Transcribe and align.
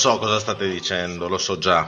so 0.00 0.18
cosa 0.18 0.38
state 0.38 0.66
dicendo, 0.66 1.28
lo 1.28 1.36
so 1.36 1.58
già. 1.58 1.86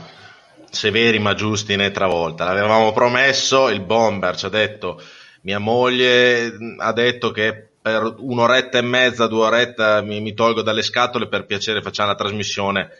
Severi 0.70 1.18
ma 1.18 1.32
giusti 1.32 1.76
né 1.76 1.90
travolta. 1.90 2.44
L'avevamo 2.44 2.92
promesso, 2.92 3.70
il 3.70 3.80
bomber 3.80 4.36
ci 4.36 4.44
ha 4.44 4.50
detto, 4.50 5.00
mia 5.42 5.58
moglie 5.58 6.52
ha 6.76 6.92
detto 6.92 7.30
che 7.30 7.68
per 7.80 8.16
un'oretta 8.18 8.76
e 8.76 8.82
mezza, 8.82 9.26
due 9.28 9.46
orette 9.46 10.02
mi, 10.02 10.20
mi 10.20 10.34
tolgo 10.34 10.60
dalle 10.60 10.82
scatole, 10.82 11.26
per 11.26 11.46
piacere 11.46 11.80
facciamo 11.80 12.10
la 12.10 12.14
trasmissione 12.14 12.90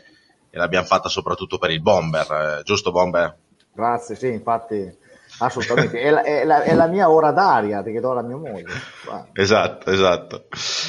e 0.49 0.57
l'abbiamo 0.57 0.87
fatta 0.87 1.11
soprattutto 1.11 1.59
per 1.59 1.71
il 1.71 1.83
bomber, 1.83 2.33
eh, 2.33 2.63
giusto 2.63 2.91
bomber? 2.91 3.37
Grazie, 3.75 4.15
sì, 4.17 4.29
infatti 4.29 4.97
assolutamente. 5.41 6.01
è, 6.01 6.09
la, 6.09 6.23
è, 6.23 6.45
la, 6.45 6.63
è, 6.63 6.75
la, 6.75 6.87
mia 6.87 7.11
ora 7.11 7.33
d'aria 7.33 7.83
che 7.83 8.01
do 8.01 8.13
alla 8.13 8.23
mia 8.23 8.37
moglie. 8.37 8.65
Wow. 9.07 9.27
Esatto, 9.37 9.91
esatto. 9.91 10.47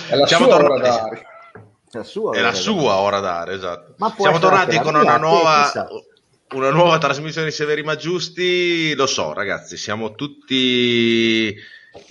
È 0.08 0.16
la 0.16 0.26
Siamo 0.26 0.46
sua 0.46 0.58
tor- 0.58 0.72
ora 0.72 0.80
d'aria. 0.80 1.28
È 1.94 1.98
la 1.98 2.04
sua, 2.04 2.36
è 2.36 2.42
la 2.42 2.54
sua 2.54 2.96
ora 2.96 3.20
d'aria, 3.20 3.54
esatto. 3.54 3.94
Siamo 4.18 4.40
tornati 4.40 4.80
con 4.80 4.96
una 4.96 5.18
nuova, 5.18 5.72
una 6.54 6.72
nuova 6.72 6.98
trasmissione 6.98 7.50
di 7.50 7.54
Severi 7.54 7.84
ma 7.84 7.96
Giusti. 7.96 8.96
Lo 8.96 9.06
so, 9.06 9.32
ragazzi, 9.32 9.78
siamo 9.78 10.16
tutti 10.16 11.56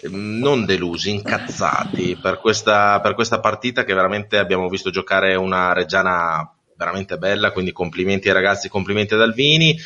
ehm, 0.03 0.39
non 0.39 0.65
delusi, 0.65 1.11
incazzati 1.11 2.17
per 2.23 2.39
questa, 2.39 3.01
per 3.01 3.15
questa 3.15 3.41
partita 3.41 3.83
che 3.83 3.93
veramente 3.93 4.39
abbiamo 4.39 4.69
visto 4.69 4.91
giocare 4.91 5.35
una 5.35 5.73
Reggiana 5.73 6.49
veramente 6.77 7.19
bella, 7.19 7.51
quindi 7.51 7.73
complimenti 7.73 8.29
ai 8.29 8.35
ragazzi, 8.35 8.69
complimenti 8.69 9.15
ad 9.15 9.23
Alvini. 9.23 9.77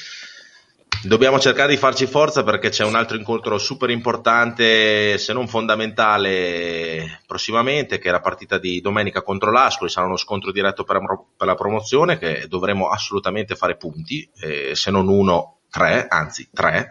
Dobbiamo 1.02 1.38
cercare 1.38 1.70
di 1.72 1.76
farci 1.76 2.06
forza 2.06 2.42
perché 2.42 2.70
c'è 2.70 2.84
un 2.84 2.94
altro 2.94 3.16
incontro 3.16 3.58
super 3.58 3.90
importante, 3.90 5.18
se 5.18 5.32
non 5.32 5.46
fondamentale, 5.46 7.22
prossimamente, 7.26 7.98
che 7.98 8.08
è 8.08 8.12
la 8.12 8.20
partita 8.20 8.58
di 8.58 8.80
domenica 8.80 9.22
contro 9.22 9.52
l'Ascoli. 9.52 9.90
Sarà 9.90 10.06
uno 10.06 10.16
scontro 10.16 10.50
diretto 10.50 10.84
per, 10.84 11.00
la 11.38 11.54
promozione 11.54 12.18
che 12.18 12.46
dovremo 12.48 12.88
assolutamente 12.88 13.54
fare 13.54 13.76
punti, 13.76 14.28
eh, 14.40 14.74
se 14.74 14.90
non 14.90 15.08
uno, 15.08 15.58
tre, 15.70 16.06
anzi 16.08 16.48
tre. 16.52 16.88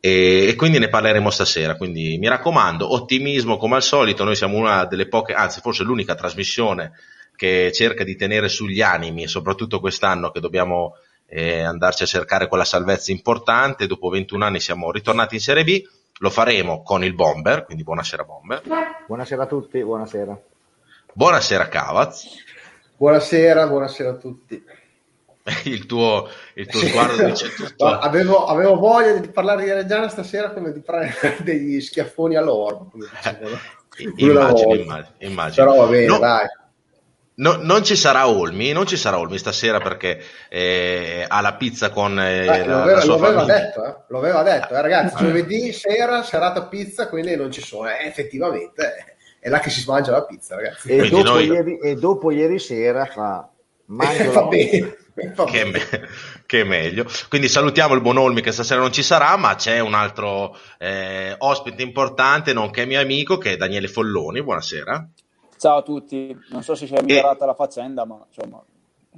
E, 0.00 0.46
e, 0.48 0.54
quindi 0.56 0.78
ne 0.78 0.88
parleremo 0.88 1.30
stasera. 1.30 1.76
Quindi 1.76 2.18
mi 2.18 2.28
raccomando, 2.28 2.92
ottimismo 2.92 3.56
come 3.56 3.76
al 3.76 3.82
solito. 3.82 4.24
Noi 4.24 4.36
siamo 4.36 4.56
una 4.56 4.84
delle 4.84 5.06
poche, 5.06 5.34
anzi, 5.34 5.60
forse 5.60 5.84
l'unica 5.84 6.14
trasmissione 6.14 6.92
che 7.36 7.70
cerca 7.72 8.02
di 8.02 8.16
tenere 8.16 8.48
sugli 8.48 8.80
animi, 8.80 9.28
soprattutto 9.28 9.78
quest'anno 9.78 10.32
che 10.32 10.40
dobbiamo 10.40 10.94
eh, 11.30 11.60
andarci 11.60 12.04
a 12.04 12.06
cercare 12.06 12.48
quella 12.48 12.64
salvezza 12.64 13.12
importante. 13.12 13.86
Dopo 13.86 14.08
21 14.08 14.44
anni 14.44 14.60
siamo 14.60 14.90
ritornati 14.90 15.34
in 15.34 15.40
Serie 15.40 15.64
B, 15.64 15.82
lo 16.20 16.30
faremo 16.30 16.82
con 16.82 17.04
il 17.04 17.14
Bomber, 17.14 17.64
quindi 17.64 17.84
buonasera 17.84 18.24
Bomber. 18.24 18.62
Buonasera 19.06 19.42
a 19.42 19.46
tutti, 19.46 19.82
buonasera. 19.82 20.40
Buonasera 21.12 21.68
Cavaz. 21.68 22.24
Buonasera, 22.96 23.66
buonasera 23.66 24.10
a 24.10 24.14
tutti. 24.14 24.64
Il 25.64 25.86
tuo, 25.86 26.28
il 26.56 26.66
tuo 26.66 26.80
sguardo 26.80 27.24
dice 27.24 27.48
tutto. 27.54 27.86
Avevo, 27.88 28.44
avevo, 28.44 28.76
voglia 28.76 29.14
di 29.14 29.28
parlare 29.28 29.64
di 29.64 29.72
Reggiana 29.72 30.08
stasera 30.08 30.50
come 30.50 30.72
di 30.72 30.80
prendere 30.80 31.38
degli 31.42 31.80
schiaffoni 31.80 32.36
all'orbo. 32.36 32.90
immagino, 34.16 34.74
immagino, 34.74 35.14
immagino. 35.20 35.66
Però 35.66 35.86
va 35.86 35.90
bene, 35.90 36.06
no, 36.06 36.18
dai. 36.18 36.46
No, 37.38 37.56
non 37.60 37.84
ci 37.84 37.94
sarà 37.94 38.28
Olmi, 38.28 38.72
non 38.72 38.84
ci 38.84 38.96
sarà 38.96 39.18
Olmi 39.18 39.38
stasera 39.38 39.78
perché 39.78 40.20
eh, 40.48 41.24
ha 41.26 41.40
la 41.40 41.54
pizza 41.54 41.90
con 41.90 42.18
eh, 42.18 42.44
eh, 42.44 42.64
la, 42.64 42.64
lo 42.64 42.82
aveva, 42.82 43.04
lo 43.04 43.14
aveva 43.14 43.44
detto, 43.44 43.84
eh? 43.84 43.94
lo 44.08 44.18
aveva 44.18 44.42
detto, 44.42 44.74
eh, 44.74 44.80
ragazzi, 44.80 45.14
ah. 45.14 45.18
giovedì 45.18 45.72
sera 45.72 46.24
serata 46.24 46.66
pizza, 46.66 47.08
quindi 47.08 47.36
non 47.36 47.52
ci 47.52 47.60
sono, 47.60 47.88
eh, 47.88 48.06
effettivamente 48.06 49.16
è 49.38 49.48
là 49.48 49.60
che 49.60 49.70
si 49.70 49.84
mangia 49.86 50.10
la 50.10 50.24
pizza, 50.24 50.56
ragazzi. 50.56 50.88
E, 50.88 51.08
dopo, 51.08 51.22
noi... 51.22 51.46
ieri, 51.46 51.78
e 51.78 51.94
dopo, 51.94 52.32
ieri, 52.32 52.58
sera 52.58 53.04
fa 53.04 53.48
mangio 53.86 54.30
fa 54.32 54.42
bene. 54.48 54.96
Che, 55.46 55.64
me- 55.64 56.08
che, 56.44 56.64
meglio. 56.64 57.04
Quindi 57.28 57.48
salutiamo 57.48 57.94
il 57.94 58.00
buon 58.00 58.18
Olmi 58.18 58.40
che 58.40 58.52
stasera 58.52 58.80
non 58.80 58.92
ci 58.92 59.02
sarà, 59.04 59.36
ma 59.36 59.54
c'è 59.54 59.78
un 59.78 59.94
altro 59.94 60.56
eh, 60.78 61.34
ospite 61.38 61.82
importante, 61.82 62.52
nonché 62.52 62.84
mio 62.84 63.00
amico, 63.00 63.38
che 63.38 63.52
è 63.52 63.56
Daniele 63.56 63.88
Folloni. 63.88 64.42
Buonasera. 64.42 65.08
Ciao 65.58 65.78
a 65.78 65.82
tutti, 65.82 66.36
non 66.50 66.62
so 66.62 66.76
se 66.76 66.86
si 66.86 66.94
è 66.94 67.02
migliorata 67.02 67.42
e... 67.42 67.46
la 67.46 67.54
faccenda, 67.54 68.04
ma 68.04 68.24
insomma... 68.26 68.62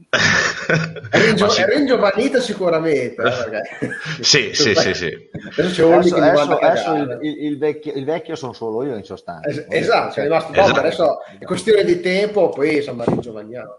è, 1.10 1.18
ringio- 1.18 1.52
è 1.52 1.66
ringiovanito 1.66 2.40
sicuramente. 2.40 3.22
Eh, 3.22 4.22
sì, 4.22 4.54
sì, 4.54 4.74
sì, 4.74 4.94
sì. 4.94 5.30
Adesso, 5.58 5.92
adesso, 5.92 6.16
adesso, 6.16 6.58
adesso 6.58 6.94
il, 7.20 7.44
il, 7.44 7.58
vecchio, 7.58 7.92
il, 7.92 8.04
vecchio, 8.06 8.34
sono 8.34 8.54
solo 8.54 8.82
io 8.84 8.96
in 8.96 9.04
sostanza. 9.04 9.46
Es- 9.50 9.66
esatto, 9.68 10.20
è 10.20 10.22
rimasto 10.22 10.52
esatto. 10.52 10.78
adesso 10.78 11.18
è 11.38 11.44
questione 11.44 11.84
di 11.84 12.00
tempo, 12.00 12.48
poi 12.48 12.76
insomma 12.76 13.04
ringiovaniamo. 13.04 13.78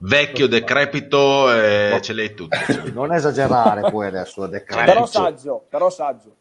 Vecchio, 0.00 0.46
decrepito, 0.46 1.50
eh, 1.50 1.98
ce 2.02 2.12
l'hai 2.12 2.34
tutti. 2.34 2.58
Non 2.92 3.14
esagerare 3.14 3.90
poi 3.90 4.08
adesso, 4.08 4.46
decrepito. 4.46 4.92
Però 4.92 5.06
saggio, 5.06 5.64
però 5.70 5.88
saggio. 5.88 6.36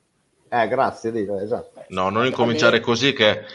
Eh, 0.49 0.67
grazie, 0.67 1.11
dico, 1.11 1.39
esatto. 1.39 1.85
No, 1.87 2.09
non 2.09 2.25
incominciare 2.25 2.81
così 2.81 3.13
che 3.13 3.45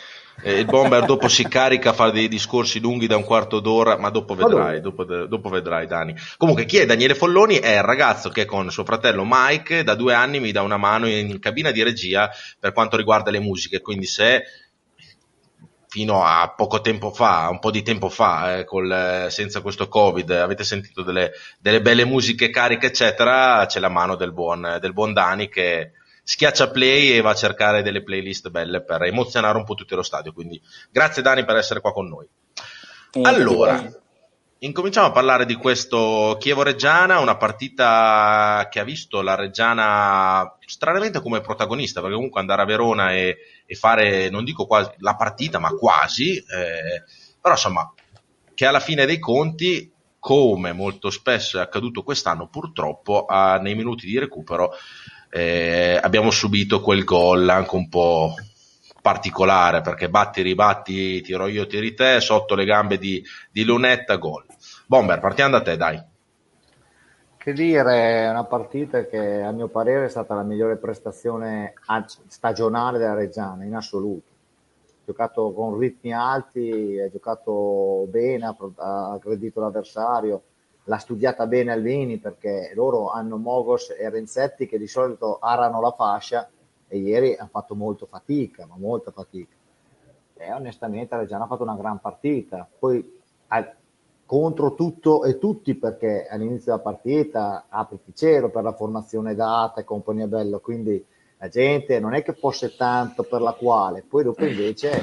eh, 0.42 0.58
il 0.58 0.64
bomber 0.66 1.04
dopo 1.04 1.28
si 1.28 1.46
carica, 1.48 1.92
fa 1.92 2.10
dei 2.10 2.28
discorsi 2.28 2.80
lunghi 2.80 3.06
da 3.06 3.16
un 3.16 3.24
quarto 3.24 3.60
d'ora, 3.60 3.98
ma 3.98 4.10
dopo 4.10 4.34
vedrai, 4.34 4.80
dopo, 4.80 5.04
dopo, 5.04 5.48
vedrai 5.48 5.86
Dani. 5.86 6.14
Comunque, 6.36 6.64
chi 6.64 6.78
è 6.78 6.86
Daniele 6.86 7.14
Folloni? 7.14 7.56
È 7.56 7.76
il 7.76 7.82
ragazzo 7.82 8.28
che 8.28 8.44
con 8.44 8.70
suo 8.70 8.84
fratello 8.84 9.24
Mike 9.26 9.82
da 9.82 9.94
due 9.94 10.14
anni 10.14 10.40
mi 10.40 10.52
dà 10.52 10.62
una 10.62 10.76
mano 10.76 11.08
in 11.08 11.38
cabina 11.40 11.70
di 11.70 11.82
regia 11.82 12.30
per 12.58 12.72
quanto 12.72 12.96
riguarda 12.96 13.30
le 13.30 13.40
musiche, 13.40 13.80
quindi 13.80 14.06
se 14.06 14.44
fino 15.88 16.22
a 16.22 16.52
poco 16.54 16.80
tempo 16.80 17.10
fa, 17.10 17.48
un 17.50 17.58
po' 17.58 17.70
di 17.70 17.82
tempo 17.82 18.08
fa, 18.08 18.58
eh, 18.58 18.64
col, 18.64 19.26
senza 19.30 19.62
questo 19.62 19.88
Covid, 19.88 20.30
avete 20.30 20.62
sentito 20.62 21.02
delle, 21.02 21.32
delle, 21.58 21.80
belle 21.80 22.04
musiche 22.04 22.50
cariche, 22.50 22.88
eccetera, 22.88 23.64
c'è 23.66 23.80
la 23.80 23.88
mano 23.88 24.14
del 24.14 24.32
buon, 24.32 24.76
del 24.80 24.92
buon 24.92 25.14
Dani 25.14 25.48
che 25.48 25.92
schiaccia 26.28 26.68
play 26.68 27.12
e 27.12 27.22
va 27.22 27.30
a 27.30 27.34
cercare 27.34 27.80
delle 27.80 28.02
playlist 28.02 28.50
belle 28.50 28.82
per 28.82 29.02
emozionare 29.04 29.56
un 29.56 29.64
po' 29.64 29.72
tutto 29.72 29.96
lo 29.96 30.02
stadio. 30.02 30.34
Quindi 30.34 30.60
grazie 30.90 31.22
Dani 31.22 31.42
per 31.42 31.56
essere 31.56 31.80
qua 31.80 31.90
con 31.90 32.06
noi. 32.06 32.28
allora, 33.22 33.82
incominciamo 34.58 35.06
a 35.06 35.10
parlare 35.10 35.46
di 35.46 35.54
questo 35.54 36.36
Chievo-Reggiana, 36.38 37.18
una 37.20 37.38
partita 37.38 38.68
che 38.70 38.78
ha 38.78 38.84
visto 38.84 39.22
la 39.22 39.36
Reggiana 39.36 40.54
stranamente 40.66 41.22
come 41.22 41.40
protagonista, 41.40 42.02
perché 42.02 42.16
comunque 42.16 42.40
andare 42.40 42.60
a 42.60 42.66
Verona 42.66 43.14
e, 43.14 43.38
e 43.64 43.74
fare, 43.74 44.28
non 44.28 44.44
dico 44.44 44.66
quasi 44.66 44.90
la 44.98 45.16
partita, 45.16 45.58
ma 45.58 45.70
quasi, 45.70 46.36
eh, 46.36 47.04
però 47.40 47.54
insomma, 47.54 47.90
che 48.52 48.66
alla 48.66 48.80
fine 48.80 49.06
dei 49.06 49.18
conti 49.18 49.90
come 50.18 50.74
molto 50.74 51.08
spesso 51.08 51.56
è 51.56 51.62
accaduto 51.62 52.02
quest'anno, 52.02 52.48
purtroppo 52.48 53.24
a, 53.24 53.56
nei 53.56 53.74
minuti 53.74 54.04
di 54.04 54.18
recupero 54.18 54.74
eh, 55.30 55.98
abbiamo 56.00 56.30
subito 56.30 56.80
quel 56.80 57.04
gol 57.04 57.48
anche 57.48 57.74
un 57.74 57.88
po' 57.88 58.34
particolare 59.00 59.80
perché 59.80 60.08
batti, 60.08 60.42
ribatti, 60.42 61.20
tiro 61.22 61.46
io, 61.46 61.66
tiri 61.66 61.94
te, 61.94 62.20
sotto 62.20 62.54
le 62.54 62.64
gambe 62.64 62.98
di, 62.98 63.24
di 63.50 63.64
Lunetta, 63.64 64.16
gol. 64.16 64.44
Bomber, 64.86 65.18
partiamo 65.20 65.52
da 65.52 65.62
te, 65.62 65.76
dai. 65.76 66.02
Che 67.36 67.52
dire, 67.52 68.24
è 68.24 68.30
una 68.30 68.44
partita 68.44 69.06
che 69.06 69.40
a 69.40 69.52
mio 69.52 69.68
parere 69.68 70.06
è 70.06 70.10
stata 70.10 70.34
la 70.34 70.42
migliore 70.42 70.76
prestazione 70.76 71.72
stagionale 72.26 72.98
della 72.98 73.14
Reggiana, 73.14 73.64
in 73.64 73.74
assoluto. 73.74 74.26
Ha 74.90 75.04
giocato 75.06 75.52
con 75.52 75.78
ritmi 75.78 76.12
alti, 76.12 77.00
ha 77.00 77.08
giocato 77.08 78.06
bene, 78.08 78.44
ha 78.44 79.12
aggredito 79.12 79.60
l'avversario, 79.60 80.42
l'ha 80.88 80.98
studiata 80.98 81.46
bene 81.46 81.72
Alvini 81.72 82.18
perché 82.18 82.72
loro 82.74 83.10
hanno 83.10 83.36
Mogos 83.36 83.90
e 83.90 84.08
Renzetti 84.08 84.66
che 84.66 84.78
di 84.78 84.86
solito 84.86 85.38
arano 85.38 85.80
la 85.82 85.92
fascia 85.92 86.48
e 86.88 86.98
ieri 86.98 87.36
hanno 87.36 87.50
fatto 87.52 87.74
molto 87.74 88.06
fatica, 88.06 88.66
ma 88.66 88.74
molta 88.78 89.10
fatica. 89.10 89.54
E 90.34 90.52
onestamente 90.52 91.14
Reggiano 91.16 91.44
ha 91.44 91.46
fatto 91.46 91.62
una 91.62 91.76
gran 91.76 92.00
partita. 92.00 92.66
Poi 92.78 93.20
a, 93.48 93.74
contro 94.24 94.74
tutto 94.74 95.24
e 95.24 95.38
tutti 95.38 95.74
perché 95.74 96.26
all'inizio 96.26 96.72
della 96.72 96.82
partita 96.82 97.66
apriti 97.68 98.14
cielo 98.14 98.48
per 98.48 98.62
la 98.62 98.72
formazione 98.72 99.34
data 99.34 99.80
e 99.80 99.84
compagnia 99.84 100.26
bella, 100.26 100.58
quindi 100.58 101.04
la 101.36 101.48
gente 101.48 102.00
non 102.00 102.14
è 102.14 102.22
che 102.22 102.32
fosse 102.32 102.74
tanto 102.76 103.24
per 103.24 103.42
la 103.42 103.52
quale, 103.52 104.02
poi 104.02 104.24
dopo 104.24 104.44
invece 104.44 105.00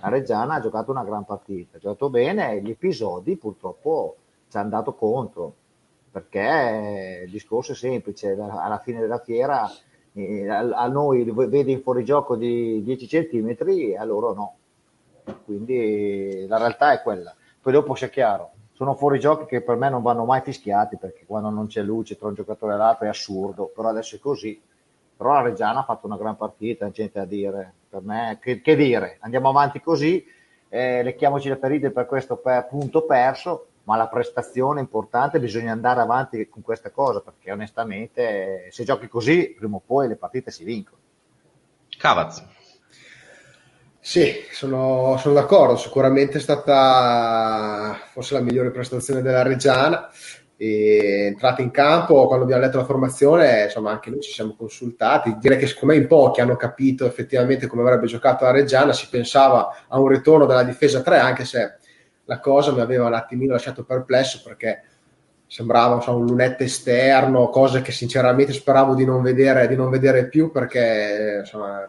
la 0.00 0.08
Reggiana 0.08 0.54
ha 0.54 0.60
giocato 0.60 0.92
una 0.92 1.04
gran 1.04 1.24
partita, 1.24 1.76
ha 1.76 1.80
giocato 1.80 2.08
bene 2.08 2.52
e 2.52 2.62
gli 2.62 2.70
episodi 2.70 3.36
purtroppo 3.36 4.16
ci 4.54 4.60
hanno 4.60 4.68
dato 4.68 4.94
contro, 4.94 5.54
perché 6.12 7.22
il 7.24 7.30
discorso 7.30 7.72
è 7.72 7.74
semplice, 7.74 8.38
alla 8.38 8.78
fine 8.78 9.00
della 9.00 9.18
fiera 9.18 9.68
eh, 10.12 10.48
a, 10.48 10.86
noi 10.86 11.24
vede 11.24 11.72
in 11.72 11.82
fuorigioco 11.82 12.36
di 12.36 12.80
10 12.84 13.08
centimetri 13.08 13.90
e 13.90 13.96
a 13.96 14.04
loro 14.04 14.32
no. 14.32 14.56
Quindi 15.44 16.46
la 16.46 16.58
realtà 16.58 16.92
è 16.92 17.02
quella. 17.02 17.34
Poi 17.60 17.72
dopo 17.72 17.96
sia 17.96 18.08
chiaro, 18.08 18.52
sono 18.74 18.94
fuorigiochi 18.94 19.46
che 19.46 19.60
per 19.60 19.76
me 19.76 19.90
non 19.90 20.02
vanno 20.02 20.24
mai 20.24 20.40
fischiati 20.42 20.98
perché 20.98 21.24
quando 21.26 21.50
non 21.50 21.66
c'è 21.66 21.82
luce 21.82 22.16
tra 22.16 22.28
un 22.28 22.34
giocatore 22.34 22.74
e 22.74 22.76
l'altro 22.76 23.06
è 23.06 23.08
assurdo, 23.08 23.72
però 23.74 23.88
adesso 23.88 24.14
è 24.14 24.20
così. 24.20 24.60
Però 25.16 25.32
la 25.32 25.42
Reggiana 25.42 25.80
ha 25.80 25.84
fatto 25.84 26.06
una 26.06 26.16
gran 26.16 26.36
partita, 26.36 26.90
gente 26.90 27.18
a 27.18 27.24
dire, 27.24 27.72
per 27.88 28.02
me, 28.02 28.38
che, 28.40 28.60
che 28.60 28.76
dire, 28.76 29.16
andiamo 29.20 29.48
avanti 29.48 29.80
così, 29.80 30.24
eh, 30.68 31.02
lecchiamoci 31.02 31.48
le 31.48 31.56
ferite 31.56 31.90
per 31.90 32.06
questo 32.06 32.36
per, 32.36 32.66
punto 32.66 33.04
perso, 33.04 33.66
ma 33.84 33.96
la 33.96 34.08
prestazione 34.08 34.80
importante 34.80 35.38
bisogna 35.38 35.72
andare 35.72 36.00
avanti 36.00 36.48
con 36.48 36.62
questa 36.62 36.90
cosa 36.90 37.20
perché 37.20 37.52
onestamente 37.52 38.68
se 38.70 38.84
giochi 38.84 39.08
così 39.08 39.54
prima 39.56 39.76
o 39.76 39.82
poi 39.84 40.08
le 40.08 40.16
partite 40.16 40.50
si 40.50 40.64
vincono. 40.64 40.98
Cavaz. 41.96 42.44
Sì, 44.00 44.34
sono, 44.50 45.16
sono 45.18 45.34
d'accordo, 45.34 45.76
sicuramente 45.76 46.36
è 46.36 46.40
stata 46.40 47.96
forse 48.10 48.34
la 48.34 48.40
migliore 48.40 48.70
prestazione 48.70 49.22
della 49.22 49.42
Reggiana. 49.42 50.10
E 50.56 51.26
entrata 51.26 51.62
in 51.62 51.72
campo 51.72 52.26
quando 52.26 52.44
abbiamo 52.44 52.62
letto 52.62 52.76
la 52.76 52.84
formazione, 52.84 53.64
insomma, 53.64 53.90
anche 53.90 54.10
noi 54.10 54.20
ci 54.20 54.30
siamo 54.30 54.54
consultati. 54.54 55.36
Direi 55.38 55.58
che, 55.58 55.66
secondo 55.66 55.94
me, 55.94 56.00
in 56.00 56.06
pochi 56.06 56.40
hanno 56.40 56.54
capito 56.54 57.06
effettivamente 57.06 57.66
come 57.66 57.82
avrebbe 57.82 58.06
giocato 58.06 58.44
la 58.44 58.52
Reggiana. 58.52 58.92
Si 58.92 59.08
pensava 59.08 59.84
a 59.88 59.98
un 59.98 60.08
ritorno 60.08 60.46
della 60.46 60.62
difesa 60.62 61.02
3, 61.02 61.18
anche 61.18 61.44
se 61.44 61.78
la 62.24 62.40
cosa 62.40 62.72
mi 62.72 62.80
aveva 62.80 63.06
un 63.06 63.14
attimino 63.14 63.52
lasciato 63.52 63.84
perplesso 63.84 64.40
perché 64.42 64.82
sembrava 65.46 66.00
so, 66.00 66.16
un 66.16 66.26
lunetto 66.26 66.62
esterno, 66.62 67.48
cose 67.48 67.82
che 67.82 67.92
sinceramente 67.92 68.52
speravo 68.52 68.94
di 68.94 69.04
non 69.04 69.22
vedere, 69.22 69.68
di 69.68 69.76
non 69.76 69.90
vedere 69.90 70.28
più 70.28 70.50
perché 70.50 71.38
insomma, 71.40 71.86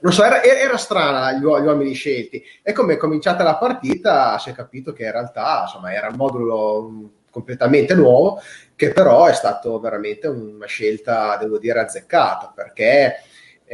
non 0.00 0.12
so, 0.12 0.24
era, 0.24 0.42
era 0.42 0.76
strana 0.76 1.32
gli, 1.32 1.44
uomini 1.44 1.92
scelti. 1.94 2.42
E 2.62 2.72
come 2.72 2.94
è 2.94 2.96
cominciata 2.96 3.44
la 3.44 3.56
partita 3.56 4.38
si 4.38 4.50
è 4.50 4.52
capito 4.52 4.92
che 4.92 5.04
in 5.04 5.12
realtà 5.12 5.62
insomma, 5.62 5.94
era 5.94 6.08
un 6.08 6.16
modulo 6.16 7.10
completamente 7.30 7.94
nuovo 7.94 8.40
che 8.76 8.92
però 8.92 9.26
è 9.26 9.32
stato 9.32 9.78
veramente 9.80 10.26
una 10.26 10.66
scelta, 10.66 11.36
devo 11.38 11.58
dire, 11.58 11.80
azzeccata 11.80 12.52
perché 12.54 13.22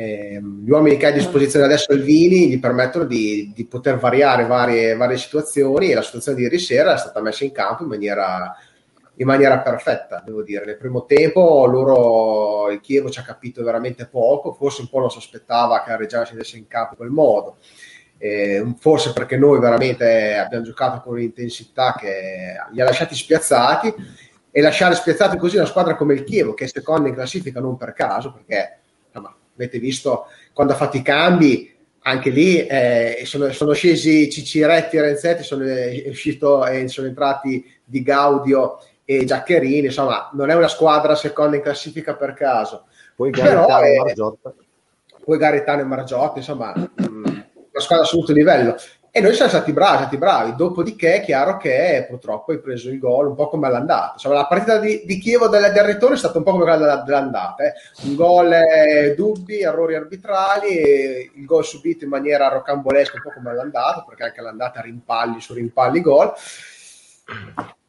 eh, 0.00 0.40
gli 0.40 0.70
uomini 0.70 0.96
che 0.96 1.06
ha 1.06 1.08
a 1.08 1.12
disposizione 1.12 1.64
adesso 1.64 1.90
Alvini 1.90 2.48
gli 2.48 2.60
permettono 2.60 3.04
di, 3.04 3.50
di 3.52 3.64
poter 3.64 3.98
variare 3.98 4.46
varie, 4.46 4.94
varie, 4.94 5.16
situazioni 5.16 5.90
e 5.90 5.94
la 5.94 6.02
situazione 6.02 6.36
di 6.36 6.44
ieri 6.44 6.60
sera 6.60 6.94
è 6.94 6.98
stata 6.98 7.20
messa 7.20 7.42
in 7.42 7.50
campo 7.50 7.82
in 7.82 7.88
maniera, 7.88 8.54
in 9.16 9.26
maniera 9.26 9.58
perfetta, 9.58 10.22
devo 10.24 10.44
dire. 10.44 10.64
Nel 10.64 10.76
primo 10.76 11.04
tempo 11.04 11.66
loro, 11.66 12.70
il 12.70 12.80
Chievo 12.80 13.10
ci 13.10 13.18
ha 13.18 13.24
capito 13.24 13.64
veramente 13.64 14.06
poco, 14.06 14.52
forse 14.52 14.82
un 14.82 14.88
po' 14.88 15.00
non 15.00 15.10
sospettava 15.10 15.82
che 15.82 15.90
la 15.90 15.96
Reggiana 15.96 16.24
si 16.26 16.36
desse 16.36 16.58
in 16.58 16.68
campo 16.68 16.90
in 16.92 16.98
quel 16.98 17.10
modo. 17.10 17.56
Eh, 18.18 18.74
forse 18.78 19.12
perché 19.12 19.36
noi 19.36 19.58
veramente 19.58 20.36
abbiamo 20.36 20.64
giocato 20.64 21.00
con 21.00 21.14
un'intensità 21.14 21.96
che 21.98 22.54
li 22.70 22.80
ha 22.80 22.84
lasciati 22.84 23.16
spiazzati 23.16 23.92
e 24.48 24.60
lasciare 24.60 24.94
spiazzati 24.94 25.36
così 25.36 25.56
una 25.56 25.66
squadra 25.66 25.96
come 25.96 26.14
il 26.14 26.22
Chievo 26.22 26.54
che 26.54 26.64
è 26.64 26.68
seconda 26.68 27.08
in 27.08 27.14
classifica 27.14 27.60
non 27.60 27.76
per 27.76 27.92
caso 27.92 28.32
perché 28.32 28.77
avete 29.58 29.78
visto 29.78 30.26
quando 30.52 30.72
ha 30.72 30.76
fatto 30.76 30.96
i 30.96 31.02
cambi, 31.02 31.74
anche 32.02 32.30
lì 32.30 32.66
eh, 32.66 33.22
sono, 33.24 33.50
sono, 33.52 33.72
scesi 33.72 34.30
Ciciretti 34.30 34.96
e 34.96 35.00
Renzetti, 35.00 35.42
sono, 35.42 35.64
è 35.64 36.06
uscito 36.08 36.64
e 36.64 36.88
sono 36.88 37.06
entrati 37.06 37.64
Di 37.84 38.02
Gaudio 38.02 38.78
e 39.04 39.24
Giaccherini, 39.24 39.86
insomma 39.86 40.30
non 40.32 40.50
è 40.50 40.54
una 40.54 40.68
squadra 40.68 41.14
seconda 41.14 41.56
in 41.56 41.62
classifica 41.62 42.14
per 42.14 42.34
caso. 42.34 42.84
Poi 43.14 43.30
Garetano 43.30 43.84
e 43.84 43.96
Margiotta. 43.96 44.54
Poi 45.24 45.38
Garetano 45.38 45.80
e 45.80 45.84
Margiotta, 45.84 46.38
insomma 46.38 46.72
una 46.74 47.46
squadra 47.74 48.04
a 48.04 48.06
assoluto 48.06 48.32
livello. 48.32 48.76
E 49.10 49.20
noi 49.20 49.34
siamo 49.34 49.50
stati 49.50 49.72
bravi, 49.72 49.96
stati 49.98 50.18
bravi. 50.18 50.54
Dopodiché 50.54 51.14
è 51.16 51.24
chiaro 51.24 51.56
che 51.56 52.06
purtroppo 52.08 52.52
hai 52.52 52.60
preso 52.60 52.90
il 52.90 52.98
gol 52.98 53.28
un 53.28 53.34
po' 53.34 53.48
come 53.48 53.70
l'andata. 53.70 54.12
Insomma, 54.14 54.34
la 54.34 54.46
partita 54.46 54.78
di, 54.78 55.02
di 55.04 55.18
Chievo 55.18 55.48
del, 55.48 55.72
del, 55.72 55.84
ritorno 55.84 56.14
è 56.14 56.18
stata 56.18 56.38
un 56.38 56.44
po' 56.44 56.52
come 56.52 56.64
quella 56.64 56.96
dell'andata. 56.96 57.64
Eh. 57.64 57.72
Un 58.04 58.14
gol 58.14 58.52
eh, 58.52 59.14
dubbi, 59.16 59.62
errori 59.62 59.94
arbitrali, 59.94 61.32
il 61.34 61.44
gol 61.44 61.64
subito 61.64 62.04
in 62.04 62.10
maniera 62.10 62.48
rocambolesca, 62.48 63.16
un 63.16 63.22
po' 63.22 63.32
come 63.32 63.54
l'andata, 63.54 64.04
perché 64.06 64.24
anche 64.24 64.40
l'andata 64.42 64.80
rimpalli 64.80 65.40
su 65.40 65.54
rimpalli 65.54 66.00
gol 66.00 66.32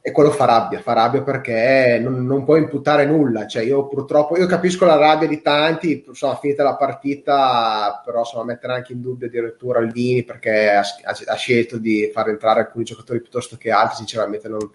e 0.10 0.12
quello 0.12 0.32
fa 0.32 0.46
rabbia, 0.46 0.82
fa 0.82 0.94
rabbia 0.94 1.22
perché 1.22 2.00
non, 2.02 2.26
non 2.26 2.44
puoi 2.44 2.60
imputare 2.60 3.06
nulla. 3.06 3.48
Cioè, 3.48 3.64
io 3.64 3.88
purtroppo 3.88 4.38
io 4.38 4.48
capisco 4.48 4.86
la 4.86 4.98
rabbia 4.98 5.28
di 5.28 5.42
tanti, 5.42 6.04
insomma, 6.06 6.36
finita 6.36 6.64
la 6.64 6.76
partita, 6.76 8.02
però 8.04 8.20
insomma, 8.20 8.44
mettere 8.44 8.74
anche 8.74 8.94
in 8.94 9.02
dubbio 9.02 9.28
addirittura 9.28 9.80
Aldini 9.80 10.24
perché 10.24 10.72
ha, 10.72 10.80
ha, 10.82 11.36
scelto 11.36 11.78
di 11.78 12.10
far 12.14 12.30
entrare 12.30 12.62
alcuni 12.62 12.84
giocatori 12.84 13.22
piuttosto 13.22 13.56
che 13.56 13.72
altri, 13.72 13.98
sinceramente 13.98 14.48
non, 14.50 14.70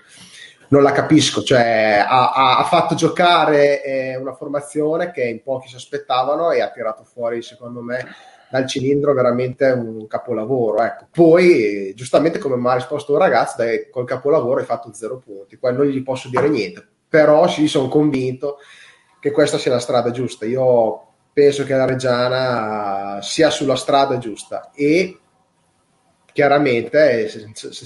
non 0.69 0.83
la 0.83 0.93
capisco. 0.93 1.43
Cioè, 1.43 2.05
ha, 2.07 2.59
ha 2.59 2.65
fatto 2.65 2.95
giocare 2.95 3.83
eh, 3.83 4.17
una 4.17 4.35
formazione 4.35 5.11
che 5.11 5.25
in 5.25 5.43
pochi 5.43 5.69
si 5.69 5.77
aspettavano 5.77 6.53
e 6.53 6.61
ha 6.61 6.71
tirato 6.71 7.05
fuori, 7.05 7.43
secondo 7.43 7.81
me, 7.81 8.07
dal 8.55 8.69
cilindro 8.69 9.15
veramente 9.15 9.69
un 9.73 10.07
capolavoro. 10.07 10.81
Ecco. 10.85 11.09
Poi, 11.11 11.93
giustamente 11.97 12.39
come 12.39 12.55
mi 12.55 12.69
ha 12.69 12.75
risposto 12.75 13.11
un 13.11 13.19
ragazzo, 13.19 13.57
dai, 13.57 13.91
col 13.91 14.07
capolavoro 14.07 14.61
hai 14.61 14.65
fatto 14.65 14.95
zero 14.95 15.19
punti, 15.19 15.59
poi 15.59 15.75
non 15.75 15.87
gli 15.87 16.01
posso 16.05 16.29
dire 16.29 16.49
niente, 16.49 16.87
però 17.09 17.49
sì, 17.49 17.67
sono 17.67 17.89
convinto 17.89 18.59
che 19.19 19.33
questa 19.33 19.59
sia 19.59 19.73
la 19.73 19.81
strada 19.81 20.13
giusta. 20.13 20.47
Io 20.47 21.05
penso 21.33 21.65
che 21.65 21.75
la 21.75 21.85
Reggiana 21.85 23.19
sia 23.23 23.51
sulla 23.51 23.75
strada 23.75 24.19
giusta 24.19 24.71
e 24.73 25.19
chiaramente 26.33 27.29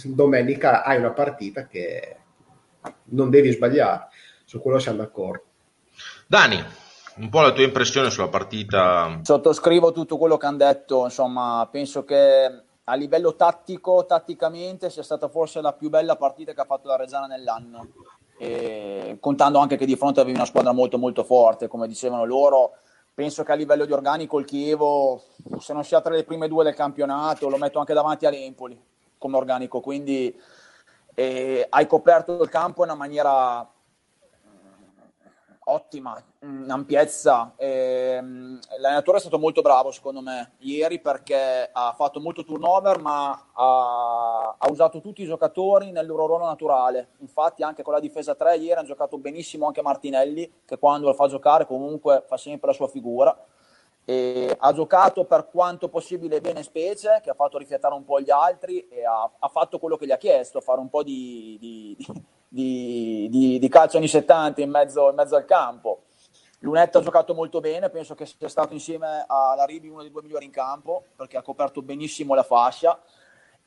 domenica 0.05 0.83
hai 0.85 0.99
una 0.99 1.13
partita 1.13 1.67
che 1.67 2.17
non 3.05 3.31
devi 3.31 3.53
sbagliare, 3.53 4.09
su 4.45 4.61
quello 4.61 4.79
siamo 4.79 4.99
d'accordo. 4.99 5.45
Dani, 6.27 6.63
un 7.19 7.29
po' 7.29 7.41
la 7.41 7.53
tua 7.53 7.65
impressione 7.65 8.11
sulla 8.11 8.29
partita. 8.29 9.21
Sottoscrivo 9.23 9.93
tutto 9.93 10.17
quello 10.17 10.37
che 10.37 10.47
hanno 10.47 10.59
detto, 10.59 11.05
insomma, 11.05 11.67
penso 11.71 12.05
che 12.05 12.63
a 12.85 12.95
livello 12.95 13.35
tattico, 13.35 14.07
tatticamente, 14.07 14.89
sia 14.89 15.03
stata 15.03 15.29
forse 15.29 15.61
la 15.61 15.73
più 15.73 15.91
bella 15.91 16.17
partita 16.17 16.53
che 16.53 16.61
ha 16.61 16.65
fatto 16.65 16.89
la 16.89 16.97
Reggiana 16.97 17.27
nell'anno. 17.27 17.89
E, 18.39 19.17
contando 19.21 19.59
anche 19.59 19.77
che 19.77 19.85
di 19.85 19.97
fronte 19.97 20.21
avevi 20.21 20.37
una 20.37 20.47
squadra 20.47 20.73
molto 20.73 20.97
molto 20.97 21.25
forte, 21.25 21.67
come 21.67 21.89
dicevano 21.89 22.25
loro, 22.25 22.73
penso 23.13 23.43
che 23.43 23.53
a 23.53 23.57
livello 23.57 23.85
di 23.85 23.93
organico 23.93 24.39
il 24.39 24.45
Chievo, 24.45 25.23
se 25.59 25.73
non 25.73 25.85
sia 25.85 26.01
tra 26.01 26.15
le 26.15 26.23
prime 26.23 26.47
due 26.47 26.63
del 26.63 26.75
campionato, 26.75 27.49
lo 27.49 27.59
metto 27.59 27.81
anche 27.81 27.95
davanti 27.95 28.27
all'Empoli 28.27 28.81
come 29.19 29.37
organico, 29.37 29.81
quindi 29.81 30.33
eh, 31.15 31.67
hai 31.69 31.87
coperto 31.89 32.41
il 32.41 32.49
campo 32.49 32.85
in 32.85 32.91
una 32.91 32.99
maniera 32.99 33.69
ottima, 35.71 36.21
ampiezza. 36.69 37.53
Ehm, 37.57 38.59
l'allenatore 38.79 39.19
è 39.19 39.21
stato 39.21 39.39
molto 39.39 39.61
bravo 39.61 39.91
secondo 39.91 40.21
me 40.21 40.53
ieri 40.59 41.01
perché 41.01 41.69
ha 41.71 41.95
fatto 41.97 42.21
molto 42.21 42.45
turnover 42.45 43.01
ma 43.01 43.51
ha, 43.53 44.57
ha, 44.59 44.71
usato 44.71 45.01
tutti 45.01 45.23
i 45.23 45.27
giocatori 45.27 45.91
nel 45.91 46.07
loro 46.07 46.27
ruolo 46.27 46.47
naturale. 46.47 47.11
Infatti 47.19 47.63
anche 47.63 47.83
con 47.83 47.93
la 47.93 48.01
difesa 48.01 48.35
3 48.35 48.57
ieri 48.57 48.81
ha 48.81 48.85
giocato 48.85 49.19
benissimo 49.19 49.67
anche 49.67 49.83
Martinelli 49.83 50.51
che 50.65 50.79
quando 50.79 51.07
lo 51.07 51.15
fa 51.15 51.29
giocare 51.29 51.67
comunque 51.67 52.25
fa 52.27 52.37
sempre 52.37 52.69
la 52.69 52.75
sua 52.75 52.89
figura. 52.89 53.37
E 54.05 54.57
ha 54.59 54.73
giocato 54.73 55.27
per 55.27 55.51
quanto 55.51 55.91
possibile 55.91 56.41
bene 56.41 56.63
Specie, 56.63 57.21
che 57.23 57.29
ha 57.29 57.35
fatto 57.35 57.59
rifiatare 57.59 57.93
un 57.93 58.07
po' 58.07 58.23
gli 58.23 58.31
altri 58.31 58.89
e 58.89 59.05
ha, 59.05 59.31
ha 59.39 59.49
fatto 59.49 59.79
quello 59.79 59.99
che 59.99 60.07
gli 60.07 60.13
ha 60.13 60.17
chiesto, 60.17 60.63
fare 60.63 60.81
un 60.81 60.89
po' 60.89 61.03
di, 61.03 61.59
di, 61.61 61.95
di, 61.99 62.07
di, 62.49 63.59
di 63.61 63.69
calcio 63.69 63.99
anni 63.99 64.09
70 64.09 64.61
in 64.61 64.71
mezzo, 64.71 65.09
in 65.09 65.15
mezzo, 65.15 65.37
al 65.37 65.45
campo. 65.45 66.05
Lunetta 66.61 66.99
ha 66.99 67.03
giocato 67.03 67.35
molto 67.35 67.61
bene, 67.61 67.89
penso 67.89 68.15
che 68.15 68.27
sia 68.27 68.49
stato 68.49 68.73
insieme 68.73 69.25
alla 69.29 69.65
Ribi 69.65 69.89
uno 69.89 70.03
dei 70.03 70.11
due 70.11 70.23
migliori 70.23 70.45
in 70.45 70.51
campo 70.51 71.05
perché 71.15 71.37
ha 71.37 71.43
coperto 71.43 71.83
benissimo 71.83 72.35
la 72.35 72.43
fascia 72.43 73.01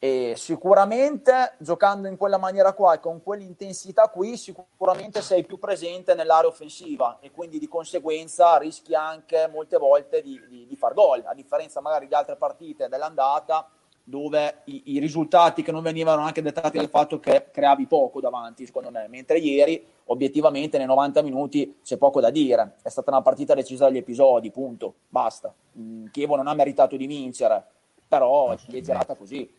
e 0.03 0.33
sicuramente 0.35 1.53
giocando 1.59 2.07
in 2.07 2.17
quella 2.17 2.39
maniera 2.39 2.73
qua 2.73 2.95
e 2.95 2.99
con 2.99 3.21
quell'intensità 3.21 4.09
qui 4.09 4.35
sicuramente 4.35 5.21
sei 5.21 5.45
più 5.45 5.59
presente 5.59 6.15
nell'area 6.15 6.49
offensiva 6.49 7.19
e 7.21 7.29
quindi 7.29 7.59
di 7.59 7.67
conseguenza 7.67 8.57
rischi 8.57 8.95
anche 8.95 9.47
molte 9.47 9.77
volte 9.77 10.23
di, 10.23 10.41
di, 10.49 10.65
di 10.65 10.75
far 10.75 10.95
gol 10.95 11.21
a 11.23 11.35
differenza 11.35 11.81
magari 11.81 12.07
di 12.07 12.15
altre 12.15 12.35
partite 12.35 12.89
dell'andata 12.89 13.69
dove 14.11 14.63
i, 14.65 14.81
i, 14.87 14.99
risultati 14.99 15.63
che 15.63 15.71
non 15.71 15.81
venivano 15.81 16.21
anche 16.21 16.41
dettati 16.41 16.77
dal 16.77 16.89
fatto 16.89 17.21
che 17.21 17.47
creavi 17.49 17.87
poco 17.87 18.19
davanti, 18.19 18.65
secondo 18.65 18.91
me, 18.91 19.07
mentre 19.07 19.39
ieri 19.39 19.81
obiettivamente 20.07 20.77
nei 20.77 20.85
90 20.85 21.21
minuti 21.21 21.77
c'è 21.81 21.95
poco 21.95 22.19
da 22.19 22.29
dire, 22.29 22.75
è 22.81 22.89
stata 22.89 23.09
una 23.09 23.21
partita 23.21 23.55
decisa 23.55 23.85
dagli 23.85 23.97
episodi, 23.97 24.51
punto, 24.51 24.95
basta. 25.07 25.53
Mm, 25.79 26.07
Chievo 26.07 26.35
non 26.35 26.47
ha 26.47 26.53
meritato 26.53 26.97
di 26.97 27.07
vincere, 27.07 27.63
però 28.05 28.51
è 28.51 28.81
girata 28.81 29.15
così, 29.15 29.49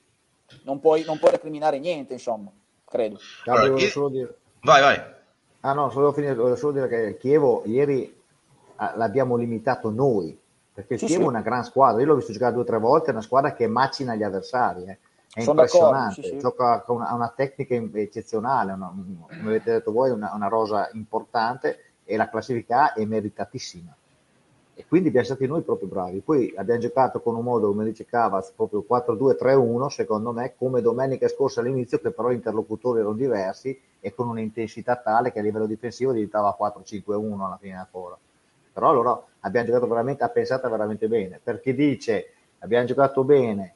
non 0.65 0.81
puoi, 0.81 1.03
non 1.05 1.19
puoi 1.19 1.31
recriminare 1.31 1.79
niente, 1.79 2.13
insomma, 2.13 2.53
credo. 2.85 3.19
Allora, 3.47 3.79
solo 3.87 4.11
dire... 4.11 4.37
Vai, 4.61 4.81
vai. 4.83 5.01
Ah 5.61 5.73
no, 5.73 5.89
solo, 5.89 6.13
finire, 6.13 6.35
volevo 6.35 6.57
solo 6.57 6.73
dire 6.73 6.89
che 6.89 7.17
Chievo 7.17 7.63
ieri 7.65 8.15
ah, 8.77 8.93
l'abbiamo 8.97 9.37
limitato 9.37 9.89
noi, 9.89 10.39
perché 10.75 10.95
il 10.95 11.01
sì, 11.01 11.07
Chievo 11.07 11.23
sì. 11.23 11.27
è 11.27 11.31
una 11.31 11.43
gran 11.43 11.65
squadra, 11.65 12.01
io 12.01 12.07
l'ho 12.07 12.17
visto 12.17 12.33
giocare 12.33 12.53
due 12.53 12.63
o 12.63 12.67
tre 12.67 12.79
volte, 12.79 13.09
è 13.09 13.13
una 13.13 13.21
squadra 13.21 13.53
che 13.53 13.67
macina 13.67 14.15
gli 14.15 14.23
avversari, 14.23 14.85
eh. 14.85 14.99
è 15.35 15.43
Sono 15.43 15.61
impressionante, 15.61 16.23
sì, 16.23 16.39
gioca 16.39 16.81
con 16.81 16.97
una, 16.97 17.13
una, 17.13 17.33
tecnica 17.35 17.75
eccezionale, 17.99 18.73
una, 18.73 18.89
come 18.89 19.49
avete 19.51 19.73
detto 19.73 19.93
voi, 19.93 20.11
una, 20.11 20.33
una, 20.35 20.49
rosa 20.49 20.89
importante 20.95 21.79
e 22.05 22.17
la 22.17 22.29
classifica 22.31 22.95
è 22.95 23.05
meritatissima. 23.05 23.95
e 24.75 24.87
quindi 24.89 25.09
abbiamo 25.09 25.27
stati 25.27 25.47
noi 25.47 25.61
proprio 25.61 25.89
bravi. 25.89 26.21
Poi 26.21 26.55
abbiamo 26.57 26.81
giocato 26.81 27.21
con 27.21 27.37
un 27.37 27.45
modo, 27.45 27.69
come 27.69 27.85
dice 27.85 28.07
Cavaz, 28.07 28.53
proprio 28.53 28.83
4-2-3-1, 28.89 29.89
secondo 29.89 30.33
me, 30.33 30.55
come 30.57 30.81
domenica 30.81 31.29
scorsa 31.29 31.61
all'inizio, 31.61 31.99
che 31.99 32.13
però 32.13 32.31
gli 32.31 32.35
interlocutori 32.35 33.01
erano 33.01 33.15
diversi 33.15 33.79
e 34.01 34.15
con 34.15 34.27
un'intensità 34.29 34.97
tale 34.97 35.33
che 35.33 35.39
a 35.39 35.43
livello 35.43 35.67
difensivo 35.67 36.13
diventava 36.13 36.57
4-5-1 36.59 37.41
alla 37.45 37.59
fine 37.61 37.77
ancora. 37.77 38.17
Però 38.73 38.89
allora 38.89 39.23
abbiamo 39.43 39.67
giocato 39.67 39.87
veramente, 39.87 40.25
ha 40.25 40.29
pensato 40.29 40.69
veramente 40.69 41.07
bene, 41.07 41.41
perché 41.43 41.75
dice 41.75 42.33
abbiamo 42.59 42.87
giocato 42.87 43.23
bene, 43.23 43.75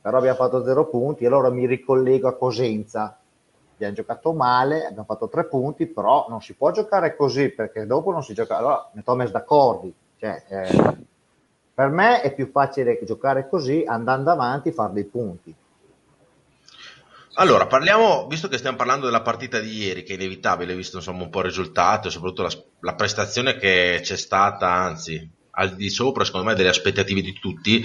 però 0.00 0.18
abbiamo 0.18 0.36
fatto 0.36 0.62
zero 0.64 0.86
punti, 0.86 1.26
allora 1.26 1.50
mi 1.50 1.66
ricollego 1.66 2.28
a 2.28 2.36
Cosenza. 2.36 3.18
Abbiamo 3.74 3.94
giocato 3.94 4.32
male, 4.32 4.84
abbiamo 4.84 5.04
fatto 5.04 5.28
tre 5.28 5.46
punti, 5.46 5.86
però 5.86 6.26
non 6.28 6.40
si 6.40 6.54
può 6.54 6.70
giocare 6.70 7.16
così 7.16 7.48
perché 7.48 7.86
dopo 7.86 8.12
non 8.12 8.22
si 8.22 8.32
gioca. 8.32 8.58
Allora 8.58 8.88
mi 8.92 9.02
metto 9.16 9.32
d'accordo 9.32 9.92
cioè, 10.16 10.42
eh, 10.48 10.96
per 11.74 11.88
me 11.88 12.22
è 12.22 12.32
più 12.32 12.50
facile 12.50 12.98
giocare 13.02 13.48
così, 13.48 13.84
andando 13.86 14.30
avanti, 14.30 14.72
fare 14.72 14.92
dei 14.92 15.04
punti. 15.04 15.54
Allora, 17.36 17.66
parliamo, 17.66 18.28
visto 18.28 18.46
che 18.46 18.58
stiamo 18.58 18.76
parlando 18.76 19.06
della 19.06 19.22
partita 19.22 19.58
di 19.58 19.76
ieri, 19.76 20.04
che 20.04 20.12
è 20.12 20.16
inevitabile, 20.16 20.76
visto 20.76 20.98
insomma 20.98 21.24
un 21.24 21.30
po' 21.30 21.40
il 21.40 21.46
risultato 21.46 22.06
e 22.06 22.10
soprattutto 22.12 22.42
la, 22.42 22.50
la 22.80 22.94
prestazione 22.94 23.56
che 23.56 23.98
c'è 24.02 24.16
stata, 24.16 24.70
anzi, 24.70 25.28
al 25.50 25.74
di 25.74 25.90
sopra, 25.90 26.24
secondo 26.24 26.46
me, 26.46 26.54
delle 26.54 26.68
aspettative 26.68 27.22
di 27.22 27.32
tutti, 27.32 27.84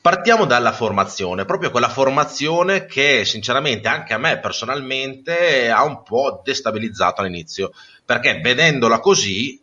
partiamo 0.00 0.46
dalla 0.46 0.72
formazione, 0.72 1.44
proprio 1.44 1.70
quella 1.70 1.90
formazione 1.90 2.86
che 2.86 3.26
sinceramente 3.26 3.86
anche 3.86 4.14
a 4.14 4.18
me 4.18 4.38
personalmente 4.38 5.68
ha 5.68 5.84
un 5.84 6.02
po' 6.02 6.40
destabilizzato 6.42 7.20
all'inizio, 7.20 7.72
perché 8.02 8.40
vedendola 8.40 9.00
così 9.00 9.60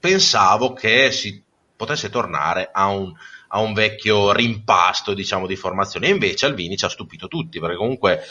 pensavo 0.00 0.72
che 0.72 1.12
si 1.12 1.40
potesse 1.76 2.10
tornare 2.10 2.70
a 2.72 2.88
un, 2.88 3.12
a 3.48 3.60
un 3.60 3.72
vecchio 3.72 4.32
rimpasto 4.32 5.14
diciamo, 5.14 5.46
di 5.46 5.54
formazione. 5.54 6.08
E 6.08 6.10
invece 6.10 6.46
Alvini 6.46 6.76
ci 6.76 6.84
ha 6.84 6.88
stupito 6.88 7.28
tutti, 7.28 7.60
perché 7.60 7.76
comunque 7.76 8.22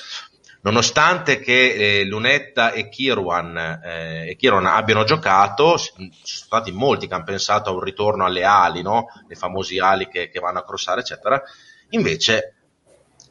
nonostante 0.63 1.39
che 1.39 1.73
eh, 1.73 2.05
Lunetta 2.05 2.71
e 2.71 2.89
Kirwan, 2.89 3.57
eh, 3.57 4.29
e 4.29 4.35
Kirwan, 4.35 4.65
abbiano 4.65 5.03
giocato, 5.03 5.77
sono 5.77 6.09
stati 6.23 6.71
molti 6.71 7.07
che 7.07 7.13
hanno 7.13 7.23
pensato 7.23 7.69
a 7.69 7.73
un 7.73 7.81
ritorno 7.81 8.25
alle 8.25 8.43
ali, 8.43 8.81
no? 8.81 9.07
le 9.27 9.35
famose 9.35 9.79
ali 9.79 10.07
che, 10.07 10.29
che 10.29 10.39
vanno 10.39 10.59
a 10.59 10.65
crossare, 10.65 11.01
eccetera. 11.01 11.41
Invece 11.89 12.55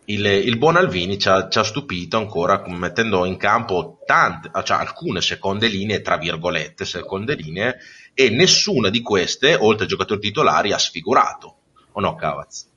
il, 0.06 0.24
il 0.24 0.58
buon 0.58 0.76
Alvini 0.76 1.18
ci 1.18 1.28
ha, 1.28 1.48
ci 1.48 1.58
ha, 1.58 1.64
stupito 1.64 2.16
ancora 2.16 2.62
mettendo 2.66 3.24
in 3.24 3.36
campo 3.36 3.98
tante, 4.04 4.50
cioè 4.64 4.78
alcune 4.78 5.20
seconde 5.20 5.68
linee, 5.68 6.02
tra 6.02 6.16
virgolette, 6.16 6.84
seconde 6.84 7.34
linee, 7.34 7.78
e 8.14 8.28
nessuna 8.28 8.90
di 8.90 9.00
queste, 9.00 9.54
oltre 9.54 9.84
ai 9.84 9.88
giocatori 9.88 10.20
titolari, 10.20 10.72
ha 10.72 10.78
sfigurato. 10.78 11.56
O 11.92 12.00
no, 12.00 12.14
Cavaz? 12.14 12.71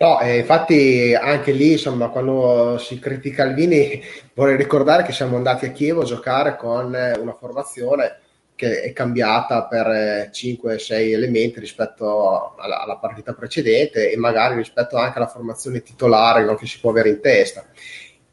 No, 0.00 0.18
eh, 0.18 0.38
infatti 0.38 1.14
anche 1.14 1.52
lì, 1.52 1.72
insomma, 1.72 2.08
quando 2.08 2.78
si 2.78 2.98
critica 2.98 3.42
Alvini, 3.42 4.02
vorrei 4.32 4.56
ricordare 4.56 5.02
che 5.02 5.12
siamo 5.12 5.36
andati 5.36 5.66
a 5.66 5.72
Chievo 5.72 6.00
a 6.00 6.04
giocare 6.06 6.56
con 6.56 6.94
eh, 6.94 7.18
una 7.18 7.34
formazione 7.34 8.18
che 8.54 8.80
è 8.80 8.94
cambiata 8.94 9.66
per 9.66 10.30
5-6 10.32 10.92
eh, 10.92 11.10
elementi 11.12 11.60
rispetto 11.60 12.54
alla, 12.56 12.80
alla, 12.80 12.96
partita 12.96 13.34
precedente 13.34 14.10
e 14.10 14.16
magari 14.16 14.56
rispetto 14.56 14.96
anche 14.96 15.18
alla 15.18 15.26
formazione 15.26 15.82
titolare 15.82 16.44
no, 16.44 16.54
che 16.54 16.66
si 16.66 16.80
può 16.80 16.88
avere 16.88 17.10
in 17.10 17.20
testa. 17.20 17.66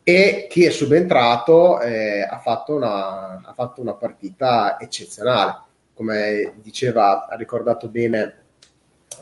E 0.04 0.48
chi 0.50 0.64
è 0.64 0.70
subentrato 0.70 1.82
eh, 1.82 2.22
ha, 2.22 2.40
fatto 2.40 2.76
una, 2.76 3.42
ha 3.44 3.54
fatto 3.54 3.82
una 3.82 3.94
partita 3.94 4.80
eccezionale, 4.80 5.64
come 5.94 6.54
diceva, 6.62 7.28
ha 7.28 7.36
ricordato 7.36 7.90
bene, 7.90 8.46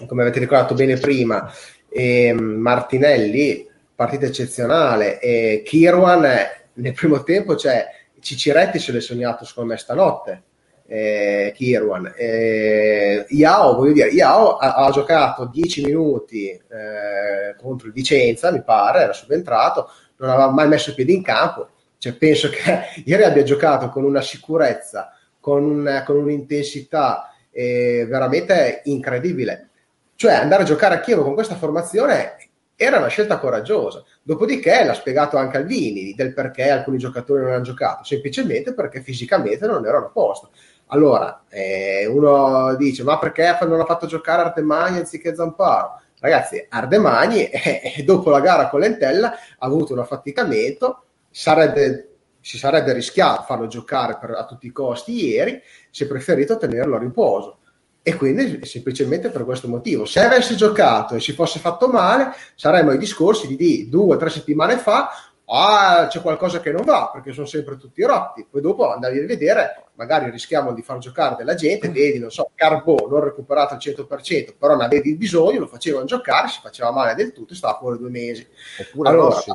come 0.06 0.22
avete 0.22 0.40
ricordato 0.40 0.76
bene 0.76 0.98
prima, 0.98 1.52
e 1.98 2.34
Martinelli, 2.34 3.66
partita 3.96 4.26
eccezionale, 4.26 5.18
e 5.22 5.62
Kirwan 5.64 6.28
nel 6.74 6.92
primo 6.92 7.24
tempo, 7.24 7.56
cioè 7.56 7.88
Ciciretti 8.20 8.80
se 8.80 8.92
l'è 8.92 9.00
sognato 9.00 9.46
secondo 9.46 9.72
me 9.72 9.78
stanotte, 9.78 10.44
eh, 10.88 11.54
Kirwan. 11.56 12.14
Eh, 12.18 13.26
Iao, 13.30 13.76
voglio 13.76 13.94
dire, 13.94 14.10
Iao 14.10 14.58
ha, 14.58 14.74
ha 14.74 14.92
giocato 14.92 15.46
10 15.46 15.86
minuti 15.86 16.50
eh, 16.50 17.56
contro 17.58 17.88
il 17.88 17.94
Vicenza, 17.94 18.52
mi 18.52 18.62
pare, 18.62 19.04
era 19.04 19.14
subentrato, 19.14 19.90
non 20.18 20.32
aveva 20.32 20.52
mai 20.52 20.68
messo 20.68 20.94
piede 20.94 21.14
in 21.14 21.24
campo. 21.24 21.70
Cioè, 21.98 22.12
penso 22.16 22.50
che 22.50 23.04
ieri 23.08 23.24
abbia 23.24 23.44
giocato 23.44 23.88
con 23.88 24.04
una 24.04 24.22
sicurezza, 24.22 25.14
con, 25.40 25.64
un, 25.64 26.04
con 26.06 26.18
un'intensità 26.18 27.34
eh, 27.52 28.06
veramente 28.06 28.82
incredibile. 28.84 29.70
Cioè 30.16 30.34
andare 30.34 30.64
a 30.64 30.66
giocare 30.66 30.96
a 30.96 31.00
Chievo 31.00 31.24
con 31.24 31.34
questa 31.34 31.56
formazione 31.56 32.38
era 32.76 32.98
una 32.98 33.08
scelta 33.08 33.38
coraggiosa. 33.40 34.04
Dopodiché 34.22 34.84
l'ha 34.84 34.94
spiegato 34.94 35.38
anche 35.38 35.58
Alvini 35.58 36.14
del 36.14 36.34
perché 36.34 36.70
alcuni 36.70 36.98
giocatori 36.98 37.44
non 37.44 37.52
hanno 37.52 37.64
giocato, 37.64 38.04
semplicemente 38.04 38.74
perché 38.74 39.02
fisicamente 39.02 39.66
non 39.66 39.86
erano 39.86 40.08
a 40.08 40.10
posto. 40.10 40.52
Allora, 40.88 41.44
eh, 41.50 42.06
uno 42.06 42.76
dice, 42.76 43.04
ma 43.04 43.18
perché 43.18 43.58
non 43.62 43.80
ha 43.80 43.86
fatto 43.86 44.08
giocare 44.08 44.44
Artemagni 44.44 45.00
anziché 45.00 45.36
Zamparo? 45.36 46.02
Ragazzi, 46.20 46.66
Ardemagni, 46.70 47.50
eh, 47.50 48.04
dopo 48.04 48.30
la 48.30 48.40
gara 48.40 48.70
con 48.70 48.80
l'Entella, 48.80 49.32
ha 49.32 49.66
avuto 49.66 49.94
un 49.94 50.00
affaticamento, 50.00 51.04
sarebbe, 51.30 52.10
si 52.40 52.58
sarebbe 52.58 52.94
rischiato 52.94 53.44
farlo 53.44 53.68
giocare 53.68 54.18
per, 54.20 54.32
a 54.32 54.46
tutti 54.46 54.68
i 54.68 54.72
costi 54.72 55.26
ieri, 55.26 55.62
si 55.90 56.04
è 56.04 56.08
preferito 56.08 56.58
tenerlo 56.58 56.96
a 56.96 57.00
riposo 57.00 57.60
e 58.08 58.16
quindi 58.18 58.64
semplicemente 58.68 59.32
per 59.32 59.46
questo 59.46 59.68
motivo. 59.68 60.06
Se 60.06 60.24
avesse 60.24 60.54
giocato 60.54 61.16
e 61.16 61.20
si 61.20 61.32
fosse 61.32 61.58
fatto 61.58 61.88
male, 61.88 62.36
saremmo 62.54 62.92
ai 62.92 63.00
discorsi 63.00 63.56
di, 63.56 63.90
due 63.90 64.14
o 64.14 64.18
tre 64.20 64.30
settimane 64.30 64.78
fa, 64.78 65.10
ah, 65.46 66.06
c'è 66.08 66.22
qualcosa 66.22 66.60
che 66.60 66.72
non 66.72 66.84
va, 66.86 67.10
perché 67.12 67.34
sono 67.34 67.48
sempre 67.48 67.78
tutti 67.78 68.04
rotti. 68.04 68.46
Poi 68.48 68.62
dopo 68.62 68.92
andavi 68.92 69.18
a 69.18 69.26
vedere, 69.26 69.86
magari 69.96 70.30
rischiamo 70.30 70.72
di 70.72 70.84
far 70.84 71.00
giocare 71.00 71.34
della 71.36 71.56
gente, 71.56 71.90
vedi, 71.90 72.20
non 72.20 72.30
so, 72.30 72.52
Carbò 72.54 73.08
non 73.10 73.24
recuperato 73.24 73.74
al 73.74 73.80
100%, 73.80 74.54
però 74.56 74.76
ne 74.76 74.86
avevi 74.86 75.10
il 75.10 75.18
bisogno, 75.18 75.62
lo 75.62 75.68
facevano 75.68 76.06
giocare, 76.06 76.50
si 76.50 76.60
faceva 76.62 76.92
male 76.92 77.16
del 77.16 77.34
tutto 77.34 77.54
e 77.54 77.56
stava 77.56 77.80
fuori 77.80 77.98
due 77.98 78.12
mesi. 78.12 78.48
Oppure 78.82 79.10
allora, 79.10 79.34
Rossi. 79.34 79.52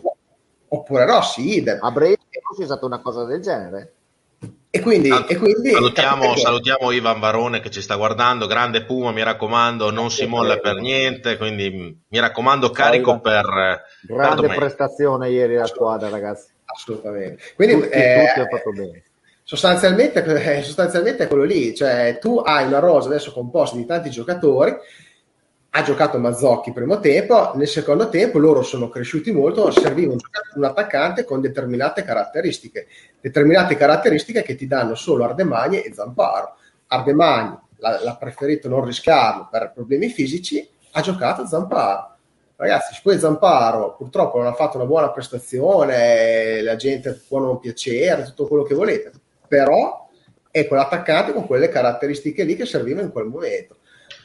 Oppure 0.67 1.07
Rossi, 1.07 1.57
idem. 1.57 1.79
A 1.81 1.91
Brescia 1.93 2.19
è 2.59 2.65
stata 2.65 2.85
una 2.85 3.01
cosa 3.01 3.23
del 3.23 3.41
genere. 3.41 3.95
E 4.73 4.81
quindi, 4.81 5.09
e 5.09 5.37
quindi 5.37 5.71
salutiamo, 5.73 6.37
salutiamo, 6.37 6.93
Ivan 6.93 7.19
Varone 7.19 7.59
che 7.59 7.71
ci 7.71 7.83
sta 7.83 7.97
guardando, 7.97 8.47
grande 8.47 8.85
Puma, 8.85 9.11
mi 9.11 9.25
raccomando, 9.25 9.91
non 9.91 10.13
si 10.13 10.27
molla 10.27 10.59
per 10.59 10.77
niente, 10.77 11.37
quindi 11.37 11.99
mi 12.07 12.19
raccomando 12.21 12.71
carico 12.71 13.19
per... 13.19 13.83
Grande 14.03 14.47
per 14.47 14.57
prestazione 14.57 15.29
ieri 15.29 15.57
la 15.57 15.67
squadra 15.67 16.09
ragazzi. 16.09 16.51
Assolutamente. 16.65 17.43
Quindi, 17.57 17.75
tutti, 17.75 17.89
eh, 17.89 18.33
tutti 18.33 18.49
fatto 18.49 18.71
bene. 18.71 19.03
Sostanzialmente, 19.43 20.23
eh, 20.23 20.63
sostanzialmente 20.63 21.25
è 21.25 21.27
quello 21.27 21.43
lì, 21.43 21.75
cioè 21.75 22.19
tu 22.21 22.39
hai 22.39 22.65
una 22.67 22.79
rosa 22.79 23.09
adesso 23.09 23.33
composta 23.33 23.77
di 23.77 23.85
tanti 23.85 24.09
giocatori 24.09 24.73
ha 25.73 25.83
giocato 25.83 26.19
Mazzocchi 26.19 26.73
primo 26.73 26.99
tempo, 26.99 27.53
nel 27.55 27.69
secondo 27.69 28.09
tempo 28.09 28.39
loro 28.39 28.63
sono 28.63 28.89
cresciuti 28.89 29.31
molto, 29.31 29.71
serviva 29.71 30.13
un, 30.13 30.65
attaccante 30.65 31.25
con 31.25 31.41
determinate 31.41 32.03
caratteristiche, 32.03 32.89
determinate 33.21 33.77
caratteristiche 33.77 34.43
che 34.43 34.57
ti 34.57 34.67
danno 34.67 34.97
solo 34.97 35.25
Ardemagni 35.25 35.81
e 35.81 35.95
Zamparo. 35.95 36.57
Ardemagni 36.89 37.57
l'ha, 37.77 38.03
l'ha 38.03 38.17
preferito 38.17 38.69
non 38.69 38.85
rischiarlo 38.85 39.49
per 39.49 39.71
problemi 39.73 40.09
fisici, 40.09 40.69
ha 40.93 41.01
giocato 41.03 41.47
Zamparo. 41.47 42.17
Ragazzi, 42.57 42.99
poi 43.01 43.19
Zamparo 43.19 43.95
purtroppo 43.97 44.39
non 44.39 44.49
ha 44.49 44.55
fatto 44.55 44.77
una 44.77 44.87
buona 44.87 45.11
prestazione, 45.11 46.63
la 46.63 46.77
gente 46.77 47.23
può 47.29 47.39
non 47.39 47.61
piacere, 47.61 48.25
tutto 48.25 48.49
quello 48.49 48.65
che 48.65 48.75
volete, 48.75 49.13
però 49.47 50.09
è 50.51 50.67
quell'attaccante 50.67 51.33
con 51.33 51.47
quelle 51.47 51.69
caratteristiche 51.69 52.43
lì 52.43 52.57
che 52.57 52.67
serviva 52.67 53.01
in 53.01 53.13
quel 53.13 53.27
momento 53.27 53.77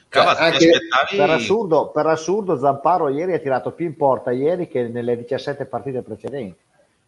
Cava, 0.09 0.35
cioè, 0.35 0.43
anche 0.43 0.69
per, 1.15 1.29
assurdo, 1.29 1.89
per 1.89 2.05
assurdo 2.05 2.57
Zamparo 2.57 3.09
ieri 3.09 3.33
ha 3.33 3.39
tirato 3.39 3.71
più 3.71 3.85
in 3.85 3.95
porta 3.95 4.31
ieri 4.31 4.67
che 4.67 4.87
nelle 4.87 5.17
17 5.17 5.65
partite 5.65 6.01
precedenti. 6.01 6.63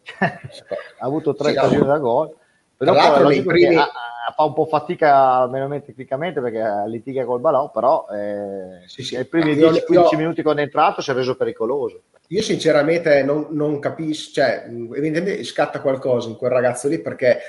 Ha 1.00 1.06
avuto 1.06 1.36
tre 1.36 1.52
sì, 1.52 1.58
occasioni 1.58 1.86
da 1.86 1.98
gol. 1.98 2.34
Però 2.78 2.94
poi 2.94 3.44
primi... 3.44 3.76
ha, 3.76 3.90
fa 4.36 4.44
un 4.44 4.54
po' 4.54 4.66
fatica 4.66 5.34
almeno 5.36 5.70
tecnicamente 5.82 6.42
perché 6.42 6.62
litiga 6.88 7.26
col 7.26 7.40
balò 7.40 7.72
però 7.72 8.06
eh, 8.12 8.88
sì, 8.88 9.04
sì. 9.04 9.16
nei 9.16 9.26
primi 9.26 9.56
10-15 9.56 9.92
io... 9.92 10.10
minuti 10.18 10.42
quando 10.44 10.62
è 10.62 10.66
entrato 10.66 11.02
si 11.02 11.12
è 11.12 11.14
reso 11.14 11.36
pericoloso. 11.36 12.02
Io 12.28 12.42
sinceramente 12.42 13.24
non, 13.24 13.48
non 13.52 13.80
capisco 13.80 14.34
cioè 14.34 14.66
evidentemente 14.68 15.44
scatta 15.44 15.82
qualcosa 15.82 16.30
in 16.30 16.36
quel 16.36 16.52
ragazzo 16.52 16.88
lì 16.88 17.00
perché 17.00 17.40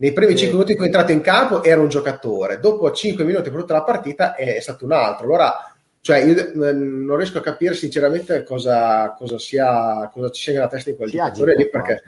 nei 0.00 0.12
primi 0.14 0.34
5 0.34 0.52
minuti 0.52 0.72
in 0.72 0.76
cui 0.78 0.86
è 0.86 0.88
entrato 0.88 1.12
in 1.12 1.20
campo 1.20 1.62
era 1.62 1.80
un 1.80 1.88
giocatore, 1.88 2.58
dopo 2.58 2.90
5 2.90 3.22
minuti 3.22 3.50
per 3.50 3.60
tutta 3.60 3.74
la 3.74 3.82
partita 3.82 4.34
è 4.34 4.58
stato 4.58 4.86
un 4.86 4.92
altro. 4.92 5.26
Allora, 5.26 5.74
cioè, 6.00 6.24
io 6.24 6.52
non 6.54 7.16
riesco 7.16 7.36
a 7.36 7.42
capire 7.42 7.74
sinceramente 7.74 8.42
cosa, 8.42 9.14
cosa, 9.18 9.38
sia, 9.38 10.08
cosa 10.10 10.30
ci 10.30 10.40
sia 10.40 10.52
nella 10.54 10.68
testa 10.68 10.90
di 10.90 10.96
quel 10.96 11.10
si 11.10 11.16
giocatore 11.16 11.54
lì 11.54 11.68
perché 11.68 12.02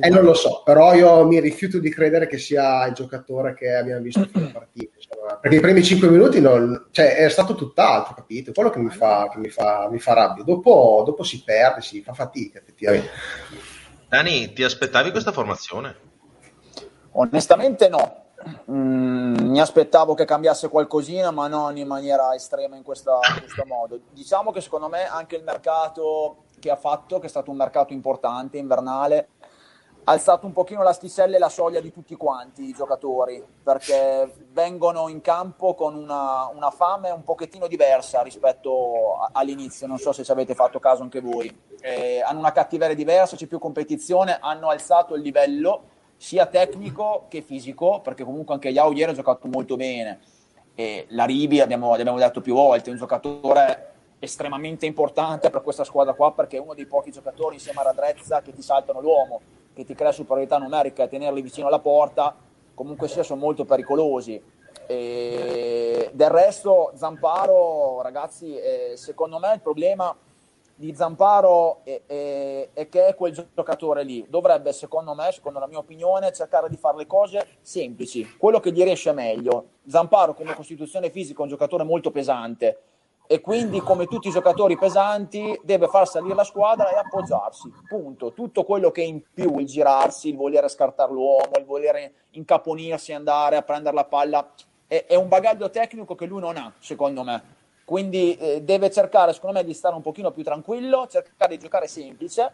eh, 0.00 0.08
non 0.08 0.24
lo 0.24 0.34
so, 0.34 0.62
però 0.64 0.94
io 0.94 1.24
mi 1.24 1.38
rifiuto 1.38 1.78
di 1.78 1.90
credere 1.90 2.26
che 2.26 2.38
sia 2.38 2.84
il 2.86 2.94
giocatore 2.94 3.54
che 3.54 3.72
abbiamo 3.72 4.02
visto 4.02 4.26
fino 4.26 4.50
partita. 4.50 4.96
Insomma. 4.96 5.36
Perché 5.36 5.58
i 5.58 5.60
primi 5.60 5.84
5 5.84 6.08
minuti 6.08 6.40
non, 6.40 6.88
cioè, 6.90 7.14
è 7.14 7.28
stato 7.28 7.54
tutt'altro, 7.54 8.14
capito? 8.14 8.50
Quello 8.50 8.70
che 8.70 8.80
mi 8.80 8.90
fa, 8.90 9.28
che 9.32 9.38
mi 9.38 9.48
fa, 9.48 9.88
mi 9.88 10.00
fa 10.00 10.14
rabbia. 10.14 10.42
Dopo, 10.42 11.04
dopo 11.06 11.22
si 11.22 11.44
perde, 11.44 11.82
si 11.82 12.02
fa 12.02 12.14
fatica, 12.14 12.58
effettivamente. 12.58 13.10
Dani, 14.08 14.52
ti 14.52 14.64
aspettavi 14.64 15.12
questa 15.12 15.30
formazione? 15.30 16.10
Onestamente 17.12 17.88
no. 17.88 18.20
Mm, 18.70 19.50
mi 19.50 19.60
aspettavo 19.60 20.14
che 20.14 20.24
cambiasse 20.24 20.68
qualcosina, 20.68 21.30
ma 21.30 21.46
non 21.46 21.76
in 21.76 21.86
maniera 21.86 22.34
estrema 22.34 22.76
in, 22.76 22.82
questa, 22.82 23.18
in 23.34 23.40
questo 23.40 23.64
modo. 23.66 24.00
Diciamo 24.10 24.50
che 24.50 24.60
secondo 24.60 24.88
me 24.88 25.06
anche 25.06 25.36
il 25.36 25.44
mercato 25.44 26.44
che 26.58 26.70
ha 26.70 26.76
fatto, 26.76 27.18
che 27.18 27.26
è 27.26 27.28
stato 27.28 27.50
un 27.50 27.56
mercato 27.56 27.92
importante, 27.92 28.56
invernale, 28.56 29.28
ha 30.04 30.12
alzato 30.12 30.46
un 30.46 30.52
pochino 30.52 30.82
l'asticella 30.82 31.36
e 31.36 31.38
la 31.38 31.48
soglia 31.48 31.80
di 31.80 31.92
tutti 31.92 32.16
quanti 32.16 32.64
i 32.64 32.72
giocatori, 32.72 33.44
perché 33.62 34.32
vengono 34.50 35.06
in 35.08 35.20
campo 35.20 35.74
con 35.74 35.94
una, 35.94 36.48
una 36.52 36.70
fame 36.70 37.10
un 37.10 37.22
pochettino 37.22 37.68
diversa 37.68 38.22
rispetto 38.22 39.18
a, 39.20 39.30
all'inizio, 39.32 39.86
non 39.86 39.98
so 39.98 40.12
se 40.12 40.24
ci 40.24 40.32
avete 40.32 40.54
fatto 40.56 40.80
caso 40.80 41.02
anche 41.02 41.20
voi. 41.20 41.56
Eh, 41.80 42.20
hanno 42.20 42.40
una 42.40 42.52
cattiveria 42.52 42.96
diversa, 42.96 43.36
c'è 43.36 43.46
più 43.46 43.60
competizione, 43.60 44.38
hanno 44.40 44.70
alzato 44.70 45.14
il 45.14 45.22
livello 45.22 45.82
sia 46.22 46.46
tecnico 46.46 47.24
che 47.28 47.42
fisico, 47.42 47.98
perché 48.00 48.22
comunque 48.22 48.54
anche 48.54 48.68
Yao 48.68 48.92
ieri 48.92 49.10
ha 49.10 49.14
giocato 49.14 49.48
molto 49.48 49.74
bene. 49.74 50.20
E 50.76 51.06
la 51.08 51.24
Ribi, 51.24 51.58
abbiamo, 51.58 51.92
abbiamo 51.92 52.16
detto 52.16 52.40
più 52.40 52.54
volte, 52.54 52.90
è 52.90 52.92
un 52.92 52.98
giocatore 52.98 53.90
estremamente 54.20 54.86
importante 54.86 55.50
per 55.50 55.62
questa 55.62 55.82
squadra 55.82 56.14
qua 56.14 56.32
perché 56.32 56.58
è 56.58 56.60
uno 56.60 56.74
dei 56.74 56.86
pochi 56.86 57.10
giocatori 57.10 57.56
insieme 57.56 57.80
a 57.80 57.82
Radrezza 57.82 58.40
che 58.40 58.52
ti 58.52 58.62
saltano 58.62 59.00
l'uomo, 59.00 59.40
che 59.74 59.84
ti 59.84 59.96
crea 59.96 60.12
superiorità 60.12 60.58
numerica 60.58 61.02
e 61.02 61.08
tenerli 61.08 61.42
vicino 61.42 61.66
alla 61.66 61.80
porta 61.80 62.36
comunque 62.72 63.08
sia 63.08 63.24
sono 63.24 63.40
molto 63.40 63.64
pericolosi. 63.64 64.40
E 64.86 66.08
del 66.12 66.30
resto 66.30 66.92
Zamparo, 66.94 68.00
ragazzi, 68.00 68.56
eh, 68.56 68.92
secondo 68.94 69.40
me 69.40 69.54
il 69.54 69.60
problema 69.60 70.16
di 70.82 70.96
Zamparo 70.96 71.82
è, 71.84 72.02
è, 72.06 72.68
è, 72.72 72.88
che 72.88 73.06
è 73.06 73.14
quel 73.14 73.32
giocatore 73.54 74.02
lì. 74.02 74.26
Dovrebbe, 74.28 74.72
secondo 74.72 75.14
me, 75.14 75.30
secondo 75.30 75.60
la 75.60 75.68
mia 75.68 75.78
opinione, 75.78 76.32
cercare 76.32 76.68
di 76.68 76.76
fare 76.76 76.96
le 76.96 77.06
cose 77.06 77.46
semplici, 77.60 78.36
quello 78.36 78.58
che 78.58 78.72
gli 78.72 78.82
riesce 78.82 79.12
meglio. 79.12 79.66
Zamparo 79.86 80.34
come 80.34 80.54
costituzione 80.54 81.10
fisica 81.10 81.38
è 81.38 81.42
un 81.42 81.48
giocatore 81.50 81.84
molto 81.84 82.10
pesante 82.10 82.80
e 83.28 83.40
quindi 83.40 83.78
come 83.78 84.06
tutti 84.06 84.26
i 84.26 84.32
giocatori 84.32 84.76
pesanti 84.76 85.56
deve 85.62 85.86
far 85.86 86.08
salire 86.08 86.34
la 86.34 86.42
squadra 86.42 86.90
e 86.90 86.96
appoggiarsi, 86.96 87.72
punto. 87.86 88.32
Tutto 88.32 88.64
quello 88.64 88.90
che 88.90 89.02
è 89.02 89.06
in 89.06 89.22
più, 89.32 89.58
il 89.60 89.66
girarsi, 89.66 90.30
il 90.30 90.36
volere 90.36 90.66
scartare 90.66 91.12
l'uomo, 91.12 91.52
il 91.58 91.64
volere 91.64 92.12
incaponirsi, 92.30 93.12
andare 93.12 93.54
a 93.54 93.62
prendere 93.62 93.94
la 93.94 94.04
palla, 94.04 94.52
è, 94.88 95.04
è 95.06 95.14
un 95.14 95.28
bagaglio 95.28 95.70
tecnico 95.70 96.16
che 96.16 96.26
lui 96.26 96.40
non 96.40 96.56
ha, 96.56 96.72
secondo 96.80 97.22
me. 97.22 97.60
Quindi 97.92 98.34
eh, 98.38 98.62
deve 98.62 98.90
cercare, 98.90 99.34
secondo 99.34 99.58
me, 99.58 99.66
di 99.66 99.74
stare 99.74 99.94
un 99.94 100.00
pochino 100.00 100.30
più 100.30 100.42
tranquillo, 100.42 101.06
cercare 101.10 101.56
di 101.56 101.62
giocare 101.62 101.86
semplice. 101.86 102.50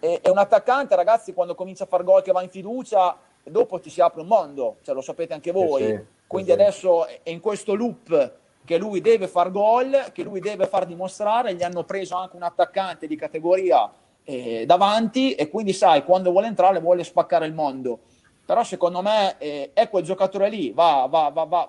E, 0.00 0.18
e 0.20 0.28
un 0.28 0.38
attaccante, 0.38 0.96
ragazzi, 0.96 1.32
quando 1.32 1.54
comincia 1.54 1.84
a 1.84 1.86
fare 1.86 2.02
gol 2.02 2.20
che 2.20 2.32
va 2.32 2.42
in 2.42 2.48
fiducia, 2.48 3.16
dopo 3.44 3.78
ti 3.78 3.90
si 3.90 4.00
apre 4.00 4.22
un 4.22 4.26
mondo, 4.26 4.78
cioè, 4.82 4.92
lo 4.92 5.02
sapete 5.02 5.34
anche 5.34 5.52
voi. 5.52 5.84
Sì, 5.84 5.90
sì, 5.90 6.04
Quindi 6.26 6.50
sì. 6.50 6.54
adesso 6.54 7.06
è 7.06 7.30
in 7.30 7.38
questo 7.38 7.76
loop 7.76 8.32
che 8.64 8.76
lui 8.76 9.00
deve 9.00 9.28
far 9.28 9.52
gol, 9.52 10.06
che 10.12 10.24
lui 10.24 10.40
deve 10.40 10.66
far 10.66 10.84
dimostrare, 10.84 11.54
gli 11.54 11.62
hanno 11.62 11.84
preso 11.84 12.16
anche 12.16 12.34
un 12.34 12.42
attaccante 12.42 13.06
di 13.06 13.14
categoria 13.14 13.88
eh, 14.24 14.64
davanti 14.66 15.34
e 15.36 15.48
quindi 15.48 15.74
sai, 15.74 16.02
quando 16.02 16.32
vuole 16.32 16.48
entrare 16.48 16.80
vuole 16.80 17.04
spaccare 17.04 17.46
il 17.46 17.54
mondo. 17.54 18.00
Però 18.44 18.64
secondo 18.64 19.00
me 19.00 19.36
eh, 19.38 19.70
è 19.72 19.88
quel 19.88 20.02
giocatore 20.02 20.48
lì, 20.48 20.72
va, 20.72 21.06
va, 21.08 21.30
va, 21.32 21.44
va, 21.44 21.68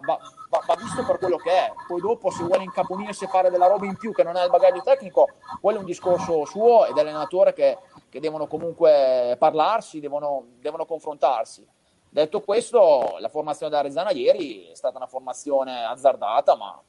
visto 0.80 1.06
per 1.06 1.18
quello 1.18 1.38
che 1.38 1.52
è. 1.52 1.74
Poi 1.88 2.00
dopo 2.00 2.30
se 2.30 2.44
vuole 2.44 2.64
incaponirsi 2.64 3.26
e 3.26 3.28
fare 3.28 3.50
della 3.50 3.68
roba 3.68 3.86
in 3.86 3.98
più 3.98 4.12
che 4.12 4.24
non 4.24 4.36
ha 4.36 4.44
il 4.44 4.50
bagaglio 4.50 4.82
tecnico, 4.82 5.30
quello 5.60 5.78
è 5.78 5.82
un 5.82 5.86
discorso 5.86 6.46
suo 6.46 6.86
e 6.86 6.94
dell'allenatore 6.94 7.54
che, 7.54 7.78
che 8.10 8.20
devono 8.20 8.48
comunque 8.48 9.36
parlarsi, 9.38 10.00
devono, 10.00 10.46
devono 10.60 10.86
confrontarsi. 10.86 11.68
Detto 12.10 12.42
questo, 12.42 13.18
la 13.20 13.30
formazione 13.30 13.72
da 13.72 13.82
Rezzana 13.82 14.12
ieri 14.12 14.70
è 14.72 14.76
stata 14.76 14.98
una 14.98 15.08
formazione 15.08 15.84
azzardata, 15.84 16.56
ma 16.56 16.82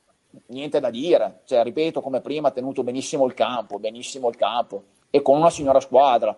niente 0.46 0.80
da 0.80 0.90
dire. 0.90 1.40
Cioè, 1.44 1.62
ripeto, 1.64 2.00
come 2.00 2.20
prima 2.20 2.48
ha 2.48 2.52
tenuto 2.52 2.82
benissimo 2.82 3.26
il 3.26 3.34
campo, 3.34 3.78
benissimo 3.78 4.28
il 4.28 4.36
campo, 4.36 4.84
e 5.10 5.20
con 5.20 5.36
una 5.36 5.50
signora 5.50 5.80
squadra. 5.80 6.36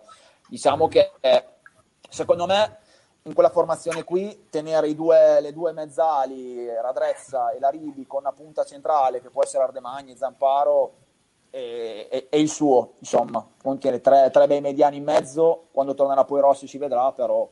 Diciamo 0.48 0.88
che, 0.88 1.12
eh, 1.20 1.44
secondo 2.09 2.46
me, 2.46 2.78
in 3.22 3.35
quella 3.35 3.50
formazione 3.50 4.04
qui, 4.04 4.46
tenere 4.50 4.94
due, 4.94 5.40
le 5.40 5.52
due 5.52 5.72
mezzali, 5.72 6.66
Radrezza 6.66 7.50
e 7.50 7.59
la 7.59 7.68
Ribi, 7.68 8.06
con 8.06 8.20
una 8.20 8.33
punta 8.33 8.64
centrale, 8.64 9.20
che 9.20 9.30
può 9.30 9.42
essere 9.42 9.64
Ardemagni, 9.64 10.16
Zamparo, 10.16 10.94
è, 11.50 12.09
è, 12.11 12.28
è 12.28 12.37
il 12.37 12.48
suo, 12.48 12.92
insomma. 12.98 13.46
Contiene 13.62 14.00
tre, 14.00 14.30
tre 14.33 14.46
bei 14.46 14.61
mediani 14.61 14.96
in 14.96 15.04
mezzo, 15.04 15.66
quando 15.70 15.94
tornerà 15.94 16.24
poi 16.24 16.40
Rossi 16.40 16.66
si 16.66 16.78
vedrà, 16.78 17.12
però 17.12 17.48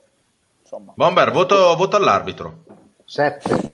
Insomma. 0.69 0.93
Bomber, 0.95 1.31
voto, 1.31 1.75
voto 1.77 1.97
all'arbitro. 1.97 2.59
7. 3.07 3.71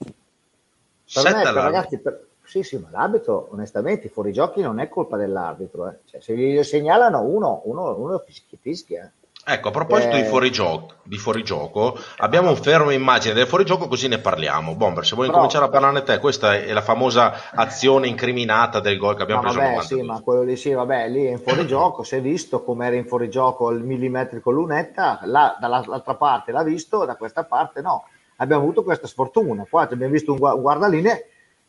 Per 1.13 1.53
ragazzi, 1.53 1.99
per... 1.99 2.27
sì, 2.43 2.63
sì, 2.63 2.77
ma 2.77 2.87
l'arbitro, 2.89 3.49
onestamente, 3.51 4.07
i 4.07 4.09
fuorigiochi 4.09 4.61
non 4.61 4.79
è 4.79 4.87
colpa 4.87 5.17
dell'arbitro. 5.17 5.89
Eh. 5.89 5.99
Cioè, 6.05 6.21
se 6.21 6.37
gli 6.37 6.63
segnalano 6.63 7.21
uno, 7.21 7.61
uno, 7.65 7.97
uno 7.97 8.17
fischia. 8.19 8.57
fischia. 8.61 9.11
Ecco, 9.47 9.67
a 9.67 9.71
proposito 9.71 10.15
eh... 10.15 10.23
di, 10.23 10.27
fuorigioco, 10.27 10.95
di 11.03 11.17
fuorigioco, 11.19 11.95
abbiamo 12.17 12.49
un 12.49 12.55
fermo 12.55 12.89
immagine 12.89 13.35
del 13.35 13.45
fuorigioco 13.45 13.87
così 13.87 14.07
ne 14.07 14.17
parliamo. 14.17 14.73
Bomber, 14.73 15.05
se 15.05 15.13
vuoi 15.13 15.27
Però... 15.27 15.37
cominciare 15.37 15.65
a 15.65 15.69
parlarne 15.69 16.01
te, 16.01 16.17
questa 16.17 16.55
è 16.55 16.73
la 16.73 16.81
famosa 16.81 17.51
azione 17.51 18.07
incriminata 18.07 18.79
del 18.79 18.97
gol 18.97 19.15
che 19.15 19.21
abbiamo 19.21 19.43
no, 19.43 19.51
preso. 19.51 19.67
Vabbè, 19.67 19.83
sì, 19.83 20.01
ma 20.01 20.19
quello 20.21 20.41
lì 20.41 20.55
sì, 20.57 20.71
vabbè, 20.71 21.09
lì 21.09 21.25
è 21.25 21.29
in 21.29 21.37
fuorigioco, 21.37 22.01
si 22.01 22.15
è 22.15 22.21
visto 22.21 22.63
come 22.63 22.87
era 22.87 22.95
in 22.95 23.05
fuorigioco 23.05 23.69
il 23.69 23.83
millimetrico 23.83 24.49
lunetta, 24.49 25.19
là, 25.25 25.55
dall'altra 25.59 26.15
parte 26.15 26.51
l'ha 26.51 26.63
visto, 26.63 27.05
da 27.05 27.15
questa 27.15 27.43
parte 27.43 27.81
no. 27.81 28.07
Abbiamo 28.37 28.63
avuto 28.63 28.81
questa 28.81 29.05
sfortuna, 29.05 29.67
qua 29.69 29.83
abbiamo 29.83 30.11
visto 30.11 30.31
un 30.31 30.39
guardaline 30.39 31.25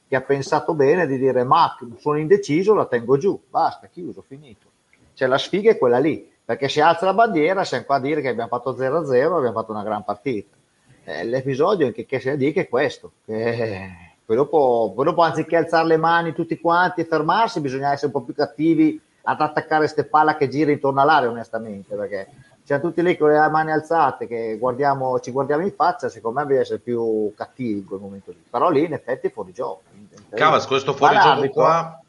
che 0.09 0.17
ha 0.17 0.23
pensato 0.23 0.73
bene 0.73 1.07
di 1.07 1.19
dire 1.19 1.45
ma 1.45 1.77
sono 1.99 2.17
indeciso, 2.17 2.73
la 2.73 2.87
tengo 2.87 3.19
giù, 3.19 3.39
basta, 3.51 3.87
chiuso, 3.89 4.25
finito. 4.27 4.67
Cioè 5.13 5.29
la 5.29 5.37
sfiga 5.37 5.71
è 5.71 5.77
quella 5.77 5.99
lì 5.99 6.33
perché 6.47 6.69
si 6.69 6.81
alza 6.81 7.07
la 7.07 7.13
bandiera, 7.13 7.65
siamo 7.65 7.85
qua 7.85 7.97
a 7.97 8.01
dire 8.01 8.21
che 8.21 8.29
abbiamo 8.29 8.49
fatto 8.49 8.73
0-0, 8.73 9.37
abbiamo 9.37 9.53
fatto 9.53 9.73
una 9.73 9.83
gran 9.83 10.05
partita. 10.05 10.55
Eh, 11.03 11.25
l'episodio 11.25 11.91
che, 11.91 12.07
che 12.07 12.21
si 12.21 12.29
è 12.29 12.37
che 12.37 12.53
è 12.53 12.69
questo, 12.69 13.11
che 13.25 13.91
poi 14.25 14.37
dopo, 14.37 14.93
poi 14.95 15.05
dopo, 15.07 15.23
anziché 15.23 15.57
alzare 15.57 15.89
le 15.89 15.97
mani 15.97 16.33
tutti 16.33 16.61
quanti 16.61 17.01
e 17.01 17.05
fermarsi, 17.05 17.61
bisogna 17.61 17.91
essere 17.91 18.07
un 18.07 18.13
po' 18.13 18.23
più 18.23 18.33
cattivi 18.33 19.01
ad 19.23 19.41
attaccare 19.41 19.81
queste 19.81 20.05
palla 20.05 20.37
che 20.37 20.49
gira 20.49 20.71
intorno 20.71 21.01
all'aria, 21.01 21.29
onestamente, 21.29 21.97
perché 21.97 22.29
siamo 22.63 22.83
tutti 22.83 23.03
lì 23.03 23.17
con 23.17 23.31
le 23.31 23.49
mani 23.49 23.73
alzate 23.73 24.29
che 24.29 24.57
guardiamo, 24.57 25.19
ci 25.19 25.33
guardiamo 25.33 25.65
in 25.65 25.73
faccia, 25.75 26.09
secondo 26.09 26.39
me 26.39 26.45
bisogna 26.47 26.63
essere 26.63 26.79
più 26.79 27.33
cattivi 27.37 27.79
in 27.81 27.87
quel 27.87 28.01
momento 28.01 28.31
lì. 28.31 28.45
Però 28.49 28.71
lì 28.71 28.85
in 28.85 28.93
effetti 28.93 29.27
è 29.27 29.33
fuori 29.33 29.53
gioco. 29.53 29.83
Cavas, 30.31 30.67
questo 30.69 30.95
fuori 30.95 31.19
gioco 31.19 31.49
qua 31.51 32.01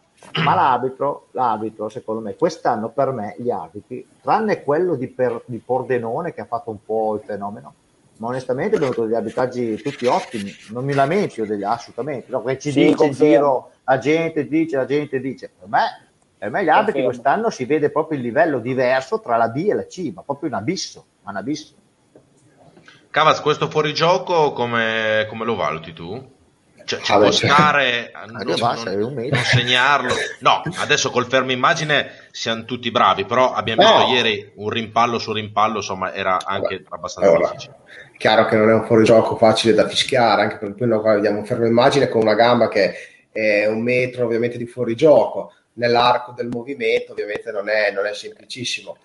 ma 0.44 0.56
l'arbitro, 0.56 1.28
l'arbitro, 1.32 1.90
secondo 1.90 2.22
me, 2.22 2.36
quest'anno 2.36 2.90
per 2.90 3.12
me 3.12 3.36
gli 3.38 3.50
arbitri, 3.50 4.06
tranne 4.22 4.64
quello 4.64 4.96
di, 4.96 5.08
per, 5.08 5.42
di 5.46 5.58
Pordenone 5.58 6.34
che 6.34 6.42
ha 6.42 6.46
fatto 6.46 6.72
un 6.72 6.84
po' 6.84 7.16
il 7.16 7.22
fenomeno, 7.26 7.74
ma 8.18 8.28
onestamente 8.28 8.76
abbiamo 8.76 8.94
avuto 8.94 9.08
degli 9.08 9.16
arbitraggi 9.16 9.82
tutti 9.82 10.06
ottimi, 10.06 10.52
non 10.70 10.84
mi 10.84 10.94
lamento 10.94 11.46
degli, 11.46 11.64
assolutamente, 11.64 12.32
no, 12.32 12.44
ci 12.58 12.72
sì, 12.72 12.86
dice 12.86 13.06
in 13.06 13.12
giro, 13.12 13.72
la 13.84 13.98
gente 14.00 14.48
dice, 14.48 14.76
la 14.76 14.86
gente 14.86 15.20
dice, 15.20 15.52
per 15.58 15.68
me, 15.70 16.08
per 16.38 16.50
me 16.50 16.64
gli 16.64 16.70
arbitri 16.70 17.04
confermo. 17.04 17.08
quest'anno 17.10 17.50
si 17.50 17.66
vede 17.66 17.90
proprio 17.90 18.18
il 18.18 18.24
livello 18.24 18.60
diverso 18.60 19.20
tra 19.22 19.38
la 19.38 19.50
B 19.50 19.66
e 19.70 19.74
la 19.74 19.86
C, 19.86 20.12
ma 20.14 20.24
proprio 20.24 20.50
un 20.50 20.56
abisso, 20.56 21.06
un 21.24 21.36
abisso. 21.36 21.74
Cavaz, 23.10 23.42
questo 23.42 23.70
fuorigioco 23.70 24.52
come, 24.52 25.26
come 25.30 25.46
lo 25.46 25.56
valuti 25.56 25.94
tu? 25.94 26.36
Cioè, 26.88 27.02
ci 27.02 27.12
ah, 27.12 27.18
può 27.18 27.32
stare 27.32 28.14
non, 28.28 28.56
basta, 28.58 28.96
non, 28.96 29.14
non, 29.14 29.44
segnarlo. 29.44 30.14
No, 30.40 30.62
adesso 30.78 31.12
col 31.12 31.28
fermo 31.28 31.52
immagine 31.52 32.28
siamo 32.32 32.64
tutti 32.64 32.90
bravi, 32.92 33.26
però 33.26 33.52
abbiamo 33.52 33.82
no. 33.82 33.98
visto 33.98 34.14
ieri 34.14 34.52
un 34.56 34.70
rimpallo 34.70 35.20
su 35.20 35.34
rimpallo, 35.34 35.78
insomma, 35.78 36.14
era 36.14 36.38
anche 36.46 36.78
Vabbè. 36.84 36.96
abbastanza 36.96 37.30
allora, 37.30 37.50
difficile. 37.50 37.76
Chiaro 38.18 38.46
che 38.46 38.56
non 38.56 38.70
è 38.70 38.74
un 38.74 38.86
fuorigioco 38.86 39.36
facile 39.36 39.74
da 39.74 39.86
fischiare, 39.86 40.44
anche 40.44 40.58
perché 40.60 40.86
noi 40.86 41.02
vediamo 41.04 41.40
un 41.40 41.46
fermo 41.46 41.66
immagine 41.66 42.08
con 42.08 42.22
una 42.22 42.36
gamba 42.36 42.70
che 42.70 42.94
è 43.34 43.66
un 43.66 43.82
metro 43.82 44.24
ovviamente 44.24 44.58
di 44.58 44.66
fuorigioco. 44.66 45.52
Nell'arco 45.74 46.32
del 46.32 46.48
movimento 46.48 47.12
ovviamente 47.12 47.52
non 47.52 47.68
è, 47.68 47.92
non 47.92 48.06
è 48.06 48.14
semplicissimo 48.14 48.98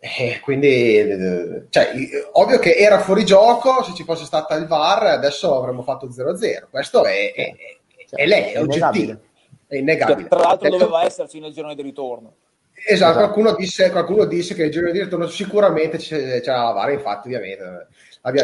e 0.00 0.38
quindi, 0.44 1.66
cioè, 1.70 1.90
ovvio 2.32 2.60
che 2.60 2.74
era 2.74 3.00
fuori 3.00 3.24
gioco, 3.24 3.82
se 3.82 3.94
ci 3.94 4.04
fosse 4.04 4.24
stata 4.24 4.54
il 4.54 4.68
VAR 4.68 5.06
adesso 5.06 5.56
avremmo 5.56 5.82
fatto 5.82 6.06
0-0. 6.06 6.68
Questo 6.70 7.04
è, 7.04 7.32
è, 7.34 7.54
è, 7.56 7.76
è 8.10 8.26
lei, 8.26 8.52
è 8.52 8.60
oggettivo, 8.60 9.18
è 9.66 9.76
innegabile. 9.76 10.28
Tra 10.28 10.38
l'altro 10.38 10.68
doveva 10.68 11.02
esserci 11.02 11.40
nel 11.40 11.52
girone 11.52 11.74
di 11.74 11.82
ritorno. 11.82 12.34
Esatto, 12.74 12.92
esatto. 12.92 13.18
Qualcuno, 13.18 13.56
disse, 13.56 13.90
qualcuno, 13.90 14.24
disse, 14.26 14.54
che 14.54 14.64
il 14.66 14.70
giorno 14.70 14.92
di 14.92 15.02
ritorno 15.02 15.26
sicuramente 15.26 15.98
c'era 15.98 16.62
la 16.62 16.70
VAR, 16.70 16.92
infatti 16.92 17.26
ovviamente. 17.26 17.88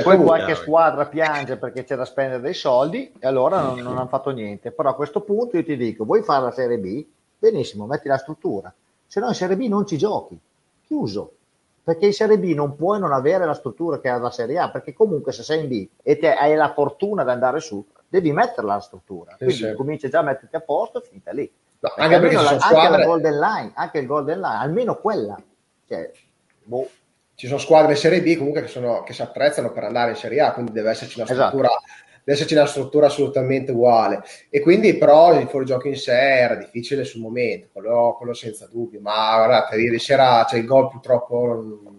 Poi 0.03 0.17
qualche 0.17 0.57
squadra 0.57 1.07
piange 1.07 1.57
perché 1.57 1.85
c'è 1.85 1.95
da 1.95 2.05
spendere 2.05 2.41
dei 2.41 2.55
soldi 2.55 3.13
e 3.17 3.27
allora 3.29 3.61
non, 3.61 3.79
non 3.79 3.97
hanno 3.97 4.09
fatto 4.09 4.31
niente. 4.31 4.73
Però 4.73 4.91
a 4.91 4.95
questo 4.97 5.21
punto 5.21 5.57
io 5.57 5.65
ti 5.65 5.77
dico, 5.77 6.05
vuoi 6.05 6.23
fare 6.23 6.43
la 6.43 6.51
Serie 6.51 6.79
B? 6.79 7.07
Benissimo, 7.39 7.87
metti 7.87 8.09
la 8.09 8.19
struttura. 8.19 8.75
Se 9.07 9.21
no 9.21 9.29
in 9.29 9.35
Serie 9.35 9.57
B 9.57 9.69
non 9.69 9.87
ci 9.87 9.97
giochi. 9.97 10.37
Chiuso 10.85 11.35
perché 11.85 12.07
in 12.07 12.15
Serie 12.15 12.39
B 12.39 12.55
non 12.55 12.75
puoi 12.77 12.99
non 12.99 13.13
avere 13.13 13.45
la 13.45 13.53
struttura 13.53 14.01
che 14.01 14.09
ha 14.09 14.17
la 14.17 14.31
Serie 14.31 14.59
A, 14.59 14.71
perché 14.71 14.95
comunque 14.95 15.33
se 15.33 15.43
sei 15.43 15.61
in 15.63 15.69
B 15.69 15.89
e 16.03 16.17
te 16.17 16.33
hai 16.33 16.55
la 16.55 16.73
fortuna 16.73 17.25
di 17.25 17.31
andare 17.31 17.61
su, 17.61 17.85
devi 18.09 18.33
metterla 18.33 18.75
la 18.75 18.81
struttura. 18.81 19.35
Quindi 19.37 19.55
sì, 19.55 19.75
cominci 19.75 20.09
già 20.09 20.21
a 20.21 20.23
metterti 20.23 20.57
a 20.57 20.61
posto 20.61 21.03
e 21.03 21.07
finita 21.07 21.31
lì. 21.33 21.53
No, 21.81 21.93
anche, 21.97 22.19
perché 22.19 22.37
la, 22.37 22.59
squadre... 22.59 22.79
anche 22.79 22.99
la 22.99 23.05
golden 23.05 23.39
line, 23.39 23.73
anche 23.75 23.99
il 23.99 24.07
golden 24.07 24.41
line, 24.41 24.57
almeno 24.57 24.97
quella. 24.97 25.37
Cioè, 25.87 26.11
boh. 26.65 26.89
Ci 27.37 27.49
sono 27.49 27.59
squadre 27.59 27.97
Serie 27.97 28.23
B 28.23 28.37
comunque 28.37 28.63
che, 28.63 28.69
sono, 28.69 29.03
che, 29.03 29.13
si 29.13 29.21
attrezzano 29.21 29.71
per 29.73 29.85
andare 29.85 30.11
in 30.11 30.17
Serie 30.17 30.41
A, 30.41 30.53
quindi 30.53 30.73
deve 30.73 30.91
esserci 30.91 31.21
una 31.21 31.29
esatto. 31.29 31.49
struttura 31.49 31.69
esatto 31.69 31.94
deve 32.25 32.39
esserci 32.39 32.55
una 32.55 32.67
struttura 32.67 33.07
assolutamente 33.07 33.73
uguale. 33.73 34.23
E 34.49 34.61
quindi, 34.61 34.97
però, 34.97 35.39
il 35.39 35.47
fuorigioco 35.49 35.89
in 35.89 35.97
sé 35.97 36.13
era 36.13 36.55
difficile 36.57 37.05
sul 37.05 37.21
momento, 37.21 37.69
quello, 37.73 38.15
quello 38.17 38.33
senza 38.33 38.67
dubbio. 38.71 39.01
Ma 39.01 39.37
guardate, 39.37 39.77
ieri 39.77 39.99
sera 39.99 40.45
c'è 40.47 40.57
il 40.57 40.65
gol 40.65 40.89
purtroppo 40.89 41.93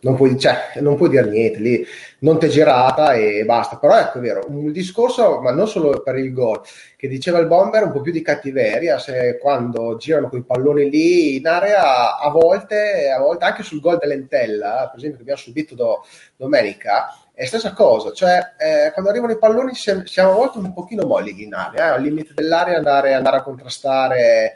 non 0.00 0.14
puoi, 0.14 0.38
cioè, 0.38 0.74
non 0.80 0.96
puoi 0.96 1.08
dire 1.08 1.28
niente 1.28 1.58
lì, 1.58 1.84
non 2.20 2.38
t'è 2.38 2.46
girata 2.48 3.14
e 3.14 3.44
basta. 3.44 3.78
Però 3.78 3.98
ecco, 3.98 4.18
è 4.18 4.20
vero, 4.20 4.44
un 4.48 4.70
discorso, 4.70 5.40
ma 5.40 5.50
non 5.52 5.66
solo 5.66 6.02
per 6.02 6.16
il 6.16 6.32
gol, 6.32 6.60
che 6.96 7.08
diceva 7.08 7.38
il 7.38 7.46
bomber, 7.46 7.84
un 7.84 7.92
po' 7.92 8.00
più 8.00 8.12
di 8.12 8.22
cattiveria, 8.22 8.98
se 8.98 9.38
quando 9.40 9.96
girano 9.96 10.28
quei 10.28 10.44
palloni 10.44 10.88
lì 10.88 11.36
in 11.36 11.46
area, 11.46 12.18
a 12.18 12.30
volte, 12.30 13.10
a 13.10 13.18
volte 13.18 13.44
anche 13.44 13.62
sul 13.62 13.80
gol 13.80 13.98
dell'Entella, 13.98 14.88
per 14.88 14.98
esempio, 14.98 15.16
che 15.16 15.22
abbiamo 15.22 15.40
subito 15.40 15.74
do, 15.74 16.04
domenica, 16.36 17.08
è 17.38 17.44
stessa 17.44 17.72
cosa, 17.72 18.10
cioè 18.10 18.54
eh, 18.56 18.90
quando 18.90 19.10
arrivano 19.12 19.30
i 19.30 19.38
palloni 19.38 19.72
siamo 19.72 20.32
a 20.32 20.34
volte 20.34 20.58
un 20.58 20.74
pochino 20.74 21.06
molli 21.06 21.40
in 21.40 21.54
area, 21.54 21.86
eh, 21.86 21.88
al 21.90 22.02
limite 22.02 22.34
dell'area 22.34 22.76
andare, 22.76 23.14
andare 23.14 23.36
a 23.36 23.42
contrastare 23.42 24.54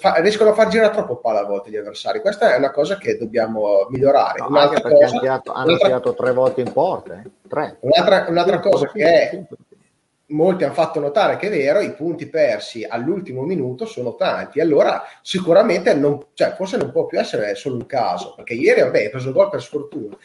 fa, 0.00 0.14
riescono 0.14 0.50
a 0.50 0.54
far 0.54 0.66
girare 0.66 0.92
troppo 0.92 1.18
palla 1.18 1.42
a 1.42 1.44
volte 1.44 1.70
gli 1.70 1.76
avversari. 1.76 2.20
Questa 2.20 2.52
è 2.52 2.58
una 2.58 2.72
cosa 2.72 2.98
che 2.98 3.16
dobbiamo 3.16 3.86
migliorare. 3.90 4.40
No, 4.40 4.48
un'altra 4.48 4.80
cosa, 4.80 5.06
hanno 5.06 5.20
tirato, 5.20 5.52
hanno 5.52 5.76
tirato 5.76 6.14
tre 6.14 6.32
volte 6.32 6.60
in 6.60 6.72
porta. 6.72 7.22
Eh? 7.22 7.76
Un'altra, 7.82 8.26
un'altra 8.28 8.58
cosa 8.58 8.90
che 8.90 9.04
è, 9.04 9.46
molti 10.30 10.64
hanno 10.64 10.74
fatto 10.74 11.00
notare 11.00 11.36
che 11.36 11.46
è 11.46 11.50
vero, 11.50 11.80
i 11.80 11.94
punti 11.94 12.26
persi 12.28 12.84
all'ultimo 12.84 13.42
minuto 13.42 13.86
sono 13.86 14.16
tanti. 14.16 14.60
Allora, 14.60 15.02
sicuramente, 15.22 15.94
non, 15.94 16.18
cioè, 16.34 16.54
forse 16.54 16.76
non 16.76 16.90
può 16.90 17.06
più 17.06 17.18
essere 17.18 17.54
solo 17.54 17.76
un 17.76 17.86
caso, 17.86 18.34
perché 18.34 18.54
ieri, 18.54 18.80
vabbè, 18.80 19.04
hai 19.04 19.10
preso 19.10 19.32
gol 19.32 19.50
per 19.50 19.62
sfortuna. 19.62 20.16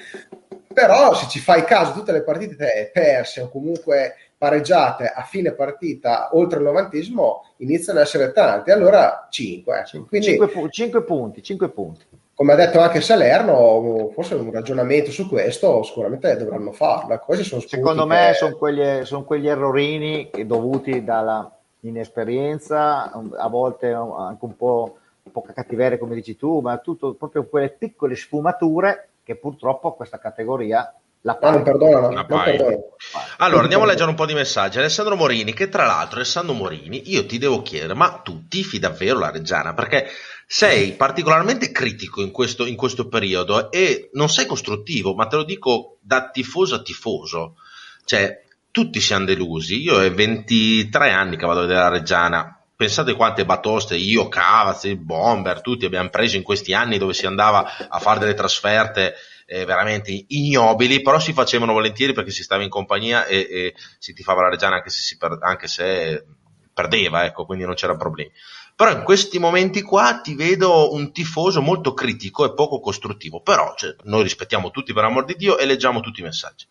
Però 0.74 1.14
se 1.14 1.28
ci 1.28 1.40
fai 1.40 1.64
caso, 1.64 1.94
tutte 1.94 2.12
le 2.12 2.24
partite 2.24 2.90
perse 2.92 3.42
o 3.42 3.50
comunque 3.50 4.16
pareggiate 4.38 5.06
a 5.06 5.22
fine 5.22 5.54
partita 5.54 6.30
oltre 6.34 6.58
il 6.60 6.66
novantesimo 6.66 7.46
iniziano 7.58 8.00
ad 8.00 8.06
essere 8.06 8.34
tante, 8.34 8.72
allora 8.72 9.28
5. 9.30 9.80
Eh. 9.80 10.06
Quindi, 10.06 10.28
5, 10.28 10.48
pu- 10.50 10.68
5 10.68 11.04
punti, 11.04 11.42
5 11.42 11.70
punti. 11.70 12.06
Come 12.36 12.54
ha 12.54 12.56
detto 12.56 12.80
anche 12.80 13.00
Salerno, 13.00 14.10
forse 14.14 14.34
un 14.34 14.52
ragionamento 14.52 15.12
su 15.12 15.30
questo 15.30 15.84
sicuramente 15.84 16.36
dovranno 16.36 16.72
farlo. 16.72 17.22
Sono 17.42 17.62
Secondo 17.62 18.06
me 18.08 18.30
che... 18.32 18.34
sono, 18.34 18.56
quegli, 18.56 19.06
sono 19.06 19.24
quegli 19.24 19.48
errorini 19.48 20.30
dovuti 20.46 21.04
dalla 21.04 21.50
inesperienza, 21.82 23.12
a 23.12 23.48
volte 23.48 23.92
anche 23.92 24.46
un 24.46 24.56
po' 24.58 24.98
poca 25.32 25.54
cattiveria 25.54 25.98
come 25.98 26.16
dici 26.16 26.36
tu, 26.36 26.60
ma 26.60 26.78
tutto 26.80 27.14
proprio 27.14 27.46
quelle 27.46 27.70
piccole 27.70 28.16
sfumature 28.16 29.10
che 29.24 29.38
purtroppo 29.38 29.94
questa 29.94 30.20
categoria 30.20 30.94
la 31.26 31.38
ah, 31.42 31.52
non 31.52 31.64
perdonano. 31.64 32.10
Non 32.10 32.26
perdonano. 32.26 32.96
Allora, 33.38 33.64
andiamo 33.64 33.86
a 33.86 33.88
leggere 33.88 34.10
un 34.10 34.16
po' 34.16 34.26
di 34.26 34.34
messaggi. 34.34 34.78
Alessandro 34.78 35.16
Morini, 35.16 35.54
che 35.54 35.70
tra 35.70 35.86
l'altro, 35.86 36.18
Alessandro 36.18 36.54
Morini, 36.54 37.10
io 37.12 37.26
ti 37.26 37.38
devo 37.38 37.62
chiedere, 37.62 37.94
ma 37.94 38.20
tu 38.24 38.48
tifi 38.50 38.78
davvero 38.78 39.20
la 39.20 39.32
Reggiana? 39.32 39.74
Perché 39.74 40.08
sei 40.46 40.94
particolarmente 40.94 41.72
critico 41.72 42.22
in 42.22 42.32
questo, 42.32 42.66
in 42.66 42.76
questo 42.76 43.08
periodo 43.08 43.72
e 43.72 44.10
non 44.14 44.28
sei 44.28 44.46
costruttivo, 44.46 45.14
ma 45.16 45.26
te 45.28 45.38
lo 45.38 45.44
dico 45.44 45.98
da 46.02 46.30
tifoso 46.30 46.76
a 46.76 46.82
tifoso. 46.82 47.56
Cioè, 48.04 48.44
tutti 48.70 49.00
siamo 49.00 49.26
delusi. 49.26 49.82
Io 49.82 49.96
ho 49.96 50.14
23 50.14 51.10
anni 51.10 51.38
che 51.38 51.46
vado 51.46 51.60
a 51.60 51.64
vedere 51.64 51.80
la 51.80 51.90
Reggiana. 51.90 52.63
Pensate 52.76 53.16
quante 53.16 53.46
batoste 53.46 53.96
io, 53.96 54.28
Cavaz, 54.28 54.84
il 54.86 54.98
Bomber, 54.98 55.62
tutti 55.62 55.86
abbiamo 55.86 56.10
preso 56.10 56.36
in 56.36 56.44
questi 56.44 56.74
anni 56.74 56.98
dove 56.98 57.14
si 57.14 57.26
andava 57.26 57.88
a 57.88 58.00
fare 58.00 58.20
delle 58.20 58.34
trasferte 58.34 59.16
eh, 59.46 59.66
veramente 59.66 60.26
ignobili, 60.30 61.02
però 61.02 61.20
si 61.20 61.34
facevano 61.34 61.74
volentieri 61.74 62.14
perché 62.14 62.32
si 62.32 62.44
stava 62.44 62.64
in 62.64 62.70
compagnia 62.70 63.26
e, 63.26 63.48
e 63.50 63.76
si 64.00 64.14
tifava 64.14 64.42
la 64.42 64.50
Reggiana 64.50 64.76
anche 64.78 64.90
se, 64.90 65.18
per, 65.18 65.38
anche 65.42 65.68
se 65.68 66.26
perdeva, 66.74 67.26
ecco, 67.26 67.46
quindi 67.46 67.66
non 67.66 67.76
c'era 67.76 67.96
problemi. 67.96 68.32
Però 68.76 68.92
in 68.92 69.04
questi 69.04 69.38
momenti 69.38 69.84
qua 69.84 70.20
ti 70.24 70.34
vedo 70.34 70.94
un 70.94 71.12
tifoso 71.12 71.62
molto 71.62 71.94
critico 71.94 72.44
e 72.46 72.56
poco 72.56 72.80
costruttivo, 72.80 73.42
però 73.42 73.76
cioè, 73.78 73.96
noi 74.06 74.24
rispettiamo 74.24 74.72
tutti 74.72 74.94
per 74.94 75.04
amor 75.04 75.26
di 75.26 75.36
Dio 75.36 75.60
e 75.60 75.66
leggiamo 75.66 76.00
tutti 76.00 76.22
i 76.22 76.24
messaggi. 76.24 76.66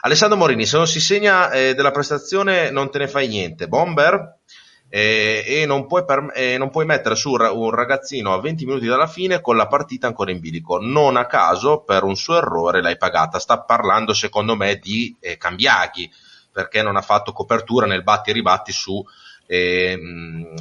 Alessandro 0.00 0.36
Morini, 0.36 0.66
se 0.66 0.76
non 0.76 0.88
si 0.88 0.98
segna 0.98 1.50
eh, 1.52 1.74
della 1.74 1.92
prestazione 1.92 2.70
non 2.70 2.90
te 2.90 2.98
ne 2.98 3.08
fai 3.08 3.28
niente. 3.28 3.68
Bomber, 3.68 4.40
e, 4.96 5.44
e, 5.44 5.66
non 5.66 5.86
puoi 5.86 6.06
per, 6.06 6.32
e, 6.34 6.56
non 6.56 6.70
puoi 6.70 6.86
mettere 6.86 7.16
su 7.16 7.30
un 7.32 7.70
ragazzino 7.70 8.32
a 8.32 8.40
20 8.40 8.64
minuti 8.64 8.86
dalla 8.86 9.06
fine 9.06 9.42
con 9.42 9.54
la 9.54 9.66
partita 9.66 10.06
ancora 10.06 10.30
in 10.30 10.40
bilico. 10.40 10.78
Non 10.78 11.18
a 11.18 11.26
caso, 11.26 11.80
per 11.80 12.02
un 12.02 12.16
suo 12.16 12.38
errore, 12.38 12.80
l'hai 12.80 12.96
pagata. 12.96 13.38
Sta 13.38 13.60
parlando, 13.60 14.14
secondo 14.14 14.56
me, 14.56 14.76
di 14.76 15.14
eh, 15.20 15.36
Cambiaghi, 15.36 16.10
perché 16.50 16.80
non 16.80 16.96
ha 16.96 17.02
fatto 17.02 17.32
copertura 17.32 17.84
nel 17.84 18.04
batti 18.04 18.30
e 18.30 18.32
ribatti 18.32 18.72
su, 18.72 19.04
eh, 19.46 19.98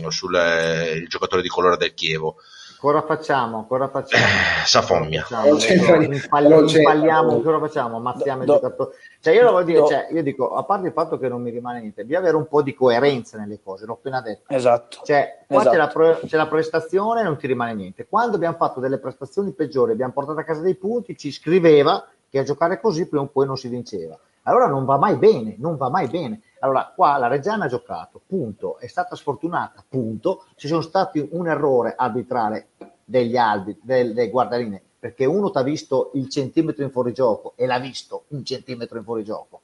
sul 0.10 0.36
eh, 0.36 1.06
giocatore 1.08 1.42
di 1.42 1.48
colore 1.48 1.78
del 1.78 1.94
Chievo. 1.94 2.36
Ancora 2.76 3.02
facciamo, 3.04 3.58
ancora 3.58 3.88
facciamo. 3.88 4.24
Eh, 4.24 4.66
Safommia. 4.66 5.22
Facciamo, 5.24 5.58
impalliamo, 6.62 7.32
ancora 7.32 7.60
facciamo, 7.60 7.98
ammazziamo 7.98 8.44
i 8.44 8.46
giocatori. 8.46 8.90
Cioè 9.22 9.34
io, 9.34 9.50
lo 9.50 9.64
dire, 9.64 9.88
cioè, 9.88 10.08
io 10.12 10.22
dico, 10.22 10.54
a 10.54 10.64
parte 10.64 10.88
il 10.88 10.94
fatto 10.94 11.18
che 11.18 11.30
non 11.30 11.42
mi 11.42 11.52
rimane 11.52 11.80
niente, 11.80 12.04
bisogna 12.04 12.20
avere 12.20 12.36
un 12.36 12.48
po' 12.48 12.62
di 12.62 12.76
coerenza 12.76 13.38
nelle 13.38 13.60
cose, 13.64 13.86
l'ho 13.86 13.94
appena 13.94 14.22
detto. 14.22 14.54
Esatto. 14.54 15.00
Cioè, 15.04 15.46
qua 15.48 15.62
esatto. 15.62 15.70
C'è, 15.72 15.78
la 15.78 15.88
pre- 15.88 16.20
c'è 16.26 16.38
la 16.38 16.48
prestazione 16.48 17.22
e 17.22 17.24
non 17.24 17.38
ti 17.38 17.48
rimane 17.48 17.74
niente. 17.74 18.06
Quando 18.08 18.36
abbiamo 18.36 18.58
fatto 18.58 18.82
delle 18.82 19.00
prestazioni 19.00 19.52
peggiori, 19.54 19.94
abbiamo 19.94 20.12
portato 20.12 20.40
a 20.40 20.44
casa 20.44 20.62
dei 20.62 20.76
punti, 20.76 21.18
ci 21.18 21.32
scriveva 21.32 22.06
che 22.30 22.40
a 22.40 22.44
giocare 22.44 22.82
così 22.82 23.08
prima 23.08 23.24
o 23.24 23.28
poi 23.28 23.46
non 23.46 23.58
si 23.58 23.70
vinceva. 23.70 24.20
Allora 24.44 24.68
non 24.68 24.86
va 24.86 24.98
mai 24.98 25.16
bene, 25.16 25.56
non 25.58 25.78
va 25.78 25.90
mai 25.90 26.08
bene. 26.08 26.42
Allora, 26.66 26.92
qua 26.96 27.18
la 27.18 27.28
Reggiana 27.28 27.66
ha 27.66 27.68
giocato, 27.68 28.20
punto, 28.26 28.80
è 28.80 28.88
stata 28.88 29.16
sfortunata, 29.16 29.86
punto. 29.88 30.46
Ci 30.56 30.68
sono 30.68 30.82
stati 30.82 31.26
un 31.32 31.48
errore 31.48 31.94
arbitrale 31.96 32.70
degli 33.04 33.38
albi, 33.38 33.78
del, 33.84 34.16
dei 34.16 34.32
guardaline, 34.32 34.82
perché 34.98 35.26
uno 35.26 35.52
ti 35.52 35.60
ha 35.60 35.62
visto 35.62 36.10
il 36.16 36.28
centimetro 36.28 36.84
in 36.84 36.90
fuorigioco 36.90 37.54
e 37.56 37.68
l'ha 37.68 37.78
visto 37.78 38.24
un 38.30 38.44
centimetro 38.44 38.98
in 38.98 39.04
fuorigioco, 39.04 39.62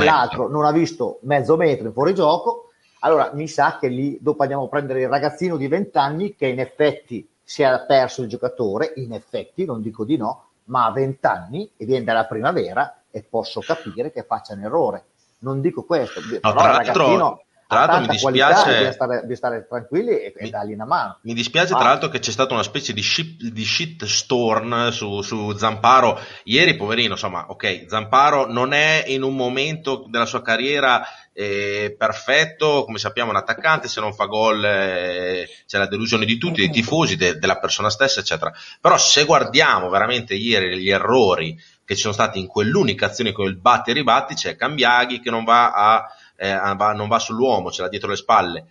e 0.00 0.04
l'altro 0.04 0.48
non 0.48 0.64
ha 0.64 0.70
visto 0.70 1.18
mezzo 1.22 1.56
metro 1.56 1.88
in 1.88 1.92
fuorigioco. 1.92 2.68
Allora 3.00 3.32
mi 3.34 3.48
sa 3.48 3.76
che 3.80 3.88
lì 3.88 4.16
dopo 4.20 4.42
andiamo 4.42 4.66
a 4.66 4.68
prendere 4.68 5.02
il 5.02 5.08
ragazzino 5.08 5.56
di 5.56 5.66
20 5.66 5.98
anni 5.98 6.36
che 6.36 6.46
in 6.46 6.60
effetti 6.60 7.28
si 7.42 7.62
è 7.62 7.84
perso 7.84 8.22
il 8.22 8.28
giocatore, 8.28 8.92
in 8.94 9.12
effetti, 9.12 9.64
non 9.64 9.82
dico 9.82 10.04
di 10.04 10.16
no, 10.16 10.50
ma 10.66 10.86
ha 10.86 10.92
20 10.92 11.26
anni 11.26 11.68
e 11.76 11.84
viene 11.84 12.04
dalla 12.04 12.26
primavera 12.26 13.02
e 13.10 13.22
posso 13.22 13.60
capire 13.60 14.12
che 14.12 14.22
faccia 14.22 14.54
un 14.54 14.62
errore. 14.62 15.06
Non 15.44 15.60
dico 15.60 15.84
questo, 15.84 16.20
no, 16.20 16.26
il 16.26 16.40
ragazzino 16.42 17.43
tra 17.74 17.86
l'altro 17.86 18.00
mi 18.00 18.06
dispiace 18.08 18.86
di 18.86 18.92
stare, 18.92 19.22
di 19.26 19.36
stare, 19.36 19.66
tranquilli 19.68 20.10
e, 20.10 20.32
mi, 20.38 20.46
e 20.46 20.50
dargli 20.50 20.72
una 20.72 20.86
mano. 20.86 21.18
Mi 21.22 21.34
dispiace 21.34 21.74
ah. 21.74 21.76
tra 21.76 21.88
l'altro 21.88 22.08
che 22.08 22.18
c'è 22.18 22.30
stata 22.30 22.54
una 22.54 22.62
specie 22.62 22.92
di, 22.92 23.02
ship, 23.02 23.42
di 23.42 23.64
shitstorm 23.64 24.90
su, 24.90 25.22
su 25.22 25.52
Zamparo 25.56 26.20
ieri, 26.44 26.76
poverino, 26.76 27.12
insomma, 27.12 27.46
ok, 27.48 27.86
Zamparo 27.88 28.50
non 28.50 28.72
è 28.72 29.04
in 29.08 29.22
un 29.22 29.34
momento 29.34 30.04
della 30.08 30.26
sua 30.26 30.42
carriera 30.42 31.06
eh, 31.36 31.94
perfetto, 31.98 32.84
come 32.84 32.98
sappiamo 32.98 33.30
un 33.30 33.36
attaccante, 33.36 33.88
se 33.88 34.00
non 34.00 34.14
fa 34.14 34.26
gol 34.26 34.64
eh, 34.64 35.48
c'è 35.66 35.78
la 35.78 35.88
delusione 35.88 36.24
di 36.24 36.38
tutti, 36.38 36.60
dei 36.60 36.70
tifosi, 36.70 37.16
de, 37.16 37.38
della 37.38 37.58
persona 37.58 37.90
stessa, 37.90 38.20
eccetera. 38.20 38.52
Però 38.80 38.96
se 38.96 39.24
guardiamo 39.24 39.88
veramente 39.88 40.34
ieri 40.34 40.78
gli 40.78 40.90
errori 40.90 41.60
che 41.84 41.96
ci 41.96 42.02
sono 42.02 42.14
stati 42.14 42.38
in 42.38 42.46
quell'unica 42.46 43.06
azione 43.06 43.32
con 43.32 43.46
il 43.46 43.56
batti 43.56 43.90
e 43.90 43.94
ribatti, 43.94 44.34
c'è 44.34 44.56
Cambiaghi 44.56 45.20
che 45.20 45.30
non 45.30 45.44
va 45.44 45.72
a 45.72 46.06
eh, 46.36 46.54
va, 46.54 46.92
non 46.92 47.08
va 47.08 47.18
sull'uomo, 47.18 47.70
ce 47.70 47.82
l'ha 47.82 47.88
dietro 47.88 48.10
le 48.10 48.16
spalle. 48.16 48.66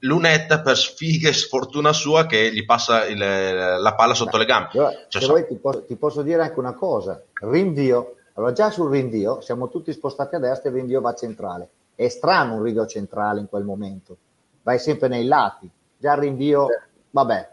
Lunetta 0.00 0.60
per 0.60 0.76
sfighe 0.76 1.32
sfortuna 1.34 1.92
sua 1.92 2.26
che 2.26 2.52
gli 2.52 2.64
passa 2.64 3.06
il, 3.06 3.18
la 3.18 3.94
palla 3.94 4.14
sotto 4.14 4.32
Beh, 4.32 4.38
le 4.38 4.44
gambe. 4.44 4.68
Cioè, 5.08 5.22
so. 5.22 5.46
ti, 5.46 5.56
posso, 5.56 5.84
ti, 5.84 5.96
posso, 5.96 6.22
dire 6.22 6.42
anche 6.42 6.58
una 6.58 6.74
cosa, 6.74 7.22
rinvio, 7.42 8.16
allora 8.34 8.52
già 8.52 8.70
sul 8.70 8.90
rinvio 8.90 9.40
siamo 9.40 9.68
tutti 9.68 9.92
spostati 9.92 10.36
a 10.36 10.38
destra 10.38 10.68
e 10.68 10.72
il 10.72 10.78
rinvio 10.78 11.00
va 11.00 11.14
centrale. 11.14 11.68
È 11.94 12.08
strano 12.08 12.54
un 12.54 12.62
rinvio 12.62 12.86
centrale 12.86 13.40
in 13.40 13.48
quel 13.48 13.64
momento, 13.64 14.16
vai 14.62 14.78
sempre 14.78 15.08
nei 15.08 15.26
lati, 15.26 15.68
già 15.98 16.14
il 16.14 16.20
rinvio, 16.20 16.66
vabbè. 17.10 17.48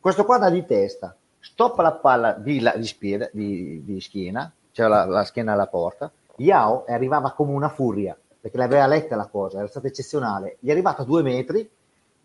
questo 0.00 0.24
qua 0.24 0.38
da 0.38 0.50
di 0.50 0.64
testa, 0.64 1.14
stoppa 1.38 1.82
la 1.82 1.92
palla 1.92 2.32
di, 2.32 2.58
la, 2.58 2.74
di, 2.74 2.86
spieda, 2.86 3.28
di, 3.30 3.84
di 3.84 4.00
schiena, 4.00 4.50
cioè 4.72 4.88
la, 4.88 5.04
la, 5.04 5.24
schiena 5.24 5.52
alla 5.52 5.68
porta, 5.68 6.10
Yao 6.38 6.84
arrivava 6.88 7.32
come 7.32 7.52
una 7.52 7.68
furia, 7.68 8.16
perché 8.44 8.58
l'aveva 8.58 8.86
letta 8.86 9.16
la 9.16 9.26
cosa, 9.26 9.56
era 9.56 9.66
stata 9.68 9.86
eccezionale, 9.86 10.58
gli 10.60 10.68
è 10.68 10.72
arrivato 10.72 11.00
a 11.00 11.06
due 11.06 11.22
metri, 11.22 11.66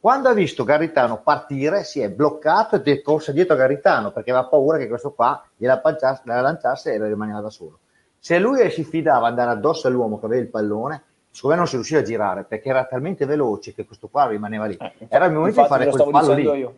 quando 0.01 0.27
ha 0.27 0.33
visto 0.33 0.65
Garitano 0.65 1.21
partire 1.21 1.85
si 1.85 2.01
è 2.01 2.09
bloccato 2.09 2.75
e 2.75 2.81
è 2.83 3.01
corso 3.01 3.31
dietro 3.31 3.53
a 3.53 3.57
Garitano, 3.57 4.11
perché 4.11 4.31
aveva 4.31 4.45
paura 4.47 4.77
che 4.77 4.89
questo 4.89 5.13
qua 5.13 5.41
gliela, 5.55 5.81
gliela 5.81 6.41
lanciasse 6.41 6.93
e 6.93 7.01
rimaneva 7.07 7.39
da 7.39 7.49
solo. 7.49 7.79
Se 8.19 8.37
lui 8.37 8.69
si 8.69 8.83
fidava 8.83 9.27
andare 9.27 9.51
addosso 9.51 9.87
all'uomo 9.87 10.19
che 10.19 10.25
aveva 10.25 10.41
il 10.41 10.49
pallone, 10.49 11.03
secondo 11.31 11.55
me 11.55 11.61
non 11.61 11.69
si 11.69 11.75
riusciva 11.75 12.01
a 12.01 12.03
girare 12.03 12.43
perché 12.43 12.67
era 12.67 12.83
talmente 12.83 13.25
veloce 13.25 13.73
che 13.73 13.85
questo 13.85 14.09
qua 14.09 14.27
rimaneva 14.27 14.65
lì. 14.65 14.75
Eh, 14.75 15.07
era 15.07 15.23
il 15.23 15.31
momento 15.31 15.61
di 15.61 15.67
fare 15.67 15.87
quel 15.87 16.09
fallo 16.09 16.33
lì. 16.33 16.43
Io. 16.43 16.75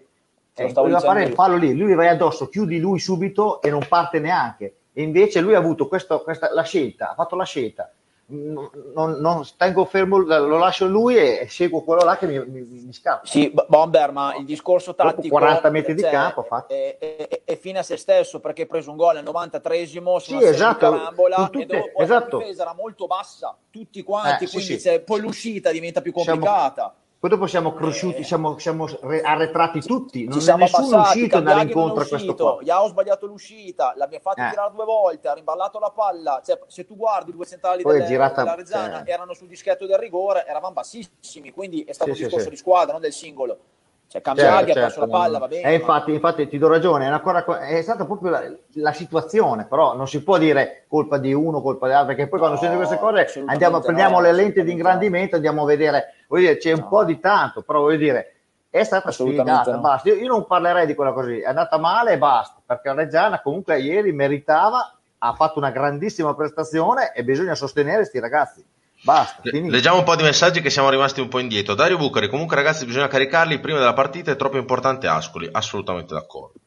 Eh, 0.54 0.72
doveva 0.72 1.00
fare 1.00 1.24
il 1.24 1.34
fallo 1.34 1.56
lì, 1.56 1.76
lui 1.76 1.96
vai 1.96 2.10
addosso, 2.10 2.48
chiudi 2.48 2.80
lui 2.80 3.00
subito 3.00 3.60
e 3.60 3.72
non 3.72 3.84
parte 3.90 4.20
neanche. 4.20 4.76
E 4.94 5.02
invece 5.02 5.42
lui 5.42 5.56
ha 5.56 5.58
avuto 5.58 5.88
questo, 5.88 6.22
questa, 6.22 6.54
la 6.54 6.62
scelta, 6.62 7.10
ha 7.10 7.16
fatto 7.16 7.36
la 7.36 7.44
scelta 7.46 7.92
non, 8.32 9.20
non, 9.20 9.46
tengo 9.58 9.86
fermo, 9.86 10.18
lo 10.18 10.58
lascio 10.58 10.88
lui 10.88 11.18
e 11.18 11.48
seguo 11.50 11.84
quello 11.84 12.04
là 12.04 12.18
che 12.18 12.28
mi, 12.28 12.40
mi, 12.40 12.62
mi 12.62 12.94
scappa. 12.94 13.28
Sì, 13.28 13.54
Bomber, 13.68 14.12
ma 14.12 14.36
il 14.36 14.46
discorso 14.46 14.96
tattico... 14.96 15.22
Dopo 15.22 15.40
40 15.40 15.70
metri 15.70 15.94
cioè, 15.94 16.10
di 16.10 16.16
campo 16.16 16.44
fatto. 16.44 16.74
È, 16.74 16.98
è, 16.98 17.42
è, 17.44 17.58
fine 17.58 17.80
a 17.80 17.84
se 17.84 17.98
stesso 17.98 18.40
perché 18.40 18.64
ha 18.64 18.66
preso 18.66 18.92
un 18.92 18.98
gol 18.98 19.18
al 19.18 19.24
93esimo 19.24 20.18
su 20.18 20.38
sì, 20.38 20.44
esatto, 20.44 20.90
carambola 20.92 21.50
tutte, 21.52 21.64
e 21.64 21.66
dopo 21.66 22.02
esatto. 22.02 22.38
la 22.38 22.44
difesa 22.44 22.62
era 22.64 22.74
molto 22.74 23.08
bassa, 23.08 23.58
tutti 23.70 24.02
quanti, 24.04 24.46
eh, 24.46 24.50
quindi 24.50 24.80
sì, 24.80 24.80
sì. 24.80 25.00
poi 25.00 25.20
l'uscita 25.20 25.72
diventa 25.72 26.02
più 26.02 26.14
complicata. 26.14 26.74
Siamo 26.74 27.01
poi 27.22 27.30
dopo 27.30 27.46
siamo 27.46 27.76
cresciuti, 27.76 28.22
eh, 28.22 28.24
siamo, 28.24 28.58
siamo, 28.58 28.88
arretrati 29.22 29.80
tutti, 29.82 30.24
non 30.24 30.40
è 30.40 30.56
nessuno 30.56 30.66
passati, 30.66 31.20
uscito 31.20 31.38
andare 31.38 31.62
incontro 31.62 32.02
a 32.02 32.08
questo 32.08 32.34
qua. 32.34 32.58
Gli 32.62 32.72
ha 32.72 32.84
sbagliato 32.88 33.28
l'uscita, 33.28 33.94
l'abbiamo 33.96 34.24
fatto 34.24 34.42
eh. 34.42 34.50
tirare 34.50 34.72
due 34.74 34.86
volte, 34.86 35.28
ha 35.28 35.34
rimballato 35.34 35.78
la 35.78 35.92
palla, 35.92 36.42
cioè, 36.44 36.60
se 36.66 36.84
tu 36.84 36.96
guardi 36.96 37.30
i 37.30 37.34
due 37.34 37.46
centrali 37.46 37.84
delle, 37.84 38.06
girata, 38.06 38.42
della 38.42 38.56
Reggiana 38.56 38.98
cioè... 39.04 39.14
erano 39.14 39.36
sul 39.36 39.48
dischetto 39.48 39.86
del 39.86 40.00
rigore, 40.00 40.48
eravamo 40.48 40.74
bassissimi, 40.74 41.52
quindi 41.52 41.84
è 41.84 41.92
stato 41.92 42.12
sì, 42.16 42.22
un 42.22 42.24
discorso 42.24 42.46
sì, 42.46 42.50
di 42.50 42.58
squadra, 42.58 42.94
non 42.94 43.02
del 43.02 43.14
singolo. 43.14 43.60
Cioè, 44.12 44.22
Cambiaghi 44.22 44.74
certo, 44.74 44.74
perso 44.74 45.00
certo, 45.00 45.10
la 45.10 45.20
palla, 45.20 45.38
va 45.38 45.48
bene. 45.48 45.70
Eh, 45.70 45.74
infatti, 45.76 46.12
infatti, 46.12 46.48
ti 46.50 46.58
do 46.58 46.68
ragione, 46.68 47.06
è, 47.06 47.08
ancora, 47.08 47.46
è 47.60 47.82
stata 47.82 48.04
proprio 48.04 48.30
la, 48.30 48.44
la, 48.74 48.92
situazione, 48.92 49.66
però 49.66 49.96
non 49.96 50.06
si 50.06 50.22
può 50.22 50.38
dire 50.38 50.84
colpa 50.90 51.18
di 51.18 51.34
uno, 51.34 51.62
colpa 51.62 51.88
di 51.88 51.94
altro, 51.94 52.08
perché 52.08 52.28
poi 52.28 52.40
quando 52.40 52.58
no, 52.58 52.62
succedono 52.62 52.86
queste 52.86 53.02
cose 53.02 53.46
andiamo, 53.46 53.80
prendiamo 53.80 54.18
no, 54.18 54.24
le 54.24 54.34
lenti 54.34 54.66
di 54.66 54.72
ingrandimento, 54.74 55.38
andiamo 55.38 55.62
a 55.62 55.66
vedere, 55.66 56.16
voglio 56.28 56.48
dire, 56.48 56.58
c'è 56.58 56.74
un 56.74 56.90
po' 56.90 57.06
di 57.06 57.22
tanto, 57.22 57.62
però 57.62 57.80
voglio 57.80 58.00
dire, 58.00 58.34
è 58.70 58.84
stata 58.84 59.12
sfidata, 59.12 59.78
basta. 59.78 60.10
Io, 60.10 60.16
io, 60.16 60.28
non 60.28 60.46
parlerei 60.46 60.86
di 60.86 60.94
quella 60.94 61.14
così, 61.14 61.40
è 61.40 61.48
andata 61.48 61.78
male 61.78 62.12
e 62.12 62.18
basta, 62.18 62.62
perché 62.66 62.94
Reggiana 62.94 63.42
comunque 63.42 63.80
ieri 63.80 64.12
meritava, 64.12 64.94
ha 65.20 65.34
fatto 65.36 65.58
una 65.58 65.72
grandissima 65.72 66.36
prestazione 66.36 67.14
e 67.14 67.24
bisogna 67.24 67.56
sostenere 67.56 68.00
questi 68.00 68.20
ragazzi. 68.20 68.66
Basta, 69.04 69.42
Leggiamo 69.44 69.98
un 69.98 70.04
po' 70.04 70.16
di 70.16 70.24
messaggi 70.24 70.62
che 70.62 70.70
siamo 70.70 70.90
rimasti 70.90 71.22
un 71.22 71.28
po' 71.28 71.40
indietro. 71.40 71.74
Dario 71.74 71.98
Bucari, 71.98 72.30
comunque 72.30 72.56
ragazzi 72.56 72.86
bisogna 72.86 73.08
caricarli 73.08 73.60
prima 73.60 73.80
della 73.80 73.94
partita, 73.94 74.32
è 74.32 74.36
troppo 74.36 74.58
importante 74.58 75.08
Ascoli, 75.08 75.50
assolutamente 75.52 76.14
d'accordo. 76.14 76.60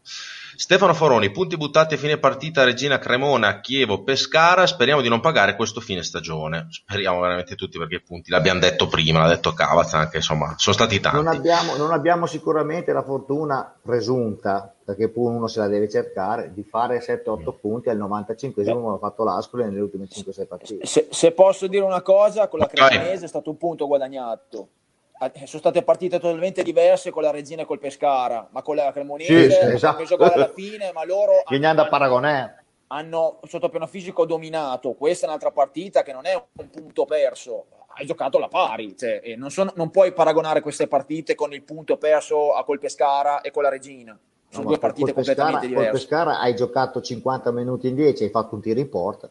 Stefano 0.57 0.95
Foroni, 0.95 1.31
punti 1.31 1.57
buttati 1.57 1.95
a 1.95 1.97
fine 1.99 2.17
partita 2.19 2.63
Regina 2.63 2.99
Cremona, 2.99 3.61
Chievo, 3.61 4.03
Pescara, 4.05 4.67
speriamo 4.67 5.01
di 5.01 5.09
non 5.09 5.21
pagare 5.21 5.57
questo 5.57 5.81
fine 5.81 6.03
stagione. 6.05 6.69
Speriamo 6.71 7.21
veramente 7.21 7.57
tutti 7.57 7.77
perché 7.77 7.97
i 7.97 8.03
punti 8.03 8.31
l'abbiamo 8.31 8.61
detto 8.61 8.87
prima, 8.87 9.21
l'ha 9.21 9.29
detto 9.29 9.53
Cavaz 9.53 9.95
anche, 9.95 10.19
insomma, 10.19 10.55
sono 10.57 10.75
stati 10.75 11.01
tanti. 11.01 11.17
Non 11.17 11.27
abbiamo, 11.27 11.77
non 11.77 11.91
abbiamo 11.91 12.27
sicuramente 12.27 12.93
la 12.93 13.03
fortuna 13.03 13.75
presunta, 13.83 14.73
perché 14.85 15.09
pure 15.09 15.35
uno 15.35 15.49
se 15.49 15.59
la 15.59 15.67
deve 15.67 15.89
cercare, 15.89 16.53
di 16.55 16.63
fare 16.63 17.01
7-8 17.01 17.41
mm. 17.41 17.49
punti 17.61 17.89
al 17.89 17.99
95esimo 17.99 18.81
come 18.81 18.95
ha 18.95 18.99
fatto 18.99 19.25
l'Ascoli 19.25 19.65
nelle 19.65 19.81
ultime 19.81 20.05
5-6 20.05 20.47
partite. 20.47 20.87
Se, 20.87 21.09
se, 21.11 21.33
posso 21.33 21.67
dire 21.67 21.85
una 21.85 22.03
cosa, 22.03 22.47
con 22.47 22.61
la 22.61 22.67
Cremonese 22.67 23.25
è 23.25 23.29
stato 23.29 23.51
un 23.51 23.57
punto 23.57 23.87
guadagnato 23.87 24.59
eh, 24.61 24.84
sono 25.33 25.61
state 25.61 25.83
partite 25.83 26.19
totalmente 26.19 26.63
diverse 26.63 27.11
con 27.11 27.23
la 27.23 27.31
Regina 27.31 27.63
e 27.63 27.65
col 27.65 27.79
Pescara, 27.79 28.49
ma 28.51 28.63
con 28.63 28.77
la 28.77 28.91
Cremonese 28.93 29.51
sì, 29.51 29.57
sì, 29.57 29.73
esatto. 29.75 29.97
hanno 29.97 30.07
giocare 30.07 30.35
alla 30.35 30.53
fine, 30.53 30.93
ma 30.93 31.05
loro 31.05 31.43
hanno, 31.45 31.75
da 31.75 31.89
Paragonè. 31.89 32.55
hanno 32.89 33.41
sotto 33.47 33.69
piano 33.69 33.87
fisico 33.87 34.25
dominato. 34.27 34.93
Questa 34.93 35.27
è 35.27 35.29
un'altra 35.29 35.51
partita 35.51 36.03
che 36.03 36.13
non 36.13 36.27
è 36.27 36.35
un 36.35 36.71
punto 36.71 37.05
perso, 37.05 37.67
hai 37.97 38.07
giocato 38.07 38.37
alla 38.37 38.49
pari, 38.49 38.97
cioè, 38.97 39.21
non, 39.37 39.51
sono, 39.51 39.73
non, 39.77 39.91
puoi 39.91 40.13
paragonare 40.13 40.61
queste 40.61 40.89
partite 40.89 41.35
con 41.35 41.53
il 41.53 41.63
punto 41.63 41.97
perso 41.97 42.55
a 42.55 42.65
col 42.65 42.79
Pescara 42.79 43.41
e 43.41 43.51
con 43.51 43.63
la 43.63 43.69
Regina. 43.69 44.19
Sono 44.49 44.65
no, 44.65 44.71
due 44.71 44.79
partite 44.79 45.13
completamente 45.13 45.67
Pescara, 45.67 45.67
diverse. 45.67 45.91
Col 45.91 46.01
Pescara 46.01 46.41
hai 46.41 46.55
giocato 46.55 47.01
50 47.01 47.51
minuti 47.53 47.89
in 47.89 47.95
10, 47.95 48.25
hai 48.25 48.31
fatto 48.31 48.55
un 48.55 48.61
tiro 48.61 48.81
in 48.81 48.89
porta. 48.89 49.31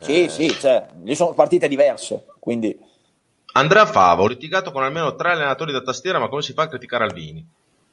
Sì, 0.00 0.24
eh. 0.24 0.28
sì, 0.28 0.50
cioè, 0.50 0.86
lì 1.02 1.14
sono 1.14 1.32
partite 1.32 1.68
diverse, 1.68 2.26
quindi 2.38 2.78
Andrea 3.56 3.86
Fava, 3.86 4.22
ho 4.22 4.26
litigato 4.26 4.70
con 4.70 4.82
almeno 4.82 5.14
tre 5.14 5.30
allenatori 5.30 5.72
da 5.72 5.80
tastiera, 5.80 6.18
ma 6.18 6.28
come 6.28 6.42
si 6.42 6.52
fa 6.52 6.64
a 6.64 6.68
criticare 6.68 7.04
Alvini? 7.04 7.44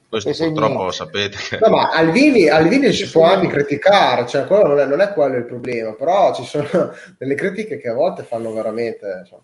Questo 0.10 0.30
e 0.30 0.36
purtroppo 0.36 0.84
lo 0.84 0.91
sapete. 0.91 1.38
Che... 1.38 1.58
No, 1.62 1.69
ma 1.69 1.89
Alvini, 1.89 2.49
Alvini 2.49 2.91
si 2.91 3.10
può 3.10 3.23
anche 3.23 3.47
criticare, 3.47 4.28
cioè 4.28 4.45
quello 4.45 4.67
non 4.67 4.80
è, 4.80 4.86
non 4.86 4.99
è, 4.99 5.13
quello 5.13 5.38
il 5.38 5.45
problema, 5.45 5.93
però 5.93 6.36
ci 6.36 6.43
sono 6.43 6.67
delle 7.17 7.36
critiche 7.36 7.78
che 7.78 7.88
a 7.88 7.93
volte 7.93 8.23
fanno 8.23 8.52
veramente... 8.52 9.19
Insomma, 9.21 9.41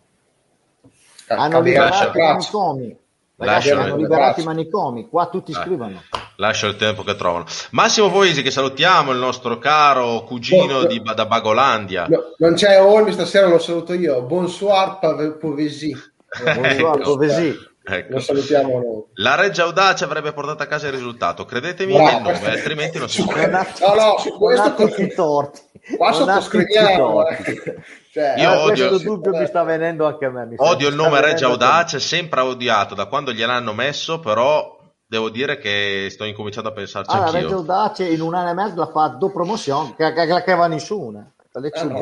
hanno 1.28 1.62
liberato 1.62 2.18
i 2.18 2.22
manicomi, 2.22 2.98
Ragazzi, 3.40 3.72
hanno 3.72 3.96
liberato 3.96 4.42
i 4.42 4.44
manicomi, 4.44 5.08
qua 5.08 5.28
tutti 5.28 5.54
ah, 5.54 5.62
scrivono. 5.62 6.04
Lascia 6.36 6.68
il 6.68 6.76
tempo 6.76 7.04
che 7.04 7.16
trovano. 7.16 7.46
Massimo 7.72 8.12
Poesi, 8.12 8.42
che 8.42 8.52
salutiamo, 8.52 9.12
il 9.12 9.18
nostro 9.18 9.58
caro 9.58 10.24
cugino 10.24 10.84
di, 10.84 11.02
da 11.02 11.26
Bagolandia. 11.26 12.08
No, 12.10 12.34
non 12.38 12.56
c'è 12.56 12.82
Olmi, 12.82 13.14
stasera 13.14 13.48
lo 13.48 13.58
saluto 13.60 13.94
io. 13.94 14.22
Bonsoir, 14.24 15.00
Povesi. 15.40 15.96
Bonsoir, 16.44 17.00
Povesi. 17.00 17.69
Ecco. 17.92 18.14
Lo 18.14 18.20
salutiamo 18.20 18.74
noi. 18.80 19.04
La 19.16 19.34
Reggia 19.34 19.64
Audace 19.64 20.04
avrebbe 20.04 20.32
portato 20.32 20.62
a 20.62 20.68
casa 20.68 20.86
il 20.88 20.94
risultato, 20.94 21.44
credetemi 21.44 21.98
nel 21.98 22.22
nome, 22.22 22.46
altrimenti 22.46 23.00
non 23.00 23.10
si 23.10 23.24
può. 23.24 23.34
No, 23.36 23.66
no, 23.96 24.18
su 24.20 24.38
questo 24.38 24.76
tutti 24.76 25.12
torti. 25.14 25.60
Qua 25.98 26.12
sottoscriviamo. 26.12 27.28
Eh. 27.28 27.82
Cioè, 28.12 28.36
io 28.38 28.62
odio, 28.62 28.98
dubbio 29.00 29.32
mi 29.32 29.48
sta 29.48 29.64
venendo 29.64 30.06
anche 30.06 30.26
a 30.26 30.30
me. 30.30 30.54
Odio 30.58 30.88
il 30.88 30.94
nome 30.94 31.20
Reggia 31.20 31.48
Audace, 31.48 32.00
sempre 32.00 32.42
odiato 32.42 32.94
da 32.94 33.06
quando 33.06 33.32
gliel'hanno 33.32 33.74
messo, 33.74 34.20
però 34.20 34.78
devo 35.08 35.30
dire 35.32 35.58
che 35.58 36.10
sto 36.12 36.26
incominciando 36.26 36.70
a 36.70 36.74
pensarci 36.74 37.10
allora, 37.10 37.30
anch'io. 37.30 37.42
Reggio 37.42 37.56
Audace 37.56 38.06
in 38.06 38.22
un 38.22 38.36
anno 38.36 38.52
e 38.52 38.54
mezzo 38.54 38.76
l'ha 38.76 38.92
fatto 38.92 39.32
promozione, 39.32 39.96
che, 39.98 40.14
che, 40.14 40.28
che, 40.28 40.44
che 40.44 40.54
va 40.54 40.68
nessuna. 40.68 41.32
Eh 41.52 41.84
no. 41.86 42.00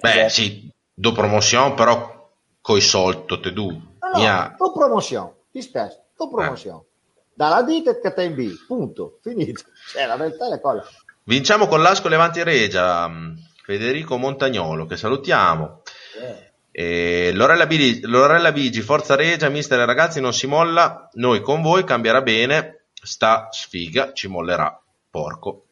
Beh, 0.00 0.28
sì, 0.28 0.70
do 0.94 1.12
promotion, 1.12 1.74
però 1.74 2.30
coi 2.60 2.80
soldi 2.80 3.40
te 3.40 3.52
du. 3.52 3.90
No, 4.12 4.18
Mia... 4.18 4.54
do 4.56 4.72
promotion, 4.72 5.32
ti 5.50 5.62
stesso, 5.62 6.04
do 6.16 6.28
promotion. 6.28 6.76
Eh. 6.76 6.86
Dalla 7.34 7.62
ditta 7.62 7.98
che 7.98 8.12
te 8.12 8.24
in 8.24 8.34
B, 8.34 8.66
punto, 8.66 9.18
finito. 9.22 9.62
Cioè, 9.92 10.06
la 10.06 10.16
verità 10.16 10.52
è 10.52 10.60
quella. 10.60 10.84
Vinciamo 11.24 11.66
con 11.66 11.80
l'Asco 11.80 12.08
Levanti 12.08 12.42
Regia, 12.42 13.10
Federico 13.64 14.16
Montagnolo, 14.16 14.86
che 14.86 14.96
salutiamo. 14.96 15.82
Eh. 16.20 16.50
E 16.74 17.32
Lorella, 17.32 17.66
Bigi, 17.66 18.00
Lorella 18.02 18.50
Bigi, 18.50 18.80
Forza 18.80 19.14
Regia, 19.14 19.48
mister 19.50 19.78
e 19.78 19.84
ragazzi, 19.84 20.20
non 20.20 20.32
si 20.32 20.46
molla. 20.46 21.08
Noi 21.14 21.40
con 21.42 21.62
voi 21.62 21.84
cambierà 21.84 22.22
bene. 22.22 22.86
Sta 22.94 23.48
sfiga, 23.50 24.12
ci 24.12 24.28
mollerà. 24.28 24.80
Porco. 25.10 25.66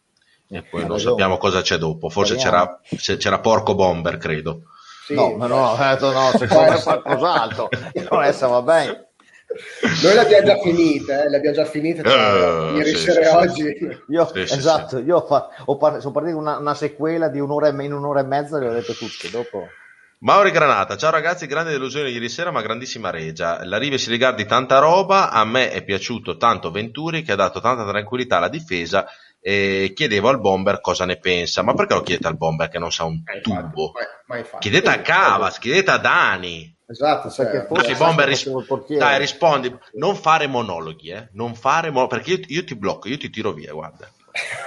E 0.53 0.63
poi 0.63 0.85
non 0.85 0.99
sappiamo 0.99 1.39
cosa 1.39 1.63
c'è 1.63 1.79
dopo. 1.79 2.11
Forse 2.11 2.37
c'era, 2.37 2.81
c'era, 2.97 3.39
Porco 3.39 3.75
Bomber, 3.75 4.19
credo. 4.19 4.63
Sì, 5.11 5.17
no, 5.17 5.35
ma 5.35 5.49
no, 5.49 5.75
eh, 5.77 5.99
no, 6.01 6.31
secondo 6.39 6.71
me 6.71 6.81
qualcos'altro. 6.81 7.69
Non 8.09 8.23
è, 8.23 8.33
va 8.33 8.63
bene. 8.63 9.09
Noi 10.05 10.15
l'abbiamo 10.15 10.47
già 10.47 10.57
finita, 10.59 11.25
eh? 11.25 11.31
l'abbiamo 11.31 11.57
già 11.57 11.65
finita 11.65 12.03
uh, 12.03 12.77
ieri 12.77 12.95
sì, 12.95 13.11
sera 13.11 13.31
sì, 13.31 13.37
oggi. 13.37 13.99
Io, 14.07 14.31
sì, 14.33 14.41
esatto, 14.43 14.99
io 14.99 15.27
fa, 15.27 15.49
ho 15.65 15.77
par- 15.77 15.99
sono 15.99 16.13
partito 16.13 16.37
una, 16.37 16.59
una 16.59 16.75
sequela 16.75 17.29
di 17.29 17.41
un'ora 17.41 17.67
e 17.67 17.73
me- 17.73 17.87
in 17.87 17.93
un'ora 17.93 18.21
e 18.21 18.25
mezza, 18.25 18.59
le 18.59 18.69
ho 18.69 18.73
dette 18.73 18.95
tutte. 18.95 19.29
Dopo... 19.29 19.67
Mauri 20.21 20.53
Granata, 20.53 20.97
ciao 20.97 21.11
ragazzi, 21.11 21.47
grande 21.47 21.73
delusione 21.73 22.11
ieri 22.11 22.29
sera, 22.29 22.53
ma 22.53 22.63
grandissima 22.63 23.11
regia. 23.11 23.65
La 23.65 23.79
Rive 23.79 23.99
si 23.99 24.11
rigardi 24.11 24.47
tanta 24.47 24.79
roba, 24.79 25.31
a 25.31 25.45
me 25.45 25.73
è 25.73 25.83
piaciuto 25.83 26.37
tanto 26.37 26.71
Venturi 26.71 27.23
che 27.23 27.33
ha 27.33 27.37
dato 27.37 27.61
tanta 27.61 27.85
tranquillità 27.85 28.37
alla 28.37 28.49
difesa 28.49 29.09
e 29.41 29.93
chiedevo 29.95 30.29
al 30.29 30.41
bomber 30.41 30.81
cosa 30.81 31.05
ne 31.05 31.19
pensa. 31.19 31.63
Ma 31.63 31.75
perché 31.75 31.95
lo 31.95 32.03
chiedete 32.03 32.29
al 32.29 32.37
bomber 32.37 32.69
che 32.69 32.79
non 32.79 32.93
sa 32.93 33.05
un 33.05 33.23
eh, 33.25 33.41
tubo? 33.41 33.93
Ma, 34.27 34.37
ma 34.37 34.59
chiedete 34.59 34.91
a 34.91 35.01
Cavas, 35.01 35.59
chiedete 35.59 35.91
a 35.91 35.99
Dani. 35.99 36.77
Esatto, 36.87 37.33
perché 37.37 37.67
forse 37.67 37.95
bomber 37.95 38.27
ris- 38.27 38.51
dai, 38.97 39.17
rispondi, 39.19 39.73
non 39.93 40.17
fare 40.17 40.49
monologhi, 40.49 41.11
eh? 41.11 41.29
non 41.35 41.55
fare 41.55 41.91
mo- 41.91 42.09
perché 42.09 42.33
io, 42.33 42.41
io 42.49 42.65
ti 42.65 42.75
blocco, 42.75 43.07
io 43.07 43.17
ti 43.17 43.31
tiro 43.31 43.53
via, 43.53 43.73
guarda. 43.73 44.09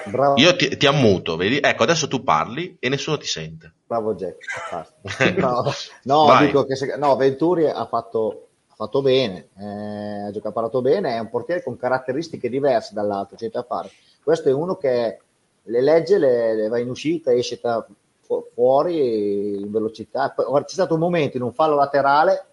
Bravo. 0.05 0.39
Io 0.39 0.55
ti, 0.55 0.77
ti, 0.77 0.85
ammuto, 0.85 1.35
vedi? 1.35 1.59
Ecco, 1.61 1.83
adesso 1.83 2.07
tu 2.07 2.23
parli 2.23 2.77
e 2.79 2.87
nessuno 2.89 3.17
ti 3.17 3.27
sente. 3.27 3.73
Bravo 3.85 4.15
Jack. 4.15 4.37
no, 5.37 5.73
no 6.03 6.37
dico 6.45 6.65
che 6.65 6.75
se, 6.75 6.95
no, 6.97 7.15
Venturi 7.17 7.69
ha 7.69 7.85
fatto, 7.87 8.47
ha 8.69 8.75
fatto 8.75 9.01
bene, 9.01 9.49
eh, 9.57 10.27
ha 10.27 10.31
giocato 10.31 10.81
bene, 10.81 11.15
è 11.15 11.19
un 11.19 11.29
portiere 11.29 11.61
con 11.61 11.77
caratteristiche 11.77 12.49
diverse 12.49 12.93
dall'altro, 12.93 13.35
c'è 13.35 13.49
da 13.49 13.63
fare. 13.63 13.89
Questo 14.23 14.49
è 14.49 14.53
uno 14.53 14.75
che 14.75 15.19
le 15.63 15.81
legge, 15.81 16.17
le, 16.17 16.55
le 16.55 16.67
va 16.67 16.79
in 16.79 16.89
uscita, 16.89 17.33
esce 17.33 17.59
da, 17.61 17.85
fu- 18.21 18.45
fuori 18.53 19.59
in 19.59 19.71
velocità. 19.71 20.33
C'è 20.33 20.63
stato 20.65 20.93
un 20.93 20.99
momento 20.99 21.37
in 21.37 21.43
un 21.43 21.53
fallo 21.53 21.75
laterale 21.75 22.45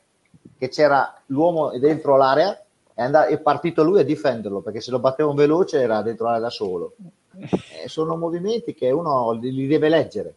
che 0.58 0.68
c'era 0.68 1.14
l'uomo 1.26 1.70
dentro 1.78 2.16
l'area 2.16 2.60
è, 3.00 3.02
andato, 3.02 3.30
è 3.30 3.38
partito 3.38 3.82
lui 3.82 4.00
a 4.00 4.04
difenderlo 4.04 4.60
perché 4.60 4.82
se 4.82 4.90
lo 4.90 4.98
batteva 4.98 5.30
un 5.30 5.34
veloce 5.34 5.80
era 5.80 6.02
dentro 6.02 6.26
l'area 6.26 6.40
da 6.40 6.50
solo. 6.50 6.92
Eh, 7.38 7.88
sono 7.88 8.16
movimenti 8.16 8.74
che 8.74 8.90
uno 8.90 9.32
li, 9.32 9.66
deve 9.66 9.88
leggere. 9.88 10.34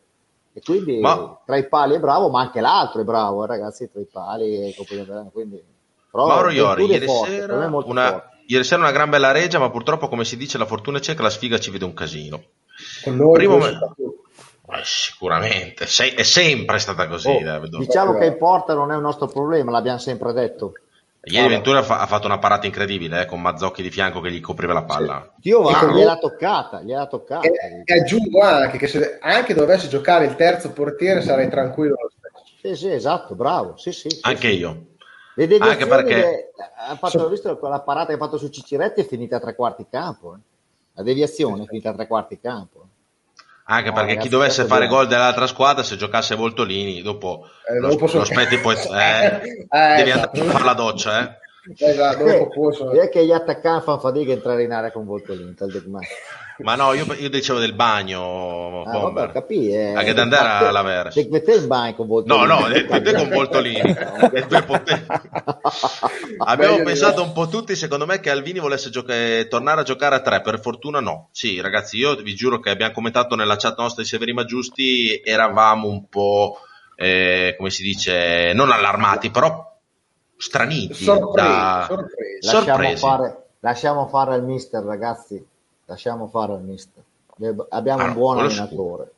E 0.54 0.62
quindi 0.62 1.00
ma... 1.00 1.38
tra 1.46 1.58
i 1.58 1.68
pali 1.68 1.96
è 1.96 2.00
bravo, 2.00 2.30
ma 2.30 2.40
anche 2.40 2.62
l'altro 2.62 3.02
è 3.02 3.04
bravo, 3.04 3.44
eh, 3.44 3.48
ragazzi, 3.48 3.92
tra 3.92 4.00
i 4.00 4.08
pali 4.10 4.70
e 4.70 4.76
quindi, 5.32 5.62
però 6.10 6.28
Mauro 6.28 6.52
Iori, 6.52 6.86
ieri, 6.86 7.06
forte, 7.06 7.32
sera 7.32 7.68
una, 7.68 8.30
ieri 8.48 8.64
sera 8.64 8.82
una 8.82 8.92
gran 8.92 9.10
bella 9.10 9.32
reggia, 9.32 9.60
ma 9.60 9.70
purtroppo, 9.70 10.08
come 10.08 10.26
si 10.26 10.38
dice, 10.38 10.58
la 10.58 10.66
fortuna 10.66 11.00
c'è 11.00 11.16
che 11.16 11.22
la 11.22 11.30
sfiga 11.30 11.60
ci 11.60 11.72
vede 11.72 11.86
un 11.86 11.94
casino. 11.94 12.42
Con 13.04 13.16
noi 13.16 13.34
Primo 13.34 13.58
me... 13.58 13.78
sicuramente, 14.84 15.86
Se- 15.86 16.14
è 16.14 16.24
sempre 16.24 16.80
stata 16.80 17.08
così. 17.08 17.30
Oh, 17.30 17.40
eh, 17.40 17.62
diciamo 17.70 18.18
che 18.18 18.26
in 18.26 18.38
porta 18.38 18.74
non 18.74 18.92
è 18.92 18.96
un 18.96 19.02
nostro 19.02 19.28
problema, 19.28 19.72
l'abbiamo 19.72 20.00
sempre 20.00 20.34
detto. 20.34 20.74
Ieri 21.26 21.48
Ventura 21.48 21.80
ha 21.80 22.06
fatto 22.06 22.26
una 22.26 22.38
parata 22.38 22.66
incredibile 22.66 23.22
eh, 23.22 23.26
con 23.26 23.40
Mazzocchi 23.40 23.82
di 23.82 23.90
fianco 23.90 24.20
che 24.20 24.30
gli 24.30 24.42
copriva 24.42 24.74
la 24.74 24.84
palla. 24.84 25.32
Sì. 25.36 25.42
Dio 25.42 25.62
va, 25.62 25.86
gliel'ha 25.86 26.18
toccata, 26.18 26.82
gliel'ha 26.82 27.08
toccata. 27.08 27.48
E, 27.48 27.84
e 27.86 27.94
aggiungo 27.98 28.42
anche 28.42 28.78
che 28.78 28.88
se 28.88 29.20
anche 29.22 29.54
dovesse 29.54 29.88
giocare 29.88 30.26
il 30.26 30.36
terzo 30.36 30.72
portiere 30.72 31.22
sarei 31.22 31.48
tranquillo 31.50 31.96
lo 32.02 32.10
stesso. 32.10 32.44
Sì, 32.60 32.76
sì, 32.76 32.92
esatto, 32.92 33.36
bravo. 33.36 33.78
Sì, 33.78 33.94
sì, 33.94 34.10
anche 34.22 34.50
sì. 34.50 34.58
io. 34.58 34.88
Le 35.36 35.48
deviazioni 35.48 35.72
anche 35.72 35.88
perché... 35.88 36.52
ha 36.90 36.96
fatto, 36.96 37.20
so... 37.20 37.30
visto 37.30 37.58
quella 37.58 37.80
parata 37.80 38.08
che 38.08 38.14
ha 38.14 38.18
fatto 38.18 38.38
su 38.38 38.50
Ciciretti 38.50 39.02
è 39.02 39.06
finita 39.06 39.38
a 39.38 39.40
tre 39.40 39.56
quarti 39.56 39.86
campo. 39.90 40.36
Eh. 40.36 40.40
La 40.94 41.04
deviazione 41.04 41.64
è 41.64 41.66
finita 41.68 41.90
a 41.90 41.94
tre 41.94 42.08
quarti 42.08 42.40
campo. 42.40 42.88
Anche 43.66 43.90
no, 43.90 43.96
perché 43.96 44.18
chi 44.18 44.30
dovesse 44.30 44.66
fare 44.66 44.88
gol 44.88 45.08
dell'altra 45.08 45.48
squadra, 45.48 45.84
se 45.84 45.96
giocasse 45.96 46.36
Voltolini, 46.36 47.02
dopo, 47.02 47.48
eh, 47.68 47.80
lo, 47.80 47.90
dopo 47.90 48.10
lo 48.12 48.22
aspetti 48.22 48.58
poi 48.58 48.76
eh, 48.92 49.68
eh, 49.70 49.96
devi 49.96 50.12
andare 50.12 50.40
a 50.40 50.44
fare 50.44 50.64
la 50.66 50.74
doccia. 50.74 51.22
Eh. 51.22 51.38
Esatto, 51.78 52.26
dopo 52.26 52.92
è 52.92 53.08
che 53.10 53.26
gli 53.26 53.32
attaccanti 53.32 53.86
fanno 53.86 54.00
fatica 54.00 54.32
a 54.32 54.36
entrare 54.36 54.64
in 54.64 54.74
area 54.74 54.92
con 54.92 55.06
Voltolini. 55.06 55.56
Ma 56.58 56.76
no, 56.76 56.94
io, 56.94 57.06
io, 57.14 57.30
dicevo 57.30 57.58
del 57.60 57.74
bagno, 57.74 58.84
ah, 58.84 58.92
Bomber. 58.92 59.28
Vabbè, 59.28 59.32
capì, 59.32 59.74
eh, 59.74 59.94
Anche 59.94 60.14
da 60.14 60.24
andare. 60.24 61.10
Te 61.10 61.28
metti 61.32 61.52
in 61.54 61.68
bagno 61.68 61.96
con 61.96 62.08
Voltolini. 62.08 62.48
No, 62.48 62.60
no, 62.60 62.68
te 63.02 63.14
con 63.14 63.30
Voltolini. 63.30 63.82
Abbiamo 66.38 66.84
pensato 66.84 67.24
un 67.24 67.32
po' 67.32 67.48
tutti, 67.48 67.76
secondo 67.76 68.06
me, 68.06 68.20
che 68.20 68.30
Alvini 68.30 68.60
volesse 68.60 68.90
giocare, 68.90 69.48
tornare 69.48 69.82
a 69.82 69.84
giocare 69.84 70.16
a 70.16 70.22
tre. 70.22 70.42
Per 70.42 70.60
fortuna 70.60 71.00
no. 71.00 71.30
Sì, 71.32 71.62
ragazzi, 71.62 71.98
io 71.98 72.16
vi 72.16 72.36
giuro 72.36 72.60
che 72.60 72.72
abbiamo 72.72 72.94
commentato 72.94 73.36
nella 73.36 73.56
chat 73.56 73.78
nostra 73.80 74.04
di 74.04 74.10
Severi 74.10 74.34
Ma 74.34 74.44
Giusti, 74.44 75.22
eravamo 75.24 75.88
un 75.88 76.08
po', 76.10 76.60
eh, 76.98 77.56
come 77.58 77.70
si 77.70 77.84
dice, 77.84 78.52
non 78.54 78.70
allarmati, 78.70 79.32
però 79.32 79.73
straniti. 80.44 80.94
Sorpresi, 80.94 81.48
da... 81.48 81.86
sorpresi. 81.88 82.52
Lasciamo, 82.52 82.96
Fare, 82.98 83.46
lasciamo 83.60 84.08
fare 84.08 84.34
al 84.34 84.44
mister, 84.44 84.84
ragazzi 84.84 85.48
lasciamo 85.86 86.28
fare 86.28 86.54
al 86.54 86.64
mister. 86.64 87.02
Abbiamo 87.70 88.04
ah, 88.04 88.08
un 88.08 88.14
buon 88.14 88.40
allenatore. 88.40 89.12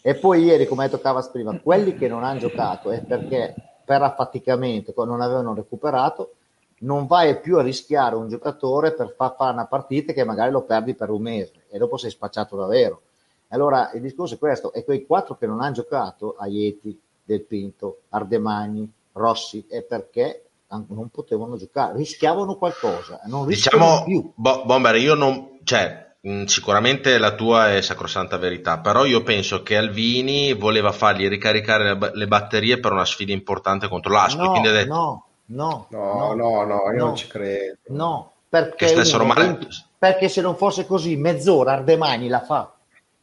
E 0.00 0.14
poi 0.14 0.42
ieri, 0.42 0.66
come 0.66 0.84
hai 0.84 0.88
detto 0.88 1.00
Cavas 1.00 1.28
prima, 1.28 1.60
quelli 1.60 1.94
che 1.94 2.08
non 2.08 2.24
hanno 2.24 2.40
giocato 2.40 2.90
è 2.90 3.02
perché 3.02 3.54
per 3.84 4.02
affaticamento 4.02 4.92
non 5.04 5.20
avevano 5.20 5.54
recuperato, 5.54 6.34
non 6.78 7.06
vai 7.06 7.38
più 7.38 7.58
a 7.58 7.62
rischiare 7.62 8.16
un 8.16 8.28
giocatore 8.28 8.92
per 8.92 9.14
far 9.16 9.34
fare 9.36 9.52
una 9.52 9.66
partita 9.66 10.12
che 10.12 10.24
magari 10.24 10.50
lo 10.50 10.62
perdi 10.62 10.94
per 10.94 11.10
un 11.10 11.22
mese 11.22 11.64
e 11.68 11.78
dopo 11.78 11.96
sei 11.96 12.10
spacciato 12.10 12.56
davvero. 12.56 13.02
Allora 13.48 13.92
il 13.92 14.00
discorso 14.00 14.34
è 14.34 14.38
questo, 14.38 14.72
e 14.72 14.82
quei 14.82 15.06
quattro 15.06 15.36
che 15.36 15.46
non 15.46 15.60
hanno 15.60 15.74
giocato, 15.74 16.34
Aieti, 16.38 16.98
Del 17.22 17.42
Pinto, 17.42 18.00
Ardemagni, 18.08 18.90
Rossi, 19.12 19.66
è 19.68 19.82
perché 19.82 20.44
non 20.88 21.08
potevano 21.10 21.56
giocare, 21.56 21.96
rischiavano 21.96 22.56
qualcosa, 22.56 23.20
non 23.26 23.46
diciamo, 23.46 24.04
più. 24.04 24.32
Bo- 24.34 24.64
Bomber, 24.64 24.96
io 24.96 25.14
non, 25.14 25.58
cioè, 25.64 26.14
mh, 26.20 26.44
sicuramente 26.44 27.18
la 27.18 27.34
tua 27.34 27.74
è 27.74 27.82
sacrosanta 27.82 28.38
verità, 28.38 28.78
però 28.78 29.04
io 29.04 29.22
penso 29.22 29.62
che 29.62 29.76
Alvini 29.76 30.54
voleva 30.54 30.90
fargli 30.92 31.28
ricaricare 31.28 31.94
le, 31.94 32.10
le 32.14 32.26
batterie 32.26 32.80
per 32.80 32.92
una 32.92 33.04
sfida 33.04 33.32
importante 33.32 33.88
contro 33.88 34.12
l'Aspi. 34.12 34.42
No, 34.42 34.60
detto, 34.62 34.94
no, 34.94 35.26
no, 35.46 35.86
no, 35.90 36.34
no, 36.34 36.64
no, 36.64 36.92
io 36.92 36.98
no, 36.98 37.04
non 37.04 37.16
ci 37.16 37.26
credo. 37.26 37.76
No, 37.88 38.32
perché, 38.48 38.94
uno, 38.94 39.24
male... 39.24 39.58
perché 39.98 40.28
se 40.30 40.40
non 40.40 40.56
fosse 40.56 40.86
così, 40.86 41.16
mezz'ora 41.16 41.72
Ardemagni 41.72 42.28
la 42.28 42.40
fa. 42.40 42.72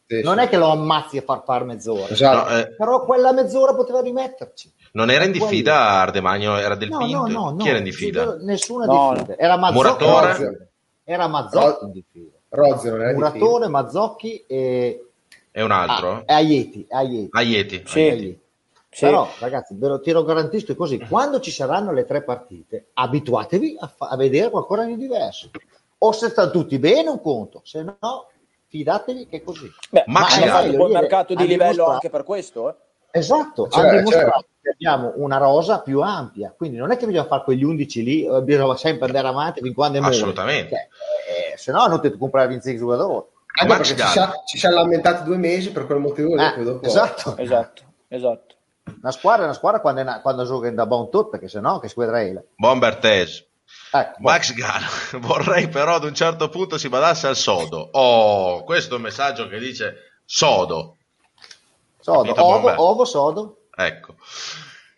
Sì, 0.06 0.22
non 0.22 0.38
sì. 0.38 0.44
è 0.44 0.48
che 0.48 0.56
lo 0.56 0.70
ammazzi 0.70 1.18
a 1.18 1.22
far 1.22 1.42
fare 1.44 1.64
mezz'ora, 1.64 2.08
esatto. 2.08 2.50
no, 2.50 2.58
eh... 2.58 2.74
però 2.76 3.04
quella 3.04 3.32
mezz'ora 3.32 3.74
poteva 3.74 4.00
rimetterci. 4.00 4.72
Non 4.92 5.10
era 5.10 5.24
in 5.24 5.32
diffida 5.32 6.00
Ardemagno, 6.00 6.56
era 6.56 6.74
del 6.74 6.88
no, 6.88 6.98
Pinto? 6.98 7.26
No, 7.26 7.50
no, 7.50 7.56
Chi 7.56 7.68
era 7.68 7.78
in 7.78 7.84
diffida? 7.84 8.36
Nessuna 8.40 8.86
no, 8.86 9.12
diffida. 9.14 9.36
Era 9.36 9.56
Mazzocchi. 9.56 10.04
Muratore? 10.04 10.70
Era 11.04 11.28
Mazzocchi 11.28 11.84
in 11.84 11.92
diffida. 11.92 12.36
Rozzi 12.48 12.88
non 12.88 13.02
era 13.02 13.12
Muratore, 13.12 13.68
Mazzocchi 13.68 14.44
e... 14.46 15.04
E 15.52 15.62
un 15.62 15.70
altro? 15.70 16.12
Ah, 16.12 16.22
e 16.26 16.34
Aieti. 16.34 16.86
Aieti. 16.88 17.28
Aieti. 17.30 17.82
Sì. 17.86 18.00
Aieti. 18.00 18.40
Sì. 18.92 19.04
Però, 19.04 19.28
ragazzi, 19.38 19.74
ve 19.76 19.86
lo, 19.86 20.00
te 20.00 20.12
lo 20.12 20.24
garantisco 20.24 20.74
così: 20.74 20.98
quando 20.98 21.38
ci 21.38 21.52
saranno 21.52 21.92
le 21.92 22.04
tre 22.04 22.22
partite, 22.22 22.86
abituatevi 22.94 23.76
a, 23.78 23.86
fa- 23.86 24.08
a 24.08 24.16
vedere 24.16 24.50
qualcosa 24.50 24.84
di 24.84 24.96
diverso. 24.96 25.50
O 25.98 26.10
se 26.12 26.28
stanno 26.28 26.50
tutti 26.50 26.76
bene, 26.80 27.08
un 27.08 27.20
conto, 27.20 27.60
se 27.62 27.82
no, 27.82 28.28
fidatevi 28.66 29.28
che 29.28 29.36
è 29.36 29.42
così. 29.44 29.70
Beh, 29.90 30.04
ma 30.06 30.26
hanno 30.26 30.46
fatto 30.46 30.70
un 30.70 30.76
buon 30.76 30.90
mercato 30.90 31.34
di 31.34 31.46
livello 31.46 31.86
anche 31.86 32.10
per 32.10 32.24
questo, 32.24 32.68
eh? 32.68 32.74
Esatto, 33.12 33.68
cioè, 33.68 33.82
hanno 33.82 33.98
dimostrato 33.98 34.40
cioè... 34.40 34.49
abbiamo 34.68 35.12
una 35.16 35.38
rosa 35.38 35.80
più 35.80 36.00
ampia, 36.00 36.52
quindi 36.56 36.76
non 36.76 36.90
è 36.90 36.96
che 36.96 37.06
bisogna 37.06 37.26
fare 37.26 37.42
quegli 37.44 37.64
11 37.64 38.02
lì, 38.02 38.24
eh, 38.26 38.42
bisogna 38.42 38.76
sempre 38.76 39.06
andare 39.06 39.28
avanti 39.28 39.60
fin 39.60 39.72
quando 39.72 39.98
è 39.98 40.00
morto. 40.00 40.16
Assolutamente. 40.16 40.68
Cioè, 40.68 41.52
eh, 41.52 41.56
se 41.56 41.72
no 41.72 41.86
non 41.86 42.00
ti 42.00 42.16
comprare 42.16 42.48
26 42.48 42.76
giocatori. 42.76 43.26
Anche 43.60 43.74
perché 43.74 43.96
ci, 43.96 44.06
siamo, 44.06 44.32
ci 44.46 44.58
siamo 44.58 44.76
lamentati 44.76 45.24
due 45.24 45.36
mesi 45.36 45.72
per 45.72 45.86
quel 45.86 45.98
motivo 45.98 46.36
eh, 46.36 46.62
dopo... 46.62 46.86
Esatto. 46.86 47.36
esatto, 47.36 47.82
esatto. 48.08 48.54
Una 49.00 49.12
squadra 49.12 49.42
è 49.42 49.44
una 49.44 49.54
squadra 49.54 49.80
quando, 49.80 50.00
è, 50.00 50.20
quando 50.20 50.44
gioca 50.44 50.68
in 50.68 50.74
da 50.74 50.86
buon 50.86 51.10
tutto, 51.10 51.28
perché 51.28 51.48
se 51.48 51.60
no 51.60 51.78
che 51.78 51.88
squadra 51.88 52.20
è? 52.20 52.42
Bomber 52.56 52.96
Tese. 52.96 53.46
Ecco, 53.92 54.16
Max 54.20 54.52
Gano, 54.52 54.86
vorrei 55.26 55.68
però 55.68 55.94
ad 55.96 56.04
un 56.04 56.14
certo 56.14 56.48
punto 56.48 56.78
si 56.78 56.88
badasse 56.88 57.26
al 57.26 57.36
sodo. 57.36 57.88
Oh, 57.92 58.62
questo 58.64 58.94
è 58.94 58.96
un 58.96 59.02
messaggio 59.02 59.48
che 59.48 59.58
dice 59.58 59.94
sodo. 60.24 60.96
Sodo, 62.00 62.34
ovo, 62.42 62.74
ovo, 62.76 63.04
sodo. 63.04 63.59
Ecco. 63.86 64.14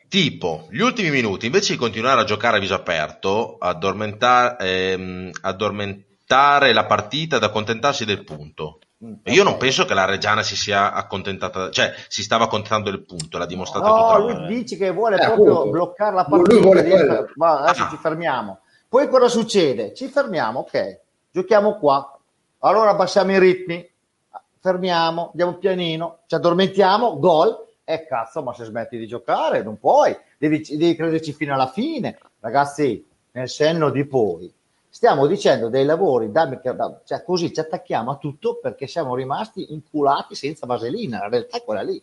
Tipo, 0.08 0.68
gli 0.70 0.80
ultimi 0.80 1.10
minuti, 1.10 1.46
invece 1.46 1.72
di 1.72 1.78
continuare 1.78 2.20
a 2.20 2.24
giocare 2.24 2.58
a 2.58 2.60
viso 2.60 2.74
aperto, 2.74 3.56
addormentare, 3.58 4.56
ehm, 4.58 5.30
addormentare 5.40 6.72
la 6.72 6.84
partita 6.84 7.36
ed 7.36 7.44
accontentarsi 7.44 8.04
del 8.04 8.24
punto. 8.24 8.80
Okay. 9.02 9.34
Io 9.34 9.42
non 9.42 9.56
penso 9.56 9.84
che 9.84 9.94
la 9.94 10.04
Reggiana 10.04 10.42
si 10.42 10.54
sia 10.54 10.92
accontentata, 10.92 11.70
cioè 11.70 11.92
si 12.08 12.22
stava 12.22 12.44
accontentando 12.44 12.90
del 12.90 13.04
punto, 13.04 13.38
l'ha 13.38 13.46
dimostrato 13.46 13.86
no, 13.86 13.94
tutta 13.96 14.18
lui 14.18 14.46
dice 14.46 14.76
che 14.76 14.92
vuole 14.92 15.16
eh, 15.16 15.24
proprio 15.24 15.52
appunto. 15.52 15.70
bloccare 15.70 16.14
la 16.14 16.24
partita. 16.24 16.52
Lui 16.52 16.62
vuole 16.62 16.82
dire, 16.84 17.32
ma 17.34 17.60
adesso 17.62 17.82
ah. 17.84 17.88
ci 17.88 17.96
fermiamo. 17.96 18.60
Poi 18.88 19.08
cosa 19.08 19.28
succede? 19.28 19.94
Ci 19.94 20.08
fermiamo, 20.08 20.60
ok, 20.60 21.00
giochiamo 21.32 21.78
qua. 21.78 22.16
Allora 22.60 22.90
abbassiamo 22.90 23.32
i 23.32 23.38
ritmi, 23.38 23.90
fermiamo, 24.60 25.30
andiamo 25.30 25.54
pianino, 25.54 26.18
ci 26.26 26.34
addormentiamo, 26.36 27.18
gol, 27.18 27.70
eh, 27.92 28.06
cazzo, 28.06 28.42
ma 28.42 28.54
se 28.54 28.64
smetti 28.64 28.98
di 28.98 29.06
giocare 29.06 29.62
non 29.62 29.78
puoi, 29.78 30.16
devi, 30.38 30.60
devi 30.60 30.94
crederci 30.94 31.32
fino 31.32 31.54
alla 31.54 31.68
fine. 31.68 32.18
Ragazzi, 32.40 33.04
nel 33.32 33.48
senno 33.48 33.90
di 33.90 34.04
poi, 34.04 34.52
stiamo 34.88 35.26
dicendo 35.26 35.68
dei 35.68 35.84
lavori, 35.84 36.30
da, 36.30 36.48
cioè 37.04 37.22
così 37.24 37.52
ci 37.52 37.60
attacchiamo 37.60 38.10
a 38.10 38.16
tutto 38.16 38.58
perché 38.60 38.86
siamo 38.86 39.14
rimasti 39.14 39.72
inculati 39.72 40.34
senza 40.34 40.66
vaselina, 40.66 41.18
la 41.18 41.28
realtà 41.28 41.58
è 41.58 41.64
quella 41.64 41.82
lì. 41.82 42.02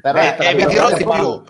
Però, 0.00 0.18
Beh, 0.18 0.36
e 0.36 0.54
vi 0.54 0.66
dirò 0.66 0.92
di 0.92 1.04
più. 1.04 1.42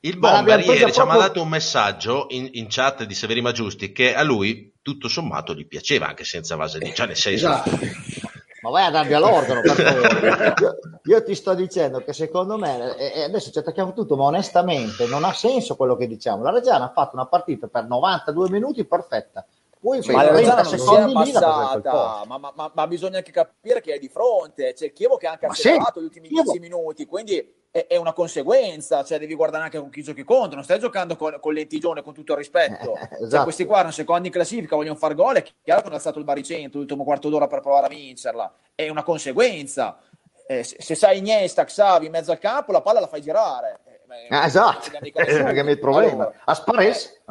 Il 0.00 0.18
Bomber 0.18 0.60
ieri 0.60 0.64
proprio... 0.64 0.92
ci 0.92 1.00
ha 1.00 1.04
mandato 1.04 1.42
un 1.42 1.48
messaggio 1.48 2.26
in, 2.28 2.48
in, 2.52 2.66
chat 2.68 3.02
di 3.04 3.14
Severi 3.14 3.40
Maggiusti 3.40 3.90
che 3.90 4.14
a 4.14 4.22
lui 4.22 4.74
tutto 4.80 5.08
sommato 5.08 5.52
gli 5.54 5.66
piaceva 5.66 6.06
anche 6.06 6.22
senza 6.22 6.54
vaselina, 6.54 6.92
cioè 6.92 7.06
nel 7.06 7.16
senso... 7.16 7.46
Esatto 7.46 7.70
ma 8.66 8.70
vai 8.70 8.86
a 8.86 8.90
darvi 8.90 9.14
all'organo 9.14 9.60
per 9.60 9.74
favore. 9.78 10.54
Io, 10.60 10.76
io, 11.04 11.22
ti 11.22 11.34
sto 11.34 11.54
dicendo 11.54 12.02
che 12.02 12.12
secondo 12.12 12.58
me, 12.58 12.96
e 12.96 13.22
adesso 13.22 13.50
ci 13.50 13.58
attacchiamo 13.58 13.92
tutto, 13.92 14.16
ma 14.16 14.24
onestamente 14.24 15.06
non 15.06 15.24
ha 15.24 15.32
senso 15.32 15.76
quello 15.76 15.96
che 15.96 16.08
diciamo. 16.08 16.42
La 16.42 16.50
Reggiana 16.50 16.86
ha 16.86 16.92
fatto 16.92 17.14
una 17.14 17.26
partita 17.26 17.68
per 17.68 17.86
92 17.86 18.50
minuti 18.50 18.84
perfetta, 18.84 19.44
Poi 19.80 20.00
ma 20.06 20.22
la 20.24 20.32
Reggiana 20.32 20.62
non 20.62 20.78
si 20.78 20.94
è 20.94 21.12
passata, 21.12 22.24
ma, 22.26 22.38
ma, 22.38 22.52
ma, 22.54 22.72
ma, 22.74 22.86
bisogna 22.86 23.18
anche 23.18 23.30
capire 23.30 23.80
che 23.80 23.94
è 23.94 23.98
di 23.98 24.08
fronte. 24.08 24.72
C'è 24.72 24.92
Chievo 24.92 25.16
che 25.16 25.26
ha 25.26 25.32
anche 25.32 25.46
accelerato 25.46 25.94
sì, 25.94 26.00
gli 26.00 26.04
ultimi 26.04 26.28
10 26.28 26.58
minuti, 26.58 27.06
quindi 27.06 27.54
è, 27.70 27.86
è, 27.86 27.96
una 27.96 28.12
conseguenza, 28.12 29.04
cioè 29.04 29.18
devi 29.18 29.34
guardare 29.34 29.64
anche 29.64 29.78
con 29.78 29.90
chi 29.90 30.02
giochi 30.02 30.24
contro, 30.24 30.54
non 30.54 30.64
stai 30.64 30.80
giocando 30.80 31.14
con, 31.16 31.36
con 31.40 31.52
l'Entigione 31.52 32.02
con 32.02 32.14
tutto 32.14 32.32
il 32.32 32.38
rispetto. 32.38 32.96
Eh, 32.96 33.08
esatto. 33.12 33.28
cioè, 33.28 33.42
questi 33.42 33.64
qua 33.66 33.76
erano 33.76 33.92
secondi 33.92 34.28
in 34.28 34.32
classifica, 34.32 34.76
vogliono 34.76 34.96
far 34.96 35.14
gol, 35.14 35.36
è 35.36 35.42
chiaro 35.42 35.80
che 35.80 35.86
hanno 35.86 35.96
alzato 35.96 36.18
il 36.18 36.24
baricentro 36.24 36.78
l'ultimo 36.78 37.04
quarto 37.04 37.28
d'ora 37.28 37.46
per 37.46 37.60
provare 37.60 37.86
a 37.86 37.90
vincerla, 37.90 38.54
è 38.74 38.88
una 38.88 39.02
conseguenza. 39.02 39.98
Eh, 40.48 40.62
se, 40.64 40.76
se 40.78 40.94
sai 40.94 41.18
Iniesta, 41.18 41.64
Xavi 41.64 42.06
in 42.06 42.12
mezzo 42.12 42.30
al 42.32 42.38
campo, 42.38 42.72
la 42.72 42.80
palla 42.80 43.00
la 43.00 43.08
fai 43.08 43.20
girare. 43.20 43.80
Eh, 44.08 44.34
ah, 44.34 44.46
esatto, 44.46 44.90
è 44.92 44.98
il 45.70 45.78
problema. 45.78 46.24
Allora, 46.24 46.32
a 46.44 46.54
Spares. 46.54 47.22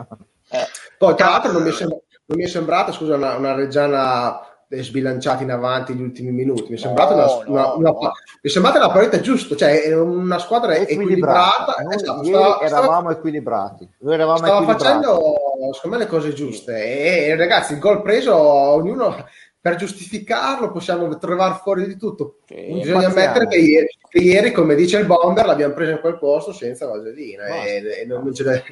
Eh, 0.49 0.59
eh. 0.59 0.65
Poi, 0.97 1.15
tra 1.15 1.29
l'altro, 1.29 1.51
non 1.51 1.63
mi, 1.63 1.71
sembra, 1.71 1.97
non 2.25 2.37
mi 2.37 2.43
è 2.43 2.47
sembrata, 2.47 2.91
scusa, 2.91 3.15
una, 3.15 3.35
una 3.35 3.53
Reggiana 3.53 4.39
sbilanciati 4.67 5.43
in 5.43 5.51
avanti 5.51 5.93
gli 5.93 6.01
ultimi 6.01 6.31
minuti. 6.31 6.69
Mi 6.69 6.77
è 6.77 6.79
sembrata 6.79 7.15
no, 7.15 7.43
una, 7.45 7.61
no, 7.61 7.77
una, 7.77 7.89
no. 7.89 7.99
mi 7.99 8.09
è 8.41 8.47
sembrata 8.49 8.79
una 8.79 8.91
partita 8.91 9.19
giusta, 9.19 9.55
cioè 9.55 9.93
una 9.93 10.39
squadra 10.39 10.75
equilibrata. 10.75 11.75
Noi 11.83 11.95
esatto, 11.95 12.23
stava, 12.23 12.59
eravamo 12.61 12.93
stava, 12.99 13.11
equilibrati. 13.11 13.89
Noi 13.99 14.13
eravamo 14.13 14.37
stava 14.37 14.53
equilibrati. 14.53 14.83
facendo, 14.83 15.35
secondo 15.73 15.97
me, 15.97 16.03
le 16.03 16.09
cose 16.09 16.33
giuste. 16.33 16.83
E, 16.83 17.27
e, 17.27 17.35
ragazzi, 17.35 17.73
il 17.73 17.79
gol 17.79 18.01
preso, 18.01 18.35
ognuno 18.35 19.25
per 19.61 19.75
giustificarlo 19.75 20.71
possiamo 20.71 21.17
trovare 21.17 21.59
fuori 21.61 21.87
di 21.87 21.97
tutto. 21.97 22.37
Sì, 22.45 22.73
Bisogna 22.73 23.07
ammettere 23.07 23.47
che 23.47 23.57
ieri, 23.57 23.87
che 24.09 24.19
ieri, 24.19 24.51
come 24.51 24.75
dice 24.75 24.99
il 24.99 25.05
bomber, 25.05 25.45
l'abbiamo 25.45 25.73
preso 25.73 25.91
in 25.91 25.99
quel 25.99 26.19
posto 26.19 26.53
senza 26.53 26.87
vaselina. 26.87 27.45
E, 27.47 28.01
e, 28.01 28.05
non 28.05 28.33
ce 28.33 28.43
l'è. 28.43 28.63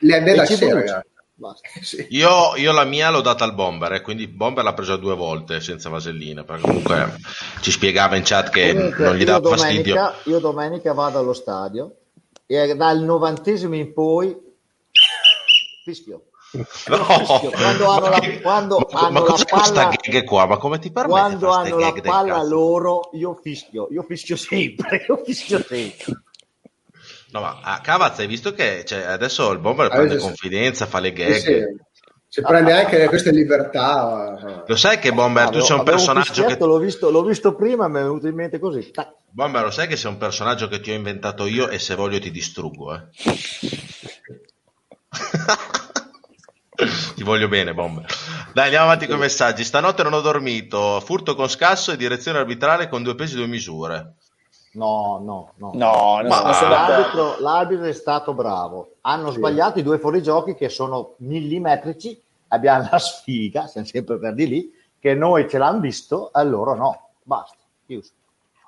Le 0.00 0.16
ha 0.16 0.20
da 0.20 1.04
Sì. 1.82 2.06
Io, 2.10 2.56
io, 2.56 2.72
la 2.72 2.84
mia 2.84 3.10
l'ho 3.10 3.20
data 3.20 3.44
al 3.44 3.54
bomber, 3.54 3.92
eh, 3.92 4.00
quindi 4.02 4.26
bomber 4.26 4.64
l'ha 4.64 4.74
presa 4.74 4.96
due 4.96 5.14
volte 5.14 5.60
senza 5.60 5.88
vasellina, 5.88 6.42
perché 6.44 6.62
comunque 6.62 7.16
ci 7.60 7.70
spiegava 7.70 8.16
in 8.16 8.22
chat 8.24 8.50
che 8.50 8.74
comunque, 8.74 9.04
non 9.04 9.16
gli 9.16 9.24
dà 9.24 9.40
fastidio. 9.40 10.14
Io 10.24 10.38
domenica 10.40 10.92
vado 10.92 11.18
allo 11.18 11.32
stadio 11.32 11.94
e 12.46 12.74
dal 12.74 13.00
novantesimo 13.00 13.74
in 13.74 13.92
poi 13.92 14.36
fischio. 15.84 16.24
No, 16.50 16.64
fischio. 17.04 17.50
quando 17.50 17.88
hanno 17.88 18.08
la, 18.08 18.20
quando 18.40 18.88
ma, 18.90 19.00
hanno 19.00 19.20
ma 19.20 19.26
la 19.26 19.44
palla 19.44 19.88
che 19.90 20.24
qua, 20.24 20.46
ma 20.46 20.56
come 20.56 20.78
ti 20.78 20.90
permette 20.90 21.20
quando 21.20 21.50
hanno 21.50 21.78
la 21.78 21.92
palla 21.92 22.42
loro 22.42 23.10
io 23.12 23.38
fischio, 23.40 23.88
io 23.90 24.02
fischio 24.02 24.36
sempre, 24.36 25.04
io 25.06 25.22
fischio 25.24 25.62
sempre. 25.62 26.22
No, 27.30 27.40
ma 27.40 27.60
a 27.62 27.80
Cavaz 27.80 28.18
hai 28.20 28.26
visto 28.26 28.52
che 28.52 28.84
cioè, 28.86 29.02
adesso 29.02 29.50
il 29.50 29.58
Bomber 29.58 29.88
prende 29.88 30.14
ah, 30.14 30.18
confidenza, 30.18 30.86
fa 30.86 30.98
le 30.98 31.12
gag. 31.12 31.34
Sì, 31.34 31.40
sì. 31.40 31.64
Si 32.30 32.42
prende 32.42 32.72
anche 32.72 33.06
queste 33.06 33.30
libertà. 33.30 34.64
Lo 34.66 34.76
sai 34.76 34.98
che 34.98 35.12
Bomber, 35.12 35.46
ah, 35.46 35.50
tu 35.50 35.60
sei 35.60 35.78
un 35.78 35.84
personaggio 35.84 36.44
che... 36.44 36.56
L'ho 36.58 36.78
visto, 36.78 37.10
l'ho 37.10 37.24
visto 37.24 37.54
prima 37.54 37.88
mi 37.88 37.98
è 37.98 38.02
venuto 38.02 38.26
in 38.26 38.34
mente 38.34 38.58
così. 38.58 38.90
Tac. 38.90 39.14
Bomber, 39.30 39.62
lo 39.62 39.70
sai 39.70 39.88
che 39.88 39.96
sei 39.96 40.10
un 40.10 40.18
personaggio 40.18 40.68
che 40.68 40.80
ti 40.80 40.90
ho 40.90 40.94
inventato 40.94 41.46
io 41.46 41.68
e 41.68 41.78
se 41.78 41.94
voglio 41.94 42.18
ti 42.18 42.30
distruggo, 42.30 42.94
eh? 42.94 43.00
ti 47.14 47.22
voglio 47.22 47.48
bene, 47.48 47.72
Bomber. 47.72 48.04
Dai, 48.52 48.64
andiamo 48.64 48.86
avanti 48.86 49.06
con 49.06 49.16
i 49.16 49.20
messaggi. 49.20 49.64
Stanotte 49.64 50.02
non 50.02 50.12
ho 50.12 50.20
dormito. 50.20 51.00
Furto 51.00 51.34
con 51.34 51.48
scasso 51.48 51.92
e 51.92 51.96
direzione 51.96 52.38
arbitrale 52.38 52.88
con 52.88 53.02
due 53.02 53.14
pesi 53.14 53.34
e 53.34 53.36
due 53.36 53.46
misure. 53.46 54.16
No, 54.78 55.20
no, 55.20 55.52
no. 55.56 55.72
no, 55.74 56.20
no 56.22 56.28
l'arbitro, 56.28 57.40
l'arbitro, 57.40 57.84
è 57.84 57.92
stato 57.92 58.32
bravo. 58.32 58.92
Hanno 59.00 59.32
sì. 59.32 59.38
sbagliato 59.38 59.80
i 59.80 59.82
due 59.82 59.98
fuorigiochi 59.98 60.54
che 60.54 60.68
sono 60.68 61.14
millimetrici. 61.18 62.22
Abbiamo 62.48 62.88
la 62.90 62.98
sfiga, 62.98 63.66
siamo 63.66 63.86
sempre 63.88 64.18
per 64.18 64.34
di 64.34 64.46
lì, 64.46 64.72
che 65.00 65.14
noi 65.14 65.48
ce 65.48 65.58
l'hanno 65.58 65.80
visto, 65.80 66.32
e 66.32 66.44
loro 66.44 66.74
no. 66.74 67.08
Basta, 67.24 67.56
chiuso. 67.84 68.12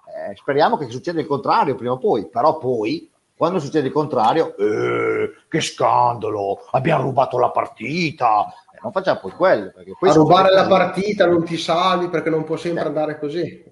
Eh, 0.05 0.35
speriamo 0.35 0.77
che 0.77 0.91
succeda 0.91 1.21
il 1.21 1.27
contrario 1.27 1.77
prima 1.77 1.93
o 1.93 1.99
poi, 1.99 2.27
però 2.27 2.59
poi, 2.59 3.09
quando 3.37 3.61
succede 3.61 3.87
il 3.87 3.93
contrario, 3.93 4.57
eh, 4.57 5.31
che 5.49 5.61
scandalo, 5.61 6.67
abbiamo 6.73 7.05
rubato 7.05 7.39
la 7.39 7.51
partita, 7.51 8.53
non 8.83 8.93
facciamo 8.93 9.21
poi 9.21 9.33
quello. 9.33 9.73
a 10.01 10.13
rubare 10.13 10.53
la 10.53 10.67
partita 10.67 11.27
non 11.27 11.45
ti 11.45 11.57
salvi 11.57 12.09
perché 12.09 12.31
non 12.31 12.45
può 12.45 12.57
sempre 12.57 12.85
eh. 12.85 12.87
andare 12.87 13.19
così. 13.19 13.65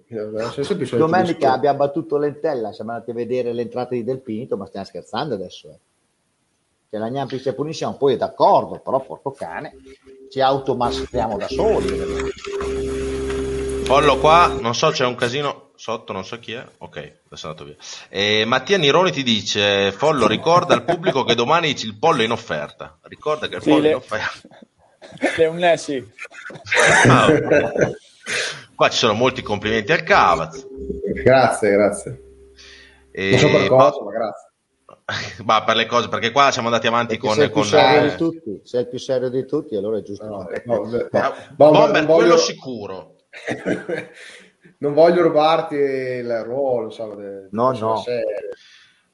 Domenica 0.96 1.52
abbiamo 1.52 1.78
battuto 1.78 2.16
l'entella, 2.18 2.72
siamo 2.72 2.92
andati 2.92 3.10
a 3.10 3.14
vedere 3.14 3.52
l'entrata 3.52 3.94
di 3.94 4.04
Del 4.04 4.20
Pinto, 4.20 4.56
ma 4.56 4.66
stiamo 4.66 4.86
scherzando 4.86 5.34
adesso. 5.34 5.68
Eh. 5.68 5.78
Che 6.90 6.98
la 6.98 7.10
Gnampi 7.10 7.38
ci 7.40 7.52
punisce, 7.52 7.94
poi 7.98 8.14
è 8.14 8.16
d'accordo, 8.16 8.80
però 8.80 9.00
porco 9.00 9.32
cane, 9.32 9.74
ci 10.30 10.40
automastriamo 10.40 11.36
da 11.36 11.48
soli. 11.48 11.86
Pollo 13.86 14.18
qua, 14.18 14.48
non 14.60 14.74
so, 14.74 14.90
c'è 14.90 15.06
un 15.06 15.14
casino 15.14 15.70
sotto, 15.74 16.12
non 16.12 16.24
so 16.24 16.38
chi 16.38 16.52
è. 16.52 16.66
Ok, 16.78 16.96
adesso 17.26 17.46
è 17.46 17.50
andato 17.50 17.64
via. 17.64 17.76
E 18.08 18.44
Mattia 18.46 18.76
Nironi 18.76 19.10
ti 19.10 19.22
dice: 19.22 19.92
Follo, 19.92 20.26
ricorda 20.26 20.74
al 20.74 20.84
pubblico 20.84 21.24
che 21.24 21.34
domani 21.34 21.70
il 21.70 21.96
pollo 21.98 22.20
è 22.20 22.24
in 22.24 22.32
offerta. 22.32 22.98
Ricorda 23.02 23.48
che 23.48 23.56
il 23.56 23.62
sì, 23.62 23.70
pollo 23.70 23.82
le... 23.82 23.88
è 23.88 23.90
in 23.92 23.96
offerta. 23.96 24.48
È 25.36 25.46
un 25.46 25.56
Nessi. 25.56 26.06
Ah, 27.06 27.28
qua 28.74 28.88
ci 28.88 28.98
sono 28.98 29.14
molti 29.14 29.42
complimenti 29.42 29.92
al 29.92 30.02
Cavaz. 30.02 30.66
Grazie, 31.22 31.70
grazie. 31.70 32.22
E... 33.10 33.30
Non 33.30 33.38
so 33.38 33.50
per 33.50 33.68
cosa, 33.68 34.02
ma 34.04 34.10
grazie. 34.10 34.46
Ma 35.44 35.64
per 35.64 35.76
le 35.76 35.86
cose, 35.86 36.08
perché 36.08 36.30
qua 36.30 36.50
siamo 36.50 36.68
andati 36.68 36.86
avanti 36.86 37.18
perché 37.18 37.26
con. 37.26 37.34
Sei 37.34 37.44
il, 37.46 37.50
con... 37.50 37.64
Serio 37.64 38.10
di 38.10 38.16
tutti, 38.16 38.60
sei 38.62 38.80
il 38.82 38.88
più 38.88 38.98
serio 38.98 39.30
di 39.30 39.46
tutti, 39.46 39.74
allora 39.74 39.98
è 39.98 40.02
giusto. 40.02 40.26
No, 40.26 40.46
no, 40.64 40.84
no, 40.84 41.08
no. 41.10 41.34
Bomber, 41.56 42.04
voglio... 42.04 42.14
quello 42.14 42.36
sicuro. 42.36 43.14
non 44.78 44.92
voglio 44.92 45.22
rubarti 45.22 45.74
il 45.74 46.42
ruolo, 46.44 46.90
so, 46.90 47.16
no, 47.50 47.72
no. 47.72 47.96
Serio. 47.96 48.26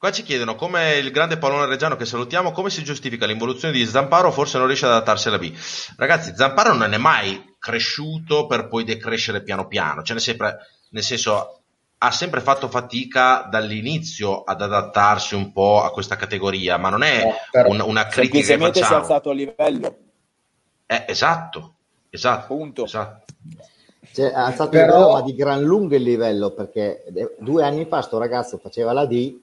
Qua 0.05 0.13
ci 0.13 0.21
chiedono 0.21 0.53
come 0.53 0.97
il 0.97 1.09
grande 1.09 1.37
Paolone 1.37 1.65
Reggiano 1.65 1.95
che 1.95 2.05
salutiamo, 2.05 2.51
come 2.51 2.69
si 2.69 2.83
giustifica 2.83 3.25
l'involuzione 3.25 3.73
di 3.73 3.83
Zamparo, 3.87 4.31
forse 4.31 4.59
non 4.59 4.67
riesce 4.67 4.85
ad 4.85 4.91
adattarsi 4.91 5.29
alla 5.29 5.39
B. 5.39 5.51
Ragazzi, 5.97 6.35
Zamparo 6.35 6.75
non 6.75 6.93
è 6.93 6.97
mai 6.97 7.55
cresciuto 7.57 8.45
per 8.45 8.67
poi 8.67 8.83
decrescere 8.83 9.41
piano 9.41 9.65
piano, 9.65 10.03
cioè 10.03 10.13
nel, 10.13 10.21
sempre, 10.21 10.57
nel 10.89 11.01
senso 11.01 11.61
ha 11.97 12.11
sempre 12.11 12.41
fatto 12.41 12.67
fatica 12.67 13.47
dall'inizio 13.49 14.43
ad 14.43 14.61
adattarsi 14.61 15.33
un 15.33 15.51
po' 15.51 15.81
a 15.81 15.89
questa 15.89 16.15
categoria, 16.15 16.77
ma 16.77 16.89
non 16.89 17.01
è 17.01 17.23
no, 17.23 17.69
un, 17.69 17.81
una 17.81 18.05
critica 18.05 18.45
che 18.45 18.59
facciamo. 18.59 18.85
si 18.85 18.93
è 18.93 18.95
alzato 18.95 19.31
a 19.31 19.33
livello. 19.33 19.97
Eh, 20.85 21.05
esatto, 21.07 21.73
esatto. 22.11 22.45
Punto. 22.45 22.85
esatto. 22.85 23.33
Cioè, 24.11 24.31
ha 24.31 24.45
alzato 24.45 24.69
Però... 24.69 24.83
il 24.83 24.91
livello, 24.91 25.13
ma 25.13 25.21
di 25.23 25.33
gran 25.33 25.63
lungo 25.63 25.95
il 25.95 26.03
livello, 26.03 26.51
perché 26.51 27.05
due 27.39 27.63
anni 27.63 27.85
fa 27.85 28.03
sto 28.03 28.19
ragazzo 28.19 28.59
faceva 28.59 28.93
la 28.93 29.07
D 29.07 29.41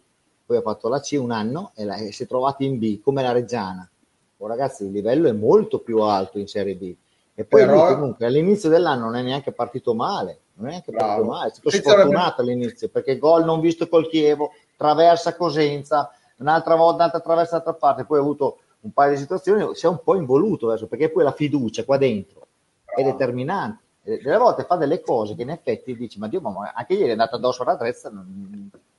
poi 0.52 0.56
ha 0.58 0.62
fatto 0.62 0.88
la 0.88 1.00
C 1.00 1.16
un 1.18 1.30
anno 1.30 1.72
e, 1.74 1.84
la, 1.84 1.96
e 1.96 2.12
si 2.12 2.24
è 2.24 2.26
trovato 2.26 2.62
in 2.62 2.78
B 2.78 3.00
come 3.00 3.22
la 3.22 3.32
Reggiana. 3.32 3.88
Oh, 4.36 4.46
ragazzi, 4.46 4.84
il 4.84 4.90
livello 4.90 5.28
è 5.28 5.32
molto 5.32 5.78
più 5.78 6.00
alto 6.00 6.38
in 6.38 6.46
Serie 6.46 6.74
B. 6.74 6.94
E 7.34 7.44
poi 7.44 7.64
Però... 7.64 7.86
lui 7.86 7.94
comunque 7.94 8.26
all'inizio 8.26 8.68
dell'anno 8.68 9.04
non 9.04 9.16
è 9.16 9.22
neanche 9.22 9.52
partito 9.52 9.94
male, 9.94 10.40
non 10.54 10.66
è 10.66 10.70
neanche 10.70 10.92
Bravo. 10.92 11.06
partito 11.06 11.30
male, 11.30 11.48
è 11.48 11.52
stato 11.52 11.70
sfortunato 11.70 12.40
all'inizio 12.42 12.88
perché 12.90 13.16
gol 13.16 13.44
non 13.44 13.60
visto 13.60 13.88
col 13.88 14.08
Chievo, 14.08 14.50
traversa 14.76 15.34
Cosenza, 15.36 16.10
un'altra 16.36 16.74
volta, 16.74 16.96
un'altra 16.96 17.20
traversa 17.20 17.58
dall'altra 17.58 17.74
parte, 17.74 18.04
poi 18.04 18.18
ha 18.18 18.20
avuto 18.20 18.58
un 18.80 18.92
paio 18.92 19.12
di 19.12 19.18
situazioni, 19.18 19.74
si 19.74 19.86
è 19.86 19.88
un 19.88 20.02
po' 20.02 20.16
involuto 20.16 20.66
verso, 20.66 20.86
perché 20.86 21.08
poi 21.08 21.22
la 21.22 21.32
fiducia 21.32 21.84
qua 21.84 21.96
dentro 21.96 22.46
è 22.84 23.02
determinante. 23.02 23.80
Delle 24.02 24.36
volte 24.36 24.64
fa 24.64 24.74
delle 24.74 25.00
cose 25.00 25.36
che 25.36 25.42
in 25.42 25.50
effetti 25.50 25.96
dici, 25.96 26.18
ma 26.18 26.26
Dio, 26.26 26.40
ma 26.40 26.72
anche 26.74 26.94
ieri 26.94 27.08
è 27.08 27.12
andata 27.12 27.36
addosso 27.36 27.62
alla 27.62 27.76
trezza, 27.76 28.10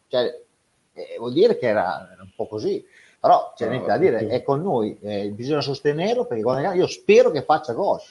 cioè, 0.08 0.42
eh, 0.94 1.16
vuol 1.18 1.34
dire 1.34 1.58
che 1.58 1.68
era, 1.68 2.10
era, 2.12 2.24
un 2.24 2.32
po' 2.36 2.48
così. 2.48 2.84
Però 3.20 3.54
c'è 3.56 3.70
niente 3.70 3.88
da 3.88 3.98
dire, 3.98 4.28
è 4.28 4.44
con 4.44 4.62
noi, 4.62 4.98
eh, 5.02 5.30
bisogna 5.30 5.62
sostenerlo 5.62 6.26
perché 6.26 6.44
io 6.76 6.88
spero 6.88 7.32
che 7.32 7.44
faccia 7.44 7.72
gol. 7.72 8.02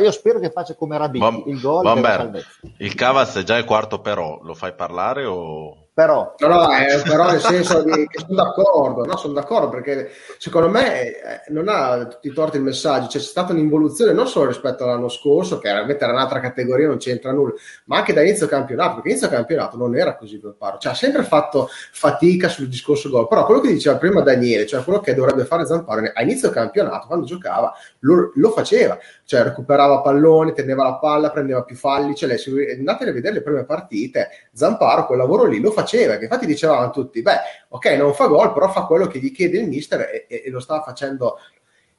Io 0.00 0.10
spero 0.10 0.40
che 0.40 0.50
faccia 0.50 0.74
come 0.74 0.98
Rabini 0.98 1.44
il 1.46 1.60
gol 1.60 1.84
Bomber, 1.84 2.44
Il 2.78 2.94
Cavaz 2.94 3.36
è 3.36 3.44
già 3.44 3.56
il 3.56 3.64
quarto 3.64 4.00
però, 4.00 4.40
lo 4.42 4.52
fai 4.52 4.74
parlare 4.74 5.24
o 5.24 5.87
però, 5.98 6.32
no, 6.38 6.46
no, 6.46 6.76
eh, 6.76 7.02
però 7.02 7.28
nel 7.28 7.40
senso 7.40 7.82
di, 7.82 8.06
che 8.06 8.20
sono 8.20 8.36
d'accordo, 8.36 9.04
no, 9.04 9.16
sono 9.16 9.32
d'accordo 9.32 9.68
perché 9.68 10.12
secondo 10.38 10.68
me 10.68 11.06
eh, 11.06 11.40
non 11.48 11.66
ha 11.66 12.06
tutti 12.06 12.28
i 12.28 12.32
torti 12.32 12.56
il 12.56 12.62
messaggio, 12.62 13.08
c'è 13.08 13.18
stata 13.18 13.52
un'involuzione 13.52 14.12
non 14.12 14.28
solo 14.28 14.46
rispetto 14.46 14.84
all'anno 14.84 15.08
scorso, 15.08 15.56
che 15.56 15.62
chiaramente 15.62 16.04
era 16.04 16.12
un'altra 16.12 16.38
categoria, 16.38 16.86
non 16.86 16.98
c'entra 16.98 17.32
nulla, 17.32 17.52
ma 17.86 17.96
anche 17.96 18.12
da 18.12 18.22
inizio 18.22 18.46
campionato, 18.46 18.94
perché 18.94 19.08
inizio 19.08 19.28
campionato 19.28 19.76
non 19.76 19.96
era 19.96 20.14
così 20.14 20.38
preparato, 20.38 20.78
cioè 20.78 20.92
ha 20.92 20.94
sempre 20.94 21.24
fatto 21.24 21.68
fatica 21.90 22.46
sul 22.46 22.68
discorso 22.68 23.08
gol, 23.08 23.26
però 23.26 23.44
quello 23.44 23.60
che 23.60 23.72
diceva 23.72 23.96
prima 23.96 24.20
Daniele, 24.20 24.66
cioè 24.66 24.84
quello 24.84 25.00
che 25.00 25.14
dovrebbe 25.14 25.46
fare 25.46 25.66
Zamparo 25.66 26.12
a 26.14 26.22
inizio 26.22 26.50
campionato, 26.50 27.08
quando 27.08 27.26
giocava, 27.26 27.74
lo, 28.00 28.30
lo 28.36 28.50
faceva, 28.50 28.96
cioè 29.24 29.42
recuperava 29.42 30.00
palloni, 30.00 30.52
teneva 30.52 30.84
la 30.84 30.94
palla, 30.98 31.30
prendeva 31.30 31.64
più 31.64 31.74
falli, 31.74 32.14
cioè 32.14 32.28
lei, 32.28 32.78
andate 32.78 33.08
a 33.08 33.12
vedere 33.12 33.34
le 33.34 33.42
prime 33.42 33.64
partite, 33.64 34.28
Zamparo 34.52 35.06
quel 35.06 35.18
lavoro 35.18 35.44
lì 35.44 35.60
lo 35.60 35.72
faceva, 35.72 35.86
che 35.96 36.24
infatti 36.24 36.46
dicevano 36.46 36.90
tutti, 36.90 37.22
beh, 37.22 37.38
ok, 37.68 37.86
non 37.92 38.14
fa 38.14 38.26
gol, 38.26 38.52
però 38.52 38.70
fa 38.70 38.82
quello 38.82 39.06
che 39.06 39.18
gli 39.18 39.32
chiede 39.32 39.58
il 39.58 39.68
mister 39.68 40.00
e, 40.00 40.26
e, 40.28 40.42
e 40.46 40.50
lo 40.50 40.60
stava 40.60 40.82
facendo 40.82 41.38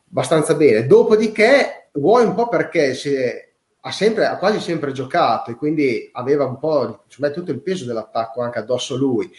abbastanza 0.09 0.55
bene. 0.55 0.85
Dopodiché, 0.85 1.89
vuoi 1.93 2.25
un 2.25 2.33
po' 2.33 2.47
perché 2.47 2.91
è, 2.91 3.49
ha, 3.81 3.91
sempre, 3.91 4.25
ha 4.25 4.37
quasi 4.37 4.59
sempre 4.59 4.91
giocato 4.91 5.51
e 5.51 5.55
quindi 5.55 6.09
aveva 6.13 6.45
un 6.45 6.57
po' 6.57 7.03
cioè, 7.07 7.31
tutto 7.31 7.51
il 7.51 7.61
peso 7.61 7.85
dell'attacco 7.85 8.41
anche 8.41 8.59
addosso 8.59 8.95
a 8.95 8.97
lui. 8.97 9.31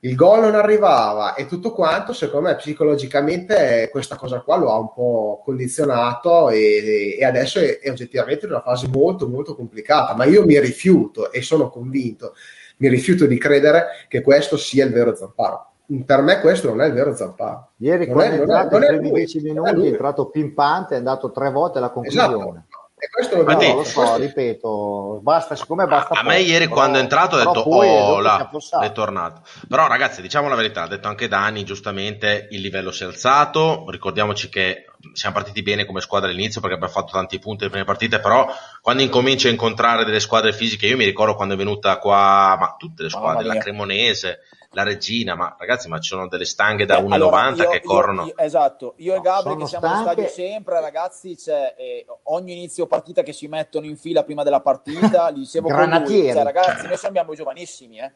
Il 0.00 0.14
gol 0.14 0.40
non 0.40 0.54
arrivava 0.54 1.34
e 1.34 1.46
tutto 1.46 1.72
quanto, 1.72 2.12
secondo 2.12 2.48
me 2.48 2.56
psicologicamente 2.56 3.88
questa 3.90 4.14
cosa 4.16 4.40
qua 4.40 4.56
lo 4.56 4.70
ha 4.70 4.78
un 4.78 4.92
po' 4.92 5.40
condizionato 5.42 6.50
e, 6.50 7.16
e 7.18 7.24
adesso 7.24 7.58
è, 7.58 7.78
è 7.80 7.90
oggettivamente 7.90 8.44
in 8.44 8.52
una 8.52 8.60
fase 8.60 8.88
molto 8.88 9.26
molto 9.26 9.56
complicata, 9.56 10.14
ma 10.14 10.24
io 10.24 10.44
mi 10.44 10.60
rifiuto 10.60 11.32
e 11.32 11.42
sono 11.42 11.70
convinto, 11.70 12.34
mi 12.76 12.88
rifiuto 12.88 13.26
di 13.26 13.38
credere 13.38 14.06
che 14.08 14.20
questo 14.20 14.56
sia 14.56 14.84
il 14.84 14.92
vero 14.92 15.14
Zamparo 15.14 15.70
per 16.04 16.20
me 16.20 16.40
questo 16.40 16.68
non 16.68 16.82
è 16.82 16.86
il 16.86 16.92
vero 16.92 17.14
Zamparo. 17.14 17.70
Ieri 17.76 18.06
non 18.06 18.14
quando 18.14 18.34
è, 18.34 18.38
è 18.38 18.40
entrato 18.40 18.78
nei 18.78 18.88
primi 18.98 19.10
dieci 19.12 19.40
minuti 19.40 19.84
è 19.84 19.88
entrato 19.88 20.26
pimpante, 20.26 20.94
è 20.94 20.98
andato 20.98 21.30
tre 21.30 21.50
volte 21.50 21.78
alla 21.78 21.90
conclusione. 21.90 22.34
Esatto. 22.34 22.64
E 22.98 23.10
questo 23.10 23.36
lo, 23.36 23.42
no, 23.44 23.74
lo 23.74 23.84
so, 23.84 24.00
questo... 24.00 24.16
ripeto, 24.16 25.20
basta, 25.22 25.54
siccome 25.54 25.86
basta. 25.86 26.14
A, 26.14 26.20
a 26.20 26.22
me 26.24 26.40
ieri 26.40 26.64
però, 26.64 26.76
quando 26.76 26.96
è 26.96 27.02
entrato 27.02 27.36
ho 27.36 27.38
detto, 27.38 27.60
oh 27.60 28.20
là, 28.20 28.50
è 28.80 28.90
tornato. 28.92 29.42
Però 29.68 29.86
ragazzi, 29.86 30.22
diciamo 30.22 30.48
la 30.48 30.54
verità, 30.54 30.84
ha 30.84 30.88
detto 30.88 31.06
anche 31.06 31.28
Dani, 31.28 31.62
giustamente 31.62 32.48
il 32.50 32.62
livello 32.62 32.90
si 32.90 33.02
è 33.02 33.06
alzato, 33.06 33.84
ricordiamoci 33.90 34.48
che 34.48 34.86
siamo 35.12 35.34
partiti 35.34 35.62
bene 35.62 35.84
come 35.84 36.00
squadra 36.00 36.28
all'inizio 36.28 36.60
perché 36.60 36.76
abbiamo 36.76 36.92
fatto 36.92 37.12
tanti 37.12 37.38
punti 37.38 37.60
nelle 37.60 37.70
prime 37.70 37.84
partite, 37.84 38.20
però 38.20 38.46
quando 38.80 39.02
incominci 39.02 39.48
a 39.48 39.50
incontrare 39.50 40.04
delle 40.04 40.20
squadre 40.20 40.52
fisiche, 40.52 40.86
io 40.86 40.96
mi 40.96 41.04
ricordo 41.04 41.34
quando 41.34 41.54
è 41.54 41.56
venuta 41.56 41.98
qua, 41.98 42.56
ma 42.58 42.74
tutte 42.78 43.04
le 43.04 43.10
squadre, 43.10 43.44
la 43.44 43.58
Cremonese, 43.58 44.40
la 44.70 44.82
regina, 44.82 45.34
ma 45.34 45.56
ragazzi, 45.58 45.88
ma 45.88 45.98
ci 45.98 46.10
sono 46.10 46.28
delle 46.28 46.44
stanghe 46.44 46.84
da 46.84 46.98
1,90 46.98 47.12
allora, 47.12 47.48
io, 47.48 47.68
che 47.70 47.82
corrono. 47.82 48.26
Io, 48.26 48.36
esatto, 48.36 48.94
io 48.98 49.14
e 49.14 49.20
Gabri 49.20 49.54
no, 49.54 49.58
che 49.60 49.66
siamo 49.66 49.86
stanche... 49.86 50.10
stadio 50.10 50.28
sempre, 50.28 50.80
ragazzi, 50.80 51.34
c'è 51.36 51.74
eh, 51.78 52.06
ogni 52.24 52.52
inizio 52.52 52.86
partita 52.86 53.22
che 53.22 53.32
si 53.32 53.48
mettono 53.48 53.86
in 53.86 53.96
fila 53.96 54.22
prima 54.22 54.42
della 54.42 54.60
partita, 54.60 55.28
li 55.28 55.40
dicevo 55.40 55.68
Granatieri. 55.68 56.32
Cioè, 56.32 56.42
ragazzi, 56.42 56.86
noi 56.86 56.96
siamo 56.96 57.34
giovanissimi, 57.34 57.98
eh. 57.98 58.12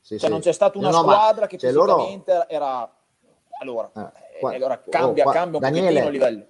Sì, 0.00 0.18
cioè, 0.18 0.26
sì. 0.26 0.28
non 0.30 0.40
c'è 0.40 0.52
stata 0.52 0.78
una 0.78 0.90
no, 0.90 0.98
squadra 0.98 1.46
che 1.46 1.58
fisicamente 1.58 2.32
loro... 2.32 2.48
era 2.48 2.90
allora, 3.60 3.90
eh, 3.94 4.21
qua... 4.42 4.54
allora 4.54 4.82
cambia, 4.88 5.22
oh, 5.22 5.24
qua... 5.24 5.32
cambia 5.32 5.58
un 5.58 5.62
Daniele, 5.62 5.86
pochettino 5.86 6.06
il 6.06 6.12
livello. 6.12 6.46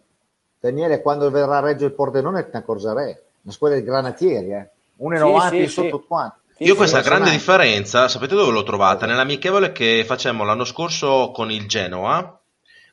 Daniele, 0.61 1.03
quando 1.03 1.31
verrà 1.31 1.59
a 1.59 1.61
Reggio 1.61 1.87
il 1.87 1.93
Pordenone 1.93 2.45
te 2.45 2.51
ne 2.53 2.59
accorgerai. 2.61 3.17
Una 3.43 3.53
squadra 3.53 3.79
di 3.79 3.85
granatieri, 3.85 4.53
eh. 4.53 4.71
1,90 5.01 5.49
sì, 5.49 5.57
sì, 5.57 5.67
sotto 5.69 5.99
sì. 6.01 6.07
quanto. 6.07 6.37
Io 6.59 6.77
questa 6.77 7.01
grande 7.01 7.31
differenza, 7.31 8.07
sapete 8.07 8.37
dove 8.37 8.53
l'ho 8.53 8.63
trovata? 8.63 9.05
Nell'amichevole 9.05 9.73
che 9.73 10.05
facemmo 10.07 10.45
l'anno 10.45 10.65
scorso 10.65 11.33
con 11.33 11.51
il 11.51 11.67
Genoa 11.67 12.41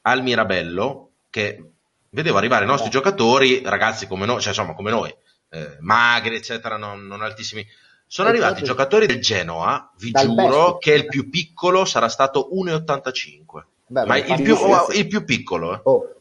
al 0.03 0.23
Mirabello, 0.23 1.09
che 1.29 1.63
vedevo 2.09 2.37
arrivare 2.39 2.65
i 2.65 2.67
nostri 2.67 2.87
eh. 2.87 2.91
giocatori, 2.91 3.61
ragazzi 3.63 4.07
come 4.07 4.25
noi, 4.25 4.39
cioè 4.39 4.49
insomma 4.49 4.73
come 4.73 4.89
noi, 4.89 5.15
eh, 5.49 5.77
magri, 5.81 6.35
eccetera, 6.35 6.77
non, 6.77 7.05
non 7.05 7.21
altissimi. 7.21 7.65
Sono 8.07 8.29
e 8.29 8.31
arrivati 8.31 8.61
i 8.61 8.65
giocatori 8.65 9.05
del 9.05 9.21
Genoa, 9.21 9.91
vi 9.99 10.09
giuro 10.11 10.79
che 10.79 10.93
il 10.93 11.05
più 11.05 11.29
piccolo 11.29 11.85
sarà 11.85 12.09
stato 12.09 12.49
1,85. 12.51 13.63
Beh, 13.91 14.05
ma 14.05 14.17
il 14.17 14.41
più, 14.41 14.55
oh, 14.55 14.91
il 14.91 15.07
più, 15.07 15.25
piccolo. 15.25 15.73
Eh. 15.73 15.79
Oh. 15.83 16.15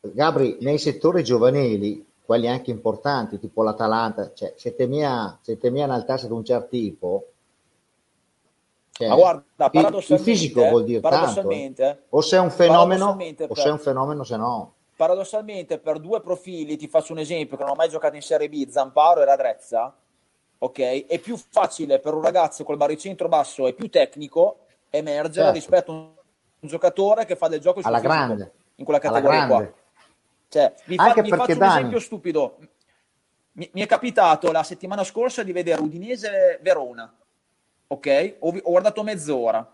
Gabri, 0.00 0.58
nei 0.60 0.78
settori 0.78 1.22
giovanili 1.22 2.04
quelli 2.24 2.48
anche 2.48 2.70
importanti, 2.70 3.38
tipo 3.38 3.62
l'Atalanta, 3.62 4.32
cioè 4.34 4.54
se 4.56 4.74
temia, 4.74 5.38
se 5.40 5.58
temia 5.58 5.84
innalzarsi 5.84 6.26
ad 6.26 6.32
un 6.32 6.44
certo 6.44 6.68
tipo, 6.68 7.26
cioè, 9.00 9.08
Ma 9.08 9.14
guarda, 9.14 9.70
il, 9.72 10.04
il 10.08 10.18
fisico 10.18 10.68
vuol 10.68 10.84
dire 10.84 11.00
paradossalmente, 11.00 11.82
tanto, 11.82 12.00
eh. 12.00 12.06
o 12.10 12.20
sei 12.20 12.38
un 12.38 12.50
fenomeno 12.50 13.16
o 13.48 13.54
sei 13.54 13.70
un 13.70 13.78
fenomeno 13.78 14.24
se 14.24 14.36
no. 14.36 14.74
Paradossalmente 14.94 15.78
per 15.78 15.98
due 15.98 16.20
profili, 16.20 16.76
ti 16.76 16.86
faccio 16.86 17.12
un 17.12 17.20
esempio 17.20 17.56
che 17.56 17.62
non 17.62 17.72
ho 17.72 17.76
mai 17.76 17.88
giocato 17.88 18.16
in 18.16 18.22
Serie 18.22 18.50
B, 18.50 18.68
Zamparo 18.68 19.22
e 19.22 19.24
Radrezza, 19.24 19.96
ok? 20.58 21.06
È 21.06 21.18
più 21.18 21.38
facile 21.38 21.98
per 21.98 22.12
un 22.12 22.20
ragazzo 22.20 22.62
col 22.62 22.76
baricentro 22.76 23.28
basso 23.28 23.66
e 23.66 23.72
più 23.72 23.88
tecnico 23.88 24.58
emergere 24.90 25.46
certo. 25.46 25.52
rispetto 25.52 25.90
a 25.90 25.94
un, 25.94 26.08
giocatore 26.68 27.24
che 27.24 27.36
fa 27.36 27.48
del 27.48 27.60
gioco 27.60 27.80
alla 27.82 28.00
grande 28.00 28.52
in 28.80 28.84
quella 28.84 28.98
categoria 28.98 29.46
qua. 29.46 29.72
Cioè, 30.48 30.74
vi, 30.86 30.96
fa, 30.96 31.12
vi 31.12 31.28
faccio 31.28 31.56
un 31.56 31.62
esempio 31.62 32.00
stupido. 32.00 32.58
Mi, 33.52 33.70
mi, 33.72 33.82
è 33.82 33.86
capitato 33.86 34.50
la 34.50 34.64
settimana 34.64 35.04
scorsa 35.04 35.42
di 35.42 35.52
vedere 35.52 35.80
Udinese 35.80 36.58
Verona. 36.60 37.14
Ok? 37.86 38.36
Ho, 38.40 38.48
ho 38.48 38.70
guardato 38.70 39.02
mezz'ora 39.02 39.70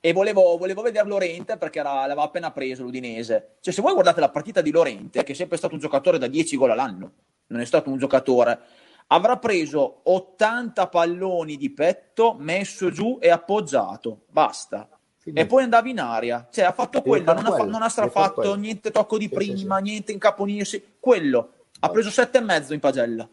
e 0.00 0.12
volevo, 0.12 0.56
volevo 0.58 0.82
vedere 0.82 1.08
Lorente 1.08 1.56
perché 1.56 1.80
era, 1.80 2.06
l'aveva 2.06 2.22
appena 2.22 2.52
preso 2.52 2.82
l'Udinese. 2.84 3.56
Cioè, 3.60 3.72
se 3.72 3.82
voi 3.82 3.94
guardate 3.94 4.20
la 4.20 4.30
partita 4.30 4.60
di 4.60 4.70
Lorente, 4.70 5.24
che 5.24 5.32
è 5.32 5.34
sempre 5.34 5.56
stato 5.56 5.74
un 5.74 5.80
giocatore 5.80 6.18
da 6.18 6.28
10 6.28 6.56
gol 6.56 6.70
all'anno, 6.70 7.12
non 7.48 7.60
è 7.60 7.64
stato 7.64 7.90
un 7.90 7.98
giocatore, 7.98 8.60
avrà 9.08 9.38
preso 9.38 10.00
80 10.04 10.88
palloni 10.88 11.56
di 11.56 11.70
petto, 11.70 12.36
messo 12.38 12.90
giù 12.90 13.18
e 13.20 13.30
appoggiato. 13.30 14.22
Basta 14.28 14.88
e 15.32 15.46
poi 15.46 15.62
andava 15.62 15.88
in 15.88 16.00
aria, 16.00 16.46
cioè 16.50 16.64
ha 16.64 16.72
fatto 16.72 17.00
quello, 17.00 17.32
non, 17.32 17.44
quello, 17.44 17.62
ha, 17.62 17.66
non 17.66 17.82
ha 17.82 17.88
strafatto 17.88 18.54
niente 18.54 18.90
tocco 18.90 19.16
di 19.16 19.28
prima, 19.28 19.78
niente 19.78 20.12
incaponirsi, 20.12 20.96
quello 21.00 21.50
ha 21.80 21.90
preso 21.90 22.10
sette 22.10 22.38
e 22.38 22.40
mezzo 22.40 22.72
in 22.72 22.80
pagella 22.80 23.28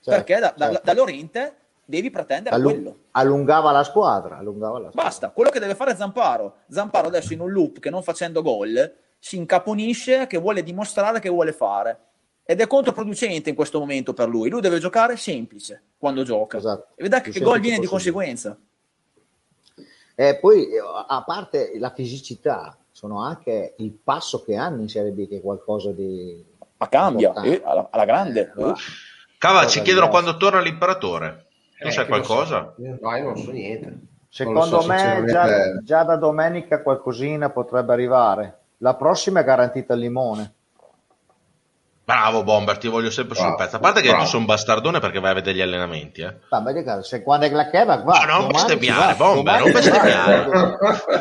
certo, 0.00 0.10
perché 0.10 0.40
da, 0.40 0.54
certo. 0.56 0.72
da, 0.72 0.80
da, 0.82 0.94
Lorente 0.94 1.54
devi 1.84 2.10
pretendere 2.10 2.54
Allung- 2.54 2.74
quello. 2.74 2.96
Allungava 3.12 3.70
la 3.70 3.84
squadra, 3.84 4.38
allungava 4.38 4.78
la 4.78 4.90
squadra. 4.90 5.02
Basta, 5.02 5.30
quello 5.30 5.50
che 5.50 5.60
deve 5.60 5.74
fare 5.74 5.94
Zamparo. 5.96 6.56
Zamparo 6.68 7.08
adesso 7.08 7.32
in 7.32 7.40
un 7.40 7.50
loop 7.50 7.78
che 7.78 7.90
non 7.90 8.02
facendo 8.02 8.42
gol 8.42 8.94
si 9.18 9.36
incaponisce, 9.36 10.26
che 10.26 10.38
vuole 10.38 10.62
dimostrare 10.62 11.20
che 11.20 11.28
vuole 11.28 11.52
fare. 11.52 11.98
Ed 12.44 12.60
è 12.60 12.66
controproducente 12.66 13.50
in 13.50 13.54
questo 13.54 13.78
momento 13.78 14.12
per 14.12 14.28
lui. 14.28 14.48
Lui 14.48 14.60
deve 14.60 14.78
giocare 14.78 15.16
semplice 15.16 15.82
quando 15.98 16.22
gioca. 16.22 16.56
Esatto. 16.56 16.94
E 16.96 17.02
vedrà 17.02 17.20
che 17.20 17.30
gol 17.40 17.60
viene 17.60 17.76
possibile. 17.76 17.80
di 17.80 17.86
conseguenza. 17.86 18.58
E 20.20 20.36
poi, 20.36 20.68
a 21.06 21.22
parte 21.24 21.78
la 21.78 21.94
fisicità, 21.94 22.76
sono 22.90 23.22
anche 23.22 23.72
il 23.78 23.90
passo 23.92 24.44
che 24.44 24.54
hanno 24.54 24.82
in 24.82 24.88
Serie 24.90 25.12
B 25.12 25.26
che 25.26 25.38
è 25.38 25.40
qualcosa 25.40 25.92
di... 25.92 26.44
Ma 26.76 26.88
cambia, 26.90 27.32
eh, 27.40 27.62
alla, 27.64 27.88
alla, 27.90 28.04
grande. 28.04 28.52
Uh. 28.54 28.74
Cava, 29.38 29.66
ci 29.66 29.80
chiedono 29.80 30.10
quando 30.10 30.36
torna 30.36 30.60
l'imperatore. 30.60 31.46
Non 31.80 31.88
eh, 31.88 31.90
sai 31.90 32.06
qualcosa? 32.06 32.74
So. 32.76 32.98
No, 33.00 33.16
io 33.16 33.24
non 33.24 33.36
so 33.38 33.50
niente. 33.50 33.98
Secondo 34.28 34.82
so, 34.82 34.86
me 34.86 35.24
già, 35.26 35.78
già 35.82 36.02
da 36.02 36.16
domenica 36.16 36.82
qualcosina 36.82 37.48
potrebbe 37.48 37.94
arrivare. 37.94 38.58
La 38.78 38.96
prossima 38.96 39.40
è 39.40 39.44
garantita 39.44 39.94
il 39.94 40.00
limone. 40.00 40.54
Bravo 42.10 42.42
Bomber, 42.42 42.76
ti 42.76 42.88
voglio 42.88 43.08
sempre 43.08 43.36
bravo, 43.36 43.50
sul 43.50 43.56
pezzo. 43.56 43.76
A 43.76 43.78
parte 43.78 44.00
che 44.00 44.08
bravo. 44.08 44.24
tu 44.24 44.30
sei 44.30 44.40
un 44.40 44.46
bastardone 44.46 44.98
perché 44.98 45.20
vai 45.20 45.30
a 45.30 45.34
vedere 45.34 45.56
gli 45.56 45.60
allenamenti. 45.60 46.22
Eh. 46.22 46.38
Vabbè, 46.48 47.02
se 47.02 47.22
quando 47.22 47.46
è 47.46 47.50
la 47.50 47.70
kebab 47.70 48.02
va. 48.02 48.24
No, 48.24 48.40
non 48.40 48.48
bestemmiare, 48.48 49.14
Bomber, 49.14 49.60
non 49.60 49.70
bestemmiare. 49.70 50.76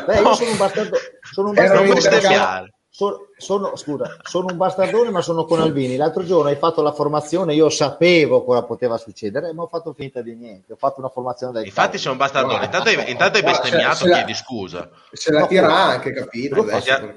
Beh, 0.08 0.20
io 0.20 0.34
sono 0.34 0.50
un 0.50 0.58
bastardone. 0.58 1.02
Sono 1.32 1.50
un 1.50 1.54
bastardone. 1.54 2.74
Sono, 2.92 3.28
sono, 3.38 3.76
scusa, 3.78 4.18
sono 4.24 4.48
un 4.50 4.58
bastardone, 4.58 5.12
ma 5.12 5.22
sono 5.22 5.46
con 5.46 5.62
Albini. 5.62 5.96
L'altro 5.96 6.26
giorno 6.26 6.50
hai 6.50 6.56
fatto 6.56 6.82
la 6.82 6.92
formazione, 6.92 7.54
io 7.54 7.70
sapevo 7.70 8.44
cosa 8.44 8.64
poteva 8.64 8.98
succedere, 8.98 9.54
ma 9.54 9.62
ho 9.62 9.68
fatto 9.68 9.94
finta 9.94 10.22
di 10.22 10.36
niente. 10.36 10.74
Ho 10.74 10.76
fatto 10.76 11.00
una 11.00 11.10
formazione 11.10 11.54
da 11.54 11.64
Infatti, 11.64 12.00
sei 12.00 12.12
un 12.12 12.18
bastardone. 12.18 12.66
Intanto 12.66 12.90
hai, 12.90 13.12
intanto 13.12 13.38
hai 13.38 13.44
bestemmiato, 13.44 14.06
cioè, 14.06 14.14
chiedi 14.16 14.34
scusa. 14.34 14.90
Se 15.12 15.32
la 15.32 15.46
tira 15.46 15.72
anche, 15.72 16.12
capito? 16.12 16.66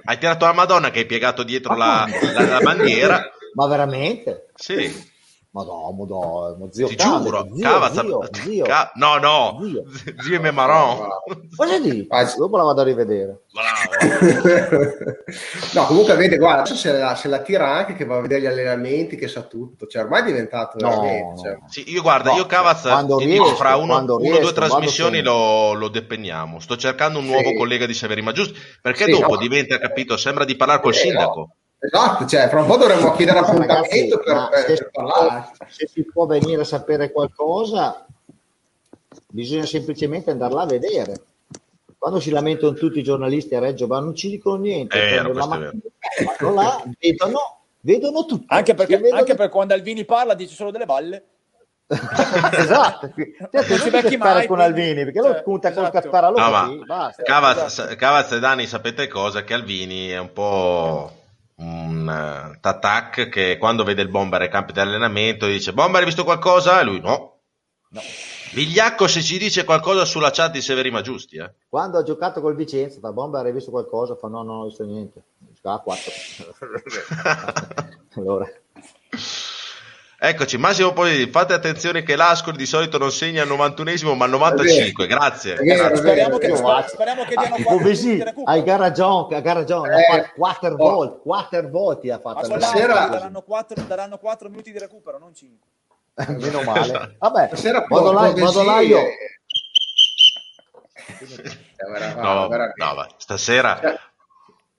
Hai 0.05 0.19
tirato 0.19 0.45
la 0.45 0.53
Madonna 0.53 0.91
che 0.91 1.01
hai 1.01 1.07
piegato 1.07 1.43
dietro 1.43 1.75
la, 1.75 2.07
la, 2.35 2.47
la 2.47 2.61
bandiera. 2.61 3.21
Ma 3.55 3.67
veramente? 3.67 4.49
Sì. 4.55 5.11
Ma 5.55 5.65
no, 5.65 5.93
ma 5.93 6.07
no, 6.07 6.57
ma 6.59 6.67
zio 6.73 6.87
Ti 6.87 6.95
Cave, 6.95 7.25
giuro, 7.25 7.47
zio, 7.53 7.63
Cava, 7.63 7.93
zio, 7.93 8.27
zio. 8.33 8.65
Ca- 8.65 8.91
no, 8.95 9.19
no, 9.19 9.61
zio, 9.63 9.85
zio 10.25 10.43
e 10.43 10.51
Maron. 10.51 11.09
Cosa 11.55 11.79
dici? 11.79 12.09
Dopo 12.39 12.57
la 12.57 12.63
vado 12.63 12.81
a 12.81 12.85
rivedere. 12.85 13.43
no, 15.75 15.85
comunque 15.85 16.17
vede, 16.17 16.39
guarda, 16.39 16.65
se 16.75 16.93
la, 16.93 17.15
se 17.17 17.29
la, 17.29 17.41
tira 17.41 17.71
anche 17.71 17.93
che 17.93 18.07
va 18.07 18.17
a 18.17 18.21
vedere 18.23 18.41
gli 18.41 18.47
allenamenti, 18.47 19.17
che 19.17 19.29
sa 19.29 19.43
tutto. 19.43 19.87
Cioè, 19.87 20.05
ormai 20.05 20.23
è 20.23 20.25
diventato 20.25 20.79
no, 20.81 20.89
veramente... 20.89 21.43
Cioè... 21.43 21.59
Sì, 21.69 21.93
io 21.93 22.01
guarda, 22.01 22.31
no, 22.31 22.39
io 22.39 22.47
Cavaz, 22.47 23.07
riesco, 23.19 23.55
fra 23.55 23.77
uno, 23.77 23.99
uno 23.99 24.37
o 24.37 24.41
due 24.41 24.53
trasmissioni 24.55 25.21
lo, 25.21 25.75
lo, 25.75 25.89
depenniamo. 25.89 26.61
Sto 26.61 26.79
cercando 26.79 27.19
un 27.19 27.27
nuovo 27.27 27.51
sì. 27.51 27.57
collega 27.57 27.85
di 27.85 27.93
Severi, 27.93 28.23
ma 28.23 28.33
giusto 28.33 28.59
perché 28.81 29.05
sì, 29.05 29.11
dopo 29.11 29.35
no. 29.35 29.41
diventa, 29.41 29.79
capito, 29.79 30.17
sembra 30.17 30.47
di 30.47 30.57
parlare 30.57 30.81
col 30.81 30.95
sindaco. 30.95 31.57
Esatto, 31.85 32.27
cioè, 32.27 32.49
fra 32.49 32.61
un 32.61 32.67
po' 32.67 32.77
dovremmo 32.77 33.11
chiedere 33.11 33.41
appuntamento 33.41 34.19
per, 34.19 34.49
per, 34.51 34.65
se, 34.67 34.75
per 34.75 34.91
parlare. 34.93 35.51
Se 35.67 35.89
si 35.89 36.05
può 36.05 36.27
venire 36.27 36.61
a 36.61 36.65
sapere 36.65 37.11
qualcosa, 37.11 38.07
bisogna 39.27 39.67
semplicemente 39.67 40.31
andare 40.31 40.55
là 40.55 40.63
a 40.63 40.67
vedere. 40.67 41.21
Quando 41.99 42.21
si 42.21 42.31
lamentano 42.31 42.75
tutti 42.75 43.01
i 43.01 43.03
giornalisti 43.03 43.57
a 43.57 43.59
Reggio, 43.59 43.89
ma 43.89 43.99
non 43.99 44.15
ci 44.15 44.29
dicono 44.29 44.63
niente, 44.63 44.97
eh, 44.97 45.23
vanno 45.23 45.73
là, 46.53 46.85
vedono, 47.01 47.39
vedono 47.81 48.27
tutto. 48.27 48.45
Anche 48.47 48.75
perché, 48.75 48.99
vedono... 48.99 49.19
anche 49.19 49.35
perché 49.35 49.53
quando 49.53 49.75
Alvini 49.75 50.05
parla 50.05 50.35
dice 50.35 50.55
solo 50.55 50.71
delle 50.71 50.87
balle. 50.87 51.25
esatto, 51.93 53.13
cioè, 53.51 53.69
non 53.69 53.79
si 53.79 53.91
becchi 53.91 54.17
mai 54.17 54.47
con 54.47 54.61
Alvini 54.61 55.03
perché 55.05 55.21
cioè, 55.21 55.33
lo 55.35 55.43
punta 55.43 55.71
esatto. 55.71 55.91
con 55.91 56.01
Casparaloni. 56.01 56.77
No. 56.79 56.85
Cavaz, 57.25 57.65
esatto. 57.65 57.97
Cavaz 57.97 58.33
e 58.33 58.39
Dani 58.39 58.67
sapete 58.67 59.09
cosa? 59.09 59.43
Che 59.43 59.53
Alvini 59.53 60.09
è 60.09 60.19
un 60.19 60.33
po' 60.33 61.22
un 61.63 62.53
uh, 62.55 62.61
Tatak 62.61 63.29
che 63.29 63.57
quando 63.59 63.85
vede 63.85 64.03
il 64.03 64.09
bomber 64.09 64.41
ai 64.41 64.51
campi 64.51 64.73
di 64.73 64.81
allenamento 64.81 65.47
dice 65.47 65.73
bomber 65.73 66.01
hai 66.01 66.07
visto 66.07 66.25
qualcosa? 66.25 66.81
E 66.81 66.85
lui 66.85 67.01
no. 67.01 67.39
no. 67.89 68.01
Vigliacco 68.53 69.09
se 69.09 69.23
ci 69.23 69.39
dice 69.39 69.65
qualcosa 69.65 70.05
sulla 70.05 70.31
chat 70.31 70.53
di 70.53 70.61
Severima 70.61 71.01
Giusti. 71.01 71.37
Eh. 71.37 71.51
Quando 71.69 71.99
ho 71.99 72.03
giocato 72.03 72.43
col 72.43 72.55
Vicenza, 72.55 73.01
da 73.01 73.13
bomber 73.13 73.47
hai 73.47 73.53
visto 73.53 73.71
qualcosa? 73.71 74.15
Fa 74.15 74.29
no, 74.29 74.43
non 74.43 74.61
ho 74.61 74.65
visto 74.67 74.85
niente. 74.85 75.23
Ah, 75.63 75.79
4. 75.83 76.13
allora. 78.17 78.47
Eccoci, 80.25 80.57
Massimo 80.57 80.93
poi 80.93 81.27
fate 81.27 81.53
attenzione 81.53 82.05
che 82.05 82.15
l'Ascoli 82.15 82.57
di 82.57 82.65
solito 82.65 82.97
non 82.97 83.11
segna 83.11 83.43
al 83.43 83.49
91esimo 83.49 84.15
ma 84.15 84.27
al 84.27 84.31
95, 84.31 85.09
grazie. 85.09 85.57
Vero, 85.57 85.97
speriamo, 85.97 86.39
che, 86.39 86.55
speriamo 86.87 87.25
che 87.25 87.35
diano 87.35 87.57
4 87.61 87.91
ah, 87.91 87.95
sì, 87.95 88.25
hai 88.45 88.63
ragione, 88.65 89.35
hai 89.35 89.43
ragione, 89.43 89.97
eh, 89.97 90.33
4 90.33 90.75
oh. 90.75 90.77
volte, 90.77 91.21
4 91.25 91.69
volte 91.71 92.13
ha 92.13 92.21
fatto. 92.21 92.47
Ma 92.47 92.61
stasera 92.61 93.07
daranno 93.07 93.43
4, 93.43 93.83
daranno 93.83 94.19
4 94.19 94.49
minuti 94.49 94.71
di 94.71 94.79
recupero, 94.79 95.19
non 95.19 95.35
5. 95.35 95.69
Eh, 96.15 96.31
meno 96.31 96.63
male. 96.63 97.17
Vabbè, 97.19 97.47
stasera 97.49 97.85
vado 97.89 98.13
là, 98.13 98.31
vado 98.31 98.63
là 98.63 98.79
io. 98.79 99.01
No, 102.15 102.47
no, 102.47 103.07
stasera 103.17 103.77
cioè, 103.81 103.99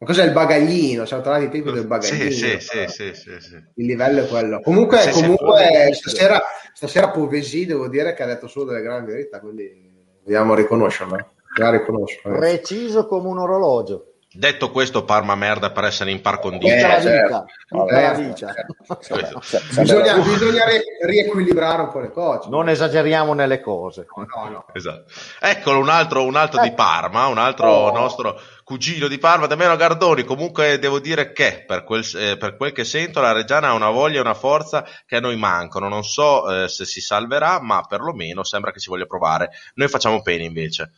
ma 0.03 0.05
cos'è 0.05 0.25
il 0.25 0.33
bagaglino? 0.33 1.05
Siamo 1.05 1.23
tornati 1.23 1.45
ai 1.45 1.49
tempi 1.49 1.71
del 1.71 1.87
bagaglino. 1.87 2.29
Sì, 2.29 2.59
sì, 2.59 2.59
sì, 2.59 3.13
sì, 3.13 3.39
sì, 3.39 3.55
Il 3.75 3.85
livello 3.85 4.23
è 4.23 4.27
quello. 4.27 4.59
Comunque, 4.59 4.99
sì, 4.99 5.11
comunque 5.11 5.89
sì, 5.91 5.93
stasera, 5.93 6.41
stasera 6.73 7.09
Povesi 7.09 7.65
devo 7.65 7.87
dire 7.87 8.13
che 8.13 8.23
ha 8.23 8.27
detto 8.27 8.47
solo 8.47 8.65
delle 8.71 8.81
grandi 8.81 9.11
verità, 9.11 9.39
quindi 9.39 9.71
dobbiamo 10.21 10.53
riconoscerlo. 10.53 11.33
riconoscerlo. 11.55 12.37
Preciso 12.37 13.07
come 13.07 13.29
un 13.29 13.39
orologio. 13.39 14.12
Detto 14.35 14.71
questo, 14.71 15.03
Parma 15.03 15.35
merda 15.35 15.71
per 15.71 15.83
essere 15.83 16.09
in 16.09 16.19
par 16.19 16.39
condicio. 16.39 16.73
Eh, 16.73 16.79
certo. 16.79 17.45
certo. 18.99 19.41
bisogna, 19.79 20.15
bisogna 20.15 20.63
riequilibrare 21.05 21.83
un 21.83 21.91
po' 21.91 21.99
le 21.99 22.11
cose. 22.11 22.49
Non 22.49 22.67
esageriamo 22.67 23.35
nelle 23.35 23.61
cose. 23.61 24.07
No, 24.15 24.49
no. 24.49 24.65
Esatto. 24.73 25.05
Eccolo 25.39 25.77
un 25.77 25.89
altro, 25.89 26.25
un 26.25 26.35
altro 26.35 26.61
eh. 26.61 26.63
di 26.63 26.73
Parma, 26.73 27.27
un 27.27 27.37
altro 27.37 27.69
oh. 27.69 27.91
nostro 27.91 28.39
cugino 28.63 29.07
di 29.07 29.19
Parma, 29.19 29.45
Damiano 29.45 29.75
Gardoni. 29.75 30.23
Comunque 30.23 30.79
devo 30.79 30.99
dire 30.99 31.31
che 31.31 31.63
per 31.67 31.83
quel, 31.83 32.03
eh, 32.15 32.35
per 32.35 32.57
quel, 32.57 32.71
che 32.71 32.85
sento 32.85 33.21
la 33.21 33.33
Reggiana 33.33 33.67
ha 33.67 33.73
una 33.73 33.91
voglia 33.91 34.17
e 34.17 34.21
una 34.21 34.33
forza 34.33 34.83
che 35.05 35.17
a 35.17 35.19
noi 35.19 35.37
mancano. 35.37 35.89
Non 35.89 36.03
so 36.03 36.63
eh, 36.63 36.67
se 36.69 36.85
si 36.85 37.01
salverà, 37.01 37.61
ma 37.61 37.83
perlomeno 37.87 38.43
sembra 38.43 38.71
che 38.71 38.79
si 38.79 38.89
voglia 38.89 39.05
provare. 39.05 39.51
Noi 39.75 39.89
facciamo 39.89 40.23
pene 40.23 40.43
invece. 40.43 40.91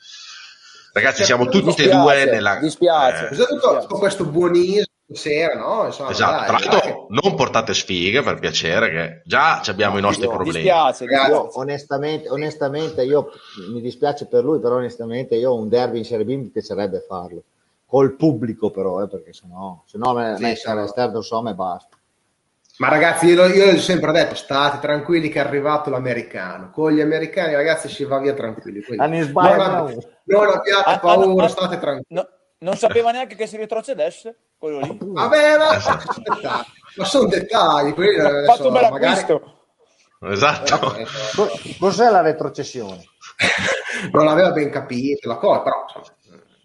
Ragazzi, 0.96 1.26
siamo 1.26 1.48
tutti 1.48 1.84
e 1.84 1.90
due 1.90 2.24
nella. 2.24 2.56
Dispiace. 2.56 3.28
Eh... 3.28 3.36
Tutto, 3.36 3.98
questo 3.98 4.24
buonismo 4.24 4.86
sera, 5.12 5.56
no? 5.56 5.88
Insomma, 5.88 6.12
esatto, 6.12 6.52
dai, 6.52 6.62
tra 6.62 6.72
l'altro 6.72 7.08
non 7.10 7.36
portate 7.36 7.74
sfighe 7.74 8.22
per 8.22 8.40
piacere, 8.40 8.90
che 8.90 9.22
già 9.26 9.60
abbiamo 9.66 9.96
no, 9.96 10.00
i 10.00 10.02
nostri 10.04 10.26
problemi. 10.26 10.54
Dispiace, 10.54 11.06
dispiace. 11.06 11.32
Io, 11.32 11.60
onestamente, 11.60 12.30
onestamente, 12.30 13.04
io 13.04 13.30
mi 13.74 13.82
dispiace 13.82 14.26
per 14.28 14.46
lui, 14.46 14.60
però 14.60 14.76
onestamente 14.76 15.36
io 15.36 15.54
un 15.54 15.68
derby 15.68 15.98
in 15.98 16.06
Serie 16.06 16.24
B 16.24 16.30
mi 16.30 16.48
piacerebbe 16.48 17.04
farlo. 17.06 17.44
Col 17.86 18.14
pubblico 18.14 18.72
però, 18.72 19.04
eh, 19.04 19.10
perché 19.10 19.34
sennò, 19.34 19.84
sennò 19.86 20.14
me, 20.14 20.36
sì, 20.38 20.44
me 20.44 20.56
sarà 20.56 20.86
esterno 20.86 21.18
insomma 21.18 21.50
e 21.50 21.56
basta. 21.56 21.95
Ma 22.78 22.90
ragazzi, 22.90 23.28
io, 23.28 23.46
io 23.46 23.74
ho 23.74 23.78
sempre 23.78 24.12
detto, 24.12 24.36
state 24.36 24.80
tranquilli 24.80 25.30
che 25.30 25.40
è 25.40 25.46
arrivato 25.46 25.90
l'americano. 25.90 26.72
Con 26.72 26.92
gli 26.92 27.00
americani, 27.00 27.56
ragazzi, 27.56 27.88
si 27.88 28.04
va 28.04 28.20
via 28.20 28.34
tranquilli. 28.34 28.84
Non, 28.96 29.14
ab- 29.14 29.98
non, 30.26 30.50
abbiate 30.50 30.90
ah, 30.90 31.00
paura, 31.00 31.44
ah, 31.44 31.46
ah, 31.46 31.50
state 31.50 31.80
tranquilli. 31.80 32.06
No, 32.10 32.28
non 32.60 32.76
sapeva 32.76 33.12
neanche 33.12 33.36
che 33.36 33.48
si 33.48 33.56
retrocedesse 33.56 34.38
quello 34.58 34.80
lì. 34.80 34.98
Vabbè, 35.00 35.58
ma, 35.58 36.66
ma 36.98 37.06
sono 37.06 37.28
dettagli. 37.28 37.94
Quelli, 37.94 38.20
ha 38.20 38.44
fatto 38.44 38.68
un 38.68 38.74
bel 38.74 38.92
magari... 38.92 39.40
Esatto. 40.22 40.96
Cos'è 41.80 42.10
la 42.10 42.22
retrocessione? 42.22 43.04
non 44.12 44.26
l'aveva 44.26 44.52
ben 44.52 44.70
capito 44.70 45.28
la 45.28 45.36
cosa, 45.36 45.62
però 45.62 45.86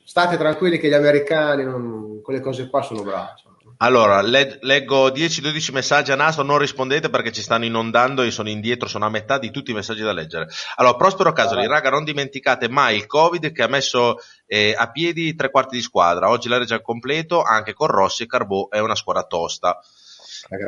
state 0.05 0.37
tranquilli 0.37 0.79
che 0.79 0.89
gli 0.89 0.95
americani 0.95 1.65
non, 1.65 2.21
quelle 2.23 2.41
cose 2.41 2.69
qua 2.69 2.83
sono 2.83 3.03
bravi. 3.03 3.49
Allora, 3.83 4.21
le- 4.21 4.59
leggo 4.61 5.09
10-12 5.09 5.73
messaggi 5.73 6.13
a 6.13 6.15
naso, 6.15 6.43
non 6.43 6.59
rispondete 6.59 7.09
perché 7.09 7.33
ci 7.33 7.41
stanno 7.41 7.65
inondando 7.65 8.21
e 8.21 8.31
sono 8.31 8.51
indietro, 8.51 8.87
sono 8.87 9.07
a 9.07 9.09
metà 9.11 9.39
di 9.39 9.51
tutti 9.51 9.71
i 9.71 9.75
messaggi 9.75 10.03
da 10.03 10.13
leggere. 10.13 10.49
Allora, 10.77 10.97
Prospero 10.97 11.33
Casoli, 11.33 11.67
raga, 11.67 11.89
non 11.89 12.05
dimenticate 12.05 12.69
mai 12.69 12.97
il 12.97 13.07
Covid 13.07 13.53
che 13.53 13.63
ha 13.63 13.69
messo 13.69 14.19
eh, 14.47 14.75
a 14.77 14.91
piedi 14.91 15.35
tre 15.35 15.51
quarti 15.51 15.77
di 15.77 15.83
squadra. 15.83 16.29
Oggi 16.29 16.51
la 16.51 16.59
Regia 16.59 16.77
è 16.77 16.83
completo, 16.83 17.43
anche 17.43 17.73
con 17.73 17.87
Rossi 17.87 18.25
e 18.25 18.27
Carbò 18.27 18.69
è 18.69 18.81
una 18.81 18.95
squadra 18.95 19.23
tosta. 19.23 19.81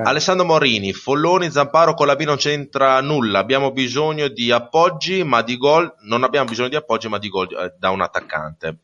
Alessandro 0.04 0.46
Morini, 0.46 0.94
Folloni, 0.94 1.50
Zamparo 1.50 1.92
con 1.92 2.06
la 2.06 2.16
B 2.16 2.22
non 2.22 2.36
c'entra 2.36 3.00
nulla, 3.02 3.40
abbiamo 3.40 3.72
bisogno 3.72 4.28
di 4.28 4.50
appoggi, 4.50 5.22
ma 5.22 5.42
di 5.42 5.56
gol, 5.58 5.92
non 6.02 6.24
abbiamo 6.24 6.48
bisogno 6.48 6.68
di 6.68 6.76
appoggi, 6.76 7.08
ma 7.08 7.18
di 7.18 7.28
gol 7.28 7.48
eh, 7.52 7.74
da 7.78 7.90
un 7.90 8.00
attaccante. 8.00 8.76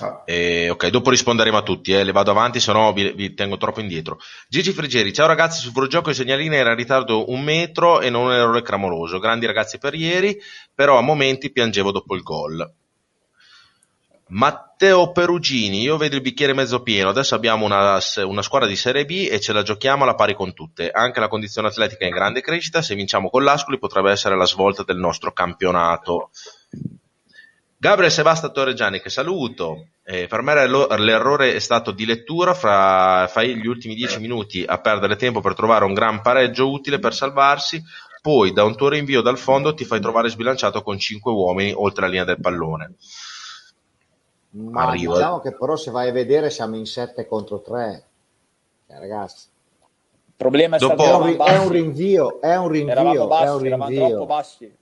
Ah. 0.00 0.22
Eh, 0.24 0.70
ok, 0.70 0.88
dopo 0.88 1.10
risponderemo 1.10 1.56
a 1.56 1.62
tutti, 1.62 1.92
eh, 1.92 2.04
le 2.04 2.12
vado 2.12 2.30
avanti, 2.30 2.60
se 2.60 2.72
no 2.72 2.92
vi, 2.92 3.12
vi, 3.12 3.34
tengo 3.34 3.56
troppo 3.56 3.80
indietro. 3.80 4.18
Gigi 4.48 4.72
Frigeri, 4.72 5.12
ciao 5.12 5.26
ragazzi, 5.26 5.60
sul 5.60 5.72
fuorigioco 5.72 6.10
il 6.10 6.14
segnalino 6.14 6.54
era 6.54 6.70
in 6.70 6.76
ritardo 6.76 7.30
un 7.30 7.42
metro 7.42 8.00
e 8.00 8.10
non 8.10 8.26
un 8.26 8.32
errore 8.32 8.62
clamoroso. 8.62 9.18
Grandi 9.18 9.46
ragazzi 9.46 9.78
per 9.78 9.94
ieri, 9.94 10.38
però 10.74 10.98
a 10.98 11.02
momenti 11.02 11.50
piangevo 11.50 11.90
dopo 11.90 12.14
il 12.14 12.22
gol. 12.22 12.72
Matteo 14.30 15.10
Perugini, 15.10 15.80
io 15.80 15.96
vedo 15.96 16.16
il 16.16 16.20
bicchiere 16.20 16.52
mezzo 16.52 16.82
pieno, 16.82 17.08
adesso 17.08 17.34
abbiamo 17.34 17.64
una, 17.64 17.98
una, 18.24 18.42
squadra 18.42 18.68
di 18.68 18.76
Serie 18.76 19.06
B 19.06 19.26
e 19.30 19.40
ce 19.40 19.54
la 19.54 19.62
giochiamo 19.62 20.02
alla 20.02 20.14
pari 20.14 20.34
con 20.34 20.52
tutte, 20.52 20.90
anche 20.90 21.18
la 21.18 21.28
condizione 21.28 21.68
atletica 21.68 22.04
è 22.04 22.08
in 22.08 22.14
grande 22.14 22.42
crescita, 22.42 22.82
se 22.82 22.94
vinciamo 22.94 23.30
con 23.30 23.42
l'Ascoli 23.42 23.78
potrebbe 23.78 24.10
essere 24.10 24.36
la 24.36 24.44
svolta 24.44 24.82
del 24.82 24.98
nostro 24.98 25.32
campionato. 25.32 26.30
Gabriel 27.80 28.10
Sebasta 28.10 28.48
Torreggiani, 28.48 29.00
che 29.00 29.08
saluto. 29.08 29.90
Eh, 30.02 30.26
per 30.26 30.42
me 30.42 30.66
l'errore 30.66 31.54
è 31.54 31.60
stato 31.60 31.92
di 31.92 32.04
lettura, 32.06 32.52
fra, 32.52 33.28
fai 33.28 33.54
gli 33.54 33.68
ultimi 33.68 33.94
dieci 33.94 34.18
minuti 34.18 34.64
a 34.66 34.80
perdere 34.80 35.14
tempo 35.14 35.40
per 35.40 35.54
trovare 35.54 35.84
un 35.84 35.94
gran 35.94 36.20
pareggio 36.20 36.72
utile 36.72 36.98
per 36.98 37.14
salvarsi, 37.14 37.80
poi 38.20 38.52
da 38.52 38.64
un 38.64 38.74
tuo 38.74 38.88
rinvio 38.88 39.22
dal 39.22 39.38
fondo 39.38 39.74
ti 39.74 39.84
fai 39.84 40.00
trovare 40.00 40.28
sbilanciato 40.28 40.82
con 40.82 40.98
cinque 40.98 41.30
uomini 41.30 41.72
oltre 41.72 42.02
la 42.02 42.08
linea 42.08 42.24
del 42.24 42.40
pallone. 42.40 42.94
Ma 44.50 44.88
Arrivo. 44.88 45.14
diciamo 45.14 45.38
che 45.38 45.54
però 45.54 45.76
se 45.76 45.92
vai 45.92 46.08
a 46.08 46.12
vedere 46.12 46.50
siamo 46.50 46.74
in 46.74 46.86
7 46.86 47.28
contro 47.28 47.60
3, 47.60 48.04
eh, 48.88 48.98
ragazzi. 48.98 49.46
Il 50.26 50.34
problema 50.34 50.76
è, 50.76 50.78
Dopo... 50.80 51.00
stato 51.00 51.44
è 51.44 51.58
un 51.58 51.68
rinvio, 51.68 52.40
è 52.40 52.56
un 52.56 52.68
rinvio, 52.68 53.28
bassi, 53.28 53.44
è 53.44 53.52
un 53.52 53.58
rinvio. 53.60 54.08
troppo 54.08 54.26
bassi 54.26 54.76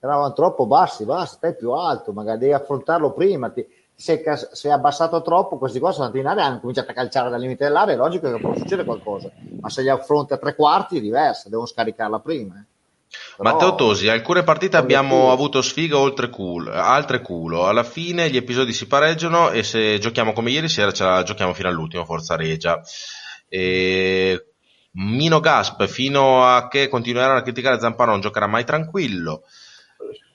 eravamo 0.00 0.32
troppo 0.32 0.66
bassi, 0.66 1.04
basta, 1.04 1.36
stai 1.36 1.56
più 1.56 1.72
alto, 1.72 2.12
magari 2.12 2.38
devi 2.38 2.52
affrontarlo 2.52 3.12
prima. 3.12 3.50
Ti, 3.50 3.66
se 3.94 4.22
è 4.22 4.70
abbassato 4.70 5.20
troppo, 5.20 5.58
questi 5.58 5.78
qua 5.78 5.92
sono 5.92 6.06
andati 6.06 6.22
in 6.22 6.30
area, 6.30 6.46
hanno 6.46 6.60
cominciato 6.60 6.90
a 6.90 6.94
calciare 6.94 7.28
dal 7.28 7.38
limite 7.38 7.64
dell'area, 7.64 7.94
è 7.94 7.98
logico 7.98 8.32
che 8.32 8.40
può 8.40 8.54
succedere 8.54 8.84
qualcosa, 8.84 9.30
ma 9.60 9.68
se 9.68 9.82
li 9.82 9.90
affronti 9.90 10.32
a 10.32 10.38
tre 10.38 10.54
quarti 10.54 10.96
è 10.96 11.00
diversa, 11.00 11.50
devono 11.50 11.66
scaricarla 11.66 12.18
prima. 12.20 12.54
Eh. 12.54 12.64
Però... 13.36 13.50
Matteo 13.50 13.74
Tosi, 13.74 14.08
alcune 14.08 14.42
partite 14.42 14.78
abbiamo 14.78 15.18
culo. 15.18 15.32
avuto 15.32 15.60
sfiga 15.60 15.98
oltre 15.98 16.30
culo, 16.30 16.72
altre 16.72 17.20
culo, 17.20 17.66
alla 17.66 17.82
fine 17.82 18.30
gli 18.30 18.36
episodi 18.36 18.72
si 18.72 18.86
pareggiano 18.86 19.50
e 19.50 19.62
se 19.64 19.98
giochiamo 19.98 20.32
come 20.32 20.50
ieri 20.50 20.68
sera 20.68 20.92
ce 20.92 21.04
la 21.04 21.22
giochiamo 21.22 21.52
fino 21.52 21.68
all'ultimo, 21.68 22.04
forza 22.06 22.36
Regia. 22.36 22.80
E... 23.48 24.44
Mino 24.92 25.38
Gasp, 25.38 25.86
fino 25.86 26.44
a 26.44 26.66
che 26.66 26.88
continueranno 26.88 27.38
a 27.38 27.42
criticare 27.42 27.78
Zampano 27.78 28.10
non 28.10 28.20
giocherà 28.20 28.48
mai 28.48 28.64
tranquillo. 28.64 29.42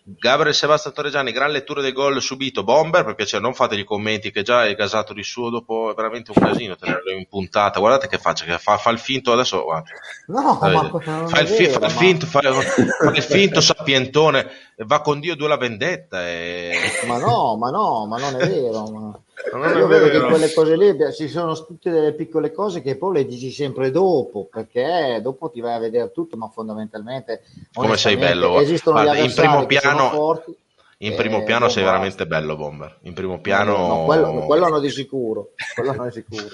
Gabriel 0.08 0.54
Sebastian 0.54 0.94
Torregiani, 0.94 1.32
gran 1.32 1.50
lettura 1.50 1.82
del 1.82 1.92
gol 1.92 2.22
subito. 2.22 2.64
Bomber, 2.64 3.04
per 3.04 3.16
piacere, 3.16 3.42
non 3.42 3.56
fate 3.56 3.74
i 3.74 3.84
commenti 3.84 4.30
che 4.30 4.44
già 4.44 4.68
è 4.68 4.76
gasato 4.76 5.14
di 5.14 5.24
suo 5.24 5.50
dopo, 5.50 5.90
è 5.90 5.96
veramente 5.96 6.32
un 6.32 6.46
casino 6.46 6.76
tenerlo 6.76 7.12
in 7.12 7.28
puntata. 7.28 7.80
Guardate 7.80 8.08
che 8.08 8.20
faccia, 8.20 8.46
che 8.46 8.60
fa, 8.60 8.78
fa 8.78 8.92
il 8.92 9.00
finto 9.00 9.32
adesso. 9.32 9.64
Guarda. 9.64 9.90
No, 10.28 10.60
ma 10.62 11.28
fa 11.28 11.40
il, 11.40 11.48
fi- 11.48 11.70
fa 11.70 11.86
il 11.86 11.92
finto, 11.92 12.28
fa, 12.28 12.40
fa 12.54 13.12
il 13.16 13.24
finto 13.24 13.62
sapientone, 13.62 14.48
va 14.86 15.02
con 15.02 15.20
Dio 15.20 15.36
due 15.36 15.48
la 15.48 15.58
vendetta. 15.58 16.24
E... 16.28 16.76
Ma 17.08 17.18
no, 17.18 17.58
ma 17.58 17.72
no, 17.72 18.06
ma 18.06 18.20
non 18.20 18.40
è 18.40 18.48
vero. 18.48 18.84
Ma... 18.84 19.20
Non 19.52 19.78
Io 19.78 19.88
vedo 19.88 20.08
che 20.10 20.20
quelle 20.22 20.54
cose 20.54 20.78
lì 20.78 20.96
ci 21.14 21.28
sono 21.28 21.54
tutte 21.66 21.92
delle 21.92 22.14
piccole 22.14 22.54
cose 22.54 22.82
che 22.82 22.96
poi 22.96 23.16
le 23.16 23.26
dici 23.26 23.52
sempre 23.52 23.92
dopo, 23.92 24.48
perché 24.50 25.20
dopo 25.22 25.50
ti 25.50 25.60
vai 25.60 25.74
a 25.74 25.80
vedere 25.80 26.12
tutto, 26.12 26.38
ma 26.38 26.48
fondamentalmente 26.48 27.44
come 27.74 27.98
sei 27.98 28.16
bello 28.16 28.60
esistono 28.60 29.02
Guarda, 29.02 29.22
in 29.22 29.34
primo 29.34 29.66
piano 29.66 30.10
forti, 30.10 30.56
in 31.00 31.16
primo 31.16 31.44
piano 31.44 31.68
sei 31.68 31.84
basta. 31.84 31.98
veramente 31.98 32.28
bello 32.28 32.56
Bomber 32.56 32.98
in 33.02 33.14
primo 33.14 33.42
piano 33.42 33.76
no, 33.76 33.88
no, 33.88 34.06
quello, 34.06 34.46
quello 34.46 34.68
no 34.70 34.80
di 34.80 34.90
sicuro 34.90 35.50
quello 35.76 35.94
non 35.94 36.08
è 36.08 36.12
sicuro 36.12 36.48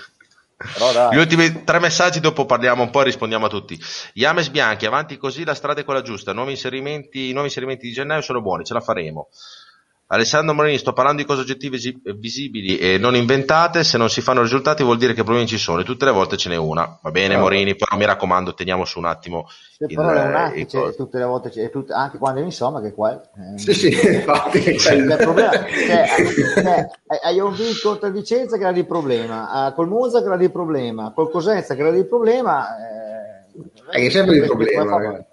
Gli 1.11 1.17
ultimi 1.17 1.63
tre 1.63 1.79
messaggi, 1.79 2.19
dopo 2.19 2.45
parliamo 2.45 2.83
un 2.83 2.91
po' 2.91 3.01
e 3.01 3.05
rispondiamo 3.05 3.47
a 3.47 3.49
tutti. 3.49 3.79
Yames 4.13 4.49
Bianchi, 4.49 4.85
avanti 4.85 5.17
così, 5.17 5.43
la 5.43 5.55
strada 5.55 5.81
è 5.81 5.83
quella 5.83 6.03
giusta. 6.03 6.33
Nuovi 6.33 6.51
inserimenti, 6.51 7.31
nuovi 7.31 7.47
inserimenti 7.47 7.87
di 7.87 7.93
gennaio 7.93 8.21
sono 8.21 8.41
buoni, 8.41 8.63
ce 8.63 8.75
la 8.75 8.79
faremo. 8.79 9.29
Alessandro 10.13 10.53
Morini, 10.53 10.77
sto 10.77 10.91
parlando 10.91 11.21
di 11.21 11.27
cose 11.27 11.39
oggettive 11.39 11.77
visibili 12.17 12.77
e 12.77 12.97
non 12.97 13.15
inventate, 13.15 13.85
se 13.85 13.97
non 13.97 14.09
si 14.09 14.19
fanno 14.19 14.41
risultati 14.41 14.83
vuol 14.83 14.97
dire 14.97 15.13
che 15.13 15.23
problemi 15.23 15.47
ci 15.47 15.57
sono 15.57 15.79
e 15.79 15.83
tutte 15.85 16.03
le 16.03 16.11
volte 16.11 16.35
ce 16.35 16.49
n'è 16.49 16.57
una. 16.57 16.99
Va 17.01 17.11
bene 17.11 17.35
no. 17.35 17.41
Morini, 17.41 17.77
però 17.77 17.95
mi 17.95 18.03
raccomando, 18.03 18.53
teniamo 18.53 18.83
su 18.83 18.99
un 18.99 19.05
attimo. 19.05 19.47
Sì, 19.47 19.85
il, 19.87 19.95
però 19.95 20.11
è 20.11 20.51
che 20.51 20.65
tutte 20.97 21.17
le 21.17 21.23
volte, 21.23 21.49
c'è, 21.49 21.69
tut- 21.69 21.91
anche 21.91 22.17
quando 22.17 22.41
insomma 22.41 22.81
che 22.81 22.91
qua... 22.91 23.13
Eh, 23.13 23.57
sì, 23.57 23.73
sì, 23.73 23.87
infatti. 24.13 24.77
Cioè, 24.77 24.95
il 24.95 25.15
problema, 25.17 25.51
cioè, 25.51 26.05
cioè, 26.55 26.89
hai 27.23 27.39
un 27.39 27.53
vinto 27.53 27.79
contro 27.81 28.07
il 28.07 28.13
Vicenza 28.13 28.57
che 28.57 28.63
era 28.63 28.73
di 28.73 28.83
problema, 28.83 29.67
uh, 29.67 29.73
col 29.73 29.87
Monza 29.87 30.19
che 30.19 30.25
era 30.25 30.35
di 30.35 30.49
problema, 30.49 31.13
col 31.15 31.31
Cosenza 31.31 31.73
che 31.73 31.79
era 31.79 31.91
di 31.91 32.03
problema... 32.03 32.67
Eh, 33.91 34.05
è 34.05 34.09
sempre 34.09 34.41
di 34.41 34.45
problema, 34.45 35.25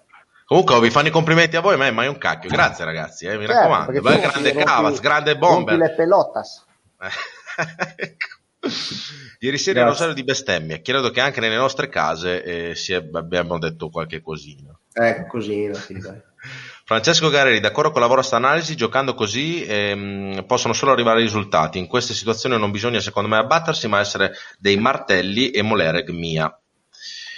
Comunque 0.49 0.79
vi 0.79 0.89
fanno 0.89 1.09
i 1.09 1.11
complimenti 1.11 1.57
a 1.57 1.61
voi, 1.61 1.77
ma 1.77 1.85
è 1.85 1.91
mai 1.91 2.07
un 2.07 2.17
cacchio. 2.17 2.49
Grazie 2.49 2.83
ragazzi, 2.83 3.27
eh, 3.27 3.37
mi 3.37 3.45
certo, 3.45 3.53
raccomando. 3.53 4.01
Bel 4.01 4.19
grande 4.19 4.53
Cavaz, 4.55 4.99
grande 4.99 5.37
bomber. 5.37 5.77
le 5.77 5.93
pelotas. 5.93 6.65
Ieri 9.41 9.59
sera 9.59 9.81
il 9.81 9.85
rosario 9.85 10.15
di 10.15 10.23
bestemmie. 10.23 10.81
Credo 10.81 11.11
che 11.11 11.21
anche 11.21 11.39
nelle 11.39 11.55
nostre 11.55 11.87
case 11.87 12.43
eh, 12.43 12.71
è, 12.71 13.09
abbiamo 13.13 13.59
detto 13.59 13.89
qualche 13.89 14.21
cosina. 14.21 14.75
Ecco, 14.91 15.27
cosina, 15.27 15.75
sì, 15.75 15.99
dai. 15.99 16.17
Francesco 16.83 17.29
Garelli, 17.29 17.59
d'accordo 17.59 17.91
con 17.91 18.01
la 18.01 18.07
vostra 18.07 18.37
analisi, 18.37 18.75
giocando 18.75 19.13
così 19.13 19.63
ehm, 19.63 20.45
possono 20.47 20.73
solo 20.73 20.93
arrivare 20.93 21.21
risultati. 21.21 21.77
In 21.77 21.85
queste 21.85 22.15
situazioni 22.15 22.57
non 22.57 22.71
bisogna, 22.71 22.99
secondo 22.99 23.29
me, 23.29 23.37
abbattersi, 23.37 23.87
ma 23.87 23.99
essere 23.99 24.31
dei 24.57 24.77
martelli 24.77 25.51
e 25.51 25.61
molereg 25.61 26.09
mia. 26.09 26.51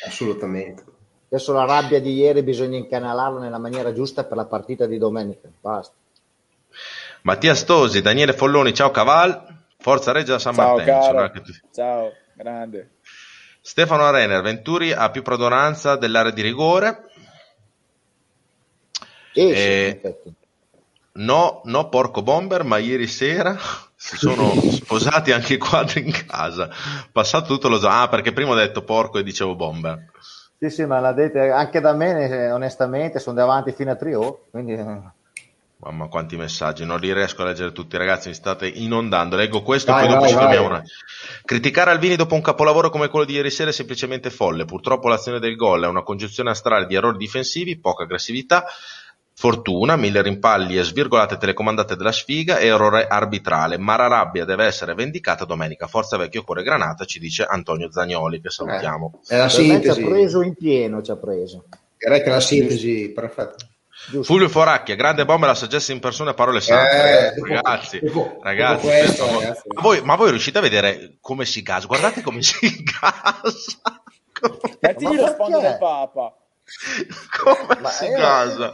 Assolutamente. 0.05 0.91
Adesso 1.34 1.54
la 1.54 1.64
rabbia 1.64 2.02
di 2.02 2.14
ieri 2.14 2.44
bisogna 2.44 2.78
incanalarla 2.78 3.40
nella 3.40 3.58
maniera 3.58 3.94
giusta 3.94 4.26
per 4.26 4.36
la 4.36 4.44
partita 4.44 4.86
di 4.86 4.98
domenica. 4.98 5.48
Basta. 5.62 5.94
Mattia 7.22 7.56
Stosi, 7.56 8.02
Daniele 8.02 8.34
Folloni, 8.34 8.74
ciao 8.74 8.92
Caval, 8.92 9.42
Forza 9.78 10.12
Regia 10.12 10.38
San 10.40 10.54
ciao, 10.54 10.76
Martino. 10.76 11.42
Ciao, 11.74 12.12
grande. 12.34 12.96
Stefano 13.62 14.12
Renner, 14.12 14.42
Venturi 14.42 14.92
ha 14.92 15.10
più 15.10 15.22
prodonanza 15.22 15.96
dell'area 15.96 16.32
di 16.32 16.42
rigore. 16.42 17.06
Eh, 19.32 20.02
eh, 20.04 20.22
no, 21.14 21.62
no, 21.64 21.88
porco 21.88 22.24
bomber, 22.24 22.66
ma 22.66 22.78
ieri 22.78 23.08
sera 23.08 23.58
si 23.96 24.18
sono 24.18 24.52
sposati 24.70 25.32
anche 25.32 25.54
i 25.54 25.58
quadri 25.58 26.04
in 26.04 26.12
casa. 26.28 26.70
Passato 27.10 27.46
tutto 27.46 27.70
lo... 27.70 27.80
Ah, 27.88 28.10
perché 28.10 28.34
prima 28.34 28.52
ho 28.52 28.56
detto 28.56 28.84
porco 28.84 29.18
e 29.18 29.24
dicevo 29.24 29.56
bomber. 29.56 30.10
Sì, 30.64 30.70
sì, 30.70 30.86
ma 30.86 30.99
l'ha 30.99 31.12
detto 31.12 31.39
anche 31.39 31.80
da 31.82 31.91
me, 31.93 32.51
onestamente, 32.51 33.18
sono 33.18 33.36
davanti 33.36 33.72
fino 33.72 33.89
a 33.89 33.95
Trio, 33.95 34.43
quindi... 34.51 34.74
Eh. 34.74 35.01
Mamma 35.78 36.07
quanti 36.07 36.38
messaggi, 36.38 36.86
non 36.86 36.99
li 36.99 37.12
riesco 37.12 37.41
a 37.41 37.45
leggere 37.45 37.72
tutti 37.72 37.97
ragazzi, 37.97 38.28
mi 38.28 38.36
state 38.36 38.68
inondando. 38.68 39.36
Leggo 39.36 39.64
questo 39.64 39.89
e 39.89 39.99
poi 39.99 40.07
dopo 40.07 40.28
ci 40.28 40.36
fermiamo 40.36 40.68
una. 40.68 40.84
Criticare 41.43 41.89
Alvini 41.89 42.16
dopo 42.16 42.36
un 42.36 42.41
capolavoro 42.41 42.91
come 42.91 43.07
quello 43.07 43.26
di 43.26 43.34
ieri 43.34 43.49
sera 43.49 43.72
è 43.72 43.74
semplicemente 43.74 44.30
folle. 44.30 44.66
Purtroppo 44.66 45.07
l'azione 45.07 45.39
del 45.39 45.55
gol 45.55 45.86
è 45.86 45.88
una 45.88 46.03
congiunzione 46.03 46.51
astrale 46.51 46.86
di 46.86 46.93
errori 46.93 47.18
difensivi, 47.18 47.80
poca 47.80 48.03
aggressività 48.03 48.64
Fortuna, 49.42 49.96
mille 49.96 50.22
rimpalli 50.22 50.78
e 50.78 50.84
svirgolate 50.84 51.36
telecomandate 51.36 51.96
della 51.96 52.12
sfiga, 52.12 52.60
errore 52.60 53.08
arbitrale. 53.08 53.80
Mararabbia 53.80 54.46
deve 54.46 54.66
essere 54.66 54.94
vendicata 54.94 55.46
domenica. 55.46 55.88
Forza 55.88 56.16
vecchio 56.16 56.44
cuore 56.44 56.62
granata, 56.62 57.06
ci 57.06 57.18
dice 57.18 57.46
Antonio 57.46 57.92
Zagnoli, 57.92 58.39
che 58.39 58.52
salutiamo. 58.52 59.22
Eh, 59.28 59.34
è 59.34 59.38
la 59.39 59.50
sintesi. 59.50 60.00
Ci 60.00 60.06
ha 60.06 60.10
preso 60.10 60.44
in 60.44 60.54
pieno, 60.54 61.02
ci 61.02 61.10
ha 61.10 61.16
preso. 61.16 61.64
Direi 61.98 62.22
che 62.22 62.30
la 62.30 62.39
sintesi, 62.39 63.10
perfetta. 63.16 63.56
Giusto. 64.12 64.32
Fulvio 64.32 64.48
Foracchia, 64.48 64.94
grande 64.94 65.26
bomba, 65.26 65.48
la 65.48 65.56
saggezza 65.56 65.92
in 65.92 66.00
persona, 66.00 66.36
parole 66.36 66.62
sante. 66.62 67.34
Eh, 67.34 67.34
ragazzi, 67.42 68.00
dopo, 68.00 68.38
ragazzi, 68.44 68.86
dopo 68.86 68.96
questo, 68.96 69.26
ragazzi. 69.26 69.62
Ma, 69.74 69.82
voi, 69.82 70.02
ma, 70.04 70.16
voi, 70.18 70.30
riuscite 70.30 70.60
a 70.60 70.62
vedere 70.62 71.18
come 71.20 71.46
si 71.46 71.64
gasa? 71.64 71.88
Guardate 71.88 72.22
come 72.22 72.44
si 72.44 72.60
gasa. 72.86 74.04
Mettigli 74.82 75.16
lo 75.16 75.28
sfondo 75.30 75.60
del 75.60 75.78
Papa. 75.80 76.32
Come 77.44 77.80
ma 77.82 77.89
si 77.89 78.08
gasa? 78.08 78.72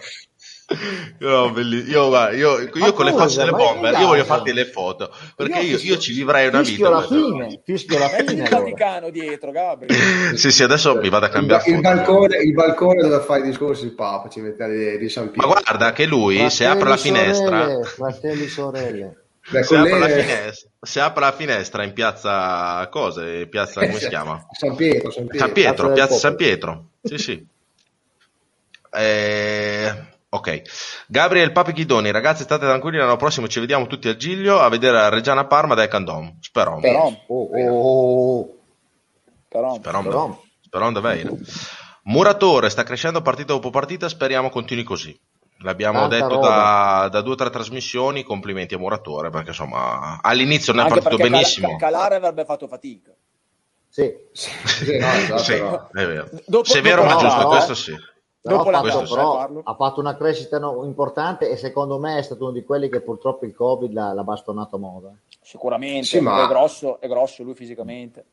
No, 1.19 1.53
io, 1.57 2.09
io, 2.11 2.29
io, 2.31 2.69
io 2.73 2.93
con 2.93 3.05
le 3.05 3.13
facce 3.13 3.37
delle 3.37 3.51
bombe 3.51 3.89
io 3.91 4.07
voglio 4.07 4.25
farti 4.25 4.51
le 4.51 4.65
foto 4.65 5.09
perché 5.33 5.59
io, 5.59 5.77
io 5.77 5.97
ci 5.97 6.11
vivrei 6.11 6.49
una 6.49 6.61
fischio 6.61 6.89
vita 6.89 6.89
la 6.89 7.07
fine, 7.07 7.61
fischio 7.63 7.97
la 7.97 8.09
fine 8.27 8.43
il 8.43 8.49
Vaticano 8.49 9.09
dietro 9.09 9.51
Gabri. 9.51 9.87
Sì 10.35 10.51
sì 10.51 10.63
adesso 10.63 10.95
mi 10.95 11.07
vado 11.07 11.27
a 11.27 11.29
cambiare 11.29 11.63
il, 11.69 11.75
il, 11.75 11.81
balcone, 11.81 12.37
il 12.39 12.53
balcone 12.53 13.01
dove 13.01 13.23
fai 13.23 13.39
i 13.39 13.43
discorsi 13.43 13.85
il 13.85 13.93
Papa 13.93 14.27
ci 14.27 14.41
mette 14.41 14.97
di 14.97 15.07
San 15.07 15.31
Pietro 15.31 15.47
ma 15.47 15.61
guarda 15.61 15.93
che 15.93 16.05
lui 16.05 16.35
fratelli, 16.35 16.53
se 16.53 16.65
apre 16.65 16.89
la 16.89 16.97
finestra 16.97 17.61
sorelle, 17.61 17.83
fratelli 17.85 18.47
sorelle. 18.49 19.21
Beh, 19.49 19.63
se, 19.63 19.77
apre 19.77 19.99
le... 19.99 20.21
finestra, 20.21 20.69
se, 20.81 20.99
apre 20.99 21.21
la 21.21 21.31
finestra, 21.31 21.83
in 21.85 21.93
piazza 21.93 22.85
cose, 22.91 23.47
piazza 23.47 23.79
come 23.79 23.99
si 23.99 24.09
chiama? 24.09 24.45
San 24.51 24.75
Pietro, 24.75 25.11
San 25.11 25.27
Pietro, 25.27 25.39
San 25.39 25.53
Pietro 25.53 25.91
piazza 25.93 26.15
San 26.15 26.35
Pietro. 26.35 26.89
Sì, 27.01 27.17
sì. 27.17 27.47
Eh, 28.91 30.15
Ok, 30.37 30.61
Gabriel 31.07 31.51
Papi 31.51 31.71
Ghidoni, 31.71 32.11
ragazzi 32.11 32.43
state 32.43 32.65
tranquilli, 32.65 32.99
l'anno 32.99 33.17
prossimo 33.17 33.47
ci 33.47 33.59
vediamo 33.59 33.87
tutti 33.87 34.07
a 34.07 34.15
Giglio 34.15 34.59
a 34.59 34.69
vedere 34.69 35.09
Reggiana 35.09 35.45
Parma 35.45 35.73
dai 35.73 35.87
Candom. 35.87 36.37
Spero. 36.39 36.77
Però, 36.79 37.11
oh, 37.27 37.49
oh, 37.71 38.55
però, 39.47 39.73
Sperom. 39.73 40.37
Sperom 40.61 40.93
davvero. 40.93 41.37
Muratore 42.03 42.69
sta 42.69 42.83
crescendo 42.83 43.23
partita 43.23 43.53
dopo 43.53 43.71
partita, 43.71 44.07
speriamo 44.07 44.49
continui 44.49 44.83
così. 44.83 45.19
L'abbiamo 45.61 46.07
Tanta 46.07 46.15
detto 46.15 46.39
da, 46.39 47.09
da, 47.11 47.21
due 47.21 47.33
o 47.33 47.35
tre 47.35 47.49
trasmissioni, 47.49 48.23
complimenti 48.23 48.75
a 48.75 48.77
Muratore 48.77 49.31
perché 49.31 49.49
insomma 49.49 50.19
all'inizio 50.21 50.71
non 50.71 50.85
è 50.85 50.89
partito 50.89 51.17
benissimo. 51.17 51.75
Calare 51.77 52.15
avrebbe 52.15 52.45
fatto 52.45 52.67
fatica. 52.67 53.11
Sì, 53.89 54.13
sì, 54.31 54.97
no, 54.99 55.11
esatto, 55.13 55.37
sì 55.39 55.53
è 55.53 56.05
vero. 56.05 56.29
Dopo, 56.45 56.65
Severo 56.65 57.01
dopo, 57.01 57.13
ma 57.15 57.19
giusto, 57.19 57.41
no, 57.41 57.47
questo 57.47 57.73
sì. 57.73 57.95
Però, 58.41 58.61
ha 58.61 58.81
fatto, 58.81 59.13
però 59.13 59.61
ha, 59.63 59.75
fatto, 59.75 59.99
una 59.99 60.15
crescita 60.15 60.57
no, 60.59 60.83
importante 60.85 61.49
e 61.49 61.57
secondo 61.57 61.99
me 61.99 62.17
è 62.17 62.21
stato 62.21 62.43
uno 62.43 62.53
di 62.53 62.63
quelli 62.63 62.89
che 62.89 63.01
purtroppo 63.01 63.45
il 63.45 63.53
Covid 63.53 63.91
l'ha, 63.91 64.13
l'ha 64.13 64.23
bastonato 64.23 64.77
a 64.77 64.79
moda. 64.79 65.13
Sicuramente, 65.41 66.05
sì, 66.05 66.19
ma... 66.19 66.45
è, 66.45 66.47
grosso, 66.47 66.99
è 67.01 67.07
grosso 67.07 67.43
lui 67.43 67.55
fisicamente. 67.55 68.25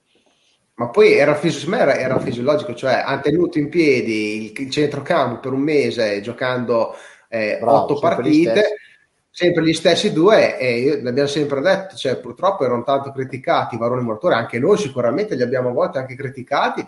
Ma 0.74 0.88
poi 0.88 1.12
era, 1.12 1.40
era, 1.40 1.96
era, 1.96 2.18
fisiologico, 2.18 2.74
cioè 2.74 3.02
ha 3.04 3.18
tenuto 3.20 3.58
in 3.58 3.68
piedi 3.68 4.46
il, 4.46 4.52
il 4.56 4.70
centrocampo 4.70 5.38
per 5.38 5.52
un 5.52 5.60
mese 5.60 6.20
giocando 6.20 6.94
eh, 7.28 7.58
Bravo, 7.60 7.82
otto 7.82 7.98
partite, 8.00 8.76
sempre 9.30 9.64
gli 9.64 9.72
stessi 9.72 10.12
due 10.12 10.58
e 10.58 11.00
l'abbiamo 11.02 11.28
sempre 11.28 11.60
detto, 11.60 11.96
cioè, 11.96 12.18
purtroppo 12.18 12.64
erano 12.64 12.84
tanto 12.84 13.10
criticati 13.10 13.76
Varone 13.76 14.00
e 14.00 14.04
Mortore, 14.04 14.34
anche 14.36 14.60
noi 14.60 14.78
sicuramente 14.78 15.34
li 15.34 15.42
abbiamo 15.42 15.70
a 15.70 15.72
volte 15.72 15.98
anche 15.98 16.14
criticati 16.14 16.86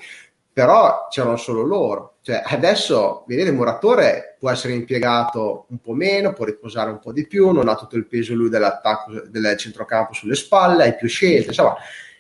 però 0.57 1.09
c'erano 1.11 1.36
solo 1.36 1.61
loro. 1.61 2.14
Cioè, 2.22 2.40
adesso, 2.46 3.24
vedete, 3.26 3.50
il 3.50 3.54
muratore 3.54 4.36
può 4.38 4.48
essere 4.48 4.72
impiegato 4.72 5.66
un 5.68 5.80
po' 5.80 5.92
meno, 5.92 6.32
può 6.32 6.46
riposare 6.46 6.88
un 6.88 6.98
po' 6.98 7.12
di 7.12 7.26
più, 7.26 7.50
non 7.50 7.68
ha 7.68 7.74
tutto 7.74 7.98
il 7.98 8.07
peso 8.07 8.32
lui 8.32 8.48
dell'attacco 8.48 9.20
del 9.26 9.54
centrocampo 9.59 10.14
sulle 10.14 10.34
spalle, 10.34 10.84
hai 10.84 10.96
più 10.96 11.09
scelte, 11.09 11.48
insomma, 11.48 11.76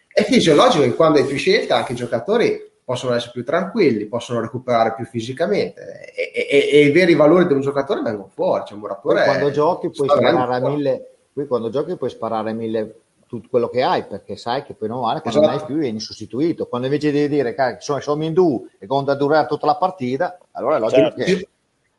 è 0.06 0.22
fisiologico 0.22 0.82
che 0.82 0.94
quando 0.94 1.18
hai 1.18 1.24
più 1.24 1.38
scelte 1.38 1.72
anche 1.72 1.92
i 1.92 1.96
giocatori 1.96 2.72
possono 2.84 3.14
essere 3.14 3.32
più 3.32 3.42
tranquilli, 3.42 4.04
possono 4.04 4.42
recuperare 4.42 4.92
più 4.92 5.06
fisicamente 5.06 6.12
e, 6.14 6.46
e, 6.46 6.68
e 6.72 6.80
i 6.84 6.90
veri 6.90 7.14
valori 7.14 7.46
di 7.46 7.54
un 7.54 7.62
giocatore 7.62 8.02
vengono 8.02 8.28
fuori. 8.28 8.64
Cioè, 8.66 8.76
muratore 8.76 9.24
quando 9.24 9.50
giochi 9.50 9.88
puoi 9.88 10.10
sparare 10.10 10.54
a 10.56 10.60
mille, 10.60 11.10
qui 11.32 11.46
quando 11.46 11.70
giochi 11.70 11.96
puoi 11.96 12.10
sparare 12.10 12.50
a 12.50 12.52
mille 12.52 13.00
tutto 13.26 13.48
quello 13.50 13.68
che 13.68 13.82
hai 13.82 14.04
perché 14.04 14.36
sai 14.36 14.64
che 14.64 14.74
poi 14.74 14.88
non 14.88 15.00
vale 15.00 15.20
quando 15.20 15.40
esatto. 15.40 15.52
non 15.52 15.60
hai 15.60 15.66
più 15.66 15.76
vieni 15.76 16.00
sostituito 16.00 16.66
quando 16.66 16.86
invece 16.86 17.10
devi 17.10 17.28
dire 17.28 17.54
che 17.54 17.76
sono, 17.80 18.00
sono 18.00 18.24
in 18.24 18.32
due 18.32 18.70
e 18.78 18.86
conta 18.86 19.14
durare 19.14 19.46
tutta 19.46 19.66
la 19.66 19.76
partita 19.76 20.38
allora 20.52 20.76
è 20.76 20.78
logico 20.78 21.00
certo. 21.00 21.24
che 21.24 21.48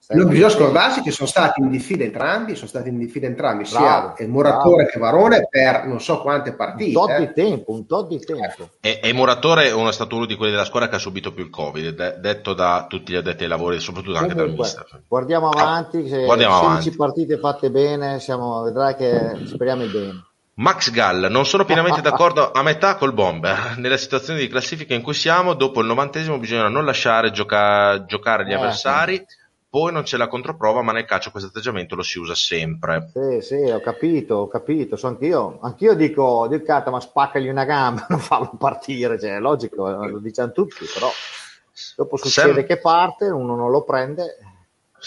non 0.09 0.29
bisogna 0.29 0.49
scordarsi 0.49 1.01
che 1.01 1.11
sono 1.11 1.27
stati 1.27 1.59
in 1.59 1.69
diffida 1.69 2.05
entrambi, 2.05 2.55
sono 2.55 2.67
stati 2.67 2.87
in 2.87 2.97
diffida 2.97 3.27
entrambi, 3.27 3.67
bravo, 3.69 4.13
sia 4.15 4.25
il 4.25 4.31
Muratore 4.31 4.83
bravo. 4.83 4.89
che 4.89 4.99
Varone 4.99 5.47
per 5.49 5.85
non 5.85 5.99
so 5.99 6.21
quante 6.21 6.53
partite. 6.53 6.97
Un 6.97 7.05
tot 7.05 7.17
di 7.17 7.33
tempo, 7.33 7.71
un 7.73 7.85
tot 7.85 8.07
di 8.07 8.19
tempo. 8.19 8.69
E, 8.79 9.01
e 9.03 9.13
Muratore 9.13 9.69
è 9.69 9.91
stato 9.91 10.15
uno 10.15 10.25
di 10.25 10.35
quelli 10.35 10.51
della 10.51 10.63
squadra 10.63 10.87
che 10.87 10.95
ha 10.95 10.99
subito 10.99 11.33
più 11.33 11.43
il 11.43 11.49
Covid, 11.49 11.89
de- 11.89 12.19
detto 12.19 12.53
da 12.53 12.85
tutti 12.87 13.11
gli 13.11 13.17
addetti 13.17 13.43
ai 13.43 13.49
lavori, 13.49 13.81
soprattutto 13.81 14.17
anche 14.17 14.33
Comunque, 14.33 14.55
dal 14.55 14.65
mister. 14.65 15.01
Guardiamo 15.07 15.49
avanti, 15.49 16.07
se 16.07 16.23
guardiamo 16.23 16.55
16 16.55 16.69
avanti. 16.69 16.95
partite 16.95 17.37
fatte 17.37 17.69
bene, 17.69 18.19
siamo, 18.21 18.61
vedrai 18.61 18.95
che 18.95 19.45
speriamo 19.45 19.83
il 19.83 19.91
bene. 19.91 20.25
Max 20.57 20.89
Gall, 20.89 21.27
non 21.29 21.45
sono 21.45 21.65
pienamente 21.65 22.01
d'accordo 22.01 22.51
a 22.51 22.63
metà 22.63 22.95
col 22.95 23.13
Bomber. 23.13 23.75
Nella 23.77 23.97
situazione 23.97 24.39
di 24.39 24.47
classifica 24.47 24.95
in 24.95 25.03
cui 25.03 25.13
siamo, 25.13 25.53
dopo 25.53 25.81
il 25.81 25.87
novantesimo 25.87 26.39
bisogna 26.39 26.67
non 26.67 26.83
lasciare 26.83 27.31
gioca- 27.31 28.05
giocare 28.05 28.43
gli 28.43 28.51
eh, 28.51 28.55
avversari, 28.55 29.23
poi 29.69 29.91
non 29.91 30.01
c'è 30.01 30.17
la 30.17 30.27
controprova, 30.27 30.81
ma 30.81 30.93
nel 30.93 31.05
calcio 31.05 31.29
questo 31.29 31.49
atteggiamento 31.49 31.95
lo 31.95 32.01
si 32.01 32.17
usa 32.17 32.33
sempre. 32.33 33.11
Sì, 33.13 33.41
sì, 33.41 33.69
ho 33.69 33.79
capito, 33.81 34.35
ho 34.35 34.47
capito. 34.47 34.95
So 34.95 35.07
anch'io, 35.07 35.59
anch'io 35.61 35.93
dico, 35.93 36.47
dico 36.49 36.63
carta, 36.63 36.89
ma 36.89 36.99
spaccagli 36.99 37.49
una 37.49 37.65
gamba, 37.65 38.07
non 38.09 38.19
farlo 38.19 38.53
partire, 38.57 39.19
cioè, 39.19 39.35
è 39.35 39.39
logico, 39.39 39.87
lo 39.87 40.17
diciamo 40.17 40.51
tutti, 40.53 40.85
però 40.91 41.11
dopo 41.95 42.17
succede 42.17 42.53
Sam... 42.53 42.65
che 42.65 42.77
parte, 42.77 43.25
uno 43.29 43.55
non 43.55 43.69
lo 43.69 43.83
prende 43.83 44.37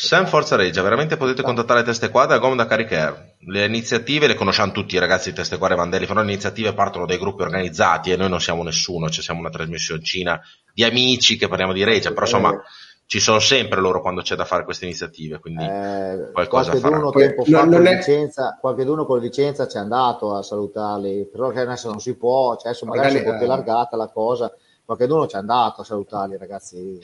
Sam 0.03 0.25
Forza 0.27 0.57
Reggia, 0.57 0.81
veramente 0.83 1.19
potete 1.19 1.43
contattare 1.43 1.83
Teste 1.83 2.09
Quadre 2.09 2.37
a 2.37 2.39
Gom 2.39 2.57
da 2.57 2.65
Caricare. 2.67 3.35
Le 3.41 3.67
iniziative 3.67 4.27
le 4.27 4.35
conosciamo 4.35 4.73
tutti 4.73 4.95
i 4.95 4.99
ragazzi 4.99 5.29
di 5.31 5.37
Teste 5.37 5.59
Quadre 5.59 5.77
e 5.77 5.79
Vandelli, 5.79 6.07
però 6.07 6.21
le 6.23 6.33
iniziative 6.33 6.73
partono 6.73 7.05
dai 7.05 7.19
gruppi 7.19 7.43
organizzati 7.43 8.11
e 8.11 8.17
noi 8.17 8.31
non 8.31 8.41
siamo 8.41 8.63
nessuno, 8.63 9.11
cioè 9.11 9.23
siamo 9.23 9.41
una 9.41 9.51
trasmissioncina 9.51 10.41
di 10.73 10.85
amici 10.85 11.37
che 11.37 11.49
parliamo 11.49 11.75
di 11.75 11.85
Reggia, 11.85 12.11
però 12.13 12.23
insomma 12.23 12.63
ci 13.05 13.21
sono 13.21 13.41
sempre 13.41 13.81
loro 13.81 14.01
quando 14.01 14.23
c'è 14.23 14.37
da 14.37 14.45
fare 14.47 14.65
queste 14.65 14.87
iniziative, 14.87 15.39
quindi 15.39 15.65
Eh, 15.65 16.31
qualcosa 16.33 16.73
farà. 16.77 16.99
tempo 17.11 17.45
fa 17.45 17.65
non 17.65 17.71
con 17.75 17.87
è- 17.87 17.97
Vicenza, 17.97 18.57
qualcheduno 18.59 19.05
con 19.05 19.21
Vicenza 19.21 19.69
ci 19.69 19.77
è 19.77 19.81
andato 19.81 20.35
a 20.35 20.43
salutarli, 20.43 21.29
però 21.31 21.51
che 21.51 21.61
adesso 21.61 21.91
non 21.91 22.01
si 22.01 22.17
può, 22.17 22.57
cioè 22.57 22.69
adesso 22.69 22.87
magari, 22.87 23.09
Magari, 23.09 23.25
è 23.25 23.27
un 23.29 23.33
po' 23.33 23.39
più 23.39 23.49
eh. 23.51 23.53
allargata 23.53 23.97
la 23.97 24.09
cosa, 24.09 24.51
qualcheduno 24.85 25.27
ci 25.27 25.35
è 25.37 25.39
andato 25.39 25.83
a 25.83 25.85
salutarli 25.85 26.37
ragazzi, 26.39 26.99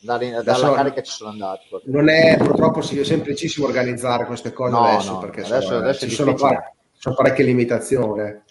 Dalla- 0.00 0.18
dalla 0.18 0.38
Adesso- 0.38 0.72
carica 0.72 1.02
ci 1.02 1.10
sono 1.12 1.30
andati. 1.30 1.64
Non 1.84 2.08
è 2.08 2.36
purtroppo 2.36 2.80
sì, 2.82 2.98
è 2.98 3.04
semplicissimo 3.04 3.66
organizzare 3.66 4.26
queste 4.26 4.52
cose 4.52 4.70
No, 4.72 4.84
adesso 4.84 5.12
no, 5.12 5.18
perché 5.18 5.40
adesso- 5.40 5.56
insomma, 5.56 5.78
adesso 5.78 6.08
ci 6.08 6.14
sono, 6.14 6.34
pare- 6.34 6.74
sono 6.98 7.14
parecchie 7.14 7.44
limitazioni. 7.44 8.42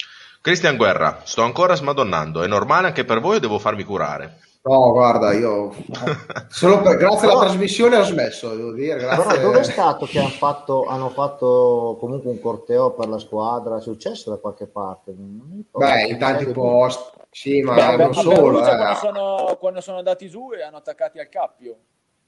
Cristian 0.42 0.76
Guerra, 0.78 1.22
sto 1.24 1.42
ancora 1.44 1.76
smadonnando, 1.76 2.44
è 2.44 2.48
normale 2.48 2.88
anche 2.88 3.06
per 3.06 3.20
voi 3.20 3.38
o 3.38 3.40
devo 3.40 3.58
farmi 3.60 3.84
curare? 3.84 4.40
No, 4.68 4.92
guarda, 4.92 5.32
io 5.34 5.72
solo 6.50 6.82
per- 6.82 6.98
grazie 6.98 7.28
alla 7.30 7.40
trasmissione 7.42 7.98
ho 7.98 8.04
smesso, 8.04 8.56
devo 8.56 8.72
dire. 8.74 9.00
Grazie. 9.00 9.40
dove 9.42 9.60
è 9.60 9.64
stato 9.64 10.06
che 10.08 10.18
hanno 10.20 10.30
fatto, 10.30 10.86
hanno 10.86 11.10
fatto 11.10 11.98
comunque 12.00 12.32
un 12.32 12.40
corteo 12.42 12.92
per 12.92 13.08
la 13.08 13.20
squadra? 13.20 13.78
È 13.78 13.82
successo 13.82 14.32
da 14.32 14.38
qualche 14.38 14.66
parte? 14.66 15.14
Beh, 15.14 16.08
in 16.08 16.18
tanti 16.18 16.46
posti, 16.48 17.20
sì, 17.36 17.62
ma 17.62 17.74
Beh, 17.74 17.82
a 17.82 17.96
non 17.98 18.10
a 18.12 18.14
solo. 18.14 18.60
Eh. 18.60 18.64
quando, 18.64 18.96
sono, 18.96 19.58
quando 19.60 19.82
sono 19.82 19.98
andati 19.98 20.30
su 20.30 20.52
e 20.54 20.64
hanno 20.64 20.78
attaccati 20.78 21.20
al 21.20 21.28
cappio. 21.28 21.76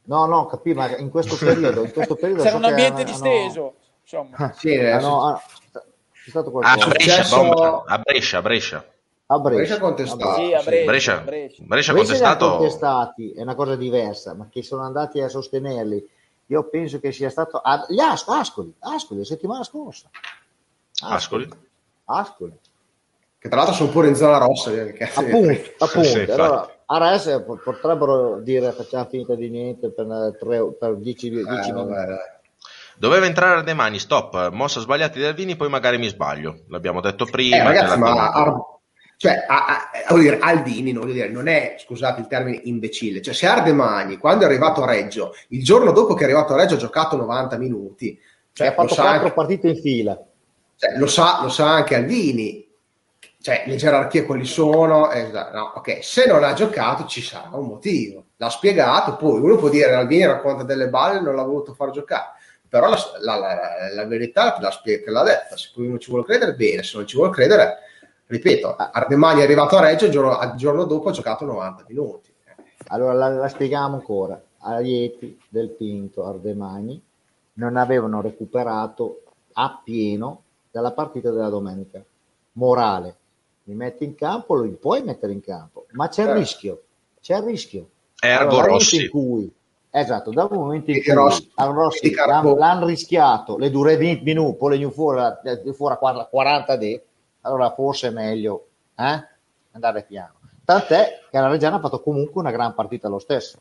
No, 0.04 0.26
no, 0.26 0.46
capì, 0.48 0.74
ma 0.74 0.98
in 0.98 1.10
questo 1.10 1.38
periodo, 1.44 1.84
in 1.86 1.94
questo 1.94 2.16
periodo 2.16 2.42
C'era 2.44 2.52
so 2.52 2.58
un 2.58 2.66
ambiente 2.66 3.02
hanno- 3.04 3.10
disteso. 3.12 3.76
Insomma, 4.02 4.52
Sì, 4.58 4.74
eh, 4.74 4.90
hanno- 4.92 5.22
hanno- 5.24 5.42
c'è 6.12 6.30
stato 6.30 6.50
A 6.50 6.52
qualcosa. 6.52 6.88
Brescia, 6.88 7.12
successo- 7.24 7.38
bomba, 7.38 7.84
a 7.86 7.98
Brescia, 8.00 8.38
a 8.38 8.42
Brescia. 8.42 8.86
A 9.30 9.40
Brescia. 9.40 9.58
Brescia 9.60 9.80
contestato. 9.80 10.36
sì, 10.36 10.54
a. 10.54 10.62
Brescia. 10.62 10.86
Brescia, 10.86 11.14
a 11.14 11.22
Brescia. 11.22 11.22
Brescia 11.26 11.64
Brescia 11.66 11.94
contestato. 11.94 12.50
contestati, 12.58 13.32
è 13.34 13.42
una 13.42 13.56
cosa 13.56 13.76
diversa, 13.78 14.34
ma 14.34 14.48
che 14.50 14.62
sono 14.62 14.84
andati 14.84 15.22
a 15.22 15.30
sostenerli. 15.30 16.10
Io 16.48 16.64
penso 16.70 17.00
che 17.00 17.12
sia 17.14 17.30
stato 17.30 17.58
ah, 17.60 17.86
gli 17.88 18.00
As- 18.00 18.26
Ascoli, 18.28 18.74
Ascoli, 18.80 19.20
la 19.22 19.26
settimana 19.26 19.64
scorsa. 19.64 20.10
Ascoli? 21.04 21.48
Ascoli. 22.06 22.58
Che 23.48 23.54
tra 23.54 23.58
l'altro 23.64 23.76
sono 23.76 23.90
pure 23.92 24.10
in 24.10 24.16
zona 24.16 24.38
rossa. 24.38 24.72
eh, 24.72 25.10
Appunto, 25.16 25.62
appunto. 25.78 26.08
Sì, 26.08 26.26
allora, 26.28 27.42
po- 27.46 27.60
potrebbero 27.64 28.40
dire 28.42 28.72
facciamo 28.74 29.08
finta 29.10 29.36
di 29.36 29.50
niente 29.50 29.92
per, 29.92 30.36
tre- 30.38 30.74
per 30.78 30.98
10, 30.98 31.28
Eh, 31.28 31.32
minuti. 31.32 31.72
vabbè, 31.72 32.06
dai. 32.06 32.18
Doveva 32.98 33.26
entrare 33.26 33.60
a 33.60 33.64
De 33.64 33.74
Mani, 33.74 34.00
stop, 34.00 34.50
mossa 34.52 34.80
sbagliata 34.80 35.18
di 35.18 35.24
Alvini, 35.24 35.56
poi 35.56 35.70
magari 35.70 35.98
mi 35.98 36.08
sbaglio. 36.08 36.62
L'abbiamo 36.70 37.00
detto 37.00 37.26
prima. 37.26 37.58
Eh, 37.58 37.64
ragazzi, 37.64 37.98
ma. 38.00 38.32
Ar- 38.32 38.76
cioè, 39.18 39.46
a- 39.48 39.90
a- 40.08 40.14
dire, 40.18 40.40
Aldini 40.40 40.92
non, 40.92 41.02
voglio 41.04 41.14
dire, 41.14 41.30
non 41.30 41.48
è, 41.48 41.76
scusate 41.80 42.22
il 42.22 42.28
termine, 42.28 42.60
imbecille. 42.66 43.22
Cioè, 43.22 43.34
se 43.34 43.48
Ardemagni, 43.48 44.18
quando 44.18 44.44
è 44.44 44.48
arrivato 44.48 44.84
a 44.84 44.88
Reggio, 44.88 45.34
il 45.50 45.64
giorno 45.64 45.92
dopo 45.92 46.14
che 46.16 46.22
è 46.22 46.24
arrivato 46.26 46.54
a 46.54 46.58
Reggio 46.58 46.76
ha 46.76 46.80
giocato 46.80 47.16
90 47.16 47.58
minuti. 47.58 48.20
Cioè, 48.52 48.68
ha 48.68 48.72
fatto 48.74 48.94
quattro 48.94 49.12
anche, 49.12 49.32
partite 49.32 49.68
in 49.70 49.76
fila. 49.78 50.20
cioè, 50.76 50.98
lo, 50.98 51.08
sa, 51.08 51.40
lo 51.42 51.50
sa 51.50 51.70
anche 51.74 51.96
Aldini. 51.96 52.67
Cioè, 53.40 53.64
le 53.68 53.76
gerarchie 53.76 54.24
quali 54.26 54.46
sono? 54.46 55.12
eh, 55.12 55.30
no, 55.32 55.74
ok, 55.76 56.04
se 56.04 56.26
non 56.28 56.44
ha 56.44 56.54
giocato 56.54 57.06
ci 57.06 57.22
sarà 57.22 57.50
un 57.56 57.68
motivo. 57.68 58.26
L'ha 58.38 58.50
spiegato, 58.50 59.16
poi 59.16 59.40
uno 59.40 59.56
può 59.56 59.70
dire 59.70 59.94
Aldini 59.94 60.26
racconta 60.26 60.64
delle 60.64 60.90
balle, 60.90 61.22
non 61.22 61.36
l'ha 61.36 61.44
voluto 61.44 61.74
far 61.74 61.92
giocare. 61.92 62.32
Però 62.68 62.90
la, 62.90 62.98
la- 63.22 63.38
la- 63.38 63.94
la 63.94 64.06
verità 64.06 64.58
la 64.60 64.72
spiega, 64.72 65.12
l'ha 65.12 65.24
detta. 65.24 65.56
Se 65.56 65.70
uno 65.76 65.98
ci 65.98 66.10
vuole 66.10 66.26
credere, 66.26 66.54
bene. 66.56 66.84
Se 66.84 66.98
non 66.98 67.08
ci 67.08 67.16
vuole 67.16 67.32
credere, 67.32 67.78
ripeto, 68.26 68.76
Ardemagni 68.76 69.40
è 69.42 69.44
arrivato 69.44 69.78
a 69.78 69.82
Reggio, 69.82 70.06
il 70.06 70.12
giorno, 70.12 70.38
il 70.44 70.58
giorno 70.58 70.84
dopo 70.84 71.10
ha 71.10 71.12
giocato 71.14 71.46
90 71.46 71.86
minuti. 71.88 72.34
Allora 72.88 73.14
la, 73.14 73.48
spieghiamo 73.48 73.96
ancora. 73.96 74.42
Aieti, 74.60 75.40
Del 75.48 75.70
Pinto, 75.70 76.26
Ardemagni 76.26 77.02
non 77.54 77.78
avevano 77.78 78.20
recuperato 78.22 79.22
a 79.54 79.80
pieno 79.84 80.42
dalla 80.72 80.92
partita 80.92 81.32
della 81.32 81.50
domenica. 81.50 82.04
Morale, 82.54 83.16
li 83.68 83.74
metti 83.74 84.06
in 84.06 84.16
campo, 84.16 84.56
lo 84.56 84.70
puoi 84.80 85.04
mettere 85.04 85.34
in 85.34 85.42
campo, 85.42 85.88
ma 85.92 86.08
c'è 86.08 86.22
il 86.22 86.28
Certo. 86.28 86.40
rischio, 86.40 86.82
c'è 87.22 87.36
il 87.38 87.44
rischio. 87.44 87.90
Ergo 88.20 88.62
Rossi. 88.62 89.04
in 89.04 89.10
cui, 89.10 89.54
esatto, 89.90 90.32
dal 90.32 90.48
momento 90.50 90.90
in 90.92 91.04
cui 91.04 91.14
Rossi- 91.14 91.52
al 91.56 91.74
Rossi 91.74 92.14
l'hanno, 92.14 92.56
l'hanno 92.56 92.86
rischiato, 92.86 93.58
le 93.58 93.70
dure 93.70 93.98
20 93.98 94.24
minuti, 94.24 94.58
poi 94.58 94.70
le 94.72 94.86
gli 94.86 94.90
fuori, 94.92 95.22
eh, 95.44 95.74
fuori 95.74 95.96
a 96.00 96.26
40 96.26 96.76
d, 96.78 97.02
allora 97.42 97.74
forse 97.74 98.08
è 98.08 98.12
meglio 98.12 98.68
eh, 98.96 99.28
andare 99.72 100.04
piano. 100.04 100.36
Tant'è 100.64 101.20
che 101.30 101.40
la 101.40 101.48
Reggiana 101.50 101.76
ha 101.76 101.80
fatto 101.80 102.02
comunque 102.02 102.40
una 102.42 102.52
gran 102.52 102.74
partita 102.74 103.10
lo 103.10 103.20
stesso. 103.20 103.58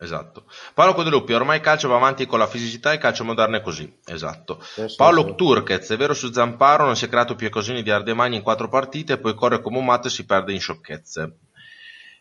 Esatto. 0.00 0.44
Paolo 0.74 0.94
Codeluppi, 0.94 1.32
ormai 1.32 1.60
calcio 1.60 1.88
va 1.88 1.96
avanti 1.96 2.24
con 2.26 2.38
la 2.38 2.46
fisicità 2.46 2.92
e 2.92 2.94
il 2.94 3.00
calcio 3.00 3.24
moderno 3.24 3.56
è 3.56 3.60
così. 3.60 3.92
Esatto. 4.06 4.60
Sì, 4.62 4.88
sì, 4.88 4.96
Paolo 4.96 5.26
sì. 5.26 5.34
Turquez, 5.34 5.90
è 5.90 5.96
vero 5.96 6.14
su 6.14 6.30
Zamparo, 6.30 6.84
non 6.84 6.94
si 6.94 7.06
è 7.06 7.08
creato 7.08 7.34
più 7.34 7.48
occasioni 7.48 7.82
di 7.82 7.90
Ardemagni 7.90 8.36
in 8.36 8.42
quattro 8.42 8.68
partite, 8.68 9.18
poi 9.18 9.34
corre 9.34 9.60
come 9.60 9.78
un 9.78 9.84
matto 9.84 10.06
e 10.06 10.10
si 10.10 10.24
perde 10.24 10.52
in 10.52 10.60
sciocchezze. 10.60 11.38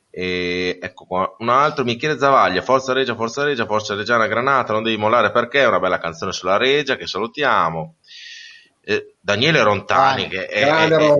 E 0.09 0.80
ecco 0.82 1.05
qua, 1.05 1.36
un 1.38 1.49
altro, 1.49 1.84
Michele 1.84 2.17
Zavaglia, 2.17 2.63
Forza 2.63 2.93
Regia, 2.93 3.13
Forza 3.13 3.43
Regia, 3.43 3.67
Forza 3.67 3.93
Reggiana 3.93 4.25
Granata, 4.25 4.73
non 4.73 4.82
devi 4.82 4.97
mollare 4.97 5.32
perché, 5.32 5.59
è 5.59 5.67
una 5.67 5.80
bella 5.80 5.99
canzone 5.99 6.32
sulla 6.32 6.57
Regia 6.57 6.95
che 6.95 7.05
salutiamo. 7.05 7.97
Eh, 8.89 9.15
Daniele 9.19 9.63
Rontani, 9.63 10.29
che 10.29 10.45
è, 10.47 10.63
è- 10.65 10.88
è- 10.88 11.15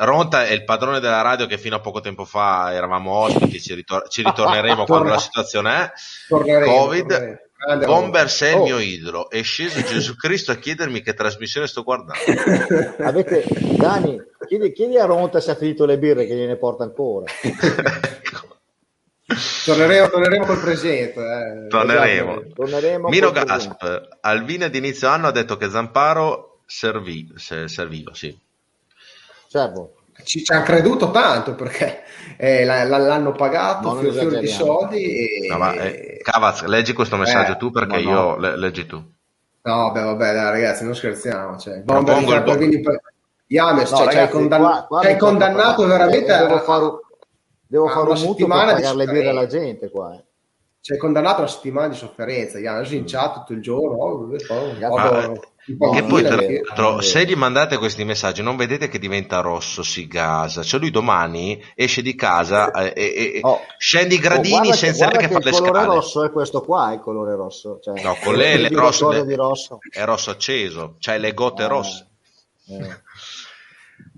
Ronta. 0.00 0.46
È 0.46 0.52
il 0.52 0.64
padrone 0.64 0.98
della 0.98 1.20
radio 1.22 1.46
che 1.46 1.58
fino 1.58 1.76
a 1.76 1.80
poco 1.80 2.00
tempo 2.00 2.24
fa 2.24 2.72
eravamo 2.72 3.12
ospiti, 3.12 3.60
ci, 3.60 3.72
ritor- 3.74 4.08
ci 4.08 4.24
ritorneremo 4.24 4.82
quando 4.86 5.10
la 5.10 5.18
situazione 5.18 5.76
è. 5.84 5.92
Torneremo, 6.26 6.72
Covid, 6.72 7.06
torneremo. 7.06 7.42
Bomber 7.86 8.28
sei 8.28 8.54
il 8.54 8.58
Oh. 8.58 8.64
mio 8.64 8.78
idolo, 8.80 9.30
è 9.30 9.40
sceso 9.44 9.80
Gesù 9.84 10.16
Cristo 10.18 10.50
a 10.50 10.56
chiedermi 10.56 11.02
che 11.02 11.14
trasmissione 11.14 11.68
sto 11.68 11.84
guardando. 11.84 12.14
Avete, 13.04 13.44
Dani, 13.76 14.20
chiedi, 14.48 14.72
chiedi 14.72 14.98
a 14.98 15.04
Ronta 15.04 15.38
se 15.38 15.52
ha 15.52 15.54
finito 15.54 15.84
le 15.86 15.98
birre 15.98 16.26
che 16.26 16.34
gliene 16.34 16.56
porta 16.56 16.82
ancora. 16.82 17.26
torneremo, 19.64 20.08
torneremo 20.08 20.44
col 20.46 20.60
presente. 20.60 21.20
eh. 21.20 21.68
Torneremo. 21.68 22.40
Esatto, 22.40 22.52
torneremo 22.54 23.08
Miro 23.08 23.30
Gasp, 23.30 24.00
Alvina 24.20 24.68
di 24.68 24.78
inizio 24.78 25.08
anno 25.08 25.28
ha 25.28 25.32
detto 25.32 25.56
che 25.56 25.70
Zamparo 25.70 26.53
servì, 26.66 27.32
se- 27.36 27.68
serviva, 27.68 28.14
sì. 28.14 28.36
Servo. 29.48 29.94
Ci, 30.22 30.44
ci 30.44 30.52
hanno 30.52 30.62
creduto 30.64 31.10
tanto 31.10 31.54
perché 31.54 32.02
eh, 32.36 32.64
la- 32.64 32.84
la- 32.84 32.98
l'hanno 32.98 33.32
pagato 33.32 33.94
fior 33.96 34.12
fior 34.12 34.38
di 34.38 34.46
soldi. 34.48 35.02
E... 35.04 35.48
No, 35.48 35.58
ma, 35.58 35.72
eh, 35.74 36.18
Cavaz, 36.22 36.62
leggi 36.64 36.92
questo 36.92 37.16
messaggio 37.16 37.52
Eh, 37.52 37.56
tu 37.56 37.70
perché 37.70 38.00
no. 38.02 38.10
io 38.10 38.36
le- 38.38 38.56
leggi 38.56 38.86
tu. 38.86 39.02
No, 39.62 39.90
beh, 39.92 40.02
vabbè, 40.02 40.32
dai, 40.34 40.50
ragazzi, 40.50 40.84
non 40.84 40.94
scherziamo. 40.94 41.56
Cioè, 41.58 41.82
Propongo 41.82 42.12
Bomber, 42.12 42.16
il 42.16 42.24
Riccardo 42.28 42.44
bo- 42.44 42.52
Alvini 42.52 42.80
per- 42.80 43.02
Yames, 43.46 43.90
No, 43.90 43.96
cioè, 43.96 44.06
ragazzi, 44.06 44.30
condann- 44.32 44.62
qua- 44.62 44.84
qua 44.86 45.00
ci 45.00 45.06
hai 45.06 45.12
mi 45.12 45.18
tocca 45.18 45.30
condannato 45.30 45.86
veramente 45.86 46.34
Eh, 46.34 46.38
devo 46.38 46.58
fare, 46.60 46.82
un- 46.84 46.98
devo 47.66 47.88
fare 47.88 48.10
un 48.10 48.20
mutuo 48.20 48.46
per 48.46 48.56
pagare 48.56 48.94
le 48.94 49.06
birre 49.06 49.28
alla 49.28 49.46
gente 49.46 49.90
qua. 49.90 50.14
eh. 50.14 50.24
Ci 50.84 50.92
hai 50.92 50.98
condannato 50.98 51.36
a 51.36 51.38
una 51.38 51.46
settimana 51.48 51.88
di 51.88 51.96
sofferenza. 51.96 52.58
Yames 52.58 52.90
in 52.90 53.04
chat 53.06 53.32
tutto 53.38 53.54
il 53.54 53.62
giorno. 53.62 53.96
oh, 53.96 54.28
oh, 54.88 55.32
no, 55.78 56.06
poi 56.06 56.22
tra 56.22 56.36
è 56.42 56.60
l'altro 56.60 56.98
è 56.98 57.02
se 57.02 57.24
gli 57.24 57.34
mandate 57.34 57.78
questi 57.78 58.04
messaggi 58.04 58.42
non 58.42 58.56
vedete 58.56 58.88
che 58.88 58.98
diventa 58.98 59.40
rosso 59.40 59.82
si 59.82 60.06
gasa 60.06 60.62
cioè 60.62 60.78
lui 60.78 60.90
domani 60.90 61.58
esce 61.74 62.02
di 62.02 62.14
casa 62.14 62.70
eh, 62.70 62.92
e, 62.94 63.02
e- 63.16 63.36
e 63.36 63.40
Oh. 63.44 63.60
scendi 63.78 64.16
i 64.16 64.18
Oh, 64.18 64.20
gradini 64.20 64.70
che- 64.72 64.76
senza 64.76 65.06
neanche 65.06 65.26
che 65.28 65.32
fare 65.32 65.44
le 65.44 65.50
Il 65.52 65.56
colore 65.56 65.72
scale 65.78 65.94
rosso 65.94 66.24
è 66.24 66.30
questo 66.30 66.60
qua, 66.60 66.92
il 66.92 67.00
colore 67.00 67.34
rosso. 67.34 67.78
Cioè, 67.82 68.02
no 68.02 68.14
con 68.22 68.34
lei 68.34 68.60
le 68.60 68.68
direttore 68.68 69.16
le- 69.20 69.24
di 69.24 69.34
rosso. 69.34 69.78
è 69.90 70.04
rosso 70.04 70.28
acceso 70.30 70.96
c'hai 70.98 71.18
le 71.18 71.32
gotte 71.32 71.62
Eh, 71.62 71.66
rosse 71.68 72.06
eh. 72.68 73.00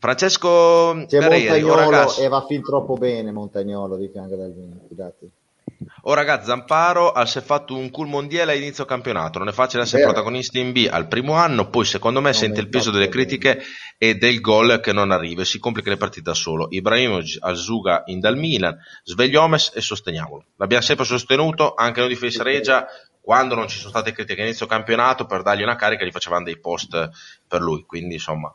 Francesco 0.00 1.04
C'è 1.06 1.18
Pereira 1.20 1.52
Montagnolo 1.52 1.90
ragazzi, 1.90 2.22
e 2.22 2.28
va 2.28 2.44
fin 2.44 2.60
troppo 2.60 2.94
bene 2.94 3.30
Montagnolo 3.30 3.96
di 3.96 4.08
fianco 4.08 4.34
dal 4.34 4.52
vino. 4.52 4.80
Oh, 6.02 6.14
ragazzi 6.14 6.46
Zamparo 6.46 7.12
ha 7.12 7.24
fatto 7.26 7.76
un 7.76 7.90
cool 7.90 8.08
mondiale 8.08 8.52
a 8.52 8.54
inizio 8.54 8.84
campionato. 8.84 9.38
Non 9.38 9.48
è 9.48 9.52
facile 9.52 9.82
essere 9.82 10.02
Vero. 10.02 10.12
protagonisti 10.12 10.58
in 10.58 10.72
B 10.72 10.88
al 10.90 11.08
primo 11.08 11.34
anno 11.34 11.68
poi 11.68 11.84
secondo 11.84 12.20
me 12.20 12.30
Non 12.30 12.38
sente 12.38 12.60
il 12.60 12.68
peso 12.68 12.90
delle 12.90 13.08
critiche 13.08 13.62
e 13.98 14.14
del 14.14 14.40
gol 14.40 14.80
che 14.80 14.92
non 14.92 15.10
arriva 15.10 15.42
e 15.42 15.44
si 15.44 15.58
complica 15.58 15.90
le 15.90 15.96
partite 15.96 16.22
da 16.22 16.34
solo. 16.34 16.66
Ibrahimovic 16.70 17.38
al 17.40 17.56
Zuga 17.56 18.02
in 18.06 18.20
dal 18.20 18.36
Milan 18.36 18.76
sveglio 19.04 19.42
Omes 19.42 19.72
e 19.74 19.80
sosteniamolo. 19.80 20.44
L'abbiamo 20.56 20.82
sempre 20.82 21.04
sostenuto 21.04 21.74
anche 21.74 22.00
noi 22.00 22.10
di 22.10 22.16
Face 22.16 22.42
Regia 22.42 22.86
quando 23.20 23.54
non 23.54 23.66
ci 23.66 23.78
sono 23.78 23.90
state 23.90 24.12
critiche 24.12 24.42
a 24.42 24.44
inizio 24.44 24.66
campionato 24.66 25.26
per 25.26 25.42
dargli 25.42 25.62
una 25.62 25.74
carica 25.74 26.04
gli 26.04 26.12
facevamo 26.12 26.44
dei 26.44 26.60
post 26.60 27.10
per 27.48 27.60
lui. 27.60 27.84
Quindi 27.84 28.14
insomma 28.14 28.54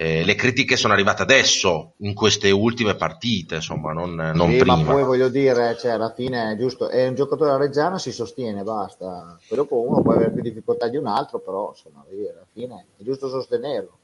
eh, 0.00 0.22
le 0.24 0.36
critiche 0.36 0.76
sono 0.76 0.92
arrivate 0.92 1.22
adesso, 1.22 1.94
in 1.98 2.14
queste 2.14 2.52
ultime 2.52 2.94
partite, 2.94 3.56
insomma, 3.56 3.92
non, 3.92 4.14
non 4.14 4.50
Sì, 4.52 4.58
prima. 4.58 4.76
ma 4.76 4.92
poi 4.92 5.02
voglio 5.02 5.28
dire, 5.28 5.76
cioè, 5.76 5.90
alla 5.90 6.12
fine 6.14 6.52
è 6.52 6.56
giusto, 6.56 6.88
è 6.88 7.08
un 7.08 7.16
giocatore 7.16 7.50
della 7.50 7.64
Reggiana, 7.64 7.98
si 7.98 8.12
sostiene, 8.12 8.62
basta. 8.62 9.36
Poi 9.48 9.56
dopo 9.58 9.80
uno 9.80 10.00
può 10.00 10.12
avere 10.12 10.30
più 10.30 10.40
difficoltà 10.42 10.86
di 10.86 10.96
un 10.96 11.08
altro, 11.08 11.40
però 11.40 11.72
insomma, 11.74 12.04
dire, 12.08 12.30
alla 12.30 12.46
fine 12.52 12.84
è 12.96 13.02
giusto 13.02 13.28
sostenerlo. 13.28 13.98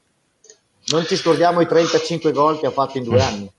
Non 0.87 1.05
ci 1.05 1.15
scordiamo 1.15 1.61
i 1.61 1.65
35 1.67 2.33
gol 2.33 2.59
che 2.59 2.65
ha 2.65 2.71
fatto 2.71 2.97
in 2.97 3.05
due 3.05 3.21
anni. 3.23 3.49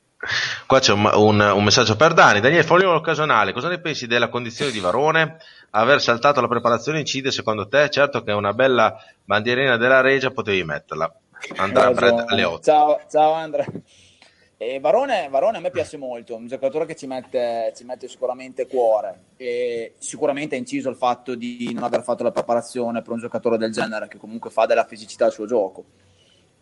Qua 0.66 0.78
c'è 0.78 0.92
un, 0.92 1.10
un- 1.14 1.40
un 1.40 1.64
messaggio 1.64 1.96
per 1.96 2.12
Dani. 2.12 2.40
Daniele 2.40 2.64
Fogliolo 2.64 2.96
occasionale, 2.96 3.52
cosa 3.54 3.68
ne 3.68 3.80
pensi 3.80 4.06
della 4.06 4.28
condizione 4.28 4.72
di 4.72 4.80
Varone? 4.80 5.38
Aver 5.70 6.00
saltato 6.02 6.40
la 6.42 6.48
preparazione 6.48 6.98
incide 7.00 7.30
secondo 7.30 7.66
te? 7.66 7.88
Certo 7.88 8.22
che 8.22 8.32
una 8.32 8.52
bella 8.52 8.94
bandierina 9.24 9.76
della 9.78 10.00
Regia 10.02 10.30
potevi 10.30 10.64
metterla. 10.64 11.10
Andrà 11.56 11.92
Brad 11.92 12.10
ragione. 12.10 12.24
alle 12.26 12.44
8. 12.44 12.62
Ciao, 12.62 13.00
ciao 13.08 13.32
Andrea. 13.32 13.66
E 14.58 14.80
Varone, 14.80 15.28
Varone 15.28 15.58
a 15.58 15.60
me 15.60 15.70
piace 15.70 15.98
molto, 15.98 16.34
un 16.34 16.46
giocatore 16.46 16.86
che 16.86 16.96
ci 16.96 17.06
mette, 17.06 17.74
ci 17.76 17.84
mette 17.84 18.08
sicuramente 18.08 18.66
cuore 18.66 19.24
e 19.36 19.92
sicuramente 19.98 20.54
ha 20.54 20.58
inciso 20.58 20.88
il 20.88 20.96
fatto 20.96 21.34
di 21.34 21.70
non 21.74 21.82
aver 21.82 22.02
fatto 22.02 22.22
la 22.22 22.30
preparazione 22.30 23.02
per 23.02 23.12
un 23.12 23.18
giocatore 23.18 23.58
del 23.58 23.70
genere 23.70 24.08
che 24.08 24.16
comunque 24.16 24.48
fa 24.48 24.64
della 24.64 24.86
fisicità 24.86 25.26
il 25.26 25.32
suo 25.32 25.44
gioco. 25.44 25.84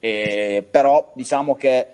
E, 0.01 0.67
però 0.69 1.13
diciamo 1.15 1.55
che 1.55 1.91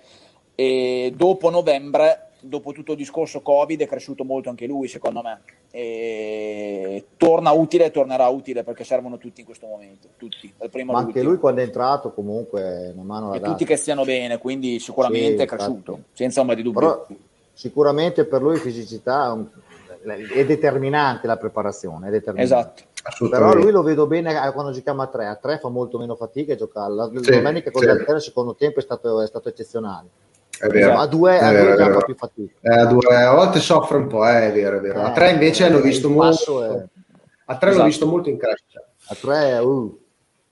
eh, 0.54 1.12
dopo 1.14 1.50
novembre, 1.50 2.30
dopo 2.40 2.72
tutto 2.72 2.92
il 2.92 2.98
discorso 2.98 3.42
Covid, 3.42 3.82
è 3.82 3.86
cresciuto 3.86 4.24
molto 4.24 4.48
anche 4.48 4.66
lui 4.66 4.88
secondo 4.88 5.20
me. 5.20 5.42
E 5.72 7.06
torna 7.16 7.52
utile 7.52 7.86
e 7.86 7.90
tornerà 7.92 8.26
utile 8.28 8.64
perché 8.64 8.82
servono 8.82 9.18
tutti 9.18 9.40
in 9.40 9.46
questo 9.46 9.66
momento, 9.66 10.08
tutti, 10.16 10.52
dal 10.58 10.68
primo 10.68 10.92
Ma 10.92 10.98
all'ultimo. 10.98 11.20
anche 11.22 11.32
lui 11.32 11.40
quando 11.40 11.60
è 11.60 11.64
entrato 11.64 12.12
comunque 12.12 12.90
una 12.94 13.04
mano 13.04 13.28
l'ha 13.30 13.36
e 13.36 13.38
data. 13.40 13.52
tutti 13.52 13.64
che 13.64 13.76
stiano 13.76 14.04
bene, 14.04 14.38
quindi 14.38 14.80
sicuramente 14.80 15.36
Sì, 15.38 15.42
è 15.42 15.46
cresciuto, 15.46 15.92
infatti. 15.92 16.10
senza 16.12 16.40
ombra 16.40 16.56
di 16.56 16.62
dubbio. 16.62 16.80
Però 16.80 17.06
sicuramente 17.52 18.24
per 18.24 18.42
lui 18.42 18.56
fisicità 18.58 19.26
è 19.26 19.30
un- 19.30 19.48
è 20.32 20.44
determinante 20.46 21.26
la 21.26 21.36
preparazione, 21.36 22.08
è 22.08 22.10
determinante. 22.10 22.86
Esatto. 23.02 23.28
Però 23.28 23.54
lui 23.54 23.70
lo 23.70 23.82
vedo 23.82 24.06
bene 24.06 24.34
quando 24.52 24.72
giochiamo 24.72 25.02
a 25.02 25.06
tre, 25.06 25.26
a 25.26 25.36
tre 25.36 25.58
fa 25.58 25.68
molto 25.68 25.98
meno 25.98 26.16
fatica 26.16 26.52
a 26.54 26.56
giocare. 26.56 26.92
La 26.94 27.04
la 27.12 27.20
Sì, 27.22 27.30
domenica 27.30 27.70
con 27.70 27.82
sì. 27.82 27.88
il 27.88 28.20
secondo 28.20 28.54
tempo 28.54 28.78
è 28.78 28.82
stato, 28.82 29.20
è 29.20 29.26
stato 29.26 29.48
eccezionale. 29.48 30.08
È 30.60 30.66
vero. 30.68 30.98
A 30.98 31.06
due, 31.06 31.38
È 31.38 31.44
a 31.44 31.50
due 31.50 31.74
vero. 31.76 31.92
fa 31.98 32.04
più 32.04 32.14
fatica. 32.16 32.52
Eh, 32.60 32.74
a, 32.80 32.84
due, 32.86 33.14
a 33.16 33.34
volte 33.34 33.58
soffre 33.60 33.96
un 33.96 34.06
po', 34.08 34.26
eh, 34.26 34.48
è 34.48 34.52
vero, 34.52 34.76
è 34.76 34.80
vero. 34.80 35.00
A 35.02 35.10
Eh, 35.10 35.12
tre 35.14 35.30
invece 35.30 35.64
hanno 35.64 35.78
eh, 35.78 35.82
visto 35.82 36.08
molto. 36.10 36.62
è- 36.64 36.84
A 37.46 37.56
tre 37.56 37.66
l'ho 37.68 37.72
Esatto. 37.72 37.86
visto 37.88 38.06
molto 38.06 38.28
in 38.28 38.38
crescita. 38.38 38.80
A 39.08 39.14
tre, 39.20 39.58
uh, 39.58 39.98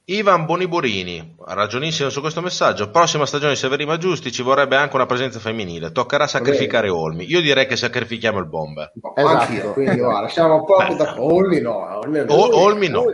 Ivan 0.06 0.46
Boniborini, 0.46 1.36
ragionissimo 1.46 2.09
su 2.09 2.20
questo 2.22 2.40
messaggio. 2.40 2.88
Prossima 2.90 3.26
stagione 3.26 3.52
di 3.52 3.59
Severino 3.59 3.96
Giusti 3.98 4.32
ci 4.32 4.42
vorrebbe 4.42 4.74
anche 4.76 4.96
una 4.96 5.04
presenza 5.04 5.38
femminile. 5.38 5.92
Toccherà 5.92 6.26
sacrificare 6.26 6.88
Olmi. 6.88 7.24
Io 7.30 7.42
direi 7.42 7.66
che 7.66 7.76
sacrifichiamo 7.76 8.38
il 8.38 8.46
bomber. 8.46 8.90
Esatto. 9.14 9.36
Anch'io, 9.36 9.72
quindi 9.74 9.98
guarda, 9.98 10.28
siamo 10.28 10.64
proprio 10.64 10.96
da 10.96 11.14
Olmi 11.22 11.61
no, 11.61 11.98
Olmi 11.98 12.24
no. 12.24 12.56
Olmi 12.56 12.88
no. 12.88 13.04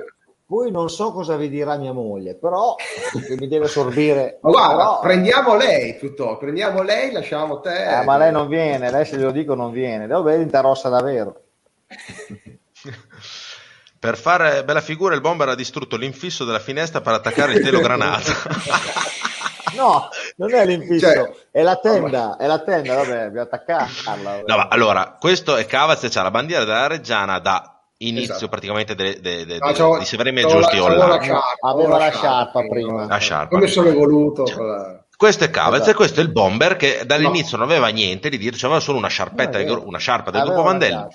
Poi, 0.47 0.71
non 0.71 0.91
so 0.91 1.11
cosa 1.13 1.37
vi 1.37 1.49
dirà 1.49 1.77
mia 1.77 1.93
moglie, 1.93 2.35
però 2.35 2.75
che 2.77 3.35
mi 3.39 3.49
deve 3.49 3.67
sorbire. 3.67 4.39
Ma 4.43 4.51
guarda, 4.53 4.77
Però- 4.77 5.01
prendiamo 5.01 5.55
lei 5.57 5.95
piuttosto, 5.97 6.37
prendiamo 6.37 6.83
lei, 6.83 7.13
lasciamo 7.13 7.61
te. 7.61 8.01
Eh, 8.01 8.05
ma 8.05 8.19
lei 8.19 8.31
non 8.31 8.47
viene, 8.47 8.91
lei 8.91 9.05
se 9.07 9.17
glielo 9.17 9.31
dico 9.31 9.55
non 9.55 9.71
viene. 9.71 10.07
Devo 10.07 10.29
diventa 10.31 10.61
rossa 10.61 10.89
davvero. 10.91 11.41
Per 13.99 14.19
fare 14.19 14.65
bella 14.65 14.83
figura 14.83 15.15
il 15.15 15.23
bomber 15.23 15.49
ha 15.49 15.55
distrutto 15.55 15.97
l'infisso 15.97 16.45
della 16.45 16.59
finestra 16.59 17.01
per 17.01 17.15
attaccare 17.15 17.55
il 17.55 17.63
telo 17.63 17.81
granata. 17.81 18.33
No, 19.75 20.09
non 20.37 20.55
è 20.55 20.65
l'infisso, 20.65 21.11
Cioè- 21.11 21.33
è 21.51 21.63
la 21.63 21.75
tenda, 21.79 22.37
è 22.37 22.47
la 22.47 22.61
tenda, 22.61 22.95
vabbè, 22.95 23.25
bisogna 23.25 23.43
attaccarla. 23.43 24.43
No, 24.47 24.57
ma 24.57 24.69
allora, 24.71 25.17
questo 25.19 25.57
è 25.57 25.67
Cavaz 25.67 26.05
e 26.05 26.11
c'ha 26.11 26.23
la 26.23 26.31
bandiera 26.31 26.63
della 26.65 26.87
Reggiana 26.87 27.41
da 27.41 27.74
inizio 28.09 28.33
Esatto. 28.33 28.49
praticamente 28.49 28.95
de- 28.95 29.21
de- 29.21 29.45
de- 29.47 29.59
No, 29.59 29.67
de- 29.69 29.73
c'avevo- 29.73 29.99
di 29.99 30.05
Severino 30.05 30.41
c'avevo 30.41 30.61
Giusti 30.61 30.79
online. 30.79 31.41
avevo 31.61 31.97
la 31.97 32.11
sciarpa 32.11 32.61
prima. 32.69 33.07
La 33.07 33.17
sciarpa. 33.19 33.49
Come 33.55 33.67
sono 33.67 33.89
evoluto? 33.89 34.45
la- 34.57 35.03
Questo 35.17 35.45
è 35.45 35.51
Cavaz 35.51 35.75
Esatto. 35.77 35.91
e 35.91 35.95
questo 35.95 36.21
è 36.21 36.23
il 36.23 36.33
bomber 36.33 36.77
che 36.77 37.03
dall'inizio 37.07 37.57
non 37.57 37.67
aveva 37.69 37.87
niente 37.89 38.29
di 38.29 38.37
dire, 38.37 38.57
aveva 38.63 38.81
solo 38.81 38.99
una 38.99 39.09
sciarpetta, 39.09 39.63
No, 39.63 39.83
una 39.87 39.99
sciarpa 39.99 40.31
del 40.31 40.43
gruppo 40.43 40.63
Vandelli. 40.63 41.07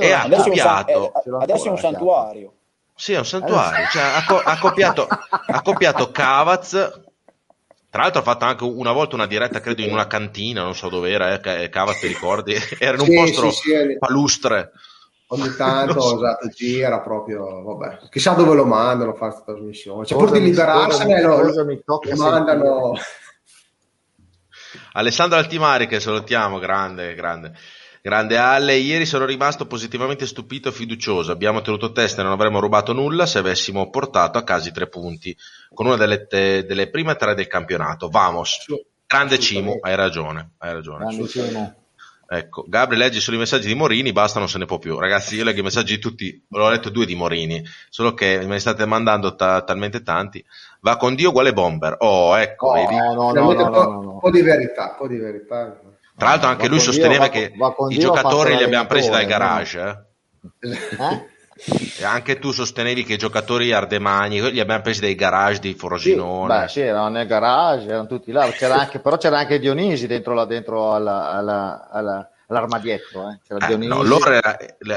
E 0.00 0.12
ha 0.12 0.22
Adesso 0.22 0.44
è 0.44 0.48
un, 0.50 0.56
san- 0.56 0.76
copiato. 0.84 1.12
eh, 1.14 1.42
adesso 1.42 1.64
è 1.64 1.68
un 1.68 1.74
ancora, 1.76 1.80
santuario. 1.80 2.52
Sì, 2.94 3.12
è 3.14 3.18
un 3.18 3.26
santuario. 3.26 3.86
Cioè, 3.90 4.02
ha, 4.02 4.24
co- 4.26 4.40
ha 4.42 4.58
copiato, 4.58 5.06
ha 5.08 5.62
copiato 5.62 6.10
Cavaz. 6.10 6.70
Tra 7.90 8.02
l'altro 8.02 8.20
ha 8.20 8.24
fatto 8.24 8.44
anche 8.46 8.64
una 8.64 8.92
volta 8.92 9.16
una 9.16 9.26
diretta, 9.26 9.60
credo, 9.60 9.82
in 9.82 9.92
una 9.92 10.06
cantina, 10.06 10.62
non 10.62 10.74
so 10.74 10.88
dove 10.88 11.10
era, 11.10 11.34
eh, 11.34 11.40
Ca- 11.40 11.68
Cavaz, 11.68 11.98
ti 12.00 12.06
ricordi? 12.06 12.54
Era 12.80 12.94
in 12.94 13.00
un 13.00 13.06
Sì, 13.06 13.14
posto 13.14 13.50
sì, 13.50 13.60
sì, 13.60 13.72
eh. 13.72 13.98
palustre. 13.98 14.70
Ogni 15.32 15.54
tanto, 15.56 16.00
so. 16.00 16.16
esatto, 16.16 16.48
gira 16.48 17.00
proprio, 17.00 17.62
vabbè. 17.62 18.08
Chissà 18.10 18.32
dove 18.32 18.54
lo 18.54 18.64
mandano 18.64 19.12
a 19.12 19.14
fare 19.14 19.32
questa 19.32 19.52
trasmissione. 19.52 20.04
Cioè, 20.04 20.18
pur 20.18 20.30
di 20.30 20.40
liberarsene, 20.40 21.22
lo, 21.22 21.42
lo 21.42 22.16
mandano... 22.16 22.92
Alessandro 24.92 25.38
Altimari, 25.38 25.86
che 25.86 26.00
salutiamo, 26.00 26.58
grande, 26.58 27.14
grande. 27.14 27.52
Grande 28.02 28.36
Ale, 28.36 28.74
ieri 28.76 29.06
sono 29.06 29.24
rimasto 29.24 29.66
positivamente 29.66 30.26
stupito 30.26 30.68
e 30.68 30.72
fiducioso. 30.72 31.30
Abbiamo 31.30 31.62
tenuto 31.62 31.92
testa 31.92 32.20
e 32.20 32.24
non 32.24 32.32
avremmo 32.32 32.58
rubato 32.58 32.92
nulla 32.92 33.26
se 33.26 33.38
avessimo 33.38 33.90
portato 33.90 34.38
a 34.38 34.42
casa 34.42 34.68
i 34.68 34.72
tre 34.72 34.88
punti, 34.88 35.34
con 35.72 35.86
una 35.86 35.96
delle, 35.96 36.26
te- 36.26 36.64
delle 36.66 36.90
prime 36.90 37.14
tre 37.14 37.34
del 37.34 37.46
campionato. 37.46 38.08
Vamos, 38.08 38.66
grande 39.06 39.38
Cimo, 39.38 39.78
hai 39.80 39.94
ragione, 39.94 40.54
hai 40.58 40.72
ragione. 40.72 41.81
Ecco, 42.34 42.64
Gabri 42.66 42.96
leggi 42.96 43.20
solo 43.20 43.36
i 43.36 43.40
messaggi 43.40 43.66
di 43.66 43.74
Morini, 43.74 44.10
basta, 44.12 44.38
non 44.38 44.48
se 44.48 44.56
ne 44.56 44.64
può 44.64 44.78
più. 44.78 44.98
Ragazzi, 44.98 45.36
io 45.36 45.44
leggo 45.44 45.60
i 45.60 45.64
messaggi 45.64 45.96
di 45.96 46.00
tutti, 46.00 46.42
l'ho 46.48 46.70
letto 46.70 46.88
due 46.88 47.04
di 47.04 47.14
Morini, 47.14 47.62
solo 47.90 48.14
che 48.14 48.38
me 48.38 48.46
ne 48.46 48.58
state 48.58 48.86
mandando 48.86 49.34
ta- 49.34 49.60
talmente 49.62 50.02
tanti. 50.02 50.42
Va 50.80 50.96
con 50.96 51.14
Dio 51.14 51.28
uguale 51.28 51.52
bomber. 51.52 51.96
Oh, 51.98 52.34
ecco, 52.38 52.68
Oh, 52.68 52.72
vedi? 52.72 52.96
no, 52.96 53.12
no, 53.12 53.32
no, 53.32 53.52
no, 53.52 53.64
un 53.64 53.70
po', 53.70 53.82
no, 53.82 54.00
no, 54.02 54.18
po' 54.18 54.30
di 54.30 54.40
verità, 54.40 54.90
un 54.92 54.96
po' 54.96 55.08
di 55.08 55.16
verità. 55.18 55.78
Tra 56.16 56.28
l'altro 56.28 56.48
anche 56.48 56.62
Va 56.62 56.68
lui 56.68 56.78
Dio, 56.78 56.84
sosteneva 56.90 57.24
va 57.24 57.28
che 57.28 57.52
va 57.54 57.74
con 57.74 57.90
i 57.90 57.96
Dio, 57.96 58.06
giocatori 58.06 58.56
li 58.56 58.62
abbiamo 58.62 58.86
presi 58.86 59.10
dai 59.10 59.26
l'allenatore, 59.26 59.72
garage. 59.74 60.08
eh. 60.60 60.70
Eh? 60.98 61.30
E 61.98 62.04
anche 62.04 62.38
tu 62.40 62.50
sostenevi 62.50 63.04
che 63.04 63.12
i 63.14 63.18
giocatori 63.18 63.70
ardemani 63.72 64.50
li 64.50 64.58
abbiamo 64.58 64.82
presi 64.82 65.00
dai 65.00 65.14
garage 65.14 65.60
di 65.60 65.70
Sì, 65.70 65.76
Frosinone. 65.78 66.60
beh, 66.62 66.68
sì, 66.68 66.80
erano 66.80 67.08
nel 67.08 67.26
garage, 67.26 67.86
erano 67.88 68.06
tutti 68.06 68.32
là. 68.32 68.46
C'era 68.50 68.74
anche, 68.80 68.98
però 68.98 69.16
c'era 69.16 69.38
anche 69.38 69.58
Dionisi 69.60 70.06
dentro, 70.08 70.34
la, 70.34 70.44
dentro 70.44 70.92
alla, 70.92 71.30
alla, 71.30 71.88
alla, 71.90 72.28
all'armadietro. 72.48 73.30
Eh. 73.30 73.38
C'era 73.46 73.68
Eh, 73.68 73.76
no, 73.76 74.02
loro 74.02 74.30
era- 74.32 74.56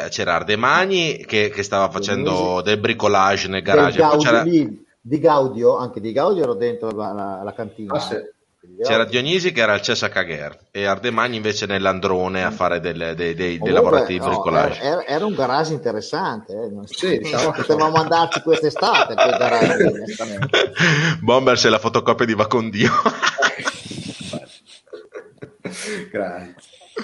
c'era 0.09 0.33
Ardemagni 0.35 1.23
che, 1.25 1.49
che 1.49 1.61
stava 1.63 1.89
facendo 1.89 2.31
Dionisi. 2.31 2.63
del 2.63 2.79
bricolage 2.79 3.47
nel 3.47 3.61
garage. 3.61 3.99
Gaudio, 3.99 4.41
lì, 4.43 4.85
di 4.99 5.19
Gaudio, 5.19 5.77
anche 5.77 5.99
di 6.01 6.11
Gaudio 6.11 6.43
ero 6.43 6.55
dentro 6.55 6.89
la, 6.91 7.11
la- 7.13 7.41
la 7.43 7.53
cantina. 7.53 7.93
Ah, 7.93 7.99
sì. 7.99 8.15
C'era. 8.83 9.05
Dionisi 9.05 9.51
che 9.51 9.61
era 9.61 9.73
al 9.73 9.81
Cessa 9.81 10.09
Cagher 10.09 10.57
e 10.71 10.85
Ardemagni 10.85 11.37
invece 11.37 11.65
nell'androne 11.65 12.43
a 12.43 12.51
fare 12.51 12.79
delle- 12.79 13.15
dei, 13.15 13.33
dei- 13.33 13.57
dei 13.57 13.71
lavorativi 13.71 14.19
no, 14.19 14.27
bricolage. 14.27 14.81
era, 14.81 15.05
era- 15.05 15.25
un 15.25 15.33
garage 15.33 15.73
interessante. 15.73 16.53
Eh. 16.53 16.69
Non- 16.69 16.85
Sì, 16.87 17.17
diciamo 17.17 17.51
Potevamo 17.51 17.95
andarci 17.97 18.41
quest'estate 18.41 19.13
quel 19.13 19.37
garage, 19.37 19.83
onestamente. 19.83 20.71
Bomber 21.21 21.55
c'è 21.57 21.69
la 21.69 21.79
fotocopia 21.79 22.25
di 22.25 22.33
Va 22.35 22.47
con 22.47 22.69
Dio. 22.69 22.91
Grazie. 26.11 26.55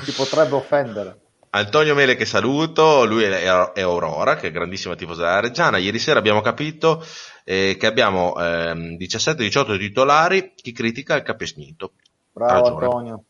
Ti 0.06 0.12
potrebbe 0.12 0.56
offendere. 0.56 1.16
Antonio 1.54 1.94
Mele 1.96 2.16
che 2.16 2.24
saluto, 2.26 3.06
lui 3.06 3.24
è, 3.24 3.42
è 3.74 3.82
Aurora, 3.82 4.38
che 4.38 4.48
è 4.48 4.52
grandissima 4.52 4.96
tifosa 4.96 5.24
della 5.24 5.40
Reggiana. 5.42 5.78
Ieri 5.78 6.00
sera 6.00 6.18
abbiamo 6.20 6.40
capito 6.40 7.06
eh, 7.44 7.76
che 7.78 7.86
abbiamo 7.86 8.36
ehm, 8.38 8.98
17-18 8.98 9.78
titolari, 9.78 10.54
chi 10.56 10.72
critica 10.72 11.16
il 11.16 11.24
Capesnito. 11.24 11.94
Bravo 12.32 12.64
ragione. 12.64 12.86
Antonio. 12.86 13.24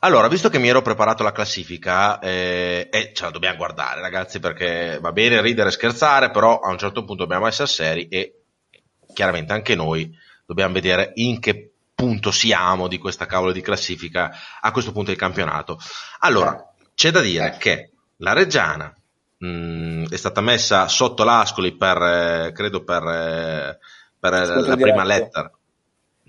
Allora, 0.00 0.28
visto 0.28 0.48
che 0.48 0.60
mi 0.60 0.68
ero 0.68 0.80
preparato 0.80 1.24
la 1.24 1.32
classifica, 1.32 2.20
eh, 2.20 2.88
e 2.90 3.12
ce 3.12 3.24
la 3.24 3.30
dobbiamo 3.30 3.56
guardare, 3.56 4.00
ragazzi, 4.00 4.38
perché 4.38 4.98
va 5.00 5.10
bene 5.10 5.40
ridere 5.40 5.70
e 5.70 5.72
scherzare, 5.72 6.30
però 6.30 6.60
a 6.60 6.70
un 6.70 6.78
certo 6.78 7.04
punto 7.04 7.24
dobbiamo 7.24 7.48
essere 7.48 7.66
seri 7.66 8.06
e 8.06 8.42
chiaramente 9.12 9.52
anche 9.52 9.74
noi 9.74 10.16
dobbiamo 10.46 10.72
vedere 10.72 11.10
in 11.16 11.40
che 11.40 11.72
punto 11.96 12.30
siamo 12.30 12.86
di 12.86 12.96
questa 12.98 13.26
cavolo 13.26 13.50
di 13.50 13.60
classifica 13.60 14.30
a 14.60 14.70
questo 14.70 14.92
punto 14.92 15.10
del 15.10 15.18
campionato. 15.18 15.80
Allora, 16.20 16.72
c'è 16.94 17.10
da 17.10 17.20
dire 17.20 17.54
Eh. 17.54 17.56
che 17.56 17.90
la 18.18 18.34
Reggiana 18.34 18.94
mh, 19.38 20.08
è 20.08 20.16
stata 20.16 20.40
messa 20.40 20.88
sotto 20.88 21.24
l'Ascoli 21.24 21.76
per, 21.76 21.96
eh, 22.02 22.52
credo, 22.52 22.84
per, 22.84 23.02
eh, 23.04 23.78
per 24.18 24.32
eh, 24.34 24.66
la 24.66 24.76
prima 24.76 25.02
diretto. 25.02 25.24
lettera. 25.24 25.50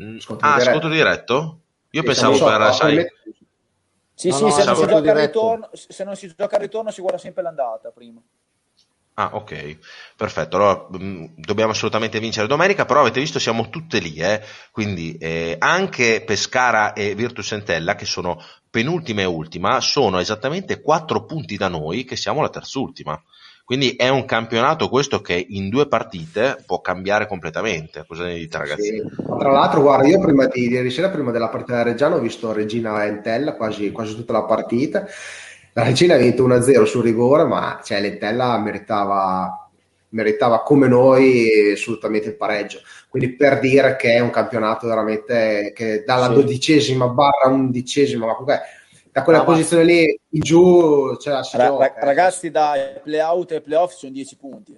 Mm, 0.02 0.18
Scontro 0.18 0.48
ah, 0.48 0.52
diretto. 0.54 0.70
scontro 0.70 0.90
diretto? 0.90 1.60
Io 1.92 2.02
Sì, 2.02 2.08
pensavo 2.08 2.36
so, 2.36 2.46
per, 2.46 2.74
sai, 2.74 2.78
probabilmente- 2.78 3.14
Sì, 4.14 4.28
No, 4.30 4.36
sì, 4.36 4.44
no, 4.44 4.50
se, 4.52 4.64
non 4.66 4.76
si 4.76 4.82
stavo- 4.82 4.88
gioca 4.88 4.96
al 4.96 5.02
diretto. 5.02 5.40
ritorno, 5.40 5.70
se 5.72 6.04
non 6.04 6.16
si 6.16 6.34
gioca 6.36 6.56
al 6.56 6.62
ritorno 6.62 6.92
si 6.92 7.02
guarda 7.02 7.18
sempre 7.20 7.42
l'andata 7.42 7.90
prima. 7.92 8.22
Ah, 9.16 9.32
ok, 9.34 9.78
perfetto. 10.16 10.56
Allora 10.56 10.88
mh, 10.92 11.04
mm, 11.04 11.26
dobbiamo 11.36 11.72
assolutamente 11.72 12.20
vincere 12.22 12.48
domenica, 12.48 12.86
però 12.86 13.02
avete 13.02 13.20
visto 13.20 13.38
siamo 13.38 13.70
tutte 13.70 14.00
lì, 14.00 14.16
eh? 14.16 14.42
quindi 14.72 15.18
eh, 15.18 15.58
anche 15.60 16.24
Pescara 16.26 16.94
e 16.94 17.16
Virtus 17.16 17.52
Entella, 17.52 17.96
che 17.96 18.06
sono 18.06 18.42
penultima 18.70 19.22
e 19.22 19.26
ultima, 19.26 19.80
sono 19.82 20.20
esattamente 20.20 20.82
quattro 20.82 21.26
punti 21.26 21.58
da 21.58 21.68
noi, 21.68 22.04
che 22.04 22.16
siamo 22.16 22.42
la 22.42 22.50
terzultima. 22.50 23.22
Quindi 23.64 23.92
è 23.92 24.10
un 24.10 24.26
campionato 24.26 24.90
questo 24.90 25.22
che 25.22 25.46
in 25.50 25.70
due 25.70 25.88
partite 25.88 26.64
può 26.66 26.82
cambiare 26.82 27.28
completamente. 27.28 28.04
Cosa 28.08 28.24
ne 28.24 28.36
dite, 28.36 28.58
ragazzi? 28.58 28.82
Sì. 28.82 29.04
Tra 29.38 29.52
l'altro, 29.52 29.82
guarda, 29.82 30.08
io 30.08 30.20
prima 30.20 30.48
di 30.48 30.68
ieri 30.68 30.90
sera, 30.90 31.10
prima 31.10 31.32
della 31.32 31.50
partita 31.50 31.76
da 31.76 31.84
Reggiano, 31.84 32.16
ho 32.16 32.20
visto 32.20 32.52
Regina 32.52 33.06
Entella 33.06 33.54
quasi, 33.54 33.92
quasi 33.92 34.16
tutta 34.16 34.34
la 34.34 34.44
partita 34.44 35.08
la 35.74 35.84
Regina 35.84 36.16
ha 36.16 36.18
vinto 36.18 36.48
1-0 36.48 36.84
sul 36.84 37.04
rigore, 37.04 37.46
ma 37.46 37.80
cioè, 37.84 38.02
l'Entella 38.02 38.58
meritava, 38.58 39.69
meritava 40.10 40.64
come 40.64 40.88
noi 40.88 41.72
assolutamente 41.74 42.30
il 42.30 42.36
pareggio. 42.36 42.82
Quindi 43.10 43.36
per 43.36 43.60
dire 43.60 43.96
che 43.96 44.14
è 44.14 44.20
un 44.20 44.30
campionato 44.30 44.88
veramente 44.88 45.72
che 45.76 46.04
dalla 46.06 46.28
sì. 46.28 46.34
dodicesima 46.34 47.08
barra 47.08 47.50
undicesima, 47.50 48.26
ma 48.26 48.34
comunque 48.34 48.62
da 49.12 49.24
quella 49.24 49.42
ah, 49.42 49.44
posizione 49.44 49.84
ma... 49.84 49.90
lì 49.90 50.20
in 50.30 50.42
giù 50.42 51.16
c'è 51.18 51.32
la 51.32 51.48
Ra- 51.54 51.78
ra- 51.78 51.94
Ragazzi, 51.98 52.52
da 52.52 53.00
play-out 53.04 53.52
e 53.52 53.62
play-off 53.62 53.94
sono 53.94 54.12
10 54.12 54.36
punti. 54.38 54.78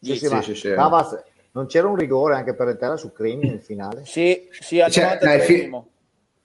Sì, 0.00 0.16
sì, 0.16 0.42
sì, 0.42 0.54
sì, 0.54 0.74
Navas, 0.74 1.20
non 1.52 1.66
c'era 1.66 1.88
un 1.88 1.96
rigore 1.96 2.34
anche 2.36 2.54
per 2.54 2.66
l'Entella 2.66 2.96
su 2.96 3.12
Crimi 3.12 3.48
nel 3.48 3.60
finale? 3.62 4.02
Sì, 4.04 4.48
sì, 4.50 4.80
al 4.80 4.90
cioè, 4.90 5.18
dai, 5.20 5.40
fi- 5.40 5.70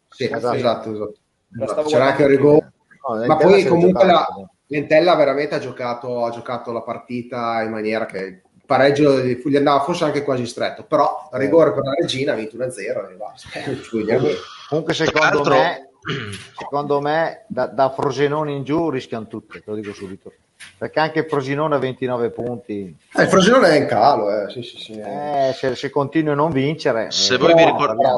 sì, 0.09 0.23
esatto, 0.25 0.55
esatto, 0.55 0.91
esatto. 0.91 1.83
C'era 1.83 2.05
anche 2.05 2.23
il 2.23 2.29
rigore 2.29 2.71
No, 3.07 3.25
ma 3.25 3.35
poi 3.35 3.65
comunque 3.65 4.05
la, 4.05 4.27
Lentella 4.71 5.15
veramente 5.15 5.55
ha 5.55 5.59
giocato, 5.59 6.23
ha 6.23 6.29
giocato, 6.29 6.71
la 6.71 6.81
partita 6.81 7.61
in 7.61 7.71
maniera 7.71 8.05
che 8.05 8.19
il 8.19 8.41
pareggio 8.65 9.19
gli 9.21 9.55
andava 9.57 9.81
forse 9.81 10.05
anche 10.05 10.23
quasi 10.23 10.45
stretto, 10.45 10.85
però 10.85 11.27
rigore 11.33 11.73
per 11.73 11.83
la 11.83 11.93
regina 11.99 12.31
ha 12.31 12.35
vinto 12.35 12.55
1-0 12.55 13.11
e 13.11 13.15
basta. 13.15 13.49
comunque 14.69 14.93
secondo 14.93 15.43
me, 15.43 15.89
secondo 16.57 17.01
me 17.01 17.43
da, 17.49 17.67
da 17.67 17.89
Frosinone 17.89 18.53
in 18.53 18.63
giù 18.63 18.89
rischiano 18.89 19.27
tutte, 19.27 19.59
te 19.59 19.69
lo 19.69 19.75
dico 19.75 19.91
subito 19.91 20.31
perché 20.77 20.99
anche 20.99 21.27
Frosinone 21.27 21.75
ha 21.75 21.77
29 21.77 22.31
punti. 22.31 22.97
Eh, 23.15 23.21
il 23.21 23.27
Frosinone 23.29 23.67
è 23.69 23.77
in 23.77 23.85
calo, 23.87 24.29
eh. 24.31 24.49
Sì, 24.49 24.63
sì, 24.63 24.77
sì. 24.77 24.93
Eh, 24.93 25.53
se, 25.55 25.75
se, 25.75 25.89
continui 25.89 26.31
a 26.31 26.35
non 26.35 26.51
vincere. 26.51 27.11
Se, 27.11 27.37
voi 27.37 27.53
vi, 27.53 27.63
ricord... 27.65 27.95
però, 27.95 28.17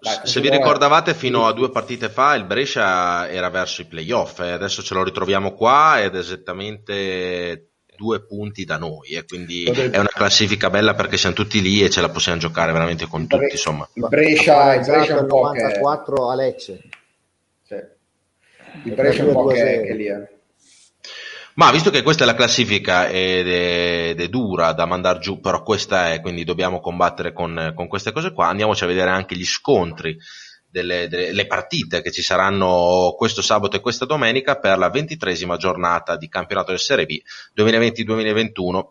dai, 0.00 0.18
se 0.22 0.40
vi 0.40 0.50
ricordavate, 0.50 1.14
fino 1.14 1.46
a 1.46 1.52
due 1.52 1.70
partite 1.70 2.08
fa 2.10 2.34
il 2.34 2.44
Brescia 2.44 3.28
era 3.30 3.48
verso 3.48 3.80
i 3.80 3.86
playoff, 3.86 4.40
eh. 4.40 4.50
adesso 4.50 4.82
ce 4.82 4.94
lo 4.94 5.02
ritroviamo 5.02 5.54
qua 5.54 6.00
ed 6.02 6.14
è 6.14 6.18
esattamente 6.18 7.68
due 7.98 8.20
punti 8.20 8.64
da 8.64 8.76
noi, 8.76 9.08
e 9.14 9.24
quindi 9.24 9.64
è 9.64 9.98
una 9.98 10.10
classifica 10.12 10.70
bella 10.70 10.94
perché 10.94 11.16
siamo 11.16 11.34
tutti 11.34 11.60
lì 11.60 11.82
e 11.82 11.90
ce 11.90 12.00
la 12.00 12.10
possiamo 12.10 12.38
giocare 12.38 12.70
veramente 12.70 13.06
con 13.06 13.26
tutti. 13.26 13.48
Insomma. 13.50 13.88
Il 13.94 14.06
Brescia, 14.08 14.74
il 14.74 14.84
Brescia 14.84 15.16
è 15.16 15.20
un 15.20 15.26
po' 15.26 15.42
94 15.42 16.14
che... 16.14 16.22
a 16.22 16.34
Lecce. 16.34 16.80
Sì. 17.64 17.74
Il 18.84 18.94
Brescia 18.94 19.22
è 19.22 19.26
un 19.26 19.32
po' 19.32 19.46
che, 19.46 19.82
che 19.84 19.94
lì 19.94 20.04
è. 20.04 20.36
Ma 21.58 21.72
visto 21.72 21.90
che 21.90 22.02
questa 22.02 22.22
è 22.22 22.26
la 22.26 22.36
classifica 22.36 23.08
ed 23.08 23.48
è, 23.48 24.08
ed 24.10 24.20
è 24.20 24.28
dura 24.28 24.72
da 24.74 24.86
mandare 24.86 25.18
giù, 25.18 25.40
però 25.40 25.64
questa 25.64 26.12
è, 26.12 26.20
quindi 26.20 26.44
dobbiamo 26.44 26.78
combattere 26.78 27.32
con, 27.32 27.72
con 27.74 27.88
queste 27.88 28.12
cose 28.12 28.32
qua, 28.32 28.46
andiamoci 28.46 28.84
a 28.84 28.86
vedere 28.86 29.10
anche 29.10 29.34
gli 29.34 29.44
scontri 29.44 30.16
delle, 30.70 31.08
delle, 31.08 31.46
partite 31.48 32.00
che 32.00 32.12
ci 32.12 32.22
saranno 32.22 33.12
questo 33.16 33.42
sabato 33.42 33.74
e 33.74 33.80
questa 33.80 34.04
domenica 34.04 34.60
per 34.60 34.78
la 34.78 34.88
ventitresima 34.88 35.56
giornata 35.56 36.16
di 36.16 36.28
campionato 36.28 36.70
del 36.70 36.78
Serie 36.78 37.06
B 37.06 37.20
2020-2021. 37.56 38.84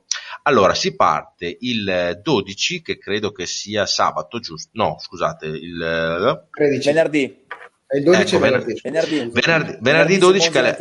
Allora, 0.44 0.74
si 0.74 0.94
parte 0.94 1.56
il 1.62 2.20
12, 2.22 2.82
che 2.82 2.98
credo 2.98 3.32
che 3.32 3.46
sia 3.46 3.86
sabato, 3.86 4.40
giusto? 4.40 4.72
No, 4.74 4.98
scusate, 5.00 5.46
il 5.46 6.48
13. 6.52 6.86
venerdì. 6.90 7.46
È 7.86 7.96
il 7.96 8.04
12 8.04 8.36
ecco, 8.36 8.40
venerdì. 8.44 8.80
Venerdì, 8.84 9.16
venerdì, 9.16 9.32
venerdì, 9.32 9.78
venerdì 9.80 10.18
12 10.18 10.50
che 10.50 10.60
è 10.60 10.76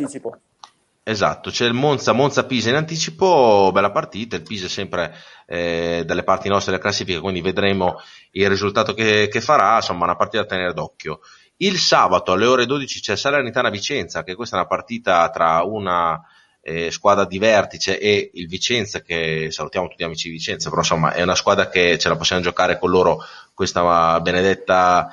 Esatto, 1.09 1.51
c'è 1.51 1.65
il 1.65 1.73
Monza, 1.73 2.11
Monza-Pisa 2.11 2.67
in 2.67 2.75
anticipo, 2.75 3.69
bella 3.71 3.91
partita, 3.91 4.35
il 4.35 4.41
Pisa 4.41 4.65
è 4.65 4.69
sempre 4.69 5.15
eh, 5.45 6.03
dalle 6.05 6.25
parti 6.25 6.49
nostre 6.49 6.73
della 6.73 6.83
classifica, 6.83 7.21
quindi 7.21 7.39
vedremo 7.39 8.01
il 8.31 8.49
risultato 8.49 8.93
che, 8.93 9.29
che, 9.29 9.39
farà, 9.39 9.77
insomma 9.77 10.03
una 10.03 10.17
partita 10.17 10.43
da 10.43 10.49
tenere 10.49 10.73
d'occhio. 10.73 11.21
Il 11.55 11.77
sabato 11.77 12.33
alle 12.33 12.45
ore 12.45 12.65
12 12.65 12.99
c'è 12.99 13.15
Salernitana-Vicenza, 13.15 14.25
che 14.25 14.35
questa 14.35 14.57
è 14.57 14.59
una 14.59 14.67
partita 14.67 15.29
tra 15.29 15.63
una 15.63 16.21
eh, 16.59 16.91
squadra 16.91 17.23
di 17.23 17.39
vertice 17.39 17.97
e 17.99 18.31
il 18.33 18.49
Vicenza, 18.49 18.99
che 18.99 19.47
salutiamo 19.49 19.87
tutti 19.87 20.03
gli 20.03 20.07
amici 20.07 20.27
di 20.27 20.35
Vicenza, 20.35 20.67
però 20.67 20.81
insomma 20.81 21.13
è 21.13 21.21
una 21.21 21.35
squadra 21.35 21.69
che 21.69 21.97
ce 21.97 22.09
la 22.09 22.17
possiamo 22.17 22.41
giocare 22.41 22.77
con 22.77 22.89
loro 22.89 23.19
questa 23.53 24.19
benedetta 24.19 25.09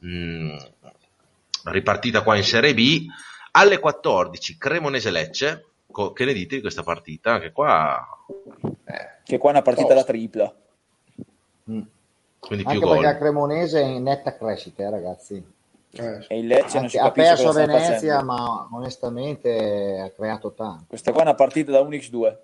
mh, 0.00 0.56
ripartita 1.64 2.20
qua 2.20 2.36
in 2.36 2.44
Serie 2.44 2.74
B 2.74 3.06
alle 3.52 3.78
14 3.78 4.56
Cremonese 4.56 5.10
Lecce 5.10 5.64
che 6.14 6.24
ne 6.24 6.32
dite 6.32 6.56
di 6.56 6.60
questa 6.60 6.82
partita? 6.82 7.32
Anche 7.32 7.52
qua 7.52 8.06
eh, 8.84 9.20
che 9.24 9.38
qua 9.38 9.50
è 9.50 9.52
una 9.52 9.62
partita 9.62 9.94
da 9.94 10.04
tripla 10.04 10.54
mm. 11.70 11.80
quindi 12.38 12.64
più 12.64 12.74
Anche 12.74 12.84
gol. 12.84 13.00
perché 13.00 13.18
Cremonese 13.18 13.80
è 13.80 13.84
in 13.84 14.02
netta 14.02 14.36
crescita 14.36 14.82
eh, 14.82 14.90
ragazzi 14.90 15.44
eh. 15.90 16.24
e 16.28 16.38
il 16.38 16.46
Lecce 16.46 16.80
non 16.80 16.88
si 16.88 16.98
ha 16.98 17.10
perso 17.10 17.52
Venezia 17.52 18.22
ma 18.22 18.68
onestamente 18.70 20.00
ha 20.04 20.10
creato 20.10 20.52
tanto 20.52 20.84
questa 20.88 21.12
qua 21.12 21.20
è 21.20 21.24
una 21.24 21.34
partita 21.34 21.72
da 21.72 21.80
11-2 21.80 22.36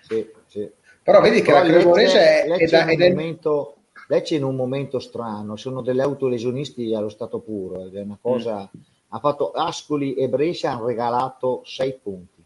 sì, 0.00 0.30
sì. 0.46 0.70
però 1.02 1.20
vedi 1.20 1.42
che 1.42 1.52
Però 1.52 1.64
la 1.64 1.70
Cremonese 1.70 2.18
Lecce, 2.18 2.42
è, 2.42 2.48
Lecce 2.48 2.64
è, 2.64 2.96
da, 2.96 3.04
è, 3.04 3.08
momento, 3.10 3.76
Lecce 4.08 4.36
in 4.36 4.44
un 4.44 4.54
momento 4.54 4.98
strano 5.00 5.56
sono 5.56 5.82
delle 5.82 6.02
autolesionisti 6.02 6.94
allo 6.94 7.08
stato 7.08 7.40
puro 7.40 7.84
ed 7.86 7.96
è 7.96 8.02
una 8.02 8.18
cosa 8.20 8.68
mm 8.76 8.98
ha 9.10 9.18
fatto 9.18 9.52
Ascoli 9.52 10.14
e 10.14 10.28
Brescia 10.28 10.72
hanno 10.72 10.86
regalato 10.86 11.62
6 11.64 12.00
punti 12.02 12.44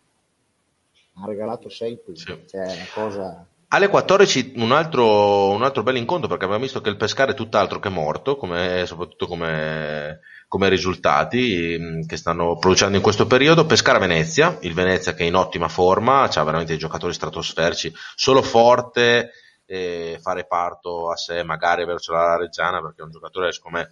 hanno 1.15 1.27
regalato 1.27 1.69
6 1.69 1.99
punti 1.99 2.21
sì. 2.21 2.45
cioè 2.47 2.65
una 2.65 2.87
cosa 2.93 3.47
alle 3.75 3.89
14 3.89 4.53
un 4.57 4.71
altro, 4.71 5.51
un 5.51 5.65
altro 5.65 5.83
bel 5.83 5.97
incontro 5.97 6.29
perché 6.29 6.45
abbiamo 6.45 6.63
visto 6.63 6.81
che 6.81 6.91
il 6.91 6.97
Pescara 6.97 7.33
è 7.33 7.35
tutt'altro 7.35 7.81
che 7.81 7.89
morto, 7.89 8.37
come, 8.37 8.85
soprattutto 8.87 9.27
come, 9.27 10.21
come, 10.47 10.69
risultati 10.69 11.77
mm, 11.77 12.03
che 12.03 12.17
stanno 12.17 12.57
producendo 12.57 12.97
in 12.97 13.03
questo 13.03 13.27
periodo. 13.27 13.67
Pescara-Venezia, 13.67 14.59
il 14.61 14.75
Venezia 14.75 15.15
che 15.15 15.25
è 15.25 15.27
in 15.27 15.35
ottima 15.35 15.67
forma, 15.67 16.23
ha 16.23 16.45
veramente 16.45 16.71
dei 16.71 16.79
giocatori 16.79 17.13
stratosferici, 17.13 17.93
solo 18.15 18.43
forte 18.43 19.33
e 19.67 20.19
fare 20.23 20.47
parto 20.47 21.11
a 21.11 21.17
sé 21.17 21.43
magari 21.43 21.85
verso 21.85 22.13
la 22.13 22.37
Reggiana 22.37 22.81
perché 22.81 23.01
è 23.01 23.05
un 23.05 23.11
giocatore 23.11 23.51
secondo 23.51 23.79
me 23.79 23.91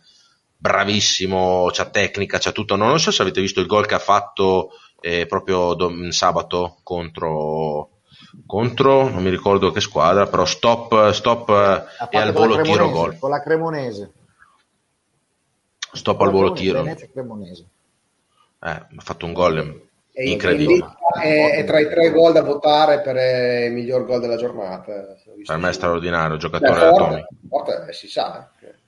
bravissimo, 0.62 1.70
c'ha 1.72 1.86
tecnica, 1.86 2.38
c'ha 2.38 2.52
tutto. 2.52 2.76
Non 2.76 3.00
so 3.00 3.10
se 3.10 3.22
avete 3.22 3.40
visto 3.40 3.58
il 3.58 3.66
gol 3.66 3.84
che 3.84 3.94
ha 3.94 3.98
fatto 3.98 4.70
eh, 5.00 5.26
proprio 5.26 5.74
dom- 5.74 6.10
sabato 6.10 6.78
contro, 6.84 8.02
contro, 8.46 9.08
non 9.08 9.24
mi 9.24 9.30
ricordo 9.30 9.72
che 9.72 9.80
squadra, 9.80 10.28
però 10.28 10.44
stop, 10.44 11.10
stop 11.10 11.48
e 12.10 12.16
al 12.16 12.30
volo 12.30 12.60
tiro 12.60 12.90
gol. 12.90 13.18
Con 13.18 13.30
la 13.30 13.42
Cremonese. 13.42 14.12
Stop 15.94 16.18
con 16.18 16.28
al 16.28 16.32
volo 16.32 16.52
tiro. 16.52 16.84
Cremonese. 17.12 17.66
Eh, 18.62 18.70
ha 18.70 18.88
fatto 18.98 19.26
un 19.26 19.32
gol 19.32 19.88
incredibile. 20.12 20.94
È, 21.20 21.56
è, 21.56 21.64
tra 21.64 21.80
i 21.80 21.88
tre 21.88 22.12
gol 22.12 22.32
da 22.32 22.42
votare 22.42 23.00
per 23.00 23.16
eh, 23.16 23.64
il 23.66 23.72
miglior 23.72 24.06
gol 24.06 24.20
della 24.20 24.36
giornata. 24.36 25.16
Per 25.44 25.56
me 25.56 25.68
è 25.68 25.72
straordinario, 25.72 26.36
giocatore 26.36 26.78
Beh, 26.78 26.96
forte, 26.96 27.26
forte, 27.48 27.86
eh, 27.88 27.92
si 27.92 28.06
sa. 28.06 28.48
Eh. 28.60 28.81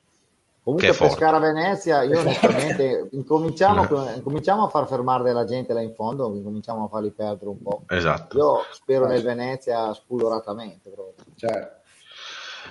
Comunque 0.64 0.94
Pescara 0.94 1.38
Venezia, 1.38 2.04
io 2.04 2.20
onestamente 2.20 3.08
incominciamo, 3.12 3.86
incominciamo, 4.14 4.64
a 4.64 4.68
far 4.70 4.86
fermare 4.86 5.22
della 5.22 5.44
gente 5.44 5.74
là 5.74 5.82
in 5.82 5.92
fondo, 5.92 6.34
incominciamo 6.34 6.86
a 6.86 6.88
farli 6.88 7.10
perdere 7.10 7.50
un 7.50 7.60
po'. 7.60 7.82
Esatto. 7.86 8.38
Io 8.38 8.64
spero 8.72 9.06
nel 9.06 9.22
Venezia 9.22 9.92
spudoratamente. 9.92 10.90
Certo. 11.36 11.82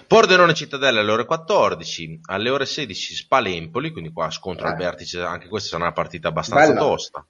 Pordenone 0.08 0.56
Cittadella 0.56 1.02
alle 1.02 1.12
ore 1.12 1.26
14, 1.26 2.22
alle 2.26 2.50
ore 2.50 2.66
16 2.66 3.14
Spal 3.14 3.46
Empoli, 3.46 3.92
quindi 3.92 4.12
qua 4.12 4.32
scontro 4.32 4.66
eh. 4.66 4.72
al 4.72 4.76
vertice, 4.76 5.22
anche 5.22 5.48
questa 5.48 5.70
sarà 5.70 5.84
una 5.84 5.94
partita 5.94 6.30
abbastanza 6.30 6.70
Bella. 6.70 6.80
tosta. 6.80 7.26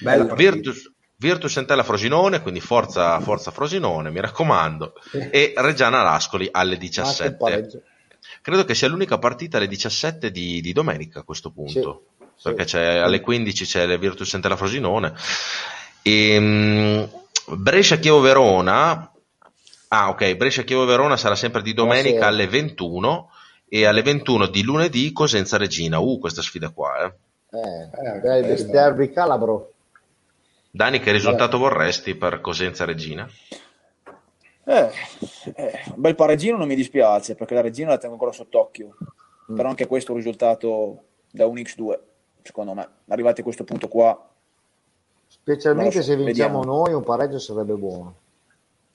Bella 0.00 0.26
partita. 0.26 0.50
Virtus, 0.50 0.92
Virtus 1.16 1.56
Entella 1.56 1.82
Frosinone, 1.82 2.42
quindi 2.42 2.60
forza, 2.60 3.18
forza 3.20 3.50
Frosinone, 3.50 4.10
mi 4.10 4.20
raccomando, 4.20 4.92
e 5.30 5.54
Reggiana 5.56 6.02
Lascoli 6.02 6.46
alle 6.50 6.76
17 6.76 7.36
credo 8.42 8.64
che 8.64 8.74
sia 8.74 8.88
l'unica 8.88 9.18
partita 9.18 9.56
alle 9.56 9.68
17 9.68 10.30
di, 10.30 10.60
di 10.60 10.72
domenica 10.72 11.20
a 11.20 11.24
questo 11.24 11.50
punto. 11.50 12.04
Sì, 12.36 12.42
perché 12.42 12.66
sì. 12.66 12.76
alle 12.76 13.20
15 13.20 13.64
c'è 13.64 13.86
le 13.86 13.98
Virtus 13.98 14.34
Entella 14.34 14.56
Frosinone. 14.56 15.14
E, 16.02 16.36
um, 16.36 17.08
Brescia 17.56 17.96
Chievo 17.96 18.20
Verona. 18.20 19.10
Ah, 19.88 20.08
ok. 20.08 20.34
Brescia 20.36 20.62
Chievo 20.62 20.84
Verona 20.84 21.16
sarà 21.16 21.34
sempre 21.34 21.62
di 21.62 21.74
domenica 21.74 22.26
alle 22.26 22.48
21 22.48 23.30
e 23.68 23.86
alle 23.86 24.02
21 24.02 24.46
di 24.46 24.62
lunedì 24.62 25.12
Cosenza 25.12 25.56
Regina. 25.56 25.98
Uh, 25.98 26.18
questa 26.18 26.42
sfida 26.42 26.70
qua, 26.70 27.04
eh. 27.04 27.12
Eh, 27.54 28.50
eh, 28.50 28.64
derby 28.64 29.12
calabro. 29.12 29.72
Dani, 30.70 30.98
che 30.98 31.12
risultato 31.12 31.56
vorresti 31.56 32.16
per 32.16 32.40
Cosenza 32.40 32.84
Regina? 32.84 33.28
Eh, 34.66 34.90
eh, 35.54 35.80
un 35.94 36.00
bel 36.00 36.14
pareggino 36.14 36.56
non 36.56 36.66
mi 36.66 36.74
dispiace 36.74 37.34
perché 37.34 37.54
la 37.54 37.60
regina 37.60 37.90
la 37.90 37.98
tengo 37.98 38.14
ancora 38.14 38.32
sott'occhio. 38.32 38.96
Mm. 39.50 39.56
Però 39.56 39.68
anche 39.68 39.86
questo 39.86 40.10
è 40.10 40.14
un 40.14 40.20
risultato 40.20 41.02
da 41.30 41.46
un 41.46 41.56
X2, 41.56 41.98
secondo 42.42 42.74
me. 42.74 42.88
Arrivati 43.08 43.40
a 43.40 43.44
questo 43.44 43.64
punto 43.64 43.88
qua. 43.88 44.30
Specialmente 45.26 45.96
so, 45.96 46.02
se 46.02 46.16
vinciamo 46.16 46.60
vediamo. 46.60 46.64
noi, 46.64 46.94
un 46.94 47.02
pareggio 47.02 47.38
sarebbe 47.38 47.74
buono. 47.74 48.16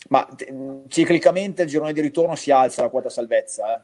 Ma 0.10 0.26
t- 0.26 0.52
ciclicamente 0.88 1.64
il 1.64 1.68
girone 1.68 1.94
di 1.94 2.02
ritorno 2.02 2.36
si 2.36 2.52
alza 2.52 2.82
la 2.82 2.90
quota 2.90 3.10
salvezza, 3.10 3.76
eh? 3.76 3.82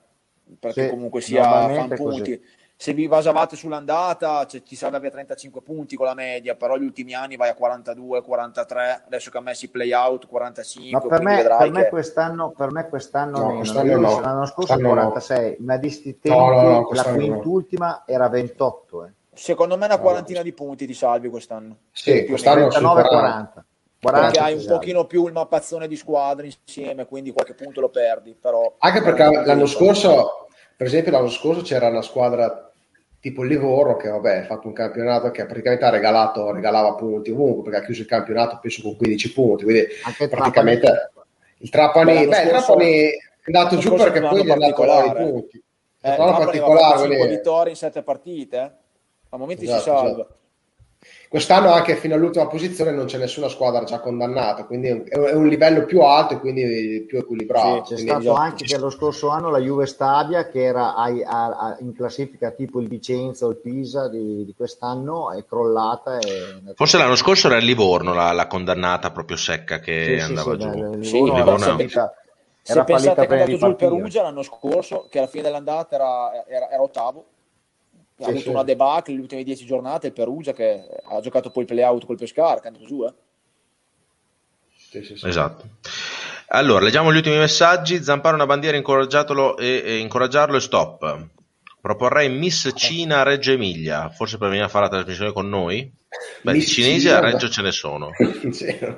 perché 0.59 0.83
sì, 0.85 0.89
comunque 0.89 1.21
sia 1.21 1.43
fan 1.43 1.89
punti. 1.89 2.19
Così 2.19 2.41
se 2.77 2.93
vi 2.93 3.07
basavate 3.07 3.55
sull'andata 3.55 4.45
cioè, 4.45 4.61
ti 4.61 4.75
salva 4.75 4.99
via 4.99 5.09
35 5.09 5.61
punti 5.61 5.95
con 5.95 6.05
la 6.05 6.13
media, 6.13 6.55
però 6.55 6.75
gli 6.75 6.83
ultimi 6.83 7.13
anni 7.13 7.37
vai 7.37 7.49
a 7.49 7.53
42, 7.53 8.21
43, 8.21 9.03
adesso 9.05 9.31
che 9.31 9.37
ha 9.37 9.41
messo 9.41 9.65
i 9.65 9.69
play 9.69 9.93
out 9.93 10.27
45. 10.27 10.99
Ma 10.99 11.07
per 11.07 11.23
me, 11.23 11.43
per 11.57 11.71
me 11.71 11.87
quest'anno, 11.87 12.51
per 12.51 12.71
me 12.71 12.87
quest'anno, 12.89 13.37
no, 13.37 13.55
quest'anno 13.55 13.97
no. 13.97 14.19
l'anno 14.19 14.45
scorso 14.45 14.73
quest'anno 14.73 14.89
46, 14.89 15.55
no. 15.59 15.65
ma 15.65 15.77
di 15.77 15.89
sti 15.89 16.19
tempi 16.19 16.37
no, 16.37 16.89
la 16.91 17.03
quintultima 17.03 18.03
era 18.05 18.27
28. 18.27 19.05
Eh. 19.05 19.09
Secondo 19.33 19.77
me 19.77 19.85
una 19.85 19.97
quarantina 19.97 20.41
di 20.41 20.53
punti 20.53 20.85
ti 20.85 20.93
salvi 20.93 21.29
quest'anno. 21.29 21.77
Sì, 21.91 22.25
quest'anno 22.25 22.67
39-40. 22.67 23.63
Perché 23.99 24.39
hai 24.39 24.53
un 24.53 24.65
pochino 24.67 25.05
più 25.05 25.25
il 25.25 25.33
mappazzone 25.33 25.87
di 25.87 25.95
squadre 25.95 26.45
insieme, 26.45 27.07
quindi 27.07 27.31
qualche 27.31 27.53
punto 27.53 27.81
lo 27.81 27.89
perdi. 27.89 28.37
Però 28.39 28.75
Anche 28.77 29.01
perché 29.01 29.43
l'anno 29.43 29.65
scorso, 29.65 30.44
per 30.75 30.87
esempio, 30.87 31.11
l'anno 31.11 31.29
scorso 31.29 31.61
c'era 31.61 31.87
una 31.87 32.01
squadra 32.01 32.69
tipo 33.25 33.41
il 33.41 33.49
Livorno 33.49 33.95
che 33.95 34.07
vabbè, 34.07 34.37
ha 34.37 34.45
fatto 34.45 34.67
un 34.67 34.73
campionato 34.73 35.31
che 35.31 35.45
praticamente 35.45 35.83
ha 35.83 35.89
regalato, 35.89 36.51
regalava 36.51 36.93
punti 36.93 37.31
ovunque 37.31 37.63
perché 37.63 37.79
ha 37.79 37.83
chiuso 37.83 38.01
il 38.01 38.07
campionato 38.07 38.59
penso 38.61 38.83
con 38.83 38.95
15 38.95 39.33
punti 39.33 39.63
quindi 39.63 39.87
Anche 40.03 40.27
praticamente 40.27 40.85
Trapani. 40.85 41.27
il 41.57 41.69
Trapani, 41.69 42.27
beh, 42.27 42.41
il 42.41 42.47
Trapani 42.49 42.91
è 43.07 43.17
andato 43.45 43.77
giù 43.77 43.95
perché 43.95 44.21
poi 44.21 44.43
gli 44.43 44.47
è 44.47 44.51
andato 44.51 44.83
là 44.83 45.05
i 45.05 45.11
punti 45.11 45.63
eh, 46.01 46.13
è 46.13 46.17
particolare 46.17 47.09
5 47.09 47.27
vittorie 47.27 47.71
in 47.71 47.77
7 47.77 48.03
partite 48.03 48.57
eh? 48.57 48.71
a 49.29 49.37
momenti 49.37 49.63
esatto, 49.63 49.79
si 49.79 49.85
salva 49.85 50.09
esatto. 50.11 50.35
Quest'anno 51.27 51.71
anche 51.71 51.95
fino 51.95 52.15
all'ultima 52.15 52.47
posizione 52.47 52.91
non 52.91 53.05
c'è 53.05 53.17
nessuna 53.17 53.49
squadra 53.49 53.83
già 53.83 53.99
condannata, 53.99 54.65
quindi 54.65 54.87
è 54.87 55.33
un 55.33 55.47
livello 55.47 55.83
più 55.85 56.01
alto 56.01 56.35
e 56.35 56.39
quindi 56.39 57.03
più 57.07 57.17
equilibrato. 57.17 57.95
Sì, 57.95 57.95
c'è 57.95 58.01
stato 58.01 58.33
anche 58.33 58.65
che 58.65 58.77
lo 58.77 58.89
scorso 58.89 59.29
anno 59.29 59.49
la 59.49 59.59
Juve 59.59 59.85
Stabia, 59.85 60.47
che 60.47 60.63
era 60.63 60.95
a, 60.95 61.05
a, 61.05 61.45
a, 61.45 61.77
in 61.79 61.93
classifica 61.93 62.51
tipo 62.51 62.79
il 62.79 62.87
Vicenza 62.87 63.45
o 63.45 63.49
il 63.49 63.57
Pisa 63.57 64.07
di, 64.07 64.45
di 64.45 64.53
quest'anno, 64.55 65.31
è 65.31 65.43
crollata. 65.45 66.19
E... 66.19 66.73
Forse 66.75 66.97
l'anno 66.97 67.15
scorso 67.15 67.47
era 67.47 67.57
il 67.57 67.65
Livorno 67.65 68.13
la, 68.13 68.31
la 68.31 68.47
condannata 68.47 69.11
proprio 69.11 69.37
secca 69.37 69.79
che 69.79 70.17
sì, 70.17 70.23
andava 70.23 70.51
sì, 70.51 70.57
giù. 70.59 70.69
Beh, 70.69 71.03
sì, 71.03 71.13
Livorno, 71.13 71.35
Livorno 71.37 71.79
era, 71.79 72.13
se 72.61 72.83
pensate 72.83 73.27
che 73.27 73.35
è 73.35 73.41
andato 73.41 73.57
giù 73.57 73.67
il 73.67 73.75
Perugia 73.75 74.23
l'anno 74.23 74.41
scorso, 74.41 75.07
che 75.09 75.19
alla 75.19 75.27
fine 75.27 75.43
dell'andata 75.43 75.95
era, 75.95 76.47
era, 76.47 76.71
era 76.71 76.81
ottavo, 76.81 77.25
ha 78.17 78.23
sì, 78.23 78.29
avuto 78.29 78.43
sì. 78.43 78.49
una 78.49 78.63
debacle 78.63 79.13
le 79.13 79.21
ultime 79.21 79.43
dieci 79.43 79.65
giornate 79.65 80.07
il 80.07 80.13
Perugia 80.13 80.53
che 80.53 80.87
ha 81.03 81.19
giocato 81.19 81.49
poi 81.49 81.63
il 81.63 81.69
play 81.69 81.83
out 81.83 82.05
col 82.05 82.17
Pescara 82.17 82.59
che 82.59 82.65
è 82.65 82.67
andato 82.67 82.85
giù 82.85 83.03
eh? 83.03 83.13
sì, 85.03 85.27
esatto. 85.27 85.67
Allora 86.49 86.85
leggiamo 86.85 87.11
gli 87.11 87.17
ultimi 87.17 87.37
messaggi. 87.37 88.03
Zampare 88.03 88.35
una 88.35 88.45
bandiera 88.45 88.77
incoraggiatelo 88.77 89.57
e, 89.57 89.81
e 89.83 89.97
incoraggiarlo 89.97 90.57
e 90.57 90.61
stop. 90.61 91.27
Proporrei 91.81 92.29
Miss 92.29 92.71
Cina 92.75 93.23
Reggio 93.23 93.51
Emilia. 93.51 94.09
Forse 94.09 94.37
per 94.37 94.49
venire 94.49 94.65
a 94.65 94.69
fare 94.69 94.85
la 94.85 94.91
trasmissione 94.91 95.33
con 95.33 95.49
noi. 95.49 95.91
Beh 96.41 96.53
Miss 96.53 96.71
cinesi 96.71 97.09
a 97.09 97.19
Reggio 97.19 97.49
ce 97.49 97.61
ne 97.61 97.71
sono. 97.71 98.11
Ce 98.53 98.95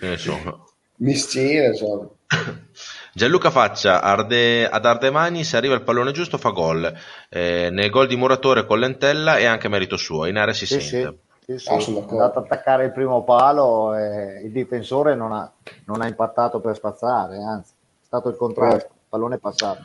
ne 0.00 0.16
sono. 0.16 0.68
Miss 0.96 1.30
Cina 1.30 1.72
sono 1.72 2.18
Gianluca 3.16 3.50
Faccia 3.50 4.02
Arde, 4.02 4.68
ad 4.68 4.84
Ardemani 4.84 5.44
se 5.44 5.56
arriva 5.56 5.76
il 5.76 5.82
pallone 5.82 6.10
giusto 6.10 6.36
fa 6.36 6.50
gol. 6.50 6.92
Eh, 7.28 7.70
nel 7.70 7.88
gol 7.88 8.08
di 8.08 8.16
Muratore 8.16 8.66
con 8.66 8.80
Lentella 8.80 9.36
è 9.36 9.44
anche 9.44 9.68
merito 9.68 9.96
suo 9.96 10.26
in 10.26 10.36
area 10.36 10.52
si 10.52 10.66
sì, 10.66 10.80
sente. 10.80 11.18
sì, 11.46 11.58
sì, 11.58 11.80
sì. 11.80 11.94
è 11.94 11.98
andato 12.10 12.40
ad 12.40 12.44
attaccare 12.46 12.86
il 12.86 12.92
primo 12.92 13.22
palo 13.22 13.94
e 13.94 14.42
il 14.42 14.50
difensore 14.50 15.14
non 15.14 15.30
ha, 15.30 15.48
non 15.84 16.00
ha 16.00 16.08
impattato 16.08 16.58
per 16.58 16.74
spazzare 16.74 17.36
anzi 17.36 17.70
è 17.70 18.04
stato 18.04 18.30
il 18.30 18.36
contrario 18.36 18.76
il 18.76 18.86
pallone 19.08 19.36
è 19.36 19.38
passato 19.38 19.82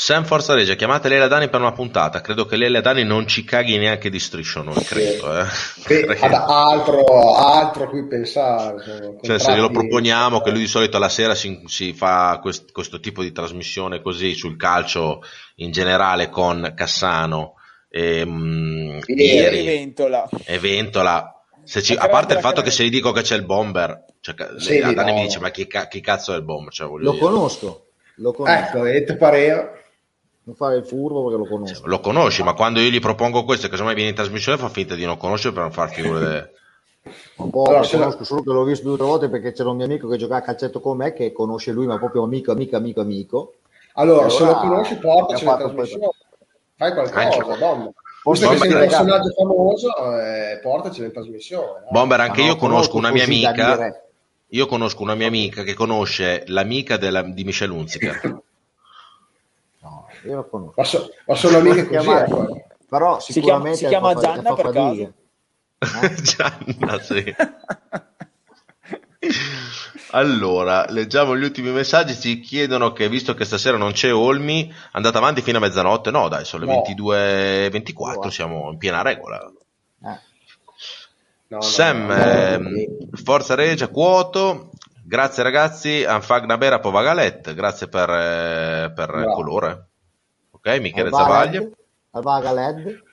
Sam 0.00 0.24
Forza 0.24 0.54
Regia, 0.54 0.76
chiamate 0.76 1.08
Leila 1.08 1.26
Dani 1.26 1.48
per 1.48 1.58
una 1.58 1.72
puntata. 1.72 2.20
Credo 2.20 2.46
che 2.46 2.54
Leila 2.54 2.80
Dani 2.80 3.02
non 3.02 3.26
ci 3.26 3.42
caghi 3.42 3.76
neanche 3.78 4.10
di 4.10 4.20
striscio, 4.20 4.62
non 4.62 4.74
credo. 4.74 5.40
Eh. 5.40 5.44
credo. 5.82 6.12
Altro, 6.46 7.34
altro 7.34 7.82
a 7.82 7.88
cui 7.88 8.06
pensare. 8.06 9.16
Cioè, 9.20 9.40
se 9.40 9.52
glielo 9.52 9.70
proponiamo, 9.70 10.40
che 10.40 10.52
lui 10.52 10.60
di 10.60 10.68
solito 10.68 10.98
alla 10.98 11.08
sera 11.08 11.34
si, 11.34 11.62
si 11.66 11.94
fa 11.94 12.38
quest, 12.40 12.70
questo 12.70 13.00
tipo 13.00 13.22
di 13.22 13.32
trasmissione 13.32 14.00
così 14.00 14.34
sul 14.34 14.56
calcio 14.56 15.20
in 15.56 15.72
generale 15.72 16.28
con 16.28 16.74
Cassano 16.76 17.54
e, 17.90 18.24
mh, 18.24 19.00
ieri, 19.04 19.64
Ventola. 19.64 20.28
E 20.44 20.60
Ventola. 20.60 21.42
Ci, 21.64 21.94
a 21.94 22.08
parte 22.08 22.34
il 22.34 22.40
fatto 22.40 22.62
che 22.62 22.70
se 22.70 22.84
gli 22.84 22.90
dico 22.90 23.10
che 23.10 23.22
c'è 23.22 23.34
il 23.34 23.44
bomber, 23.44 24.04
cioè, 24.20 24.36
sì, 24.58 24.78
Dani 24.78 25.10
no. 25.10 25.14
mi 25.14 25.22
dice: 25.22 25.40
Ma 25.40 25.50
chi, 25.50 25.66
chi, 25.66 26.00
cazzo 26.00 26.34
è 26.34 26.36
il 26.36 26.44
bomber? 26.44 26.72
Cioè, 26.72 26.86
Lo 26.86 27.10
dire. 27.10 27.18
conosco. 27.18 27.86
Lo 28.20 28.32
conosco. 28.32 28.58
Ecco, 28.58 28.84
e 28.84 29.02
te 29.02 29.16
pareva 29.16 29.77
non 30.48 30.56
fare 30.56 30.76
il 30.76 30.86
furbo 30.86 31.24
perché 31.24 31.36
lo 31.36 31.46
conosco. 31.46 31.86
Lo 31.86 32.00
conosci, 32.00 32.42
ma 32.42 32.54
quando 32.54 32.80
io 32.80 32.88
gli 32.88 33.00
propongo 33.00 33.44
questo, 33.44 33.68
che 33.68 33.76
se 33.76 33.82
mai 33.82 33.94
viene 33.94 34.10
in 34.10 34.16
trasmissione, 34.16 34.56
fa 34.56 34.70
finta 34.70 34.94
di 34.94 35.04
non 35.04 35.18
conoscere 35.18 35.52
per 35.52 35.62
non 35.62 35.72
far 35.72 35.90
figure. 35.90 36.52
Un 37.36 37.50
po' 37.50 37.64
allora, 37.64 37.80
lo 37.80 37.88
conosco 37.88 38.24
solo 38.24 38.42
che 38.42 38.50
l'ho 38.50 38.64
visto 38.64 38.84
due 38.84 38.94
o 38.94 38.96
tre 38.96 39.06
volte 39.06 39.28
perché 39.30 39.52
c'era 39.52 39.70
un 39.70 39.76
mio 39.76 39.86
amico 39.86 40.08
che 40.08 40.18
giocava 40.18 40.40
a 40.40 40.42
calcetto 40.42 40.80
con 40.80 40.98
me 40.98 41.14
che 41.14 41.32
conosce 41.32 41.72
lui, 41.72 41.86
ma 41.86 41.96
proprio 41.96 42.24
amico, 42.24 42.52
amico, 42.52 42.76
amico, 42.76 43.00
amico. 43.00 43.54
Allora, 43.94 44.26
allora 44.26 44.34
se 44.34 44.44
lo 44.44 44.54
conosci, 44.54 44.96
portaci 44.96 45.44
in 45.44 45.56
trasmissione. 45.56 46.10
Fai 46.76 46.92
qualcosa, 46.92 47.56
donna. 47.56 47.90
Visto 48.24 48.48
che 48.48 48.56
sei 48.58 48.72
un 48.72 48.78
personaggio 48.78 49.30
famoso, 49.30 49.88
eh, 50.18 50.58
portaci 50.60 51.02
in 51.02 51.12
trasmissione. 51.12 51.80
Eh. 51.86 51.90
Bomber, 51.90 52.20
anche 52.20 52.42
io 52.42 52.56
conosco 52.56 52.96
una 52.96 53.10
mia 53.10 53.24
amica. 53.24 54.02
Io 54.52 54.66
conosco 54.66 55.02
una 55.02 55.14
mia 55.14 55.26
amica 55.26 55.62
che 55.62 55.74
conosce 55.74 56.44
l'amica 56.46 56.96
della, 56.96 57.22
di 57.22 57.44
Michel 57.44 57.70
Hunziker. 57.70 58.42
io 60.24 60.36
lo 60.36 60.48
conosco. 60.48 60.74
Ma, 60.76 60.84
so, 60.84 61.10
ma 61.26 61.34
sono 61.34 61.58
amiche 61.58 61.86
così, 61.86 61.88
chiamare, 61.88 62.24
ecco. 62.26 62.64
Però 62.88 63.20
si 63.20 63.40
chiama, 63.40 63.72
si 63.74 63.86
chiama 63.86 64.14
Gianna 64.14 64.54
per 64.54 64.70
caso. 64.70 65.12
Eh? 66.00 66.14
Gianna, 66.22 67.00
sì. 67.00 67.34
Allora, 70.10 70.86
leggiamo 70.88 71.36
gli 71.36 71.44
ultimi 71.44 71.70
messaggi. 71.70 72.16
Ci 72.16 72.40
chiedono 72.40 72.92
che, 72.92 73.08
visto 73.08 73.34
che 73.34 73.44
stasera 73.44 73.76
non 73.76 73.92
c'è 73.92 74.12
Olmi, 74.12 74.72
andate 74.92 75.18
avanti 75.18 75.42
fino 75.42 75.58
a 75.58 75.60
mezzanotte. 75.60 76.10
No, 76.10 76.28
dai, 76.28 76.44
sono 76.44 76.64
le 76.64 76.72
no. 76.72 76.82
22.24, 76.84 78.22
no. 78.22 78.30
siamo 78.30 78.70
in 78.72 78.78
piena 78.78 79.02
regola. 79.02 79.52
Eh. 80.04 80.18
No, 81.48 81.60
Sam, 81.60 82.10
eh, 82.10 82.88
Forza 83.22 83.54
Regia, 83.54 83.88
Quoto. 83.88 84.70
Grazie 85.08 85.42
ragazzi, 85.42 86.04
Anfagnabera 86.04 86.80
Povagalet, 86.80 87.54
grazie 87.54 87.88
per, 87.88 88.10
eh, 88.10 88.92
per 88.94 89.14
il 89.14 89.32
colore. 89.32 89.87
Michele 90.76 91.10
Zavaglia. 91.10 91.66
Alvaga 92.10 92.52
LED. 92.52 93.06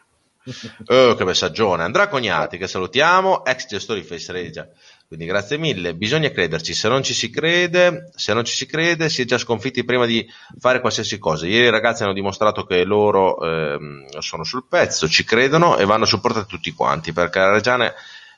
Oh, 0.88 1.16
che 1.16 1.26
messaggione. 1.26 1.84
Andrea 1.84 2.08
Cognati, 2.08 2.58
che 2.58 2.68
salutiamo, 2.68 3.44
ex 3.46 3.66
gestore 3.68 4.02
di 4.02 4.06
Face 4.06 4.32
Regia. 4.32 4.68
Quindi 5.08 5.26
grazie 5.26 5.58
mille. 5.58 5.96
Bisogna 5.96 6.30
crederci. 6.30 6.74
Se 6.74 6.88
non 6.88 7.02
ci 7.02 7.14
si 7.14 7.30
crede, 7.30 8.12
se 8.16 8.34
non 8.34 8.44
ci 8.44 8.56
si 8.56 8.66
crede, 8.66 9.10
si 9.10 9.24
è 9.24 9.26
già 9.26 9.38
sconfitti 9.38 9.84
prima 9.84 10.06
di 10.06 10.28
fare 10.60 10.82
qualsiasi 10.82 11.18
cosa. 11.18 11.48
Ieri 11.48 11.66
i 11.66 11.72
ragazzi 11.72 12.04
hanno 12.04 12.14
dimostrato 12.14 12.64
che 12.66 12.84
loro 12.84 13.40
eh, 13.42 14.06
sono 14.20 14.44
sul 14.44 14.66
pezzo, 14.68 15.08
ci 15.08 15.24
credono 15.24 15.78
e 15.78 15.86
vanno 15.86 16.06
supportati 16.06 16.48
tutti 16.48 16.72
quanti 16.74 17.12
perché 17.12 17.40
la 17.40 17.52
Reggiane 17.52 17.94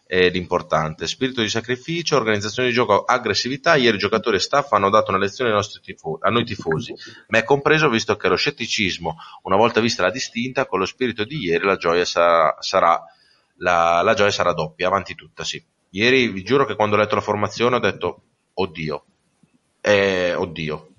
è 0.07 0.29
l'importante. 0.29 1.05
Spirito 1.05 1.41
di 1.41 1.49
sacrificio, 1.49 2.15
organizzazione 2.15 2.69
di 2.69 2.73
gioco, 2.73 3.03
aggressività. 3.03 3.75
Ieri 3.75 3.97
giocatori 3.97 4.37
e 4.37 4.39
staff 4.39 4.71
hanno 4.71 4.89
dato 4.89 5.11
una 5.11 5.19
lezione 5.19 5.53
tifo- 5.81 6.17
a 6.21 6.29
noi 6.29 6.45
tifosi, 6.45 6.95
me 7.27 7.43
compreso 7.43 7.89
visto 7.89 8.15
che 8.15 8.29
lo 8.29 8.37
scetticismo, 8.37 9.17
una 9.43 9.57
volta 9.57 9.81
vista 9.81 10.03
la 10.03 10.09
distinta, 10.09 10.65
con 10.65 10.79
lo 10.79 10.85
spirito 10.85 11.25
di 11.25 11.37
ieri 11.37 11.65
la 11.65 11.75
gioia 11.75 12.05
sarà, 12.05 12.55
sarà, 12.59 13.03
la, 13.57 14.01
la 14.01 14.13
gioia 14.13 14.31
sarà 14.31 14.53
doppia, 14.53 14.87
avanti 14.87 15.13
tutta, 15.13 15.43
sì. 15.43 15.61
Ieri 15.89 16.29
vi 16.29 16.43
giuro 16.43 16.65
che 16.65 16.75
quando 16.75 16.95
ho 16.95 16.99
letto 16.99 17.15
la 17.15 17.21
formazione 17.21 17.75
ho 17.75 17.79
detto, 17.79 18.21
oddio, 18.53 19.05
eh, 19.81 20.33
oddio, 20.33 20.89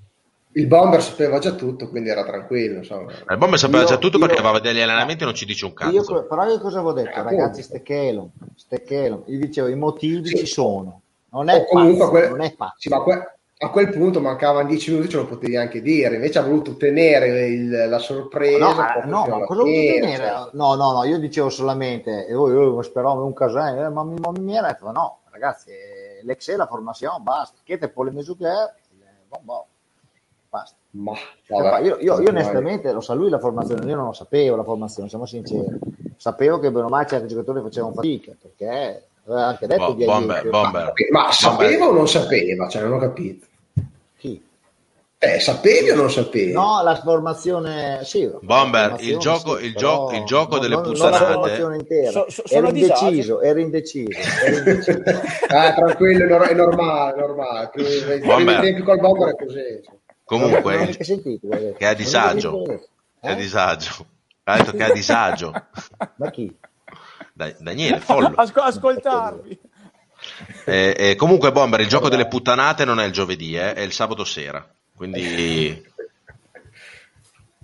il 0.52 0.66
bomber 0.66 1.02
sapeva 1.02 1.38
già 1.38 1.52
tutto, 1.52 1.88
quindi 1.88 2.08
era 2.08 2.24
tranquillo. 2.24 2.78
Insomma. 2.78 3.12
Il 3.12 3.36
bomber 3.36 3.58
sapeva 3.58 3.82
io, 3.82 3.88
già 3.88 3.96
tutto 3.98 4.18
io, 4.18 4.26
perché 4.26 4.40
aveva 4.40 4.58
degli 4.58 4.80
allenamenti 4.80 5.22
e 5.22 5.26
non 5.26 5.34
ci 5.34 5.44
dice 5.44 5.64
un 5.66 5.74
cazzo. 5.74 5.92
Io, 5.92 6.26
però 6.26 6.46
io 6.46 6.58
cosa 6.58 6.78
avevo 6.78 6.92
detto, 6.92 7.18
eh, 7.18 7.22
ragazzi, 7.22 7.62
Stechelon, 7.62 8.30
Stechelon, 8.56 9.22
io 9.26 9.38
dicevo 9.38 9.68
i 9.68 9.76
motivi 9.76 10.28
sì. 10.28 10.38
ci 10.38 10.46
sono. 10.46 11.02
Non 11.30 11.48
è, 11.48 11.64
pazzo, 11.70 12.08
quel, 12.08 12.30
non 12.30 12.40
è 12.40 12.54
pazzo. 12.54 12.74
Sì, 12.78 12.88
ma 12.88 13.02
que- 13.02 13.32
a 13.60 13.70
quel 13.70 13.90
punto 13.90 14.20
mancavano 14.20 14.68
10 14.68 14.92
minuti, 14.92 15.08
ce 15.08 15.16
lo 15.16 15.26
potevi 15.26 15.56
anche 15.56 15.82
dire. 15.82 16.14
Invece 16.14 16.38
ha 16.38 16.42
voluto 16.42 16.76
tenere 16.76 17.46
il, 17.48 17.88
la 17.88 17.98
sorpresa. 17.98 18.58
No, 18.58 18.74
ma, 18.74 18.94
no, 19.04 19.26
ma 19.26 19.44
cosa 19.44 19.62
voluto 19.62 19.80
tenere? 19.80 20.16
Cioè. 20.16 20.50
No, 20.52 20.74
no, 20.74 20.92
no, 20.92 21.04
io 21.04 21.18
dicevo 21.18 21.50
solamente, 21.50 22.26
io, 22.28 22.48
io 22.48 22.82
speravo 22.82 23.24
un 23.24 23.32
casino, 23.34 23.84
eh, 23.84 23.88
ma, 23.88 24.04
mi, 24.04 24.16
mi 24.40 24.56
era 24.56 24.68
detto, 24.68 24.90
no, 24.92 25.18
ragazzi, 25.30 25.72
l'excel, 26.22 26.56
la 26.56 26.66
formazione, 26.66 27.18
basta. 27.20 27.58
Che 27.64 27.78
te 27.78 27.88
poi 27.88 28.06
le 28.06 28.12
misure, 28.12 28.74
bon, 29.28 29.40
bon, 29.42 29.62
basta. 30.48 30.76
Ma, 30.90 31.12
Cioè, 31.46 31.62
vabbè, 31.62 31.84
io, 31.84 31.96
io- 32.00 32.20
io 32.20 32.28
onestamente 32.30 32.92
lo 32.92 33.00
sa 33.00 33.14
lui 33.14 33.28
la 33.30 33.38
formazione, 33.38 33.84
io 33.88 33.96
non 33.96 34.06
lo 34.06 34.12
sapevo 34.12 34.56
la 34.56 34.64
formazione, 34.64 35.08
siamo 35.08 35.26
sinceri. 35.26 35.78
Sapevo 36.16 36.58
che 36.58 36.70
bene 36.70 36.86
o 36.86 36.88
male 36.88 37.06
certi 37.06 37.28
giocatori 37.28 37.60
facevano 37.62 37.92
fatica, 37.94 38.32
perché 38.40 39.04
aveva 39.26 39.46
anche 39.46 39.66
detto 39.66 39.86
Bo- 39.86 39.92
di 39.92 40.04
bomber, 40.04 40.48
bomber. 40.48 40.92
Ma 41.10 41.30
sapeva 41.30 41.86
o 41.88 41.92
non 41.92 42.08
sapeva? 42.08 42.68
Cioè, 42.68 42.82
non 42.82 42.94
ho 42.94 42.98
capito. 42.98 43.46
Chi? 44.16 44.42
Eh, 45.20 45.40
sapevi 45.40 45.90
o 45.90 45.96
non 45.96 46.10
sapevi? 46.10 46.52
No, 46.52 46.80
la 46.82 46.94
formazione, 46.96 48.00
sì. 48.04 48.30
Bomber, 48.40 48.82
formazione, 48.90 49.12
il 49.12 49.18
gioco- 49.18 49.56
sì, 49.58 49.64
il 49.66 49.72
però 49.74 50.08
gio- 50.10 50.16
il 50.16 50.24
gioco 50.24 50.50
non- 50.52 50.60
delle 50.60 50.74
non- 50.74 50.82
Non 50.84 50.92
puttanate- 50.92 51.24
la 51.24 51.32
formazione 51.32 51.76
intera. 51.76 52.10
So- 52.10 52.26
so- 52.28 52.42
ero 52.48 52.66
sono 52.66 52.78
indeciso, 52.78 53.40
ero 53.40 53.60
indeciso. 53.60 54.18
Ah, 55.48 55.72
tranquillo, 55.74 56.24
è 56.24 56.28
nor- 56.28 56.46
è 56.48 56.54
normale, 56.54 57.14
è 57.14 57.18
normale. 57.26 57.70
Bomber. 58.24 58.44
primi 58.44 58.60
tempi 58.60 58.82
col 58.82 58.98
bomber 59.00 59.28
è 59.34 59.44
così. 59.44 59.96
Non 60.30 60.42
ho 60.42 60.60
Comunque, 60.60 60.96
sentito, 61.04 61.48
che 61.48 61.74
è 61.78 61.86
a 61.86 61.94
disagio. 61.94 62.62
Che 62.62 62.80
a 63.20 63.30
eh? 63.30 63.36
disagio. 63.36 64.06
Ha 64.44 64.56
detto 64.58 64.72
che 64.72 64.84
è 64.86 64.90
a 64.90 64.92
disagio. 64.92 65.52
Ma 66.16 66.30
chi? 66.30 66.54
Da- 67.32 67.54
Daniele, 67.58 68.00
follo. 68.00 68.32
Asco- 68.36 68.60
ascoltarvi. 68.60 69.58
Eh, 70.66 70.94
eh, 70.98 71.16
comunque, 71.16 71.52
Bomber, 71.52 71.80
il 71.80 71.86
gioco 71.88 72.08
delle 72.08 72.26
puttanate 72.26 72.84
non 72.84 73.00
è 73.00 73.04
il 73.04 73.12
giovedì, 73.12 73.56
eh, 73.56 73.72
è 73.72 73.80
il 73.80 73.92
sabato 73.92 74.24
sera. 74.24 74.66
Quindi, 74.94 75.84
Ah, 75.84 75.96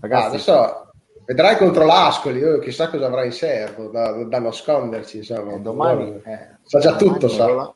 Ragazzi, 0.00 0.26
adesso 0.26 0.92
vedrai 1.24 1.56
contro 1.56 1.84
l'Ascoli, 1.86 2.38
io 2.38 2.58
chissà 2.58 2.88
cosa 2.88 3.06
avrà 3.06 3.24
in 3.24 3.32
serbo 3.32 3.88
da, 3.88 4.12
da 4.24 4.38
nasconderci. 4.38 5.18
Insomma. 5.18 5.54
eh, 5.54 5.60
domani... 5.60 6.20
eh, 6.24 6.48
sa 6.62 6.78
già 6.78 6.92
domani 6.92 7.18
tutto, 7.18 7.28
sa. 7.28 7.72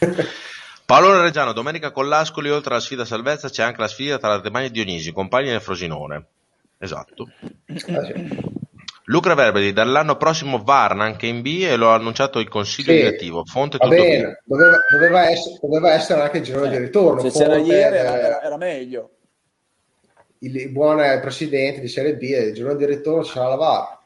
Paolo 0.90 1.20
Reggiano, 1.22 1.52
domenica 1.52 1.92
con 1.92 2.08
l'Ascoli, 2.08 2.50
oltre 2.50 2.72
alla 2.72 2.82
sfida 2.82 3.04
salvezza, 3.04 3.48
c'è 3.48 3.62
anche 3.62 3.80
la 3.80 3.86
sfida 3.86 4.18
tra 4.18 4.32
Ardemagna 4.32 4.66
e 4.66 4.70
Dionisi, 4.70 5.12
compagni 5.12 5.48
nel 5.50 5.60
Frosinone. 5.60 6.24
Esatto. 6.78 7.28
Ah, 7.94 8.04
sì. 8.04 8.58
Luca 9.04 9.34
Verberi, 9.34 9.72
dall'anno 9.72 10.16
prossimo 10.16 10.60
Varna 10.64 11.04
anche 11.04 11.26
in 11.28 11.42
B 11.42 11.60
e 11.62 11.76
lo 11.76 11.90
ha 11.90 11.94
annunciato 11.94 12.40
il 12.40 12.48
consiglio 12.48 12.90
Sì. 12.90 12.98
direttivo. 12.98 13.44
Fonte 13.44 13.76
Va 13.78 13.84
tutto 13.86 14.02
bene, 14.02 14.40
doveva, 14.44 14.76
doveva 14.90 15.28
essere, 15.30 15.58
doveva 15.62 15.92
essere 15.92 16.20
anche 16.22 16.38
il 16.38 16.42
girone 16.42 16.68
di 16.70 16.78
ritorno. 16.78 17.20
Se 17.20 17.38
c'era 17.38 17.56
ieri 17.56 17.94
eh, 17.94 17.98
era, 18.00 18.20
era- 18.20 18.42
era 18.42 18.56
meglio. 18.56 19.10
il 20.40 20.70
buon 20.70 20.96
presidente 21.20 21.80
di 21.80 21.86
Serie 21.88 22.16
B, 22.16 22.22
il 22.22 22.52
girone 22.52 22.74
di 22.76 22.86
ritorno 22.86 23.22
sarà 23.22 23.48
la 23.50 23.54
VAR. 23.54 23.98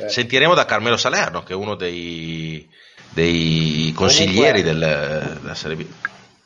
Eh, 0.00 0.08
Sentiremo 0.10 0.52
da 0.52 0.66
Carmelo 0.66 0.98
Salerno, 0.98 1.42
che 1.42 1.54
è 1.54 1.56
uno 1.56 1.74
dei, 1.74 2.68
dei 3.14 3.92
consiglieri 3.94 4.60
del- 4.62 5.38
della 5.40 5.54
Serie 5.54 5.76
B. 5.76 5.86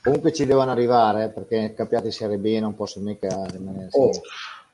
Comunque 0.02 0.32
ci 0.32 0.46
devono 0.46 0.70
arrivare, 0.70 1.24
eh, 1.24 1.28
perché 1.28 1.74
capiate 1.76 2.10
Serie 2.10 2.36
B 2.36 2.58
non 2.58 2.74
posso 2.74 3.00
mica 3.00 3.28
rimanere 3.50 3.88
oh. 3.92 4.10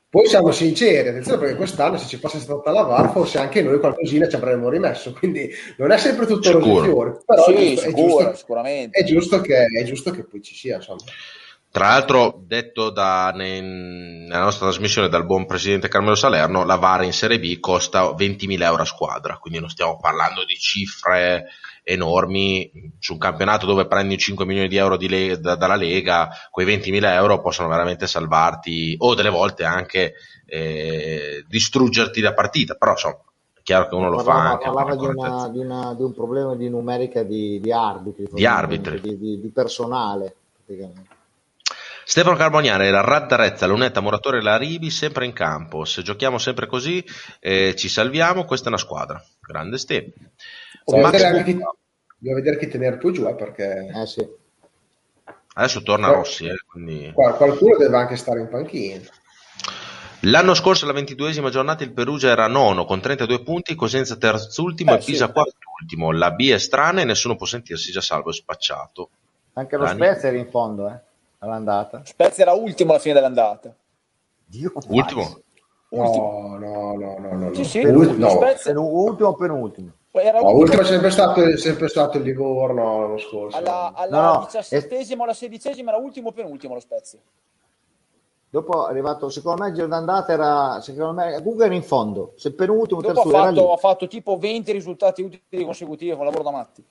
Poi 0.09 0.25
siamo 0.25 0.51
sinceri, 0.51 1.09
attenzione 1.09 1.37
perché 1.37 1.55
quest'anno 1.55 1.95
se 1.97 2.07
ci 2.07 2.17
fosse 2.17 2.39
stata 2.39 2.71
la 2.71 2.81
VAR 2.81 3.11
forse 3.11 3.37
anche 3.37 3.61
noi 3.61 3.77
qualcosina 3.79 4.27
ci 4.27 4.37
avremmo 4.37 4.67
rimesso, 4.67 5.13
quindi 5.13 5.47
non 5.77 5.91
è 5.91 5.99
sempre 5.99 6.25
tutto 6.25 6.49
Sicuro. 6.49 6.65
rose 6.65 6.79
e 6.79 6.83
fiori, 6.83 7.11
però 7.23 7.43
sì, 7.43 7.51
è, 7.51 7.55
giusto, 7.55 7.81
è 7.85 7.89
sicuro, 7.89 8.07
giusto- 8.07 8.35
sicuramente. 8.35 8.99
è 8.99 9.03
giusto 9.03 9.41
che, 9.41 9.65
è 9.65 9.83
giusto 9.83 10.09
che 10.09 10.23
poi 10.23 10.41
ci 10.41 10.55
sia. 10.55 10.77
Insomma. 10.77 11.01
Tra 11.71 11.89
l'altro, 11.89 12.41
detto 12.43 12.89
da, 12.89 13.31
ne- 13.35 13.61
nella 13.61 14.41
nostra 14.45 14.65
trasmissione 14.65 15.09
dal 15.09 15.27
buon 15.27 15.45
presidente 15.45 15.89
Carmelo 15.89 16.15
Salerno, 16.15 16.65
la 16.65 16.77
VAR 16.77 17.03
in 17.03 17.13
Serie 17.13 17.39
B 17.39 17.59
costa 17.59 18.05
20.000 18.05 18.63
euro 18.63 18.81
a 18.81 18.85
squadra, 18.85 19.37
quindi 19.37 19.59
non 19.59 19.69
stiamo 19.69 19.99
parlando 19.99 20.43
di 20.43 20.55
cifre 20.55 21.49
enormi 21.91 22.71
su 22.99 23.13
un 23.13 23.19
campionato 23.19 23.65
dove 23.65 23.87
prendi 23.87 24.17
5 24.17 24.45
milioni 24.45 24.67
di 24.67 24.77
euro 24.77 24.97
di 24.97 25.09
le- 25.09 25.39
da- 25.39 25.55
dalla 25.55 25.75
Lega, 25.75 26.29
quei 26.51 26.65
20.000 26.65 27.13
euro 27.13 27.41
possono 27.41 27.67
veramente 27.67 28.05
salvarti 28.07 28.95
o 28.99 29.15
delle 29.15 29.29
volte 29.29 29.63
anche 29.63 30.13
eh, 30.45 31.43
distruggerti 31.47 32.21
la 32.21 32.33
partita, 32.33 32.73
però 32.75 32.91
insomma, 32.91 33.19
chiaro 33.61 33.87
che 33.87 33.95
uno 33.95 34.09
lo 34.09 34.17
fa 34.19 34.23
parlava, 34.23 34.49
anche 34.51 34.63
parlava 34.71 34.95
di, 34.95 35.05
una- 35.05 35.49
di 35.49 35.59
una- 35.59 35.93
di 35.93 36.01
un 36.03 36.13
problema 36.13 36.55
di 36.55 36.69
numerica 36.69 37.23
di, 37.23 37.59
di 37.59 37.71
arbitri, 37.71 38.27
Di 38.31 38.45
arbitri. 38.45 38.99
di, 39.01 39.51
personale. 39.53 40.35
praticamente. 40.65 41.17
Stefano 42.03 42.35
Carboniare, 42.35 42.89
la 42.89 43.01
Raddarezza, 43.01 43.67
Lunetta, 43.67 44.01
Muratore 44.01 44.39
e 44.39 44.41
la 44.41 44.57
Ribi 44.57 44.89
sempre 44.89 45.25
in 45.25 45.33
campo. 45.33 45.85
Se 45.85 46.01
giochiamo 46.01 46.39
sempre 46.39 46.65
così 46.65 47.05
eh, 47.39 47.75
ci 47.75 47.87
salviamo, 47.87 48.45
questa 48.45 48.65
è 48.65 48.69
una 48.69 48.79
squadra. 48.79 49.23
Grande 49.39 49.77
Ste. 49.77 50.13
Bisogna 50.95 51.01
Max 51.11 51.21
vedere, 51.21 51.43
chi, 51.43 51.59
vedere 52.19 52.67
tenere 52.67 52.97
poi 52.97 53.13
giù, 53.13 53.25
eh, 53.27 53.35
perché 53.35 53.91
Eh 53.95 54.05
sì. 54.05 54.27
Adesso 55.53 55.81
torna 55.83 56.09
Oh. 56.11 56.13
Rossi. 56.15 56.45
eh, 56.47 56.55
quindi- 56.67 57.11
qua- 57.13 57.33
qualcuno 57.33 57.75
deve 57.77 57.97
anche 57.97 58.15
stare 58.15 58.39
in 58.39 58.47
panchina. 58.49 59.01
L'anno 60.23 60.53
scorso, 60.53 60.83
alla 60.83 60.93
ventiduesima 60.93 61.49
giornata, 61.49 61.83
il 61.83 61.93
Perugia 61.93 62.29
era 62.29 62.47
nono 62.47 62.83
con 62.85 62.99
32 62.99 63.41
punti, 63.41 63.75
Cosenza 63.75 64.17
terzultimo 64.17 64.91
Eh, 64.91 64.95
e 64.95 64.97
Pisa 64.99 65.27
sì. 65.27 65.31
quartultimo. 65.31 66.11
La 66.11 66.31
B 66.31 66.49
è 66.51 66.57
strana 66.57 67.01
e 67.01 67.05
nessuno 67.05 67.35
può 67.37 67.45
sentirsi 67.45 67.91
già 67.91 68.01
salvo 68.01 68.29
e 68.29 68.33
spacciato. 68.33 69.09
Anche 69.53 69.77
lo 69.77 69.83
Dani? 69.85 69.95
Spezia 70.03 70.29
era 70.29 70.37
in 70.37 70.49
fondo, 70.49 70.87
eh, 70.89 70.99
all'andata. 71.39 72.01
Spezia 72.05 72.43
era 72.43 72.53
ultimo 72.53 72.91
alla 72.91 72.99
fine 72.99 73.13
dell'andata. 73.13 73.73
Dio, 74.45 74.71
Ultimo? 74.87 75.39
Ultimo. 75.89 76.57
No, 76.57 76.57
no, 76.57 76.95
no, 76.97 77.17
no, 77.19 77.33
no. 77.37 77.53
Sì, 77.53 77.59
no. 77.61 77.67
sì, 77.67 77.79
Penultimo, 77.81 78.17
no. 78.25 78.29
Spezia 78.29 78.79
ultimo 78.79 79.29
o 79.29 79.35
penultimo? 79.35 79.91
Era 80.11 80.39
No, 80.39 80.47
ultimo. 80.49 80.61
ultimo 80.61 80.81
è 80.81 80.85
sempre 80.85 81.09
stato, 81.11 81.41
è 81.43 81.57
sempre 81.57 81.87
stato 81.87 82.17
il 82.17 82.23
Livorno 82.23 83.01
l'anno 83.01 83.17
scorso. 83.19 83.57
alla, 83.57 83.93
alla 83.93 84.21
No, 84.21 84.33
no, 84.33 84.45
diciassettesima 84.45 85.21
o 85.21 85.23
alla 85.25 85.33
sedicesima 85.33 85.91
era 85.91 85.99
ultimo 85.99 86.31
penultimo 86.31 86.73
lo 86.73 86.79
Spezia. 86.79 87.19
Dopo 88.51 88.87
è 88.87 88.89
arrivato, 88.89 89.29
secondo 89.29 89.61
me 89.61 89.69
il 89.69 89.75
giro 89.75 89.85
d'andata 89.87 90.31
era, 90.33 90.81
secondo 90.81 91.13
me, 91.13 91.33
comunque 91.37 91.65
era 91.65 91.75
in 91.75 91.83
fondo. 91.83 92.33
Se 92.35 92.51
penultimo, 92.53 92.99
Dopo 93.01 93.19
ha 93.19 93.23
terzo 93.23 93.37
lì. 93.37 93.55
fatto, 93.55 93.73
ha 93.73 93.77
fatto 93.77 94.07
tipo 94.07 94.37
20 94.37 94.71
risultati 94.71 95.21
utili 95.21 95.63
consecutivi, 95.63 96.15
con 96.15 96.25
lavoro 96.25 96.43
da 96.43 96.51
matti. 96.51 96.83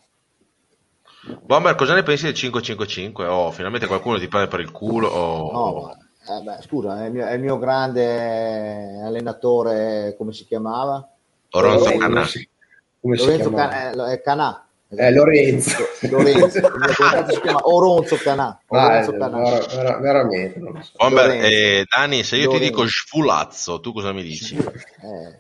Bomber, 1.43 1.74
cosa 1.74 1.95
ne 1.95 2.05
pensi 2.05 2.24
del 2.24 2.35
5-5-5? 2.35 3.27
Oh, 3.27 3.51
finalmente 3.51 3.86
qualcuno 3.89 4.19
ti 4.19 4.28
prende 4.28 4.47
per 4.49 4.61
il 4.61 4.70
culo. 4.70 5.09
oh. 5.09 5.51
No, 5.51 5.93
eh, 5.93 6.43
beh, 6.43 6.62
scusa, 6.62 7.03
è 7.03 7.07
il, 7.07 7.12
mio, 7.12 7.27
è 7.27 7.32
il 7.32 7.40
mio 7.40 7.59
grande 7.59 9.01
allenatore, 9.03 10.15
come 10.16 10.32
si 10.32 10.45
chiamava? 10.47 11.07
Oronzo 11.51 11.90
Canà. 11.97 12.24
Si, 12.24 12.49
come 13.00 13.16
Lorenzo? 13.16 13.50
Can- 13.52 13.72
eh, 13.72 13.94
lo- 13.94 14.06
è 14.06 14.20
Canà. 14.20 14.62
Eh, 14.90 15.10
Lorenzo. 15.12 15.76
Lorenzo, 16.08 16.60
si 17.28 17.40
chiama 17.42 17.60
Oronzo 17.62 18.16
Canà. 18.16 18.58
Ah, 18.68 18.86
Oronzo 18.86 19.14
eh, 19.14 19.18
Canà. 19.18 19.38
vera- 19.42 19.66
vera- 19.66 19.98
veramente. 19.98 20.58
lo 20.60 20.78
so. 20.82 20.92
Bomber, 20.96 21.30
eh, 21.30 21.84
Dani, 21.88 22.22
se 22.24 22.36
io 22.36 22.42
ti 22.48 22.54
Lorenzo. 22.54 22.70
dico 22.70 22.86
sfulazzo, 22.88 23.80
tu 23.80 23.92
cosa 23.92 24.12
mi 24.12 24.22
dici? 24.22 24.56
Eh, 24.56 25.38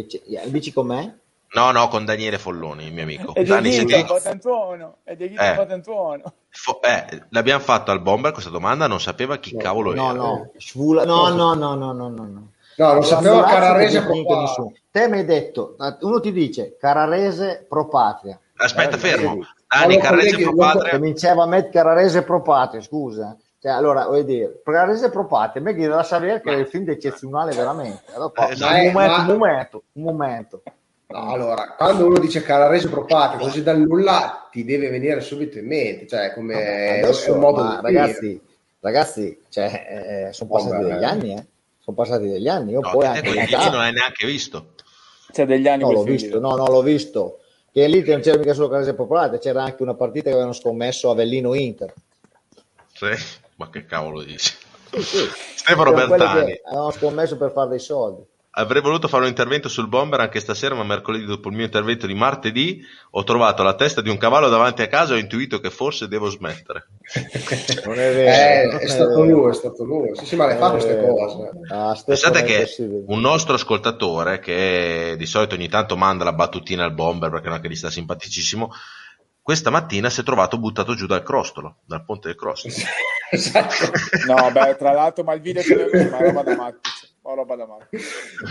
e 0.00 0.06
c- 0.06 0.20
eh, 0.28 0.50
dici 0.50 0.72
con 0.72 0.86
me? 0.88 1.18
No, 1.52 1.70
no, 1.72 1.88
con 1.88 2.04
Daniele 2.04 2.38
Folloni, 2.38 2.86
il 2.86 2.92
mio 2.92 3.02
amico. 3.04 3.34
E 3.34 3.44
Dani, 3.44 3.72
se 3.72 3.84
ti 3.84 4.04
Patantuono. 4.04 4.96
E 5.04 5.16
Dieguito 5.16 5.42
Eh. 5.42 5.54
Patantuono. 5.54 6.32
fo- 6.48 6.80
eh, 6.82 7.22
l'abbiamo 7.30 7.60
fatto 7.60 7.90
al 7.92 8.00
Bomber 8.02 8.32
questa 8.32 8.50
domanda, 8.50 8.86
non 8.88 9.00
sapeva 9.00 9.38
chi 9.38 9.54
No, 9.54 9.60
cavolo 9.62 9.94
No, 9.94 10.04
era. 10.10 10.12
no, 10.12 10.50
Svula- 10.58 11.04
no, 11.04 11.28
no, 11.28 11.54
no, 11.54 11.74
no, 11.74 11.92
no, 11.92 12.08
no, 12.08 12.24
no. 12.24 12.48
No, 12.76 12.92
non 12.94 13.04
sapevo 13.04 13.42
Svulazzo 13.42 14.72
Cararese. 14.90 14.92
Te 14.92 15.08
mi 15.08 15.18
hai 15.18 15.24
detto, 15.24 15.76
uno 16.00 16.20
ti 16.20 16.32
dice 16.32 16.76
Cararese 16.78 17.64
pro 17.68 17.86
patria. 17.88 18.38
Aspetta, 18.56 18.96
Eh, 18.96 18.98
fermo. 18.98 19.28
vedi, 19.34 19.46
Dani, 19.68 19.94
Allora, 19.94 20.08
colleghi, 20.08 20.42
pro 20.42 20.54
padre. 20.54 20.90
Cominciava 20.90 21.42
a 21.44 21.46
mettere 21.46 21.70
Cararese 21.70 22.22
pro 22.22 22.42
patria, 22.42 22.80
scusa. 22.82 23.36
Cioè, 23.60 23.72
allora, 23.72 24.06
voglio 24.06 24.22
dire, 24.22 24.60
Cararese 24.64 25.10
pro 25.10 25.26
patria, 25.26 25.62
me 25.62 25.74
da 25.74 26.02
sapere 26.02 26.40
che 26.40 26.50
è 26.52 26.56
il 26.56 26.66
film 26.66 26.88
eccezionale 26.90 27.54
veramente. 27.54 28.02
Allora, 28.14 28.48
Eh, 28.48 28.52
esatto. 28.52 28.74
un, 28.74 28.92
momento, 28.92 29.12
Ma- 29.12 29.18
un 29.20 29.26
momento, 29.38 29.82
un 29.92 30.02
momento. 30.02 30.62
No, 31.06 31.28
allora, 31.32 31.74
quando 31.76 32.06
uno 32.06 32.18
dice 32.20 32.40
Cararese 32.42 32.88
Pro 32.88 33.04
Patria, 33.04 33.40
così 33.40 33.64
dal 33.64 33.80
nulla 33.80 34.46
ti 34.48 34.64
deve 34.64 34.90
venire 34.90 35.20
subito 35.20 35.58
in 35.58 35.66
mente, 35.66 36.06
cioè 36.06 36.32
come 36.32 37.00
Adesso, 37.02 37.30
è 37.30 37.32
un 37.32 37.40
modo 37.40 37.64
ma 37.64 37.80
ragazzi, 37.82 38.40
ragazzi, 38.78 39.42
cioè, 39.48 40.28
eh, 40.28 40.32
sono 40.32 40.50
passati 40.50 40.84
degli 40.84 41.02
anni, 41.02 41.32
eh. 41.34 41.46
Sono 41.80 41.96
passati 41.96 42.28
degli 42.28 42.46
anni. 42.46 42.70
Io 42.72 42.80
No, 42.80 42.90
poi 42.90 43.06
anche 43.06 43.28
età- 43.40 43.70
non 43.70 43.78
l'hai 43.80 43.92
neanche 43.92 44.24
visto. 44.24 44.66
C'è 45.30 45.46
degli 45.46 45.68
anni 45.68 45.82
No, 45.82 45.92
l'ho 45.92 46.02
visto, 46.02 46.38
no, 46.40 46.56
no, 46.56 46.66
l'ho 46.66 46.82
visto. 46.82 47.40
Che 47.72 47.86
lì 47.86 48.04
non 48.04 48.20
c'era 48.20 48.38
mica 48.38 48.52
solo 48.52 48.68
Carrese 48.68 48.94
Popolare, 48.94 49.38
c'era 49.38 49.62
anche 49.62 49.82
una 49.82 49.94
partita 49.94 50.24
che 50.24 50.30
avevano 50.30 50.52
scommesso 50.52 51.10
Avellino 51.10 51.54
Inter. 51.54 51.92
Sì? 52.92 53.10
Ma 53.56 53.70
che 53.70 53.84
cavolo 53.84 54.22
dici? 54.22 54.54
Sì, 54.90 55.02
sì. 55.02 55.28
Stefano 55.54 55.92
Bertani. 55.92 56.60
avevano 56.64 56.90
scommesso 56.90 57.36
per 57.36 57.52
fare 57.52 57.70
dei 57.70 57.78
soldi. 57.78 58.22
Avrei 58.52 58.82
voluto 58.82 59.06
fare 59.06 59.22
un 59.22 59.28
intervento 59.28 59.68
sul 59.68 59.86
bomber 59.86 60.18
anche 60.18 60.40
stasera, 60.40 60.74
ma 60.74 60.82
mercoledì 60.82 61.24
dopo 61.24 61.50
il 61.50 61.54
mio 61.54 61.64
intervento 61.66 62.08
di 62.08 62.14
martedì 62.14 62.82
ho 63.12 63.22
trovato 63.22 63.62
la 63.62 63.74
testa 63.74 64.00
di 64.00 64.10
un 64.10 64.18
cavallo 64.18 64.48
davanti 64.48 64.82
a 64.82 64.88
casa 64.88 65.14
e 65.14 65.18
ho 65.18 65.20
intuito 65.20 65.60
che 65.60 65.70
forse 65.70 66.08
devo 66.08 66.28
smettere. 66.28 66.88
Non 67.84 67.98
è 67.98 68.12
vero. 68.12 68.30
Eh, 68.30 68.72
non 68.72 68.80
è 68.80 68.86
stato 68.88 69.22
vero. 69.22 69.38
lui, 69.38 69.50
è 69.50 69.54
stato 69.54 69.84
lui. 69.84 70.16
Sì, 70.16 70.26
sì, 70.26 70.36
ma 70.36 70.46
le 70.46 70.56
fa 70.56 70.68
è 70.68 70.70
queste 70.70 70.98
cose. 70.98 71.50
Ah, 71.72 72.02
Pensate 72.04 72.40
è 72.40 72.44
che 72.44 73.02
un 73.06 73.20
nostro 73.20 73.54
ascoltatore, 73.54 74.40
che 74.40 75.14
di 75.16 75.26
solito 75.26 75.54
ogni 75.54 75.68
tanto 75.68 75.96
manda 75.96 76.24
la 76.24 76.32
battutina 76.32 76.84
al 76.84 76.92
bomber 76.92 77.30
perché 77.30 77.48
non 77.48 77.58
è 77.58 77.60
che 77.60 77.68
gli 77.68 77.76
sta 77.76 77.90
simpaticissimo, 77.90 78.72
questa 79.42 79.70
mattina 79.70 80.10
si 80.10 80.20
è 80.20 80.24
trovato 80.24 80.58
buttato 80.58 80.94
giù 80.94 81.06
dal 81.06 81.22
crostolo, 81.22 81.78
dal 81.84 82.04
ponte 82.04 82.28
del 82.28 82.36
crostolo. 82.36 82.74
esatto. 83.30 83.90
No, 84.26 84.50
beh, 84.50 84.76
tra 84.76 84.92
l'altro, 84.92 85.24
ma 85.24 85.34
il 85.34 85.40
video 85.40 85.62
ce 85.62 85.76
l'è 85.76 86.08
ma 86.08 86.18
roba 86.18 86.42
da 86.42 86.56
matti. 86.56 86.90
Ma 87.22 87.34
roba 87.34 87.54
da 87.54 87.66
matti. 87.66 87.98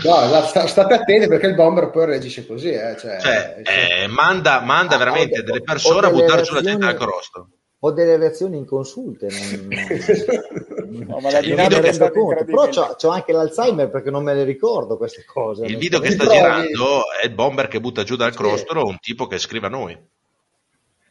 No, 0.04 0.42
sta, 0.44 0.66
state 0.66 0.94
attenti 0.94 1.26
perché 1.26 1.46
il 1.46 1.56
bomber 1.56 1.90
poi 1.90 2.06
reagisce 2.06 2.46
così. 2.46 2.70
Eh. 2.70 2.96
Cioè, 2.96 3.20
cioè, 3.20 3.62
eh, 3.64 4.06
manda, 4.06 4.60
manda 4.60 4.94
ah, 4.94 4.98
veramente 4.98 5.42
delle 5.42 5.62
persone 5.62 6.06
a 6.06 6.10
buttare 6.10 6.42
giù 6.42 6.54
la 6.54 6.62
gente 6.62 6.86
dal 6.86 6.96
crostolo 6.96 7.48
ho 7.82 7.92
delle 7.92 8.16
reazioni 8.16 8.58
inconsulte. 8.58 9.28
Non... 9.28 11.06
no, 11.06 11.20
ma 11.20 11.30
la 11.30 11.40
dinamica 11.40 11.80
è 11.80 12.10
conto. 12.10 12.44
Però 12.44 12.68
c'ho, 12.68 12.94
c'ho, 12.96 13.08
anche 13.08 13.32
l'Alzheimer 13.32 13.88
perché 13.88 14.10
non 14.10 14.22
me 14.22 14.34
le 14.34 14.44
ricordo 14.44 14.96
queste 14.96 15.24
cose. 15.24 15.64
Il 15.64 15.78
video 15.78 15.98
che 15.98 16.10
sta 16.10 16.26
girando 16.26 17.02
è 17.20 17.26
il 17.26 17.32
bomber 17.32 17.68
che 17.68 17.80
butta 17.80 18.02
giù 18.02 18.16
dal 18.16 18.34
crostolo 18.34 18.84
un 18.84 18.98
tipo 19.00 19.26
che 19.26 19.38
scrive 19.38 19.66
a 19.66 19.70
noi. 19.70 19.98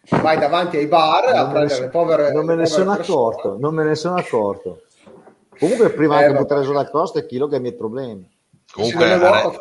Vai 0.09 0.39
davanti 0.39 0.77
ai 0.77 0.87
bar 0.87 1.33
non 1.33 1.37
a 1.37 1.49
prendere 1.49 1.81
le 1.81 1.89
povere. 1.89 2.31
Non 2.31 2.45
me 2.45 2.55
ne 2.55 2.65
sono 2.65 2.91
accorto, 2.91 3.57
non 3.59 3.73
me 3.73 3.83
ne 3.83 3.95
sono 3.95 4.15
accorto. 4.15 4.83
Comunque, 5.59 5.91
prima 5.91 6.23
eh, 6.23 6.27
che 6.27 6.33
buttare 6.33 6.65
dal 6.65 6.89
crostolo 6.89 7.23
è 7.23 7.27
chilo 7.27 7.47
che 7.47 7.55
ha 7.55 7.57
i 7.57 7.61
miei 7.61 7.75
problemi. 7.75 8.37
Comunque, 8.71 9.11
a, 9.11 9.51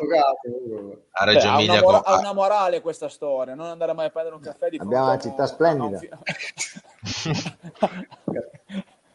a 1.11 1.25
Reggio 1.25 1.47
Beh, 1.47 1.53
Emilia 1.53 1.73
ha 1.73 1.77
una, 1.77 1.81
mora- 1.81 2.03
ha 2.03 2.19
una, 2.19 2.33
morale 2.33 2.79
questa 2.81 3.09
storia, 3.09 3.55
non 3.55 3.65
andare 3.65 3.93
mai 3.93 4.05
a 4.05 4.09
prendere 4.09 4.35
un 4.35 4.41
caffè 4.41 4.69
di 4.69 4.77
Abbiamo 4.77 5.05
una 5.05 5.17
città 5.17 5.47
splendida. 5.47 5.99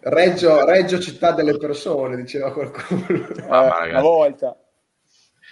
Reggio, 0.01 0.65
Reggio, 0.67 0.99
città 0.99 1.31
delle 1.33 1.57
persone, 1.57 2.17
diceva 2.17 2.53
qualcuno. 2.53 3.27
Ah, 3.49 3.87
una 3.89 4.01
volta. 4.01 4.57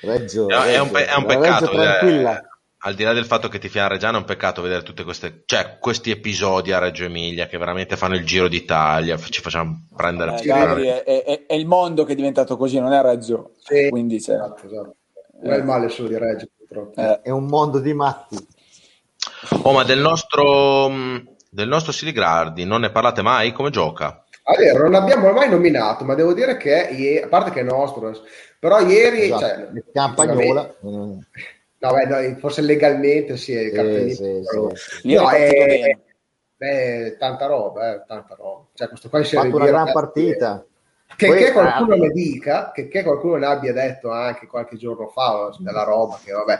Reggio, 0.02 0.48
Reggio, 0.48 0.62
è, 0.62 0.80
un, 0.80 0.90
pe- 0.90 1.06
è 1.06 1.14
un 1.14 1.24
peccato. 1.24 1.70
Reggio 1.70 2.50
al 2.84 2.94
di 2.94 3.04
là 3.04 3.12
del 3.12 3.26
fatto 3.26 3.48
che 3.48 3.58
ti 3.58 3.68
fia 3.68 3.86
Reggiano 3.86 4.16
è 4.16 4.20
un 4.20 4.26
peccato 4.26 4.62
vedere 4.62 4.82
tutti 4.82 5.04
cioè, 5.44 5.78
questi 5.78 6.10
episodi 6.10 6.72
a 6.72 6.78
Reggio 6.78 7.04
Emilia 7.04 7.46
che 7.46 7.58
veramente 7.58 7.96
fanno 7.96 8.16
il 8.16 8.24
giro 8.24 8.48
d'Italia, 8.48 9.16
ci 9.16 9.40
facciamo 9.40 9.86
prendere... 9.94 10.36
Eh, 10.36 10.44
Gabri, 10.44 10.86
è, 10.86 11.04
è, 11.04 11.46
è, 11.46 11.54
il 11.54 11.66
mondo 11.66 12.04
che 12.04 12.12
è 12.12 12.16
diventato 12.16 12.56
così, 12.56 12.80
non 12.80 12.92
è 12.92 13.00
Reggio. 13.00 13.52
Sì, 13.58 13.88
Quindi 13.88 14.18
c'è... 14.18 14.34
esatto, 14.34 14.66
esatto. 14.66 14.96
Non 15.42 15.52
è 15.52 15.56
il 15.58 15.64
male 15.64 15.88
solo 15.90 16.08
di 16.08 16.18
Reggio, 16.18 16.46
purtroppo. 16.56 17.00
Eh. 17.00 17.20
È 17.22 17.30
un 17.30 17.46
mondo 17.46 17.78
di 17.78 17.94
matti. 17.94 18.36
Oh, 19.62 19.72
ma 19.72 19.84
del 19.84 20.00
nostro, 20.00 20.90
del 21.50 21.68
nostro 21.68 21.92
Siligrardi 21.92 22.64
non 22.64 22.80
ne 22.80 22.90
parlate 22.90 23.22
mai? 23.22 23.52
Come 23.52 23.70
gioca? 23.70 24.24
Allora, 24.42 24.82
non 24.82 24.90
l'abbiamo 24.90 25.30
mai 25.30 25.48
nominato, 25.48 26.04
ma 26.04 26.14
devo 26.16 26.32
dire 26.32 26.56
che, 26.56 27.22
a 27.22 27.28
parte 27.28 27.52
che 27.52 27.60
è 27.60 27.62
nostro, 27.62 28.12
però 28.58 28.80
ieri... 28.80 29.22
Esatto, 29.22 29.44
cioè, 29.44 29.84
Campagnola... 29.92 30.74
No, 31.82 31.92
beh, 31.92 32.04
no, 32.04 32.36
forse 32.38 32.60
legalmente 32.60 33.36
sì, 33.36 33.54
è 33.54 33.70
sì, 33.70 34.14
sì, 34.14 34.42
sì, 35.00 35.14
no, 35.14 35.28
è, 35.30 35.98
è, 36.56 37.16
tanta 37.18 37.46
roba, 37.46 37.94
eh, 37.94 38.04
tanta 38.06 38.36
roba. 38.36 38.66
Cioè, 38.72 38.86
questo 38.86 39.08
qua 39.08 39.24
fatto 39.24 39.56
una 39.56 39.66
gran 39.66 39.90
partita. 39.90 40.64
Che, 41.16 41.26
Poi, 41.26 41.38
che 41.38 41.50
qualcuno 41.50 41.94
ah, 41.94 41.98
ne 41.98 42.08
dica, 42.10 42.70
che, 42.70 42.86
che, 42.86 43.02
qualcuno 43.02 43.34
ne 43.36 43.46
abbia 43.46 43.72
detto 43.72 44.12
anche 44.12 44.46
qualche 44.46 44.76
giorno 44.76 45.08
fa 45.08 45.50
della 45.58 45.82
roba, 45.82 46.20
che 46.24 46.30
vabbè, 46.30 46.58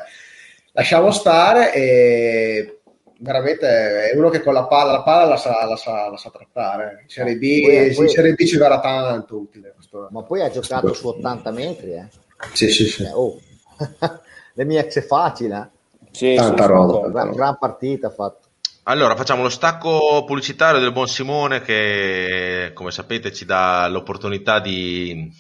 lasciamo 0.72 1.12
stare 1.12 1.72
e 1.72 2.80
veramente 3.18 4.10
è 4.10 4.16
uno 4.16 4.28
che 4.28 4.42
con 4.42 4.54
la 4.54 4.66
palla, 4.66 4.90
la 4.90 5.02
palla 5.02 5.24
la 5.30 5.36
sa, 5.36 5.64
la 5.64 5.76
sa, 5.76 6.10
la 6.10 6.16
sa 6.16 6.30
trattare. 6.30 6.98
In 7.02 7.08
Serie 7.08 7.36
B, 7.36 7.62
poi, 7.62 7.94
poi, 7.94 8.04
in 8.06 8.10
Serie 8.10 8.34
B 8.34 8.44
ci 8.44 8.56
verrà 8.58 8.80
tanto 8.80 9.36
utile. 9.36 9.72
Questo, 9.76 10.08
ma 10.10 10.24
poi 10.24 10.42
ha 10.42 10.50
giocato 10.50 10.92
su 10.92 11.06
80 11.06 11.50
metri, 11.52 11.92
eh? 11.92 12.08
Sì, 12.52 12.68
sì, 12.70 12.86
sì. 12.86 13.04
Eh, 13.04 13.12
oh. 13.12 13.40
le 14.52 14.64
mie 14.64 14.80
ex 14.80 14.98
è 14.98 15.02
facile. 15.02 15.70
Sì, 16.10 16.34
Tanta 16.34 16.64
sì, 16.64 16.68
roba. 16.68 17.08
Gran, 17.08 17.32
gran 17.32 17.58
partita 17.58 18.10
fatto. 18.10 18.48
Allora, 18.84 19.14
facciamo 19.14 19.42
lo 19.42 19.48
stacco 19.48 20.24
pubblicitario 20.26 20.80
del 20.80 20.92
buon 20.92 21.06
Simone 21.06 21.62
che, 21.62 22.72
come 22.74 22.90
sapete, 22.90 23.32
ci 23.32 23.44
dà 23.44 23.86
l'opportunità 23.88 24.58
di 24.58 25.30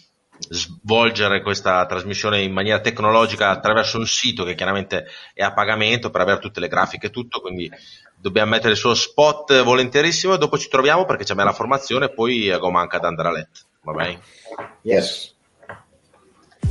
svolgere 0.48 1.42
questa 1.42 1.84
trasmissione 1.86 2.42
in 2.42 2.52
maniera 2.52 2.80
tecnologica 2.80 3.50
attraverso 3.50 3.98
un 3.98 4.06
sito 4.06 4.44
che 4.44 4.54
chiaramente 4.54 5.06
è 5.34 5.42
a 5.42 5.52
pagamento 5.52 6.10
per 6.10 6.20
avere 6.20 6.40
tutte 6.40 6.60
le 6.60 6.68
grafiche 6.68 7.08
e 7.08 7.10
tutto, 7.10 7.40
quindi 7.40 7.70
dobbiamo 8.14 8.50
mettere 8.50 8.72
il 8.72 8.78
suo 8.78 8.94
spot 8.94 9.62
volentierissimo 9.62 10.34
e 10.34 10.38
dopo 10.38 10.56
ci 10.56 10.68
troviamo 10.68 11.04
perché 11.04 11.24
c'è 11.24 11.34
la 11.34 11.52
formazione 11.52 12.06
e 12.06 12.12
poi 12.12 12.50
a 12.50 12.60
manca 12.70 12.96
ad 12.98 13.04
andare 13.04 13.28
a 13.28 13.32
letto. 13.32 13.60
Va 13.82 13.92
bene? 13.92 14.20
Yes. 14.82 15.34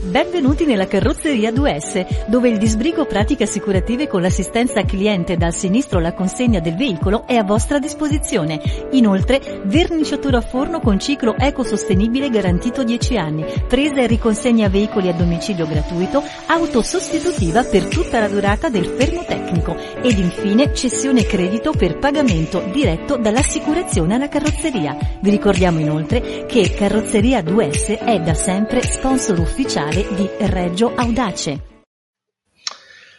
Benvenuti 0.03 0.65
nella 0.65 0.87
carrozzeria 0.87 1.51
2S, 1.51 2.25
dove 2.25 2.49
il 2.49 2.57
disbrigo 2.57 3.05
pratiche 3.05 3.43
assicurative 3.43 4.07
con 4.07 4.23
l'assistenza 4.23 4.81
cliente 4.83 5.37
dal 5.37 5.53
sinistro 5.53 5.99
alla 5.99 6.15
consegna 6.15 6.59
del 6.59 6.75
veicolo 6.75 7.27
è 7.27 7.35
a 7.35 7.43
vostra 7.43 7.77
disposizione. 7.77 8.59
Inoltre, 8.93 9.61
verniciatura 9.65 10.39
a 10.39 10.41
forno 10.41 10.79
con 10.79 10.99
ciclo 10.99 11.35
ecosostenibile 11.37 12.31
garantito 12.31 12.83
10 12.83 13.17
anni, 13.17 13.45
presa 13.67 14.01
e 14.01 14.07
riconsegna 14.07 14.69
veicoli 14.69 15.07
a 15.07 15.13
domicilio 15.13 15.67
gratuito, 15.67 16.23
auto 16.47 16.81
sostitutiva 16.81 17.63
per 17.63 17.85
tutta 17.85 18.19
la 18.19 18.27
durata 18.27 18.69
del 18.69 18.85
fermo 18.85 19.23
tecnico 19.23 19.75
ed 20.01 20.17
infine 20.17 20.73
cessione 20.73 21.25
credito 21.25 21.73
per 21.73 21.99
pagamento 21.99 22.63
diretto 22.73 23.17
dall'assicurazione 23.17 24.15
alla 24.15 24.29
carrozzeria. 24.29 24.97
Vi 25.19 25.29
ricordiamo 25.29 25.79
inoltre 25.79 26.45
che 26.47 26.73
Carrozzeria 26.73 27.41
2S 27.41 28.03
è 28.03 28.19
da 28.19 28.33
sempre 28.33 28.81
sponsor 28.81 29.37
ufficiale 29.37 29.89
musicale 29.91 30.15
di 30.15 30.30
Reggio 30.39 30.93
Audace. 30.95 31.69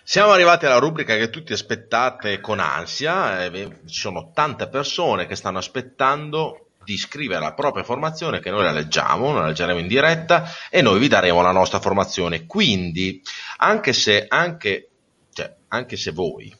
Siamo 0.03 0.33
arrivati 0.33 0.67
alla 0.67 0.79
rubrica 0.79 1.17
che 1.17 1.31
tutti 1.31 1.53
aspettate 1.53 2.41
con 2.41 2.59
ansia, 2.59 3.45
eh, 3.45 3.81
ci 3.87 4.01
sono 4.01 4.31
tante 4.35 4.69
persone 4.69 5.27
che 5.27 5.37
stanno 5.37 5.59
aspettando 5.59 6.69
di 6.83 6.97
scrivere 6.97 7.41
la 7.41 7.55
propria 7.55 7.85
formazione 7.85 8.41
che 8.41 8.51
noi 8.51 8.65
la 8.65 8.73
leggiamo, 8.73 9.33
la 9.33 9.47
leggeremo 9.47 9.79
in 9.79 9.87
diretta 9.87 10.51
e 10.69 10.83
noi 10.83 10.99
vi 10.99 11.09
daremo 11.09 11.41
la 11.41 11.53
nostra 11.53 11.79
formazione. 11.79 12.47
Quindi, 12.47 13.23
anche 13.59 13.93
se, 13.93 14.25
anche, 14.27 14.89
cioè, 15.33 15.55
anche 15.69 15.97
se 15.97 16.11
voi 16.11 16.55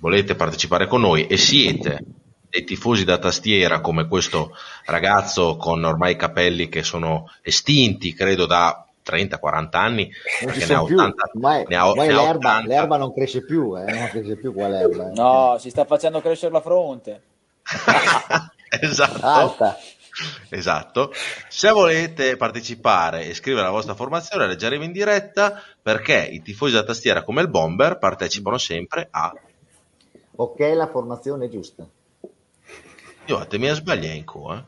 volete 0.00 0.34
partecipare 0.34 0.86
con 0.86 1.02
noi 1.02 1.26
e 1.26 1.36
siete 1.36 2.00
dei 2.48 2.64
tifosi 2.64 3.04
da 3.04 3.18
tastiera 3.18 3.80
come 3.80 4.08
questo 4.08 4.56
ragazzo 4.86 5.56
con 5.56 5.84
ormai 5.84 6.12
i 6.12 6.16
capelli 6.16 6.68
che 6.68 6.82
sono 6.82 7.30
estinti, 7.42 8.14
credo 8.14 8.46
da 8.46 8.87
30-40 9.08 9.68
anni, 9.72 10.10
non 10.42 10.52
ci 10.52 10.60
sono 10.60 10.84
più. 10.84 10.96
80, 10.96 11.30
mai, 11.34 11.64
ne 11.66 11.76
ha, 11.76 11.94
mai 11.94 12.08
ne 12.08 12.14
l'erba, 12.14 12.62
l'erba, 12.64 12.96
non 12.96 13.12
cresce 13.12 13.44
più, 13.44 13.76
eh, 13.76 13.90
non 13.90 14.08
cresce 14.08 14.36
più 14.36 14.52
qua 14.52 14.68
l'erba. 14.68 15.08
Eh. 15.08 15.12
No, 15.14 15.56
si 15.58 15.70
sta 15.70 15.84
facendo 15.84 16.20
crescere 16.20 16.52
la 16.52 16.60
fronte. 16.60 17.22
esatto. 18.80 19.26
Alta. 19.26 19.76
Esatto. 20.50 21.12
Se 21.48 21.70
volete 21.70 22.36
partecipare 22.36 23.26
e 23.26 23.34
scrivere 23.34 23.66
la 23.66 23.72
vostra 23.72 23.94
formazione, 23.94 24.46
leggeremo 24.46 24.84
in 24.84 24.92
diretta 24.92 25.62
perché 25.80 26.28
i 26.30 26.42
tifosi 26.42 26.74
da 26.74 26.82
tastiera 26.82 27.22
come 27.22 27.42
il 27.42 27.48
Bomber 27.48 27.98
partecipano 27.98 28.58
sempre 28.58 29.08
a. 29.10 29.32
Ok, 30.36 30.58
la 30.74 30.88
formazione 30.88 31.46
è 31.46 31.48
giusta. 31.48 31.86
Io 33.26 33.38
a 33.38 33.44
te 33.44 33.58
mi 33.58 33.68
sbagliato 33.68 34.16
in 34.16 34.24
co, 34.24 34.54
eh. 34.54 34.64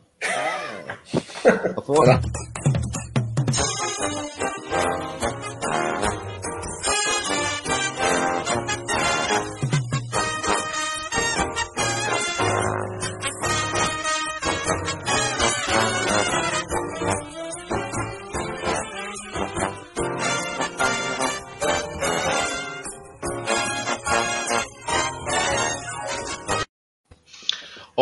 eh. 1.44 2.79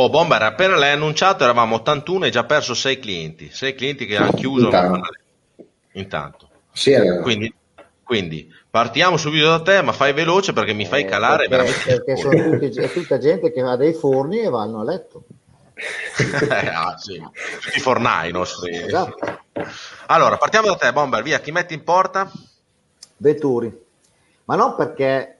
Oh, 0.09 0.11
Bomber, 0.11 0.41
appena 0.43 0.75
l'hai 0.75 0.93
annunciato 0.93 1.45
eravamo 1.45 1.77
81 1.77 2.23
e 2.23 2.27
hai 2.27 2.33
già 2.33 2.45
perso 2.45 2.73
6 2.73 2.99
clienti. 2.99 3.51
6 3.53 3.75
clienti 3.75 4.07
che 4.07 4.17
hanno 4.17 4.33
chiuso 4.33 4.65
intanto. 4.65 5.11
intanto. 5.93 6.49
Sì, 6.73 6.95
quindi, 7.21 7.55
quindi, 8.03 8.51
partiamo 8.71 9.19
subito 9.19 9.49
da 9.49 9.61
te, 9.61 9.83
ma 9.83 9.93
fai 9.93 10.15
veloce 10.15 10.55
perché 10.55 10.73
mi 10.73 10.87
fai 10.87 11.03
eh, 11.03 11.05
calare 11.05 11.47
perché, 11.47 11.51
veramente. 11.51 12.03
Perché 12.03 12.17
sono 12.17 12.51
tutti, 12.51 12.81
è 12.81 12.91
tutta 12.91 13.19
gente 13.19 13.53
che 13.53 13.61
ha 13.61 13.77
dei 13.77 13.93
forni 13.93 14.41
e 14.41 14.49
vanno 14.49 14.81
a 14.81 14.85
letto. 14.85 15.25
ah, 16.73 16.97
sì. 16.97 17.23
Tutti 17.61 17.77
i 17.77 17.81
fornai 17.81 18.33
nostri. 18.33 18.77
Esatto. 18.77 19.41
Allora, 20.07 20.39
partiamo 20.39 20.69
da 20.69 20.77
te, 20.77 20.91
Bomber, 20.91 21.23
via, 21.23 21.39
chi 21.41 21.53
metti 21.53 21.75
in 21.75 21.85
porta? 21.85 22.31
Vetturi. 23.19 23.87
Ma 24.45 24.57
non 24.57 24.75
perché, 24.75 25.37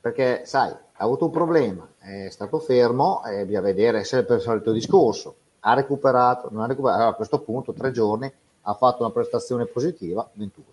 perché 0.00 0.42
sai, 0.46 0.70
ha 0.70 1.04
avuto 1.04 1.26
un 1.26 1.30
problema, 1.30 1.88
è 2.00 2.28
stato 2.30 2.58
fermo 2.58 3.22
e 3.24 3.44
bisogna 3.44 3.60
vedere 3.60 4.04
se 4.04 4.24
per 4.24 4.38
il 4.38 4.42
solito 4.42 4.72
discorso 4.72 5.36
ha 5.60 5.74
recuperato, 5.74 6.48
non 6.50 6.62
ha 6.62 6.66
recuperato, 6.66 6.98
allora, 7.00 7.14
a 7.14 7.16
questo 7.16 7.40
punto 7.40 7.72
tre 7.72 7.90
giorni 7.90 8.32
ha 8.62 8.74
fatto 8.74 9.02
una 9.02 9.12
prestazione 9.12 9.66
positiva, 9.66 10.28
Venturi. 10.32 10.66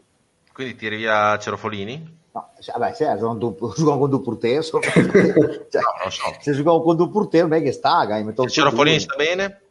Quindi 0.54 0.76
tiri 0.76 0.96
via 0.96 1.38
Cerofolini? 1.38 2.16
No, 2.32 2.50
vabbè, 2.74 2.94
cioè, 2.94 3.16
giocano 3.18 3.98
con 3.98 4.10
due 4.10 4.22
portieri. 4.22 4.64
Cioè, 4.64 4.82
no, 4.84 6.10
so. 6.10 6.36
Se 6.40 6.54
giocano 6.54 6.82
con 6.82 6.96
due 6.96 7.10
portieri, 7.10 7.48
beh, 7.48 7.62
che 7.62 7.72
staga. 7.72 8.16
Se 8.18 8.46
c'era 8.46 8.72
Folini 8.72 9.00
sta 9.00 9.16
bene? 9.16 9.62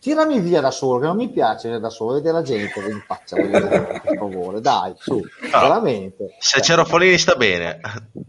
Tirami 0.00 0.40
via 0.40 0.60
da 0.60 0.70
solo, 0.70 0.98
che 0.98 1.06
non 1.06 1.16
mi 1.16 1.30
piace 1.30 1.78
da 1.78 1.90
solo, 1.90 2.14
vedere 2.14 2.34
la 2.34 2.42
gente 2.42 2.80
che 2.80 2.92
mi 2.92 3.02
faccia, 3.06 3.36
per 3.36 4.16
favore, 4.16 4.60
dai, 4.60 4.94
su, 4.96 5.14
no, 5.14 5.60
veramente. 5.60 6.36
Se 6.38 6.56
cioè. 6.56 6.62
Cerofolini 6.62 7.18
sta 7.18 7.34
bene, 7.36 7.80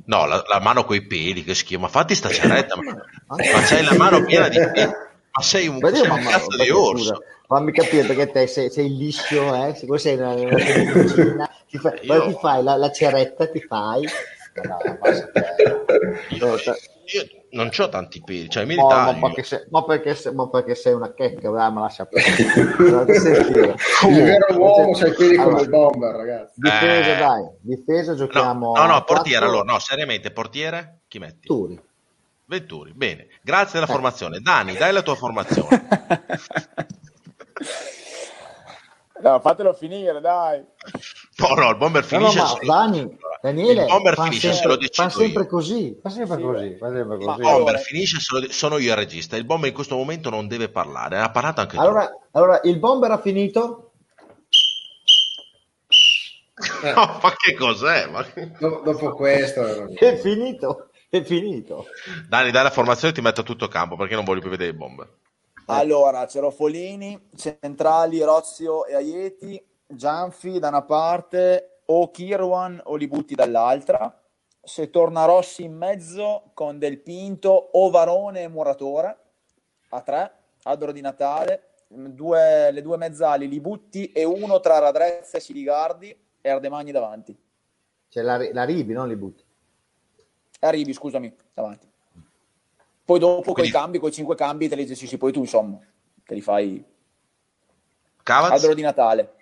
no, 0.06 0.26
la, 0.26 0.44
la 0.48 0.60
mano 0.60 0.84
coi 0.84 1.02
peli, 1.08 1.44
che 1.44 1.56
schifo, 1.56 1.80
ma 1.80 1.88
fatti 1.88 2.14
sta 2.14 2.30
ceretta, 2.30 2.76
ma, 2.76 2.94
ma 3.28 3.38
c'hai 3.38 3.84
la 3.84 3.96
mano 3.96 4.24
piena 4.24 4.50
di 4.50 4.58
peli, 4.58 4.92
ma 5.32 5.42
sei 5.42 5.68
un, 5.68 5.80
sei 5.80 6.02
un 6.02 6.24
cazzo 6.24 6.58
di 6.62 6.70
orso. 6.70 7.16
Scusa, 7.16 7.20
fammi 7.48 7.72
capire 7.72 8.06
perché 8.06 8.32
te 8.32 8.48
sei, 8.48 8.70
sei 8.70 8.96
liscio, 8.96 9.54
eh? 9.56 9.74
Se 9.74 9.88
sei 9.98 10.18
una, 10.18 10.34
una 10.34 10.56
cucina, 10.92 11.50
ti 11.70 11.78
fai, 11.78 12.00
io... 12.02 12.28
ti 12.28 12.38
fai 12.40 12.64
la, 12.64 12.76
la 12.76 12.92
ceretta, 12.92 13.48
ti 13.48 13.60
fai... 13.62 14.08
No, 14.68 14.78
io, 16.30 16.58
io, 17.06 17.42
non 17.52 17.70
ho 17.76 17.90
tanti 17.90 18.22
peli, 18.24 18.50
cioè 18.50 18.66
militari. 18.66 19.18
Oh, 19.18 19.20
ma, 19.20 19.28
perché 19.28 19.44
sei, 19.44 19.60
ma, 19.70 19.84
perché 19.84 20.16
sei, 20.16 20.34
ma 20.34 20.50
perché 20.50 20.76
sei 20.76 20.94
una 20.94 21.14
checca, 21.14 21.50
dai, 21.50 21.72
ma 21.72 21.82
lascia 21.82 22.06
perdere. 22.10 23.76
il 24.08 24.24
vero 24.24 24.58
uomo 24.58 24.94
c'ha 24.94 25.08
i 25.08 25.14
peli 25.14 25.36
allora, 25.36 25.50
come 25.50 25.62
il 25.62 25.70
bomber, 25.70 26.16
ragazzi. 26.16 26.54
Difesa, 26.56 27.16
eh... 27.16 27.18
dai, 27.18 27.50
difesa 27.62 28.16
giochiamo. 28.16 28.74
No, 28.74 28.86
no, 28.86 28.94
no 28.94 29.04
portiere, 29.04 29.46
allora, 29.46 29.64
no, 29.64 29.80
seriamente, 29.80 30.32
portiere, 30.32 31.02
chi 31.08 31.20
metti? 31.20 31.48
Turi. 31.48 31.80
Venturi, 32.46 32.92
bene, 32.94 33.28
grazie 33.42 33.80
della 33.80 33.86
eh. 33.90 33.94
formazione. 33.94 34.40
Dani, 34.40 34.76
dai 34.76 34.92
la 34.92 35.02
tua 35.02 35.16
formazione. 35.16 35.88
No, 39.22 39.40
fatelo 39.40 39.74
finire, 39.74 40.20
dai. 40.20 40.64
No, 41.38 41.54
no, 41.54 41.70
il 41.70 41.78
bomber 41.78 42.04
finisce. 42.04 42.40
No, 42.40 42.46
no, 42.46 42.60
ma 42.62 42.74
Dani, 42.74 43.18
Daniele, 43.42 43.82
il 43.82 43.88
bomber 43.88 44.16
finisce 44.16 44.54
sempre, 44.54 44.58
se 44.58 44.68
lo 44.68 44.76
decido 44.76 45.10
fa 45.10 45.16
sempre 45.16 45.44
io. 45.44 45.50
così, 45.50 46.00
fa 46.02 46.10
sempre 46.10 46.38
sì, 46.38 46.42
così, 46.42 46.76
fa 46.78 46.92
sempre 46.92 47.18
così. 47.18 47.40
Il 47.40 47.42
bomber 47.42 47.80
finisce 47.80 48.20
se 48.20 48.40
lo, 48.40 48.52
sono 48.52 48.78
io 48.78 48.92
il 48.92 48.98
regista. 48.98 49.36
Il 49.36 49.46
bomber 49.46 49.70
in 49.70 49.76
questo 49.76 49.96
momento 49.96 50.30
non 50.30 50.48
deve 50.48 50.70
parlare, 50.70 51.20
ha 51.20 51.30
parlato 51.30 51.62
anche 51.62 51.78
allora, 51.78 52.08
tu. 52.08 52.20
Allora, 52.32 52.62
il 52.64 52.80
bomber 52.80 53.12
ha 53.12 53.20
finito? 53.20 53.92
Eh. 56.84 56.94
No, 56.94 57.20
ma 57.22 57.34
che 57.36 57.56
cos'è? 57.56 58.08
Ma... 58.08 58.26
dopo 58.60 59.12
questo 59.12 59.88
è 59.96 60.18
finito, 60.18 60.90
è 61.10 61.24
finito. 61.24 61.88
Dani, 62.28 62.52
dai 62.52 62.64
la 62.64 62.70
formazione 62.70 63.14
ti 63.14 63.22
metto 63.22 63.42
a 63.42 63.44
tutto 63.44 63.68
campo 63.68 63.96
perché 63.96 64.16
non 64.16 64.24
voglio 64.24 64.42
più 64.42 64.50
vedere 64.50 64.72
il 64.72 64.78
bomber. 64.78 65.08
Allora, 65.74 66.28
Cerofolini, 66.28 67.30
centrali, 67.36 68.22
Rozio 68.22 68.86
e 68.86 68.96
Aieti, 68.96 69.64
Gianfi 69.88 70.60
da 70.60 70.68
una 70.68 70.84
parte, 70.84 71.80
o 71.86 72.12
Kirwan 72.12 72.82
o 72.86 72.96
li 72.96 73.08
butti 73.08 73.36
dall'altra. 73.36 74.22
Se 74.64 74.90
torna 74.90 75.26
Rossi 75.26 75.64
in 75.64 75.74
mezzo 75.74 76.52
con 76.54 76.78
Del 76.78 77.00
Pinto 77.00 77.50
o 77.50 77.90
Varone 77.90 78.44
e 78.44 78.48
Muratore 78.48 79.18
a 79.90 80.02
tre, 80.02 80.32
albero 80.64 80.92
di 80.92 81.02
Natale, 81.02 81.84
due, 81.88 82.72
le 82.72 82.82
due 82.82 82.98
mezzali 82.98 83.48
li 83.48 83.60
butti 83.60 84.12
e 84.12 84.24
uno 84.24 84.60
tra 84.60 84.78
Radrezza 84.78 85.38
e 85.38 85.42
Siligardi 85.42 86.16
e 86.40 86.50
Ardemagni 86.50 86.92
davanti. 86.92 87.38
C'è 88.10 88.22
la, 88.22 88.38
la 88.52 88.64
Ribi, 88.64 88.94
non 88.94 89.08
li 89.08 89.16
butti? 89.16 89.44
Arrivi, 90.60 90.94
scusami, 90.94 91.36
davanti. 91.54 91.91
Poi 93.04 93.20
dopo 93.20 93.54
con 93.54 93.66
i 93.66 93.70
cambi, 93.70 94.00
con 94.00 94.10
i 94.10 94.14
cinque 94.14 94.36
cambi, 94.36 94.68
te 94.70 94.76
li 94.76 94.86
gestisci 94.86 95.18
poi 95.18 95.32
tu, 95.32 95.40
insomma, 95.40 95.80
te 96.26 96.34
li 96.34 96.42
fai 96.42 96.84
Cavaz? 98.24 98.52
albero 98.52 98.74
di 98.74 98.82
Natale. 98.82 99.34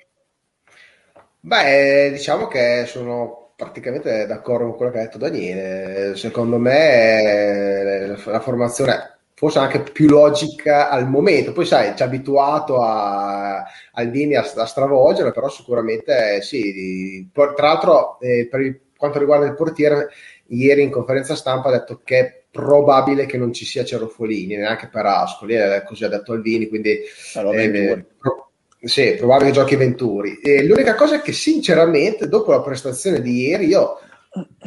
Beh, 1.42 2.12
diciamo 2.12 2.48
che 2.48 2.86
sono 2.86 3.52
praticamente 3.56 4.26
d'accordo 4.26 4.68
con 4.68 4.76
quello 4.76 4.92
che 4.92 5.00
ha 5.00 5.04
detto 5.04 5.18
Daniele. 5.18 6.16
Secondo 6.16 6.58
me 6.58 8.16
la 8.26 8.40
formazione 8.40 9.20
forse 9.40 9.60
anche 9.60 9.80
più 9.80 10.10
logica 10.10 10.90
al 10.90 11.08
momento. 11.08 11.54
Poi 11.54 11.66
sai, 11.66 11.96
ci 11.96 12.04
ha 12.04 12.06
abituato 12.06 12.82
a 12.82 13.64
Aldini 13.94 14.36
a, 14.36 14.42
a 14.42 14.66
stravolgere, 14.66 15.32
però 15.32 15.48
sicuramente 15.48 16.42
sì. 16.42 17.30
Tra 17.34 17.54
l'altro, 17.56 18.20
eh, 18.20 18.48
per 18.52 18.60
il, 18.60 18.82
quanto 18.98 19.18
riguarda 19.18 19.46
il 19.46 19.56
portiere, 19.56 20.10
ieri 20.48 20.84
in 20.84 20.92
conferenza 20.92 21.36
stampa 21.36 21.70
ha 21.70 21.72
detto 21.72 22.02
che 22.04 22.39
probabile 22.52 23.26
che 23.26 23.38
non 23.38 23.54
ci 23.54 23.66
sia 23.66 23.86
Cerofolini 23.86 24.56
neanche 24.56 24.88
per 24.88 25.06
Ascoli, 25.06 25.56
eh, 25.56 25.84
così 25.86 26.04
ha 26.04 26.10
detto 26.10 26.34
Alvini, 26.34 26.68
quindi 26.68 27.00
allora, 27.36 27.62
eh, 27.62 28.06
pro, 28.18 28.52
sì, 28.82 29.16
probabile 29.18 29.50
che 29.50 29.56
giochi 29.56 29.76
Venturi. 29.76 30.40
E 30.40 30.64
l'unica 30.64 30.96
cosa 30.96 31.16
è 31.16 31.22
che 31.22 31.34
sinceramente 31.34 32.28
dopo 32.28 32.52
la 32.52 32.62
prestazione 32.62 33.22
di 33.22 33.48
ieri 33.48 33.68
io 33.68 34.00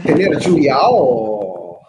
tenere 0.02 0.36
giù 0.36 0.56
Iao, 0.56 1.80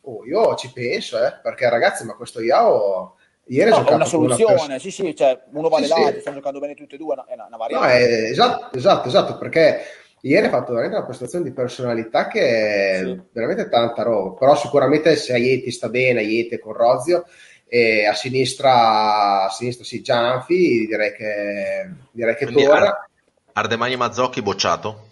oh, 0.00 0.24
io 0.24 0.54
ci 0.54 0.70
penso, 0.72 1.18
eh, 1.18 1.38
perché 1.42 1.68
ragazzi, 1.68 2.04
ma 2.04 2.14
questo 2.14 2.40
Iao 2.40 3.16
ieri 3.46 3.70
no, 3.70 3.84
è 3.84 3.92
una 3.92 4.04
soluzione, 4.04 4.54
una 4.54 4.66
pers- 4.66 4.82
sì, 4.82 4.90
sì, 4.90 5.14
cioè 5.16 5.40
uno 5.52 5.68
vale 5.68 5.86
sì, 5.86 5.90
l'altro, 5.90 6.14
sì. 6.14 6.20
stanno 6.20 6.36
giocando 6.36 6.60
bene 6.60 6.74
tutti 6.74 6.94
e 6.94 6.98
due, 6.98 7.14
è 7.26 7.32
una, 7.34 7.46
una 7.46 7.56
variante. 7.56 7.86
No, 7.86 7.92
è, 7.92 8.30
esatto, 8.30 8.76
esatto, 8.76 9.08
esatto, 9.08 9.38
perché 9.38 9.80
Ieri 10.22 10.46
ha 10.46 10.50
fatto 10.50 10.72
veramente 10.72 10.96
una 10.96 11.06
prestazione 11.06 11.44
di 11.44 11.52
personalità 11.52 12.26
che 12.26 12.40
è 12.40 13.02
sì. 13.04 13.20
veramente 13.32 13.68
tanta 13.68 14.02
roba. 14.02 14.38
Però 14.38 14.54
sicuramente 14.54 15.16
se 15.16 15.32
Aieti 15.32 15.70
sta 15.70 15.88
bene, 15.88 16.20
Aieti 16.20 16.58
con 16.58 16.74
Rozio, 16.74 17.24
e 17.66 18.04
a 18.04 18.14
sinistra, 18.14 19.44
a 19.44 19.48
sinistra 19.48 19.84
sì, 19.84 20.02
Gianfi, 20.02 20.86
direi 20.86 21.14
che, 21.14 21.90
direi 22.10 22.34
che 22.34 22.46
torna. 22.46 23.08
Ardemagni 23.52 23.96
Mazzocchi 23.96 24.42
bocciato? 24.42 25.08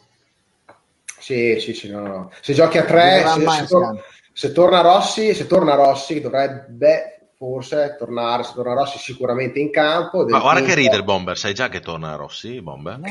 Sì, 1.19 1.59
sì, 1.61 1.73
sì, 1.73 1.89
no, 1.89 2.07
no. 2.07 2.33
Se 2.41 2.53
giochi 2.55 2.79
a 2.79 2.85
tre, 2.85 3.25
se, 3.27 3.49
se, 3.49 3.67
torna, 3.67 4.01
se, 4.33 4.53
torna 4.53 4.81
Rossi, 4.81 5.35
se 5.35 5.47
torna 5.47 5.75
Rossi, 5.75 6.21
dovrebbe 6.21 7.31
forse 7.37 7.97
tornare, 7.99 8.43
se 8.43 8.53
torna 8.55 8.75
Rossi 8.75 8.99
sicuramente 8.99 9.61
in 9.61 9.71
campo. 9.71 10.25
Ma 10.27 10.41
guarda 10.41 10.67
che 10.67 10.75
ride 10.75 10.97
il 10.97 11.05
Bomber, 11.05 11.39
sai 11.39 11.55
già 11.55 11.69
che 11.69 11.81
torna 11.81 12.17
Rossi, 12.17 12.61
Bomber? 12.61 12.99
No. 12.99 13.09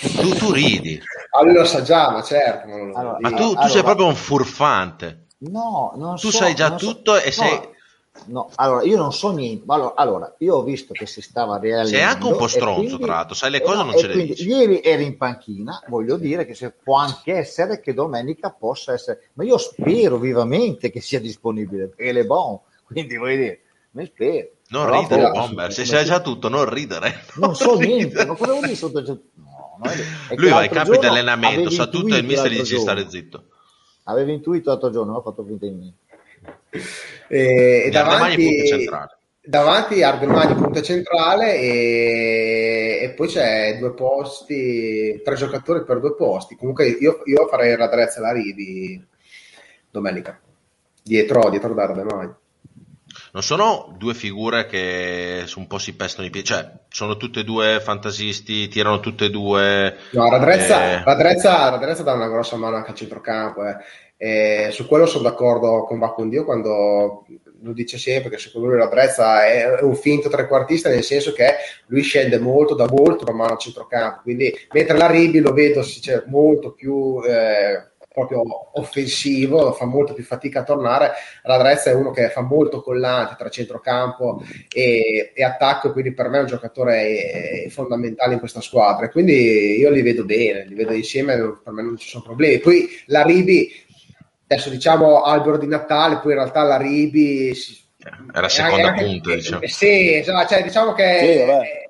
Tu, 0.00 0.34
tu 0.36 0.52
ridi. 0.52 1.00
Ah, 1.30 1.42
lui 1.42 1.54
lo 1.54 1.64
sa 1.64 1.82
già, 1.82 2.10
ma 2.10 2.22
certo. 2.22 2.66
Allora, 2.68 3.16
ma 3.20 3.30
tu, 3.30 3.36
tu 3.36 3.42
allora, 3.42 3.68
sei 3.68 3.82
proprio 3.82 4.06
un 4.06 4.14
furfante. 4.14 5.26
No, 5.38 5.92
non 5.96 6.16
tu 6.16 6.30
so, 6.30 6.38
sai 6.38 6.54
già 6.54 6.74
tutto 6.74 7.14
so, 7.14 7.22
e 7.22 7.30
sei... 7.30 7.50
No. 7.50 7.70
No, 8.26 8.50
allora 8.56 8.82
io 8.82 8.96
non 8.98 9.12
so 9.12 9.32
niente. 9.32 9.64
Allora, 9.68 9.94
allora, 9.96 10.34
io 10.38 10.56
ho 10.56 10.62
visto 10.62 10.92
che 10.92 11.06
si 11.06 11.22
stava 11.22 11.58
realizzando. 11.58 11.96
Sei 11.96 12.02
anche 12.02 12.26
un 12.26 12.36
po' 12.36 12.46
stronzo, 12.46 12.80
quindi, 12.80 13.02
tra 13.04 13.14
l'altro, 13.14 13.34
sai 13.34 13.50
le 13.50 13.62
cose 13.62 13.76
no, 13.76 13.84
non 13.84 13.96
ce 13.96 14.06
le 14.06 14.26
dici. 14.26 14.46
Ieri 14.46 14.80
eri 14.82 15.04
in 15.04 15.16
panchina, 15.16 15.82
voglio 15.88 16.16
dire 16.16 16.44
che 16.44 16.54
se, 16.54 16.72
può 16.72 16.96
anche 16.98 17.34
essere 17.34 17.80
che 17.80 17.94
domenica 17.94 18.50
possa 18.50 18.92
essere, 18.92 19.30
ma 19.34 19.44
io 19.44 19.56
spero 19.56 20.18
vivamente 20.18 20.90
che 20.90 21.00
sia 21.00 21.20
disponibile 21.20 21.88
perché 21.88 22.12
le 22.12 22.26
bon, 22.26 22.60
quindi 22.84 23.16
voglio 23.16 23.36
dire, 23.36 23.60
mi 23.92 24.04
spero. 24.04 24.48
Non 24.68 24.84
Però 24.84 25.00
ridere, 25.00 25.30
Bomber, 25.30 25.72
se 25.72 25.84
sai 25.84 26.04
già 26.04 26.20
tutto, 26.20 26.48
non 26.48 26.68
ridere. 26.68 27.24
Non, 27.36 27.48
non 27.48 27.56
so 27.56 27.76
ridere. 27.76 27.94
niente, 27.94 28.26
ma 28.26 28.34
cosa 28.34 28.52
vuol 28.52 28.64
dire 28.64 28.76
sotto 28.76 29.02
lui 30.36 30.50
va 30.50 30.58
ai 30.58 30.68
campi 30.68 30.98
di 30.98 31.06
allenamento, 31.06 31.70
sa 31.70 31.86
tutto 31.86 32.14
e 32.14 32.18
il 32.18 32.26
mister 32.26 32.50
gli 32.50 32.58
dice 32.58 32.78
stare 32.78 33.08
zitto. 33.08 33.44
Aveva 34.04 34.30
intuito 34.30 34.70
l'altro 34.70 34.90
giorno, 34.90 35.18
ha 35.18 35.22
fatto 35.22 35.44
finta 35.44 35.66
di 35.66 35.72
me. 35.72 35.94
E, 37.28 37.84
e 37.86 37.90
davanti, 37.90 38.88
davanti 39.42 40.02
Ardelmani 40.02 40.54
punta 40.54 40.82
centrale 40.82 41.54
e, 41.56 42.98
e, 43.02 43.10
poi 43.10 43.28
c'è 43.28 43.78
due 43.78 43.92
posti, 43.94 45.20
tre 45.22 45.34
giocatori 45.36 45.84
per 45.84 46.00
due 46.00 46.14
posti. 46.14 46.56
Comunque 46.56 46.88
io, 46.88 47.22
io 47.24 47.46
farei 47.48 47.76
Radrezza 47.76 48.18
e 48.18 48.22
la 48.22 48.32
Rivi 48.32 49.06
domenica, 49.90 50.40
dietro, 51.02 51.48
dietro 51.50 51.74
da 51.74 51.82
Ardelmani 51.84 52.34
non 53.32 53.42
sono 53.42 53.94
due 53.96 54.12
figure 54.12 54.66
che 54.66 55.44
un 55.56 55.66
po' 55.66 55.78
si 55.78 55.96
pestano 55.96 56.26
i 56.26 56.30
piedi, 56.30 56.46
cioè 56.46 56.70
sono 56.88 57.16
tutte 57.16 57.40
e 57.40 57.44
due 57.44 57.80
fantasisti, 57.80 58.68
tirano 58.68 59.00
tutte 59.00 59.26
e 59.26 59.30
due. 59.30 59.96
No, 60.10 60.28
Radrezza, 60.28 61.00
eh... 61.00 61.02
Radrezza, 61.02 61.70
Radrezza 61.70 62.02
dà 62.02 62.12
una 62.12 62.28
grossa 62.28 62.56
mano 62.56 62.76
anche 62.76 62.90
a 62.90 62.94
centrocampo. 62.94 63.66
Eh. 63.66 63.76
E 64.18 64.68
su 64.70 64.86
quello 64.86 65.06
sono 65.06 65.24
d'accordo 65.24 65.84
con 65.84 65.98
Baccondio 65.98 66.44
quando 66.44 67.24
lo 67.62 67.72
dice 67.72 67.96
sempre 67.96 68.28
che 68.28 68.38
secondo 68.38 68.68
lui 68.68 68.76
Radrezza 68.76 69.46
è 69.46 69.80
un 69.82 69.96
finto 69.96 70.28
trequartista 70.28 70.88
nel 70.88 71.02
senso 71.02 71.32
che 71.32 71.54
lui 71.86 72.02
scende 72.02 72.38
molto 72.38 72.74
da 72.74 72.86
molto 72.88 73.24
da 73.24 73.32
mano 73.32 73.54
a 73.54 73.56
centrocampo 73.56 74.20
quindi 74.22 74.52
mentre 74.72 74.96
la 74.96 75.08
Ribi 75.08 75.40
lo 75.40 75.52
vedo 75.52 75.84
molto 76.26 76.72
più 76.72 77.20
eh, 77.24 77.91
proprio 78.12 78.42
offensivo, 78.74 79.72
fa 79.72 79.84
molto 79.84 80.12
più 80.12 80.22
fatica 80.24 80.60
a 80.60 80.64
tornare. 80.64 81.12
Radrezza 81.42 81.90
è 81.90 81.94
uno 81.94 82.10
che 82.10 82.28
fa 82.28 82.42
molto 82.42 82.82
collante 82.82 83.36
tra 83.38 83.48
centrocampo 83.48 84.42
e, 84.72 85.32
e 85.34 85.44
attacco, 85.44 85.92
quindi 85.92 86.12
per 86.12 86.28
me 86.28 86.38
è 86.38 86.40
un 86.40 86.46
giocatore 86.46 87.66
fondamentale 87.70 88.34
in 88.34 88.38
questa 88.38 88.60
squadra. 88.60 89.08
Quindi 89.08 89.78
io 89.78 89.90
li 89.90 90.02
vedo 90.02 90.24
bene, 90.24 90.66
li 90.66 90.74
vedo 90.74 90.92
insieme, 90.92 91.36
per 91.62 91.72
me 91.72 91.82
non 91.82 91.96
ci 91.96 92.08
sono 92.08 92.22
problemi. 92.22 92.58
Poi 92.58 92.88
la 93.06 93.22
Ribi, 93.22 93.70
adesso 94.46 94.70
diciamo 94.70 95.22
albero 95.22 95.58
di 95.58 95.66
Natale, 95.66 96.18
poi 96.18 96.32
in 96.32 96.38
realtà 96.38 96.62
la 96.62 96.76
Ribi... 96.76 97.50
È 98.32 98.40
la 98.40 98.48
seconda 98.48 98.92
punta, 98.94 99.34
diciamo. 99.34 99.66
Sì, 99.66 100.22
cioè, 100.24 100.62
diciamo 100.62 100.92
che... 100.92 101.18
Sì, 101.18 101.81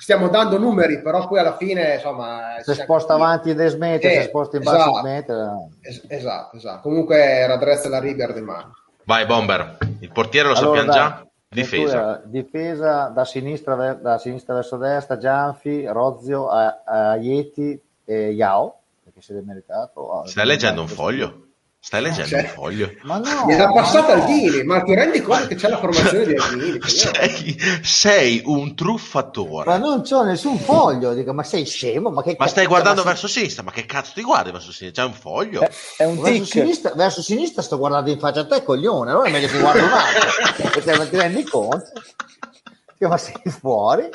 stiamo 0.00 0.28
dando 0.28 0.58
numeri, 0.58 1.02
però 1.02 1.26
poi 1.26 1.40
alla 1.40 1.56
fine, 1.56 1.94
insomma... 1.94 2.56
Se 2.62 2.74
sposta 2.74 3.14
capito. 3.14 3.26
avanti 3.26 3.54
De 3.54 3.68
Smete, 3.68 4.12
eh, 4.12 4.22
se 4.22 4.28
sposta 4.28 4.56
in 4.56 4.62
basso 4.62 4.76
esatto, 4.76 4.98
Smete... 5.00 5.34
Es- 5.80 6.04
esatto, 6.06 6.56
esatto. 6.56 6.80
Comunque 6.82 7.46
raddrezza 7.46 7.88
la 7.88 7.98
River 7.98 8.32
di 8.32 8.40
mano. 8.40 8.76
Vai 9.04 9.26
Bomber, 9.26 9.78
il 9.98 10.12
portiere 10.12 10.48
lo 10.48 10.54
allora, 10.54 10.82
sappiamo 10.82 10.96
dai, 10.96 11.08
già? 11.10 11.26
Difesa. 11.48 12.22
Difesa 12.24 13.08
da 13.08 13.24
sinistra, 13.24 13.94
da 13.94 14.18
sinistra 14.18 14.54
verso 14.54 14.76
destra, 14.76 15.18
Gianfi, 15.18 15.84
Rozio, 15.86 16.48
Aieti 16.48 17.80
e 18.04 18.30
Yao, 18.30 18.78
perché 19.02 19.20
si 19.20 19.32
è 19.32 19.40
meritato. 19.40 20.22
Stai 20.26 20.46
leggendo 20.46 20.82
un 20.82 20.88
foglio? 20.88 21.47
Stai 21.80 22.02
leggendo 22.02 22.28
cioè, 22.28 22.40
un 22.40 22.48
foglio? 22.48 22.92
Ma 23.02 23.18
no, 23.18 23.44
mi 23.46 23.54
era 23.54 23.72
passato 23.72 24.14
no. 24.14 24.20
Aldini, 24.20 24.64
ma 24.64 24.82
ti 24.82 24.94
rendi 24.94 25.22
conto 25.22 25.46
che 25.46 25.54
c'è 25.54 25.68
la 25.68 25.78
formazione 25.78 26.26
di 26.26 26.34
Aldini? 26.36 26.80
Sei, 26.82 27.56
sei, 27.82 28.42
un 28.44 28.74
truffatore. 28.74 29.64
Ma 29.64 29.76
non 29.78 30.02
c'ho 30.02 30.24
nessun 30.24 30.58
foglio, 30.58 31.14
dico, 31.14 31.32
ma 31.32 31.44
sei 31.44 31.64
scemo? 31.64 32.10
Ma, 32.10 32.22
che 32.22 32.34
ma 32.36 32.48
stai 32.48 32.66
guardando 32.66 33.04
ma 33.04 33.10
verso 33.10 33.28
sinistra? 33.28 33.62
Ma 33.62 33.70
che 33.70 33.86
cazzo 33.86 34.10
ti 34.12 34.22
guardi 34.22 34.50
verso 34.50 34.72
sinistra? 34.72 35.04
C'è 35.04 35.08
un 35.08 35.14
foglio? 35.14 35.60
È, 35.60 35.70
è 35.98 36.04
un 36.04 36.20
verso, 36.20 36.44
sinistra, 36.44 36.92
verso 36.94 37.22
sinistra 37.22 37.62
sto 37.62 37.78
guardando 37.78 38.10
in 38.10 38.18
faccia 38.18 38.40
a 38.40 38.46
te, 38.46 38.64
coglione. 38.64 39.12
Allora 39.12 39.28
è 39.28 39.30
meglio 39.30 39.46
che 39.46 39.58
guardi 39.58 39.80
un 39.80 39.92
altro. 39.92 40.68
perché 40.74 40.96
non 40.96 41.08
ti 41.08 41.16
rendi 41.16 41.44
conto? 41.44 41.92
Che 42.98 43.06
ma 43.06 43.16
sei 43.16 43.40
fuori? 43.46 44.10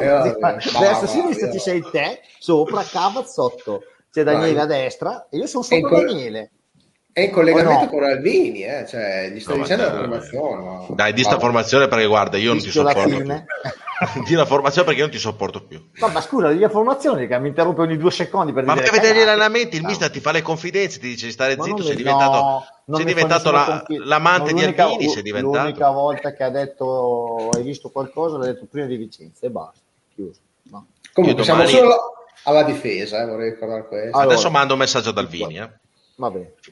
Eh, 0.00 0.06
vabbè, 0.06 0.56
verso 0.78 1.06
sinistra 1.06 1.50
ci 1.50 1.58
sei 1.58 1.84
te, 1.90 2.20
sopra, 2.38 2.82
cava 2.84 3.24
sotto 3.24 3.82
c'è 4.14 4.22
Daniele 4.22 4.60
a 4.60 4.66
destra 4.66 5.26
e 5.28 5.38
io 5.38 5.46
sono 5.48 5.64
sopra 5.64 5.88
co- 5.88 6.04
Daniele. 6.04 6.50
È 7.10 7.20
in 7.20 7.30
collegamento 7.32 7.84
no? 7.84 7.88
con 7.88 8.04
Alvini, 8.04 8.62
eh? 8.62 8.86
cioè, 8.86 9.28
gli 9.32 9.40
sto 9.40 9.56
no, 9.56 9.62
dicendo 9.62 9.84
la 9.84 9.90
formazione. 9.90 10.62
Ma... 10.62 10.86
Dai, 10.90 11.12
di 11.12 11.22
sta 11.24 11.38
formazione 11.38 11.88
perché 11.88 12.06
guarda, 12.06 12.36
io 12.36 12.52
non 12.52 12.62
ti 12.62 12.70
sopporto 12.70 13.08
più. 13.08 13.24
di 14.26 14.34
la 14.34 14.44
formazione 14.44 14.86
perché 14.86 15.00
io 15.00 15.06
non 15.06 15.14
ti 15.14 15.20
sopporto 15.20 15.64
più. 15.64 15.90
No, 15.94 16.08
ma 16.08 16.20
scusa, 16.20 16.50
di 16.50 16.60
la 16.60 16.68
formazione 16.68 17.26
che 17.26 17.38
mi 17.40 17.48
interrompe 17.48 17.80
ogni 17.80 17.96
due 17.96 18.12
secondi 18.12 18.52
per 18.52 18.64
ma 18.64 18.74
dire... 18.74 18.86
Ma 18.86 18.92
vedere 18.92 19.18
gli 19.18 19.22
allenamenti, 19.22 19.76
il 19.76 19.82
no. 19.82 19.88
mister 19.88 20.10
ti 20.10 20.20
fa 20.20 20.30
le 20.30 20.42
confidenze, 20.42 21.00
ti 21.00 21.08
dice 21.08 21.26
di 21.26 21.32
stare 21.32 21.56
zitto, 21.60 21.82
sei 21.82 21.96
diventato, 21.96 22.64
no, 22.84 22.96
sei 22.96 23.04
diventato 23.04 23.50
la, 23.50 23.64
confi... 23.64 24.04
l'amante 24.04 24.52
di 24.52 24.64
Alvini, 24.64 25.08
sei 25.08 25.22
diventato. 25.22 25.58
L'unica 25.58 25.90
volta 25.90 26.32
che 26.32 26.42
ha 26.44 26.50
detto 26.50 27.48
hai 27.52 27.62
visto 27.62 27.90
qualcosa 27.90 28.38
l'ha 28.38 28.46
detto 28.46 28.66
prima 28.70 28.86
di 28.86 28.96
Vicenza 28.96 29.46
e 29.46 29.50
basta, 29.50 29.80
chiuso. 30.14 30.38
No. 30.70 30.86
Comunque, 31.12 31.44
domani... 31.44 31.68
siamo 31.68 31.88
solo 31.88 32.14
alla 32.44 32.62
difesa, 32.62 33.22
eh, 33.22 33.26
vorrei 33.26 33.50
ricordare 33.50 33.86
questo. 33.86 34.16
Allora, 34.16 34.34
Adesso 34.34 34.50
mando 34.50 34.72
un 34.74 34.78
messaggio 34.78 35.10
ad 35.10 35.18
Alvini. 35.18 35.58
Eh. 35.58 35.70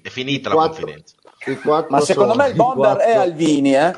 È 0.02 0.08
finita 0.08 0.48
la 0.48 0.54
quattro, 0.54 0.86
confidenza. 0.86 1.14
Ma 1.88 2.00
secondo 2.00 2.34
me 2.34 2.48
il 2.48 2.54
bomber 2.54 2.96
è 2.98 3.14
Alvini, 3.16 3.74
eh? 3.74 3.92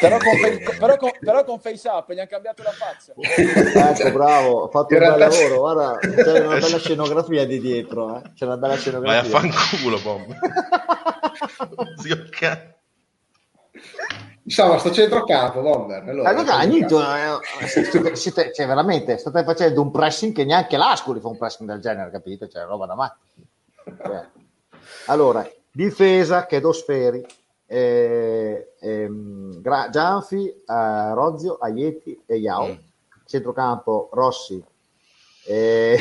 però, 0.00 0.18
con, 0.18 0.34
però, 0.78 0.96
con, 0.96 1.10
però 1.18 1.44
con 1.44 1.58
face 1.60 1.88
up 1.88 2.12
gli 2.12 2.18
hanno 2.18 2.28
cambiato 2.28 2.62
la 2.62 2.72
faccia 2.72 3.14
ecco 3.16 4.12
bravo 4.12 4.64
ha 4.64 4.68
fatto 4.68 4.94
un 4.94 5.00
bel 5.00 5.18
lavoro 5.18 5.58
guarda 5.58 5.98
c'è 5.98 6.40
una 6.44 6.58
bella 6.58 6.76
scenografia 6.78 7.46
di 7.46 7.58
dietro 7.58 8.18
eh? 8.18 8.32
c'è 8.34 8.44
una 8.44 8.58
bella 8.58 8.76
scenografia 8.76 9.30
vai 9.30 9.48
a 9.48 9.50
fanculo 9.50 9.98
bomber 10.00 10.38
zio 12.02 12.26
cazzo 12.30 12.75
Insomma, 14.46 14.78
sto 14.78 14.92
centrocampo, 14.92 15.60
Bomber. 15.60 16.08
Allora, 16.08 16.28
allora 16.28 16.54
Anito, 16.54 17.00
eh, 17.00 17.66
siete, 17.66 18.14
siete, 18.14 18.52
cioè, 18.54 18.66
veramente 18.66 19.18
state 19.18 19.42
facendo 19.42 19.82
un 19.82 19.90
pressing 19.90 20.32
che 20.32 20.44
neanche 20.44 20.76
l'Ascoli 20.76 21.18
fa 21.18 21.28
un 21.28 21.36
pressing 21.36 21.68
del 21.68 21.80
genere, 21.80 22.12
capito? 22.12 22.46
Cioè, 22.46 22.64
roba 22.64 22.86
da 22.86 22.94
matti. 22.94 23.26
Cioè. 23.84 24.28
Allora, 25.06 25.48
difesa, 25.72 26.46
che 26.46 26.60
do 26.60 26.72
sferi, 26.72 27.26
eh, 27.66 28.74
ehm, 28.78 29.60
Gra- 29.60 29.88
Gianfi, 29.90 30.46
eh, 30.46 31.14
Rozio, 31.14 31.56
Aieti 31.56 32.22
e 32.24 32.36
Yao. 32.36 32.68
Mm. 32.68 32.76
Centrocampo, 33.26 34.10
Rossi. 34.12 34.62
Eh, 35.44 35.98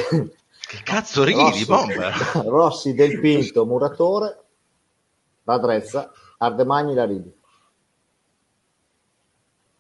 che 0.67 0.81
cazzo 0.83 1.23
ridi, 1.23 1.39
Rossi, 1.39 1.65
Bomber? 1.65 2.13
Rossi, 2.45 2.93
Del 2.93 3.19
Pinto, 3.19 3.65
Muratore, 3.65 4.43
Radrezza, 5.43 6.11
Ardemagni, 6.37 6.93
Laridi. 6.93 7.33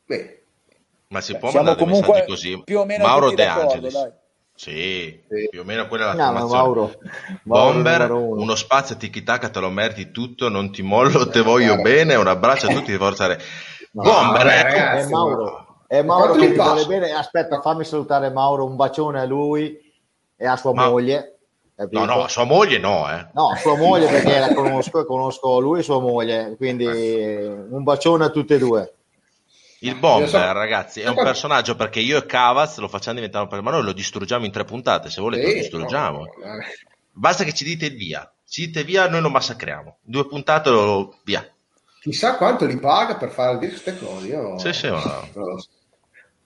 Beh. 0.05 0.43
Ma 1.07 1.21
si 1.21 1.37
può 1.37 1.49
Siamo 1.49 1.65
mandare 1.67 1.85
messaggi 1.85 2.25
così? 2.27 2.61
Più 2.63 2.79
o 2.79 2.85
meno 2.85 3.05
Mauro 3.05 3.31
De 3.31 3.45
Angelis. 3.45 4.13
Sì, 4.57 5.21
sì, 5.29 5.49
più 5.49 5.59
o 5.59 5.63
meno 5.65 5.85
quella 5.87 6.13
è 6.13 6.15
la 6.15 6.29
no, 6.29 6.47
Mauro, 6.47 6.93
Bomber, 7.43 8.07
Mauro, 8.07 8.39
uno 8.39 8.55
spazio 8.55 8.95
tiki-taka 8.95 9.49
te 9.49 9.59
lo 9.59 9.69
meriti 9.69 10.11
tutto, 10.11 10.47
non 10.47 10.71
ti 10.71 10.81
mollo, 10.81 11.27
te 11.27 11.41
voglio 11.41 11.81
bene, 11.81 12.15
un 12.15 12.27
abbraccio 12.27 12.67
a 12.67 12.73
tutti 12.73 12.89
di 12.89 12.97
Forza 12.97 13.27
Re. 13.27 13.37
No, 13.91 14.03
Bomber, 14.03 14.47
eh, 14.47 14.63
ragazzi, 14.63 15.07
è 15.07 15.09
Mauro, 15.09 15.83
è 15.87 16.01
Mauro 16.03 16.33
che 16.35 16.51
ti 16.51 16.55
vuole 16.55 16.85
bene. 16.85 17.11
Aspetta, 17.11 17.59
fammi 17.59 17.83
salutare 17.83 18.29
Mauro, 18.29 18.63
un 18.63 18.77
bacione 18.77 19.19
a 19.19 19.25
lui 19.25 19.77
e 20.37 20.47
a 20.47 20.55
sua 20.55 20.73
Ma... 20.73 20.89
moglie. 20.89 21.37
No, 21.89 22.05
no, 22.05 22.25
sua 22.29 22.45
moglie 22.45 22.77
no, 22.77 23.11
eh. 23.11 23.27
No, 23.33 23.53
sua 23.57 23.75
moglie 23.75 24.07
perché 24.07 24.39
la 24.39 24.53
conosco, 24.55 25.03
conosco 25.03 25.59
lui 25.59 25.79
e 25.79 25.83
sua 25.83 25.99
moglie, 25.99 26.55
quindi 26.55 26.85
un 26.85 27.83
bacione 27.83 28.23
a 28.23 28.29
tutte 28.29 28.55
e 28.55 28.59
due. 28.59 28.93
Il 29.85 29.95
Bomber, 29.99 30.29
so... 30.29 30.51
ragazzi, 30.51 31.01
è 31.01 31.07
un 31.07 31.15
personaggio 31.15 31.75
perché 31.75 31.99
io 31.99 32.17
e 32.17 32.25
Cavaz 32.25 32.77
lo 32.77 32.87
facciamo 32.87 33.15
diventare 33.15 33.43
un 33.43 33.49
personaggio, 33.49 33.75
ma 33.75 33.83
noi 33.83 33.91
lo 33.91 33.95
distruggiamo 33.95 34.45
in 34.45 34.51
tre 34.51 34.63
puntate. 34.63 35.09
Se 35.11 35.21
volete, 35.21 35.45
sì, 35.45 35.51
lo 35.51 35.59
distruggiamo. 35.59 36.17
No, 36.17 36.23
no, 36.23 36.63
Basta 37.11 37.43
che 37.43 37.53
ci 37.53 37.63
dite 37.63 37.89
via. 37.89 38.29
Ci 38.47 38.65
dite 38.65 38.83
via, 38.83 39.07
noi 39.07 39.21
lo 39.21 39.29
massacriamo. 39.29 39.97
Due 40.01 40.27
puntate, 40.27 40.69
lo 40.69 41.15
via. 41.23 41.47
Chissà 42.01 42.35
quanto 42.35 42.65
li 42.65 42.77
paga 42.77 43.15
per 43.15 43.29
fare 43.29 43.57
queste 43.57 43.97
cose. 43.97 44.27
Io... 44.27 44.57
Sì, 44.57 44.73
sì, 44.73 44.89
ma... 44.89 45.01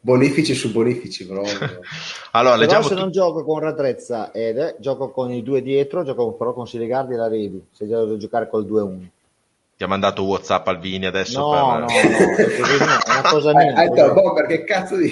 Bonifici 0.01 0.53
su 0.53 0.71
bonifici, 0.71 1.25
però. 1.25 1.41
allora, 2.31 2.57
però 2.57 2.81
se 2.81 2.95
tu... 2.95 2.95
non 2.95 3.11
gioco 3.11 3.43
con 3.43 3.59
Radrezza 3.59 4.31
ed 4.31 4.57
eh, 4.57 4.75
gioco 4.79 5.11
con 5.11 5.31
i 5.31 5.43
due 5.43 5.61
dietro, 5.61 6.03
gioco 6.03 6.33
però 6.33 6.53
con 6.53 6.67
Siligardi 6.67 7.13
e 7.13 7.17
la 7.17 7.27
Revi. 7.27 7.65
Se 7.71 7.85
devo 7.85 8.17
giocare 8.17 8.49
col 8.49 8.65
2-1. 8.65 9.07
Ti 9.79 9.85
ha 9.85 9.87
mandato 9.87 10.23
WhatsApp 10.23 10.67
al 10.67 10.77
Vini 10.77 11.05
adesso? 11.05 11.39
No, 11.39 11.51
per... 11.51 11.61
no, 11.61 11.77
no, 11.79 11.87
è 11.87 13.09
una 13.11 13.29
cosa 13.29 13.53
mia. 13.53 13.73
Hai 13.73 13.87
detto, 13.87 14.13
Bomber, 14.13 14.45
che 14.45 14.65
cazzo 14.65 14.97
di... 14.97 15.09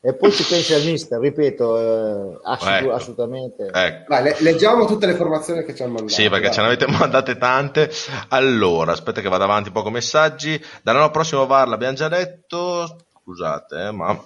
e 0.00 0.14
poi 0.14 0.32
ci 0.32 0.42
pensi 0.42 0.72
al 0.72 0.82
mister, 0.84 1.20
ripeto, 1.20 1.78
eh, 1.78 2.40
assolut- 2.44 2.80
ecco. 2.80 2.92
assolutamente. 2.94 3.68
Ecco. 3.70 4.04
Vai, 4.08 4.22
le- 4.22 4.36
leggiamo 4.38 4.86
tutte 4.86 5.04
le 5.04 5.12
informazioni 5.12 5.64
che 5.64 5.74
ci 5.74 5.82
hanno 5.82 5.92
mandato. 5.92 6.14
Sì, 6.14 6.30
perché 6.30 6.50
ce 6.50 6.62
ne 6.62 6.68
avete 6.68 6.86
mandate 6.86 7.36
tante. 7.36 7.90
Allora, 8.28 8.92
aspetta 8.92 9.20
che 9.20 9.28
vado 9.28 9.44
avanti 9.44 9.70
poco 9.70 9.90
messaggi. 9.90 10.58
Dall'anno 10.82 11.10
prossimo 11.10 11.44
VAR 11.44 11.68
l'abbiamo 11.68 11.92
già 11.94 12.08
detto. 12.08 13.00
Scusate, 13.20 13.88
eh, 13.88 13.90
ma... 13.90 14.18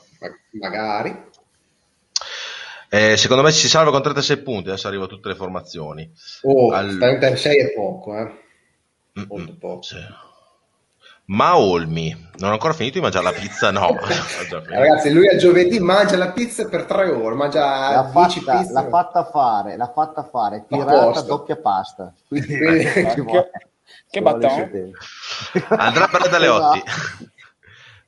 Magari. 0.52 1.29
Eh, 2.92 3.16
secondo 3.16 3.44
me 3.44 3.52
si 3.52 3.68
salva 3.68 3.92
con 3.92 4.02
36 4.02 4.42
punti, 4.42 4.68
adesso 4.68 4.88
arrivano 4.88 5.08
tutte 5.08 5.28
le 5.28 5.36
formazioni. 5.36 6.10
Oh, 6.42 6.72
All... 6.72 6.98
36 6.98 7.56
è 7.56 7.72
poco, 7.72 8.16
eh. 8.16 8.32
Molto 9.28 9.56
poco. 9.56 9.82
Sì. 9.82 9.96
Ma 11.26 11.56
Olmi, 11.56 12.10
non 12.38 12.50
ho 12.50 12.54
ancora 12.54 12.72
finito 12.72 12.96
di 12.96 13.02
mangiare 13.02 13.26
la 13.26 13.32
pizza? 13.32 13.70
No, 13.70 13.96
ragazzi, 14.66 15.12
lui 15.12 15.28
a 15.28 15.36
giovedì 15.36 15.78
mangia 15.78 16.16
la 16.16 16.32
pizza 16.32 16.66
per 16.66 16.86
tre 16.86 17.08
ore, 17.08 17.36
mangia 17.36 17.60
l'ha 17.60 18.10
fatta, 18.10 18.66
l'ha 18.68 18.88
fatta 18.88 19.24
fare, 19.24 19.76
l'ha 19.76 19.92
fatta 19.94 20.24
fare, 20.24 20.64
tirata 20.66 21.20
doppia 21.20 21.54
pasta. 21.54 22.12
Quindi, 22.26 22.56
che, 22.58 23.14
che 24.10 24.20
battone. 24.20 24.90
Andrà 25.68 26.08
per 26.08 26.28
dalle 26.28 26.48
8. 26.48 26.82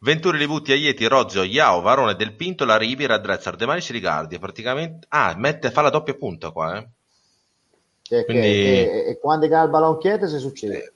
Venturi, 0.03 0.37
Livuti, 0.37 0.73
Aieti, 0.73 1.07
Rozio, 1.07 1.45
Iao, 1.45 1.81
Varone, 1.81 2.17
Del 2.17 2.35
Pinto, 2.35 2.65
la 2.65 2.77
Rivi, 2.77 3.07
Raddrezza, 3.07 3.51
Ardemani, 3.51 3.81
Sirigardi. 3.81 4.37
Praticamente... 4.39 5.07
Ah, 5.11 5.35
mette, 5.37 5.71
fa 5.71 5.81
la 5.81 5.91
doppia 5.91 6.15
punta 6.15 6.51
qua, 6.51 6.77
eh. 6.77 6.89
Cioè, 8.03 8.25
Quindi... 8.25 8.43
che, 8.43 9.05
e, 9.07 9.19
quando 9.21 9.47
galba 9.47 9.79
l'onchiete 9.79 10.27
se 10.27 10.39
succede? 10.39 10.93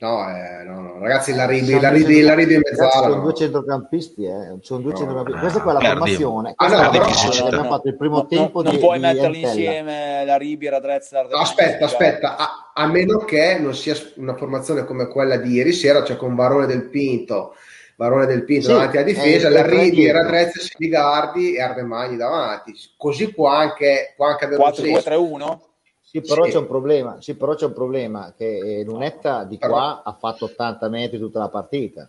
No, 0.00 0.28
eh, 0.28 0.64
no, 0.64 0.80
no, 0.80 0.98
ragazzi, 0.98 1.32
la 1.32 1.46
Rivi, 1.46 1.78
la 1.78 1.90
Rivi, 1.90 2.20
la 2.20 2.34
Rivi 2.34 2.54
in 2.54 2.62
mezzala. 2.62 3.08
Sono 3.08 3.20
due 3.22 3.34
centrocampisti, 3.34 4.24
eh. 4.24 4.56
Sono 4.62 4.80
due 4.80 4.90
no, 4.90 4.98
centrocampisti. 4.98 5.40
Questa 5.40 5.58
è 5.60 5.62
quella 5.62 5.78
perdi. 5.78 5.96
formazione. 5.96 6.52
Ah, 6.56 6.66
no, 6.66 6.90
però, 6.90 7.04
abbiamo 7.44 7.68
fatto 7.68 7.88
il 7.88 7.96
primo 7.96 8.16
no, 8.16 8.26
tempo 8.26 8.62
non 8.62 8.72
di, 8.72 8.78
puoi 8.78 8.98
di 8.98 9.04
metterli 9.04 9.40
insieme 9.42 10.24
la 10.24 10.36
Rivi, 10.36 10.68
Radrezza, 10.68 11.22
no, 11.22 11.36
aspetta, 11.36 11.84
aspetta, 11.84 12.36
a, 12.36 12.72
a, 12.74 12.86
meno 12.88 13.18
che 13.18 13.58
non 13.60 13.76
sia 13.76 13.94
una 14.16 14.34
formazione 14.34 14.84
come 14.84 15.06
quella 15.06 15.36
di 15.36 15.52
ieri 15.52 15.72
sera, 15.72 16.02
cioè 16.02 16.16
con 16.16 16.34
Varone 16.34 16.66
del 16.66 16.88
Pinto, 16.88 17.54
Barone 17.98 18.26
del 18.26 18.44
Pinto 18.44 18.66
sì, 18.66 18.72
davanti 18.74 18.96
alla 18.96 19.06
difesa, 19.06 19.48
l'arrivi 19.48 20.06
era 20.06 20.24
Trezza, 20.24 20.60
Siligardi 20.60 21.56
e 21.56 21.60
Ardemagni 21.60 22.16
davanti. 22.16 22.72
Così 22.96 23.34
può 23.34 23.48
anche, 23.48 24.12
può 24.14 24.26
anche 24.26 24.44
avere 24.44 24.60
4, 24.60 24.84
un 24.84 24.92
2, 24.92 25.02
3, 25.02 25.14
1? 25.16 25.62
Sì, 26.00 26.20
però 26.20 26.44
sì. 26.44 26.52
c'è 26.52 26.58
un 26.58 26.66
problema, 26.68 27.20
sì, 27.20 27.34
però 27.34 27.56
c'è 27.56 27.64
un 27.64 27.72
problema 27.72 28.32
che 28.36 28.84
Lunetta 28.86 29.42
di 29.42 29.58
però... 29.58 29.72
qua 29.72 30.02
ha 30.04 30.12
fatto 30.12 30.44
80 30.44 30.88
metri 30.88 31.18
tutta 31.18 31.40
la 31.40 31.48
partita. 31.48 32.08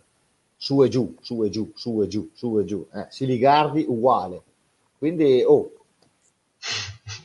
Su 0.56 0.84
e 0.84 0.88
giù, 0.88 1.16
su 1.22 1.42
e 1.42 1.50
giù, 1.50 1.72
su 1.74 2.00
e 2.02 2.06
giù, 2.06 2.30
su 2.34 2.60
e 2.60 2.64
giù. 2.64 2.86
Eh, 2.94 3.06
Siligardi 3.08 3.84
uguale. 3.88 4.42
Quindi, 4.96 5.42
oh, 5.44 5.72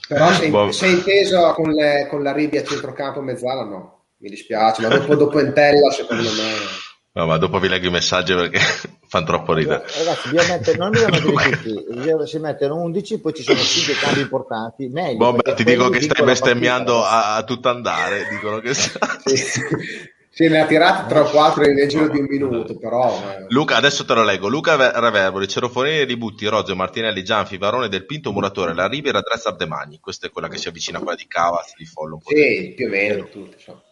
però 0.08 0.32
se, 0.32 0.50
boh. 0.50 0.72
se 0.72 0.88
inteso 0.88 1.54
con, 1.54 1.70
le, 1.70 2.08
con 2.10 2.24
la 2.24 2.34
Ribbia 2.34 2.62
a 2.62 2.64
centrocampo 2.64 3.22
mezzala 3.22 3.64
no 3.64 4.00
mi 4.18 4.30
dispiace 4.30 4.82
ma 4.82 4.88
dopo, 4.88 5.16
dopo 5.16 5.40
Entella 5.40 5.92
secondo 5.92 6.30
me 6.32 6.94
No, 7.16 7.26
ma 7.26 7.38
dopo 7.38 7.60
vi 7.60 7.70
leggo 7.70 7.88
i 7.88 7.92
messaggi 7.92 8.34
perché 8.34 8.60
fanno 9.08 9.26
troppo 9.26 9.54
ridere. 9.54 9.86
Ragazzi, 9.88 10.30
bisogna 10.30 10.56
mettere, 10.58 10.78
non 10.78 10.90
bisogna 10.90 11.12
mettere 11.12 11.62
tutti, 11.64 11.86
bisogna, 11.96 12.26
si 12.26 12.40
mettono 12.40 12.76
11, 12.76 13.20
poi 13.22 13.34
ci 13.34 13.44
sono 13.44 13.58
5 13.58 13.94
cambi 13.94 14.20
importanti. 14.20 14.90
Meglio, 14.90 15.18
Bob, 15.18 15.54
ti 15.54 15.64
dico 15.64 15.88
che 15.88 16.02
stai 16.02 16.26
bestemmiando 16.26 17.06
a, 17.06 17.36
a, 17.38 17.44
tutto 17.46 17.70
andare. 17.70 18.28
Dicono 18.30 18.60
che 18.60 18.74
sì. 18.74 18.92
sì, 20.30 20.50
ne 20.50 20.60
ha 20.60 20.66
tirati 20.66 21.08
3 21.08 21.20
o 21.20 21.30
4 21.30 21.64
nel 21.64 21.88
giro 21.88 22.10
di 22.10 22.20
un 22.20 22.26
minuto, 22.28 22.78
però. 22.78 23.18
Luca, 23.48 23.78
adesso 23.78 24.04
te 24.04 24.14
lo 24.14 24.24
leggo. 24.26 24.50
Luca 24.50 24.76
Reverboli, 24.76 25.48
Cerofonini, 25.48 26.04
Ributti, 26.04 26.46
Rozio, 26.48 26.76
Martinelli, 26.76 27.24
Gianfi, 27.24 27.58
Varone 27.58 27.88
del 27.88 28.06
Pinto, 28.06 28.34
Muratore, 28.34 28.74
La 28.74 28.90
Riviera, 28.90 29.22
Dressa 29.22 29.48
Abdemagni. 29.48 30.00
Questa 30.02 30.28
è 30.28 30.32
quella 30.32 30.50
che 30.50 30.58
si 30.58 30.68
avvicina 30.68 30.98
a 30.98 31.02
quella 31.02 31.16
di 31.16 31.28
Cavaz, 31.30 31.76
di 31.78 31.86
Follo. 31.86 32.20
Sì, 32.26 32.74
più 32.76 32.88
o 32.88 32.90
meno 32.90 33.30
tutti. 33.30 33.56
So. 33.58 33.84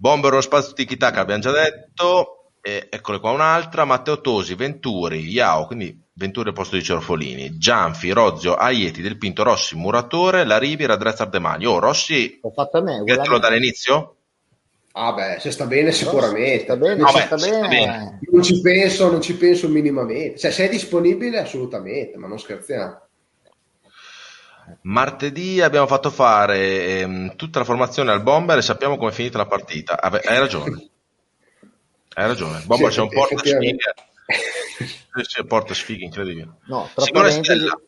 Bombero 0.00 0.40
Spazio 0.40 0.72
Tiki-Taka 0.72 1.20
abbiamo 1.20 1.42
già 1.42 1.52
detto. 1.52 2.36
E 2.62 2.88
eccole 2.90 3.20
qua 3.20 3.32
un'altra, 3.32 3.84
Matteo 3.84 4.20
Tosi, 4.22 4.54
Venturi, 4.54 5.28
Iao, 5.30 5.66
quindi 5.66 5.98
Venturi 6.14 6.48
al 6.48 6.54
posto 6.54 6.76
di 6.76 6.82
Cerfolini, 6.82 7.58
Gianfi, 7.58 8.10
Rozio, 8.10 8.54
Aieti, 8.54 9.02
Del 9.02 9.18
Pinto, 9.18 9.42
Rossi, 9.42 9.76
Muratore, 9.76 10.44
La 10.44 10.58
Riviera, 10.58 10.96
Drezza 10.96 11.24
Ardemagni. 11.24 11.66
Oh, 11.66 11.78
Rossi, 11.78 12.38
L'ho 12.42 12.50
fatta 12.50 12.80
me, 12.80 13.02
lo 13.04 13.38
dall'inizio? 13.38 14.16
Ah 14.92 15.12
beh, 15.12 15.38
se 15.38 15.50
sta 15.50 15.66
bene 15.66 15.92
sicuramente. 15.92 16.64
Sta 16.64 16.76
bene, 16.76 16.96
No, 16.96 17.08
se 17.08 17.18
beh, 17.18 17.24
sta 17.26 17.38
se 17.38 17.46
sta 17.48 17.58
bene. 17.58 17.68
bene. 17.68 18.18
Non 18.30 18.42
ci 18.42 18.60
penso, 18.60 19.10
non 19.10 19.20
ci 19.20 19.36
penso 19.36 19.68
minimamente. 19.68 20.38
Cioè, 20.38 20.50
se 20.50 20.64
è 20.66 20.68
disponibile 20.70 21.38
assolutamente, 21.38 22.16
ma 22.16 22.26
non 22.26 22.38
scherziamo. 22.38 23.08
Martedì 24.82 25.60
abbiamo 25.60 25.86
fatto 25.86 26.10
fare 26.10 26.98
ehm, 27.00 27.36
tutta 27.36 27.58
la 27.60 27.64
formazione 27.64 28.10
al 28.10 28.22
Bomber 28.22 28.58
e 28.58 28.62
sappiamo 28.62 28.96
come 28.96 29.10
è 29.10 29.14
finita 29.14 29.38
la 29.38 29.46
partita. 29.46 30.00
Ave- 30.00 30.20
hai 30.20 30.38
ragione. 30.38 30.88
Hai 32.14 32.26
ragione. 32.26 32.62
Bomber 32.64 32.90
Sì, 32.90 32.96
c'è 32.96 33.02
un 33.02 33.08
porta 33.08 33.34
effettivamente. 33.34 33.94
Sì, 35.22 35.44
porta 35.44 35.74
sfighe 35.74 36.04
incredibile. 36.04 36.48
No, 36.66 36.88
Simone 36.96 37.30
Stella. 37.30 37.80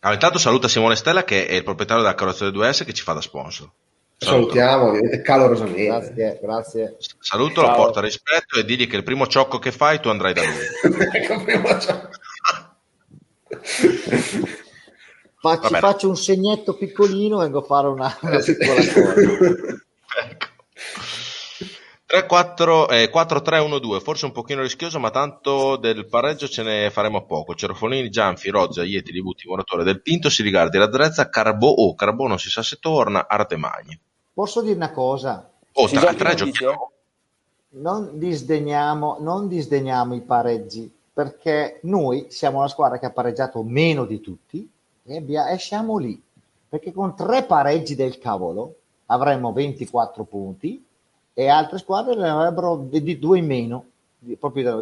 Ah, 0.00 0.12
intanto 0.12 0.38
saluta 0.38 0.66
Simone 0.66 0.96
Stella 0.96 1.22
che 1.24 1.46
è 1.46 1.54
il 1.54 1.62
proprietario 1.62 2.02
della 2.02 2.16
carrozzeria 2.16 2.52
2S 2.52 2.84
che 2.84 2.92
ci 2.92 3.02
fa 3.04 3.12
da 3.12 3.20
sponsor. 3.20 3.70
Saluto. 4.16 4.54
Salutiamo 4.54 4.92
calorosamente. 5.22 5.84
grazie, 5.84 6.38
grazie. 6.40 6.96
Saluto, 7.18 7.60
lo 7.60 7.66
Ciao. 7.68 7.76
porta 7.76 8.00
rispetto 8.00 8.58
e 8.58 8.64
digli 8.64 8.86
che 8.86 8.96
il 8.96 9.02
primo 9.02 9.26
ciocco 9.26 9.58
che 9.58 9.72
fai 9.72 10.00
tu 10.00 10.08
andrai 10.08 10.32
da 10.32 10.42
lui. 10.42 11.08
ecco, 11.12 11.42
prima 11.42 11.76
già. 11.76 12.08
Facci, 15.42 15.74
faccio 15.74 16.08
un 16.08 16.16
segnetto 16.16 16.74
piccolino 16.74 17.40
e 17.40 17.42
vengo 17.42 17.58
a 17.58 17.62
fare 17.62 17.88
una, 17.88 18.16
una 18.20 18.38
piccola 18.38 18.78
cosa. 18.94 19.14
Ecco. 20.22 20.46
3, 22.06 22.26
4, 22.26 22.88
eh, 22.90 23.08
4, 23.10 23.42
3, 23.42 23.58
1, 23.58 23.78
2, 23.80 24.00
forse 24.00 24.26
un 24.26 24.30
pochino 24.30 24.62
rischioso, 24.62 25.00
ma 25.00 25.10
tanto 25.10 25.74
del 25.74 26.06
pareggio 26.06 26.46
ce 26.46 26.62
ne 26.62 26.90
faremo 26.90 27.24
poco. 27.24 27.56
Cerofolini, 27.56 28.08
Gianfi, 28.08 28.50
Rozza, 28.50 28.84
Ieti, 28.84 29.10
Libuti, 29.10 29.48
Moratore 29.48 29.82
del 29.82 30.00
Pinto, 30.00 30.30
si 30.30 30.44
rigardi 30.44 30.78
la 30.78 30.86
Drezza, 30.86 31.28
Carbo, 31.28 31.66
oh, 31.66 31.96
Carbo 31.96 32.28
non 32.28 32.38
si 32.38 32.48
sa 32.48 32.62
se 32.62 32.76
torna, 32.76 33.26
Artemagni. 33.26 33.98
Posso 34.32 34.62
dire 34.62 34.76
una 34.76 34.92
cosa? 34.92 35.50
Oh, 35.72 35.88
Si 35.88 35.96
tra, 35.96 36.14
tre 36.14 36.34
giochiamo. 36.36 36.92
Non 37.70 38.16
disdegniamo, 38.16 39.16
non 39.18 39.48
disdegniamo 39.48 40.14
i 40.14 40.20
pareggi 40.20 40.88
perché 41.12 41.80
noi 41.82 42.26
siamo 42.28 42.60
la 42.60 42.68
squadra 42.68 43.00
che 43.00 43.06
ha 43.06 43.10
pareggiato 43.10 43.64
meno 43.64 44.04
di 44.04 44.20
tutti 44.20 44.71
e, 45.04 45.16
abbia- 45.16 45.48
e 45.48 45.58
siamo 45.58 45.98
lì. 45.98 46.20
Perché 46.68 46.92
con 46.92 47.14
tre 47.14 47.44
pareggi 47.44 47.94
del 47.94 48.18
cavolo 48.18 48.76
avremmo 49.06 49.52
24 49.52 50.24
punti 50.24 50.82
e 51.34 51.48
altre 51.48 51.78
squadre 51.78 52.14
ne 52.14 52.28
avrebbero 52.28 52.76
di 52.88 53.18
due 53.18 53.38
in 53.38 53.46
meno. 53.46 53.84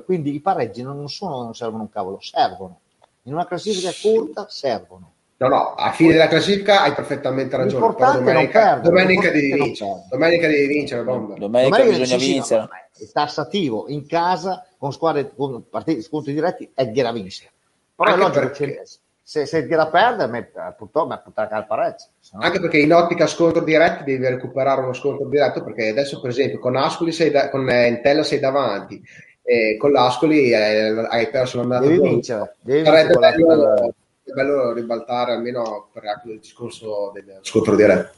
Quindi 0.04 0.34
i 0.34 0.40
pareggi 0.40 0.82
non 0.82 1.08
sono 1.08 1.42
non 1.42 1.54
servono 1.54 1.82
un 1.84 1.90
cavolo, 1.90 2.18
servono. 2.20 2.78
In 3.22 3.32
una 3.32 3.46
classifica 3.46 3.90
corta 4.00 4.46
servono. 4.48 5.12
No, 5.38 5.48
no, 5.48 5.74
a 5.74 5.90
fine 5.92 6.12
della 6.12 6.28
classifica 6.28 6.82
hai 6.82 6.92
perfettamente 6.92 7.56
ragione. 7.56 7.94
Domenica, 7.96 8.74
domenica 8.76 9.30
devi 9.30 9.54
vincere. 9.54 10.04
Domenica 10.10 10.46
devi 10.46 10.66
vincere, 10.66 11.02
Bomber. 11.02 11.38
Domenica 11.38 11.76
Domenica 11.78 11.98
bisogna 11.98 12.18
vincere. 12.20 12.68
È 12.92 13.06
tassativo 13.10 13.88
in 13.88 14.06
casa 14.06 14.66
con 14.76 14.92
squadre 14.92 15.32
con 15.34 15.66
partiti, 15.68 16.02
scontri 16.02 16.34
diretti 16.34 16.70
è 16.74 16.90
vincere. 16.90 17.50
Però 17.96 18.10
Anche 18.10 18.20
è 18.20 18.26
logico 18.26 18.40
perché- 18.46 18.74
che 18.74 18.86
se, 19.30 19.46
se 19.46 19.64
Ghera 19.64 19.86
perde, 19.86 20.26
me- 20.26 20.50
purtroppo 20.76 21.06
mi 21.06 21.20
portare 21.22 21.54
al 21.54 21.64
pareggio. 21.64 22.06
no- 22.32 22.40
Anche 22.40 22.58
perché 22.58 22.78
in 22.78 22.92
ottica 22.92 23.28
scontro 23.28 23.62
diretto 23.62 24.02
devi 24.02 24.26
recuperare 24.26 24.80
uno 24.80 24.92
scontro 24.92 25.28
diretto 25.28 25.62
perché 25.62 25.90
adesso 25.90 26.20
per 26.20 26.30
esempio 26.30 26.58
con 26.58 26.74
Ascoli 26.74 27.12
sei 27.12 27.30
da- 27.30 27.48
con 27.48 27.70
eh, 27.70 27.86
Entella 27.86 28.24
sei 28.24 28.40
davanti 28.40 29.00
e 29.40 29.76
con 29.78 29.92
l'Ascoli 29.92 30.50
eh, 30.50 31.06
hai 31.08 31.30
perso 31.30 31.58
l'andata 31.58 31.86
devi 31.86 32.00
vincere. 32.00 32.56
Devi 32.60 32.84
Sarebbe 32.84 33.12
vincere 33.12 33.44
bello, 33.44 33.94
è 34.24 34.32
bello 34.32 34.72
ribaltare 34.72 35.32
almeno 35.34 35.90
per 35.92 36.02
il 36.24 36.40
discorso 36.40 37.12
del 37.14 37.38
scontro 37.42 37.76
diretto. 37.76 38.10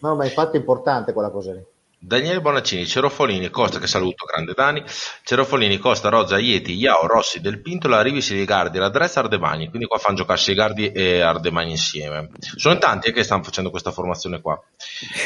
No, 0.00 0.16
ma 0.16 0.24
infatti 0.24 0.56
è 0.56 0.58
importante 0.58 1.12
quella 1.12 1.30
cosa 1.30 1.52
lì. 1.52 1.64
Daniele 2.06 2.40
Bonaccini, 2.40 2.86
Cerofolini, 2.86 3.50
Costa 3.50 3.80
che 3.80 3.88
saluto, 3.88 4.24
grande 4.24 4.52
Dani, 4.54 4.80
Cerofolini, 5.24 5.78
Costa, 5.78 6.08
Rozza, 6.08 6.38
Ieti, 6.38 6.74
Iao, 6.74 7.04
Rossi, 7.08 7.40
Del 7.40 7.60
Pinto, 7.60 7.88
la 7.88 8.00
Rivi, 8.00 8.20
Siligardi, 8.20 8.78
la 8.78 8.90
Dressa, 8.90 9.18
Ardemagni, 9.20 9.68
quindi 9.68 9.88
qua 9.88 9.98
fanno 9.98 10.18
giocare 10.18 10.38
Siligardi 10.38 10.92
e 10.92 11.20
Ardemagni 11.20 11.72
insieme. 11.72 12.28
Sono 12.38 12.78
tanti 12.78 13.08
eh, 13.08 13.12
che 13.12 13.24
stanno 13.24 13.42
facendo 13.42 13.70
questa 13.70 13.90
formazione 13.90 14.40
qua. 14.40 14.54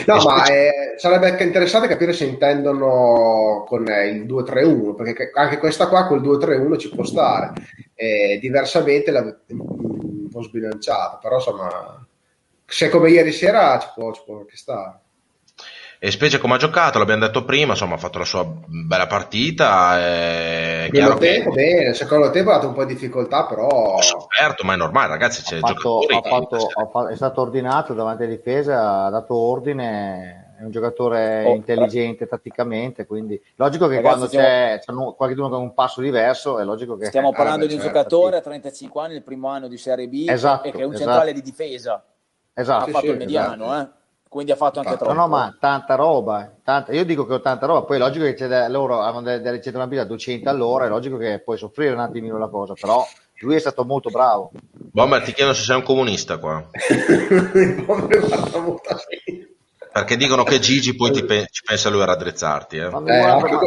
No, 0.07 0.15
E 0.15 0.25
ma 0.25 0.37
specie- 0.39 0.53
eh, 0.95 0.99
sarebbe 0.99 1.29
anche 1.29 1.43
interessante 1.45 1.87
capire 1.87 2.15
se 2.15 2.25
intendono 2.25 3.65
con 3.67 3.87
eh, 3.87 4.09
il 4.09 4.25
2-3-1, 4.25 4.95
perché 4.95 5.31
anche 5.35 5.59
questa 5.59 5.87
qua 5.87 6.07
col 6.07 6.23
2-3-1 6.23 6.79
ci 6.79 6.89
può 6.89 7.05
stare. 7.05 7.53
Eh, 7.95 8.39
diversamente 8.41 9.11
la, 9.11 9.21
un 9.49 10.29
po' 10.31 10.43
sbilanciata, 10.43 11.19
però 11.21 11.35
insomma, 11.37 12.07
se 12.65 12.89
come 12.89 13.11
ieri 13.11 13.33
sera 13.33 13.79
ci 13.79 13.89
può, 13.95 14.11
ci 14.15 14.23
può 14.25 14.39
anche 14.39 14.57
stare. 14.57 15.01
E 16.03 16.11
specie 16.11 16.39
come 16.39 16.55
ha 16.55 16.57
giocato, 16.57 16.99
l'abbiamo 16.99 17.27
detto 17.27 17.45
prima, 17.45 17.73
insomma 17.73 17.97
ha 17.97 17.99
fatto 17.99 18.17
la 18.19 18.25
sua 18.25 18.43
bella 18.67 19.07
partita, 19.07 19.99
è 20.01 20.87
Primo 20.89 21.05
chiaro 21.09 21.21
che 21.21 21.29
tempo, 21.35 21.51
bene, 21.51 21.89
il 21.91 21.95
secondo 21.95 22.31
tempo 22.31 22.51
ha 22.51 22.55
dato 22.55 22.69
un 22.69 22.73
po' 22.73 22.87
di 22.87 22.95
difficoltà, 22.95 23.45
però 23.45 23.97
ha 23.97 24.01
sofferto, 24.01 24.65
ma 24.65 24.73
è 24.73 24.77
normale 24.79 25.09
ragazzi, 25.09 25.43
c'è 25.43 25.59
Ha 25.61 25.61
fatto- 25.61 25.99
ha 25.99 26.23
fatto- 26.23 26.57
ha 26.75 26.87
fa- 26.87 27.09
è 27.11 27.17
stato 27.17 27.43
ordinato 27.43 27.93
davanti 27.93 28.23
alla 28.23 28.33
difesa, 28.35 29.05
ha 29.05 29.11
dato 29.11 29.35
ordine, 29.35 30.55
è 30.59 30.63
un 30.63 30.71
giocatore 30.71 31.45
Oh, 31.45 31.55
intelligente 31.55 32.27
tatticamente, 32.27 33.05
quindi 33.05 33.39
logico 33.57 33.87
che 33.87 33.97
Ragazzi, 33.97 34.07
quando 34.09 34.27
stiamo- 34.29 34.47
c'è, 34.47 34.79
c'è 34.83 34.93
un- 34.93 35.15
qualcuno 35.15 35.49
con 35.51 35.61
un 35.61 35.75
passo 35.75 36.01
diverso 36.01 36.59
è 36.59 36.65
logico 36.65 36.97
che... 36.97 37.05
Stiamo 37.07 37.29
Eh, 37.33 37.35
parlando 37.37 37.67
beh, 37.67 37.69
di 37.69 37.75
un 37.75 37.81
certo, 37.83 37.95
giocatore 37.99 38.33
sì. 38.33 38.39
a 38.39 38.41
35 38.41 39.03
anni, 39.03 39.15
il 39.17 39.23
primo 39.23 39.49
anno 39.49 39.69
di 39.69 39.77
Serie 39.77 40.09
B, 40.09 40.25
Esatto, 40.27 40.67
e 40.67 40.71
che 40.71 40.79
è 40.81 40.85
un 40.85 40.95
esatto. 40.95 41.05
centrale 41.11 41.35
di 41.35 41.43
difesa. 41.43 42.03
Esatto. 42.55 42.83
ha 42.85 42.87
Sì, 42.87 42.91
fatto 42.93 43.05
sì, 43.05 43.11
il 43.13 43.19
mediano, 43.19 43.65
esatto. 43.67 43.91
eh. 43.97 43.99
Quindi 44.31 44.53
ha 44.53 44.57
fatto 44.57 44.79
anche 44.79 44.93
Infatti. 44.93 45.09
No, 45.11 45.15
troppo. 45.17 45.29
no, 45.29 45.37
ma 45.37 45.57
tanta 45.59 45.97
roba, 45.97 46.45
eh, 46.45 46.51
tanta- 46.63 46.93
io 46.93 47.05
dico 47.05 47.27
che 47.27 47.35
ho 47.35 47.41
tanta 47.41 47.67
roba, 47.67 47.83
poi 47.83 47.97
è 47.97 47.99
logico 47.99 48.25
che 48.27 48.35
c'è 48.35 48.47
da- 48.47 48.69
loro 48.69 49.01
hanno 49.01 49.23
delle, 49.23 49.41
delle 49.41 49.61
centralabili 49.61 50.01
da 50.01 50.07
200 50.07 50.49
all'ora, 50.49 50.85
è 50.87 50.89
logico 50.89 51.17
che 51.17 51.41
puoi 51.45 51.59
soffrire 51.59 51.93
un 51.93 51.99
attimino 51.99 52.39
la 52.39 52.47
cosa, 52.49 52.75
però 52.75 53.05
lui 53.41 53.57
è 53.57 53.59
stato 53.59 53.85
molto 53.85 54.09
bravo. 54.09 54.53
Bomber 54.93 55.23
ti 55.23 55.33
chiedo 55.33 55.53
se 55.53 55.65
sei 55.65 55.77
un 55.77 55.83
comunista 55.83 56.39
qua, 56.39 56.65
perché 59.93 60.17
dicono 60.17 60.45
che 60.45 60.61
Gigi 60.61 60.95
poi 60.95 61.11
ti 61.11 61.25
pe- 61.25 61.49
ci 61.51 61.63
pensa 61.65 61.91
lui 61.91 62.03
a 62.03 62.05
raddrizzarti, 62.05 62.77
eh. 62.77 62.85
Eh, 62.85 62.89
guarda, 62.89 63.59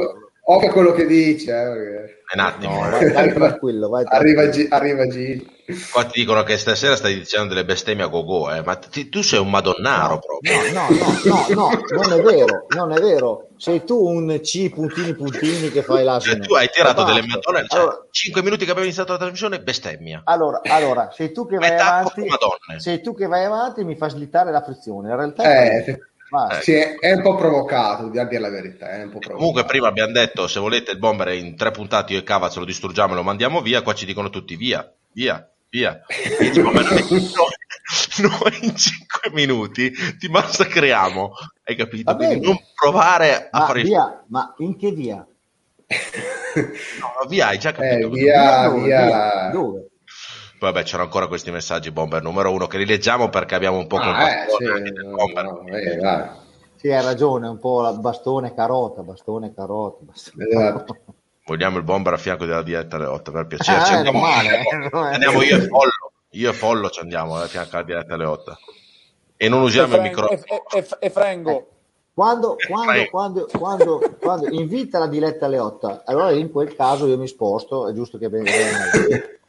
occhio, 0.45 0.69
a 0.69 0.71
quello 0.71 0.91
che 0.91 1.05
dici, 1.05 1.47
eh, 1.49 1.53
perché- 1.53 2.21
un 2.33 2.39
attimo. 2.39 2.73
No, 2.73 2.97
eh. 2.97 3.11
vai, 3.11 3.11
vai 3.13 3.33
tranquillo, 3.33 3.89
vai 3.89 4.03
arriva, 4.07 4.41
tranquillo. 4.41 4.67
G- 4.67 4.73
arriva 4.73 5.05
G. 5.05 5.45
Qua 5.91 6.03
ti 6.05 6.19
dicono 6.19 6.43
che 6.43 6.57
stasera 6.57 6.95
stai 6.95 7.13
dicendo 7.13 7.49
delle 7.53 7.63
bestemmie 7.63 8.03
a 8.03 8.07
go-go, 8.07 8.51
eh, 8.51 8.61
ma 8.63 8.75
ti- 8.75 9.07
tu 9.09 9.21
sei 9.21 9.39
un 9.39 9.49
madonnaro 9.49 10.19
proprio. 10.19 10.71
No, 10.73 10.87
no, 10.89 10.97
no, 11.23 11.45
no, 11.55 11.69
no, 11.69 12.01
non 12.01 12.19
è 12.19 12.21
vero, 12.21 12.65
non 12.75 12.91
è 12.91 12.99
vero. 12.99 13.49
Sei 13.57 13.83
tu 13.85 13.95
un 14.03 14.39
C 14.41 14.69
puntini 14.73 15.13
puntini 15.13 15.69
che 15.69 15.83
fai 15.83 15.97
Cioè, 15.97 16.03
l'asino. 16.05 16.43
tu 16.45 16.53
hai 16.55 16.69
tirato 16.69 17.03
delle 17.03 17.23
madonne, 17.25 17.65
cioè, 17.67 17.79
Allora, 17.79 18.05
5 18.11 18.41
minuti 18.41 18.65
che 18.65 18.71
abbiamo 18.71 18.83
iniziato 18.87 19.11
la 19.13 19.17
trasmissione, 19.19 19.61
bestemmia. 19.61 20.21
allora, 20.25 20.59
allora, 20.63 21.11
sei 21.13 21.31
tu 21.31 21.45
che 21.47 21.57
vai 21.57 21.69
Metafora 21.69 21.97
avanti, 21.99 22.27
sei 22.81 23.01
tu 23.01 23.15
che 23.15 23.27
vai 23.27 23.45
avanti 23.45 23.81
e 23.81 23.83
mi 23.85 23.95
fa 23.95 24.09
slittare 24.09 24.51
la 24.51 24.63
frizione. 24.63 25.09
In 25.11 25.15
realtà 25.15 25.43
Eh, 25.43 25.99
basta. 26.33 26.61
sì, 26.61 26.73
è, 26.73 26.95
è 26.99 27.11
un 27.13 27.21
po' 27.21 27.35
provocato, 27.35 28.05
a 28.05 28.25
dire 28.25 28.39
la 28.39 28.49
verità. 28.49 28.89
È 28.89 29.03
un 29.03 29.11
po' 29.11 29.19
provocato. 29.19 29.37
Comunque 29.37 29.65
prima 29.65 29.87
abbiamo 29.87 30.11
detto 30.11 30.47
se 30.47 30.59
volete 30.59 30.91
il 30.91 30.97
bomber 30.99 31.29
in 31.29 31.55
tre 31.55 31.71
puntate 31.71 32.13
io 32.13 32.19
e 32.19 32.23
Cavaz 32.23 32.55
lo 32.57 32.65
distruggiamo 32.65 33.13
e 33.13 33.15
lo 33.15 33.23
mandiamo 33.23 33.61
via, 33.61 33.81
qua 33.81 33.93
ci 33.93 34.05
dicono 34.05 34.29
tutti 34.29 34.55
via, 34.55 34.91
via, 35.11 35.47
via. 35.69 36.01
E 36.07 36.49
dico, 36.51 36.71
ma 36.71 36.81
noi, 36.81 38.59
in 38.61 38.75
5 38.75 39.31
minuti 39.33 39.91
ti 40.17 40.27
massacriamo, 40.29 41.31
hai 41.65 41.75
capito? 41.75 42.15
Quindi 42.15 42.39
non 42.39 42.57
provare 42.73 43.49
a 43.51 43.59
Ma 43.59 43.65
fare 43.65 43.81
il 43.81 43.85
via, 43.87 44.23
ma 44.27 44.53
in 44.57 44.77
che 44.77 44.91
via? 44.91 45.25
no, 46.99 47.27
via, 47.27 47.47
hai 47.47 47.59
già 47.59 47.71
capito. 47.71 48.07
Eh, 48.07 48.09
via, 48.09 48.67
Dove? 48.67 48.83
via. 48.83 49.49
Dove? 49.51 49.87
Vabbè, 50.63 50.83
c'erano 50.83 51.03
ancora 51.03 51.27
questi 51.27 51.51
messaggi 51.51 51.91
bomber 51.91 52.21
numero 52.23 52.49
uno 52.49 52.67
che 52.67 52.77
li 52.77 52.85
leggiamo 52.85 53.27
perché 53.27 53.55
abbiamo 53.55 53.77
un 53.77 53.87
po' 53.87 53.97
Ah, 53.97 54.29
eh, 54.29 54.45
sì, 54.47 54.63
no, 54.63 55.15
bomber. 55.15 55.43
no, 55.43 55.65
eh, 55.67 55.95
dai. 55.97 56.29
Sì, 56.77 56.89
hai 56.89 57.03
ragione, 57.03 57.49
un 57.49 57.59
po' 57.59 57.81
la 57.81 57.91
bastone 57.91 58.53
carota, 58.53 59.01
bastone 59.01 59.53
carota. 59.53 59.97
Bastone 60.01 60.47
Esatto. 60.47 60.97
Vogliamo 61.45 61.77
il 61.77 61.83
bomber 61.83 62.13
a 62.13 62.17
fianco 62.17 62.45
della 62.45 62.63
diretta 62.63 62.95
alle 62.95 63.07
8 63.07 63.31
per 63.33 63.47
piacere. 63.47 63.77
Ah, 63.77 63.91
eh, 63.91 63.95
andiamo, 63.95 64.19
non 64.19 64.29
male, 64.29 64.61
eh. 64.61 65.13
andiamo 65.13 65.41
io 65.41 65.57
e 65.57 65.61
Follo. 65.67 66.11
Io 66.29 66.49
e 66.49 66.53
Follo 66.53 66.89
ci 66.89 66.99
andiamo 67.01 67.35
a 67.35 67.45
fianco 67.47 67.75
alla 67.75 67.85
diretta 67.85 68.13
alle 68.13 68.25
8. 68.25 68.57
E 69.35 69.49
non 69.49 69.61
usiamo 69.63 69.95
il 69.95 69.99
e, 69.99 70.03
microfono. 70.03 70.39
e, 70.73 70.77
e, 70.77 70.87
e 70.99 71.09
Frengo. 71.09 71.67
Quando, 72.13 72.57
Eh, 72.57 72.67
quando, 72.69 73.05
quando, 73.09 73.47
quando, 73.57 74.15
quando 74.21 74.47
invita 74.49 74.97
la 74.97 75.07
diletta 75.07 75.47
alle 75.47 75.59
8, 75.59 76.03
allora 76.05 76.31
in 76.31 76.51
quel 76.51 76.73
caso 76.73 77.05
io 77.07 77.17
mi 77.17 77.27
sposto, 77.27 77.89
è 77.89 77.93
giusto 77.93 78.17
che 78.17 78.29
venga, 78.29 78.51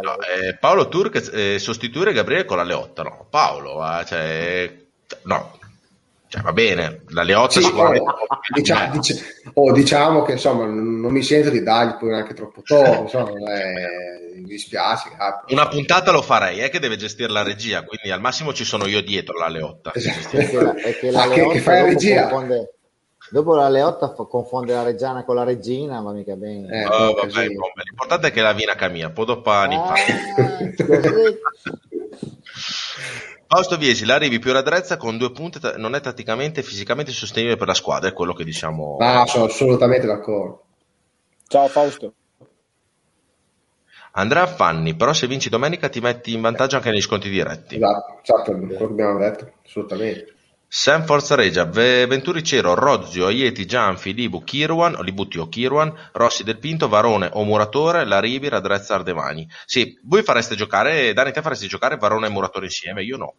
No, 0.00 0.16
eh, 0.20 0.56
Paolo 0.58 0.88
Turk 0.88 1.30
eh, 1.32 1.58
sostituire 1.58 2.12
Gabriele 2.12 2.44
con 2.44 2.56
la 2.56 2.62
Leotta, 2.62 3.02
no? 3.02 3.26
Paolo, 3.30 3.82
eh, 3.84 4.04
cioè, 4.06 4.74
no, 5.22 5.58
cioè, 6.28 6.42
va 6.42 6.52
bene, 6.52 7.02
la 7.08 7.22
Leotta 7.22 7.52
Sì, 7.60 7.62
sicuramente... 7.62 8.02
oh, 8.10 8.16
dicia- 8.54 8.86
dice- 8.92 9.24
oh, 9.54 9.72
diciamo 9.72 10.22
che 10.22 10.32
insomma 10.32 10.64
non, 10.64 11.00
non 11.00 11.12
mi 11.12 11.22
sento 11.22 11.50
di 11.50 11.62
dargli 11.62 11.94
poi 11.96 12.10
neanche 12.10 12.34
troppo 12.34 12.62
tono, 12.62 13.02
insomma, 13.02 13.30
è- 13.54 14.12
mi 14.36 14.42
dispiace. 14.48 15.10
capo. 15.16 15.52
Una 15.52 15.68
puntata 15.68 16.10
lo 16.10 16.20
farei, 16.20 16.58
è 16.58 16.68
che 16.68 16.80
deve 16.80 16.96
gestire 16.96 17.30
la 17.30 17.42
regia, 17.44 17.84
quindi 17.84 18.10
al 18.10 18.20
massimo 18.20 18.52
ci 18.52 18.64
sono 18.64 18.86
io 18.86 19.00
dietro 19.00 19.38
la 19.38 19.46
Leotta. 19.48 19.92
Esatto. 19.94 20.36
È 20.36 20.48
che 20.48 20.60
la, 20.60 20.72
che 20.74 21.10
la 21.12 21.22
Ah, 21.22 21.28
che- 21.28 21.36
Leotta 21.36 21.52
che 21.52 21.60
fai 21.60 21.80
la 21.82 21.86
regia? 21.86 22.22
confonde, 22.28 22.73
dopo 23.34 23.56
la 23.56 23.68
Leotta 23.68 24.10
confonde 24.10 24.72
la 24.72 24.84
Reggiana 24.84 25.24
con 25.24 25.34
la 25.34 25.42
Regina, 25.42 26.00
va 26.00 26.12
mica 26.12 26.36
bene. 26.36 26.68
Eh, 26.68 26.86
Oh, 26.86 27.14
vabbè. 27.14 27.48
L'importante 27.48 28.28
è 28.28 28.30
che 28.30 28.40
la 28.40 28.52
vina 28.52 28.76
cammina, 28.76 29.10
podopani. 29.10 29.74
Ah, 29.74 29.88
così. 29.88 30.86
Fausto 33.46 33.76
Viesi, 33.76 34.04
l'arrivi 34.04 34.38
più 34.38 34.52
raddrezza 34.52 34.96
con 34.96 35.18
due 35.18 35.32
punte 35.32 35.74
non 35.76 35.96
è 35.96 36.00
tatticamente 36.00 36.60
e 36.60 36.62
fisicamente 36.62 37.10
sostenibile 37.10 37.56
per 37.56 37.66
la 37.66 37.74
squadra, 37.74 38.08
è 38.08 38.12
quello 38.12 38.34
che 38.34 38.44
diciamo. 38.44 38.98
No, 39.00 39.26
sono 39.26 39.44
assolutamente 39.44 40.06
d'accordo. 40.06 40.62
Ciao 41.48 41.66
Fausto. 41.66 42.12
Andrea 44.12 44.46
Fanni, 44.46 44.94
però 44.94 45.12
se 45.12 45.26
vinci 45.26 45.48
domenica 45.48 45.88
ti 45.88 46.00
metti 46.00 46.32
in 46.32 46.40
vantaggio 46.40 46.76
anche 46.76 46.90
negli 46.90 47.00
sconti 47.00 47.28
diretti. 47.28 47.74
Esatto, 47.74 48.20
esatto, 48.22 48.52
quello 48.52 48.76
che 48.76 48.84
abbiamo 48.84 49.18
detto, 49.18 49.54
assolutamente. 49.64 50.34
Sam 50.76 51.04
Forza 51.04 51.36
Regia, 51.36 51.66
Ve- 51.66 52.04
Venturicero, 52.08 52.74
Rozio, 52.74 53.26
Aieti, 53.26 53.64
Gianfi, 53.64 54.12
Libu, 54.12 54.42
Kirwan, 54.42 54.96
o 54.96 55.02
Libutti 55.02 55.38
o 55.38 55.48
Kirwan, 55.48 56.10
Rossi 56.10 56.42
del 56.42 56.58
Pinto, 56.58 56.88
Varone 56.88 57.30
o 57.32 57.44
Muratore, 57.44 58.04
Laribi, 58.04 58.48
Raddrezza, 58.48 58.96
Ardemani. 58.96 59.48
Sì, 59.66 59.96
voi 60.02 60.24
fareste 60.24 60.56
giocare, 60.56 61.12
Dani, 61.12 61.30
te 61.30 61.42
faresti 61.42 61.68
giocare 61.68 61.96
Varone 61.96 62.26
e 62.26 62.30
Muratore 62.30 62.64
insieme, 62.64 63.04
io 63.04 63.16
no. 63.16 63.34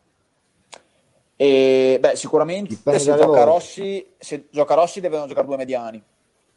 E, 1.35 1.97
beh, 1.99 2.15
sicuramente 2.15 2.77
se 2.81 2.99
gioca. 3.03 3.43
Rossi, 3.43 4.13
se 4.17 4.45
gioca 4.49 4.73
Rossi 4.75 5.01
devono 5.01 5.27
giocare 5.27 5.45
due 5.45 5.57
mediani. 5.57 6.01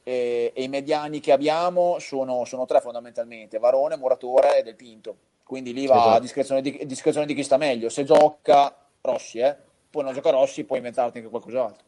E, 0.04 0.52
e 0.54 0.62
i 0.62 0.68
mediani 0.68 1.18
che 1.18 1.32
abbiamo 1.32 1.98
sono, 1.98 2.44
sono 2.44 2.66
tre 2.66 2.80
fondamentalmente, 2.80 3.58
Varone, 3.58 3.96
Muratore 3.96 4.60
e 4.60 4.62
Del 4.62 4.76
Pinto. 4.76 5.16
Quindi 5.42 5.72
lì 5.72 5.88
va 5.88 5.96
Esatto. 5.96 6.10
a 6.10 6.20
discrezione 6.20 6.60
di, 6.60 6.82
discrezione 6.86 7.26
di 7.26 7.34
chi 7.34 7.42
sta 7.42 7.56
meglio. 7.56 7.88
Se 7.88 8.04
gioca 8.04 8.72
Rossi, 9.00 9.40
eh, 9.40 9.66
poi 9.90 10.04
non 10.04 10.12
gioca 10.12 10.30
Rossi, 10.30 10.64
puoi 10.64 10.78
inventarti 10.78 11.18
anche 11.18 11.30
qualcos'altro. 11.30 11.84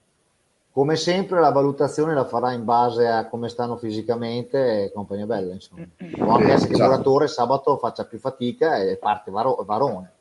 Come 0.72 0.94
sempre 0.96 1.40
la 1.40 1.50
valutazione 1.50 2.14
la 2.14 2.24
farà 2.24 2.52
in 2.52 2.64
base 2.64 3.06
a 3.06 3.26
come 3.26 3.48
stanno 3.48 3.76
fisicamente 3.76 4.84
e 4.84 4.92
compagnia 4.92 5.26
bella, 5.26 5.52
insomma. 5.52 5.84
Può 5.96 6.34
anche 6.34 6.52
essere 6.52 6.68
che 6.68 6.74
il 6.76 6.80
esatto. 6.80 6.90
muratore 6.90 7.26
sabato 7.26 7.76
faccia 7.76 8.04
più 8.04 8.18
fatica 8.18 8.76
e 8.76 8.96
parte 8.96 9.30
Varo- 9.32 9.62
Varone. 9.66 10.12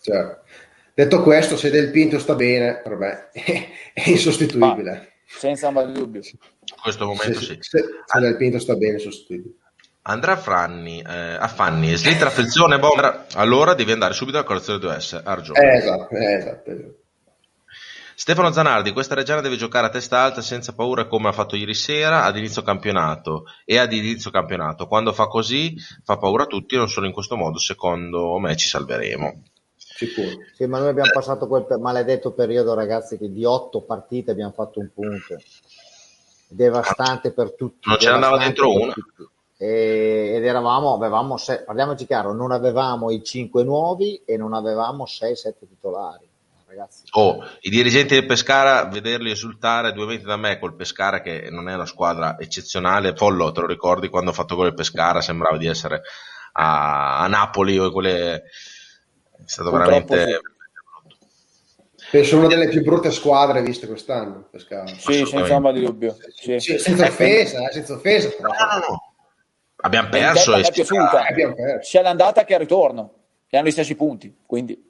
Certo. 0.00 0.42
Detto 0.94 1.22
questo, 1.22 1.56
se 1.58 1.70
Del 1.70 1.90
Pinto 1.90 2.18
sta 2.18 2.34
bene, 2.34 2.80
per 2.82 2.96
me 2.96 3.28
è 3.92 4.08
insostituibile. 4.08 5.12
Senza 5.26 5.66
ombra 5.68 5.84
di 5.84 5.92
dubbio. 5.92 6.22
In 6.24 6.80
questo 6.82 7.04
momento 7.04 7.38
se- 7.40 7.44
sì. 7.44 7.56
se- 7.60 7.84
se 8.04 8.18
Del 8.20 8.36
Pinto 8.36 8.58
sta 8.58 8.74
bene, 8.76 8.92
è 8.92 8.94
insostituibile. 8.94 9.54
Andrea 10.02 10.36
Franni, 10.38 11.02
eh, 11.06 11.34
a 11.38 11.48
Fanni, 11.48 11.94
slitta 11.94 12.24
affezione, 12.26 12.78
bomber, 12.78 13.26
allora 13.34 13.74
devi 13.74 13.92
andare 13.92 14.14
subito 14.14 14.38
alla 14.38 14.46
colazione 14.46 14.78
2S, 14.78 15.20
ha 15.22 15.34
ragione. 15.34 15.60
Eh, 15.60 15.76
esatto, 15.76 16.14
eh, 16.14 16.32
esatto, 16.34 16.70
esatto. 16.70 16.94
Stefano 18.20 18.50
Zanardi, 18.50 18.90
questa 18.90 19.14
Reggiana 19.14 19.40
deve 19.40 19.54
giocare 19.54 19.86
a 19.86 19.90
testa 19.90 20.18
alta 20.18 20.42
senza 20.42 20.74
paura 20.74 21.06
come 21.06 21.28
ha 21.28 21.32
fatto 21.32 21.54
ieri 21.54 21.72
sera 21.72 22.24
ad 22.24 22.36
inizio 22.36 22.62
campionato 22.62 23.44
e 23.64 23.78
ad 23.78 23.92
inizio 23.92 24.32
campionato. 24.32 24.88
Quando 24.88 25.12
fa 25.12 25.28
così 25.28 25.76
fa 26.02 26.16
paura 26.16 26.42
a 26.42 26.46
tutti 26.46 26.74
e 26.74 26.78
non 26.78 26.88
solo 26.88 27.06
in 27.06 27.12
questo 27.12 27.36
modo, 27.36 27.58
secondo 27.58 28.36
me 28.38 28.56
ci 28.56 28.66
salveremo. 28.66 29.42
Sicuro. 29.76 30.30
Sì, 30.52 30.66
ma 30.66 30.80
noi 30.80 30.88
abbiamo 30.88 31.10
passato 31.12 31.46
quel 31.46 31.64
maledetto 31.78 32.32
periodo, 32.32 32.74
ragazzi, 32.74 33.16
che 33.18 33.30
di 33.30 33.44
otto 33.44 33.82
partite 33.82 34.32
abbiamo 34.32 34.50
fatto 34.50 34.80
un 34.80 34.90
punto. 34.92 35.36
Devastante 36.48 37.30
per 37.30 37.54
tutti. 37.54 37.88
Non 37.88 37.98
ce 38.00 38.08
andava 38.08 38.36
dentro 38.36 38.72
una. 38.72 38.92
tutti. 38.94 39.28
Ed 39.56 40.44
eravamo, 40.44 40.92
avevamo, 40.92 41.36
parliamoci 41.64 42.04
chiaro, 42.04 42.32
non 42.32 42.50
avevamo 42.50 43.12
i 43.12 43.22
cinque 43.22 43.62
nuovi 43.62 44.20
e 44.24 44.36
non 44.36 44.54
avevamo 44.54 45.04
6-7 45.04 45.68
titolari. 45.68 46.27
Ragazzi, 46.78 47.02
Oh, 47.12 47.44
i 47.60 47.70
dirigenti 47.70 48.14
del 48.14 48.26
Pescara, 48.26 48.84
vederli 48.84 49.32
esultare 49.32 49.92
due 49.92 50.06
metri 50.06 50.26
da 50.26 50.36
me 50.36 50.58
col 50.58 50.76
Pescara, 50.76 51.20
che 51.20 51.48
non 51.50 51.68
è 51.68 51.74
una 51.74 51.86
squadra 51.86 52.38
eccezionale. 52.38 53.14
Follo, 53.16 53.50
te 53.50 53.60
lo 53.60 53.66
ricordi 53.66 54.08
quando 54.08 54.30
ho 54.30 54.34
fatto 54.34 54.54
gol 54.54 54.68
il 54.68 54.74
Pescara? 54.74 55.20
Sembrava 55.20 55.56
di 55.56 55.66
essere 55.66 56.02
a, 56.52 57.18
a 57.18 57.26
Napoli 57.26 57.78
o 57.78 57.90
quelle. 57.90 58.34
È 58.34 58.42
stato 59.44 59.70
Purtroppo 59.70 60.14
veramente. 60.14 60.40
Penso 62.10 62.38
una 62.38 62.46
delle 62.46 62.68
più 62.68 62.82
brutte 62.82 63.10
squadre 63.10 63.60
viste 63.62 63.86
quest'anno. 63.86 64.46
Pescara. 64.50 64.86
Sì, 64.86 65.26
senza 65.26 65.56
ombra 65.56 65.72
di 65.72 65.84
dubbio. 65.84 66.16
Sì. 66.34 66.58
Sì, 66.58 66.78
senza 66.78 67.06
offesa, 67.06 67.68
eh, 67.68 67.72
senza 67.72 67.94
offesa. 67.94 68.28
però. 68.30 68.48
No, 68.48 68.54
no, 68.54 68.86
no. 68.88 69.14
Abbiamo 69.80 70.08
L'intesa 70.08 70.32
perso 70.32 70.56
e 70.56 70.60
è 70.60 70.72
piaciuta. 70.72 71.26
Eh, 71.26 71.30
abbiamo 71.30 71.54
perso. 71.54 71.88
sia 71.90 72.02
l'andata 72.02 72.44
che 72.44 72.54
il 72.54 72.60
ritorno. 72.60 73.14
E 73.50 73.56
hanno 73.56 73.68
gli 73.68 73.72
stessi 73.72 73.94
punti. 73.94 74.34
Quindi 74.46 74.82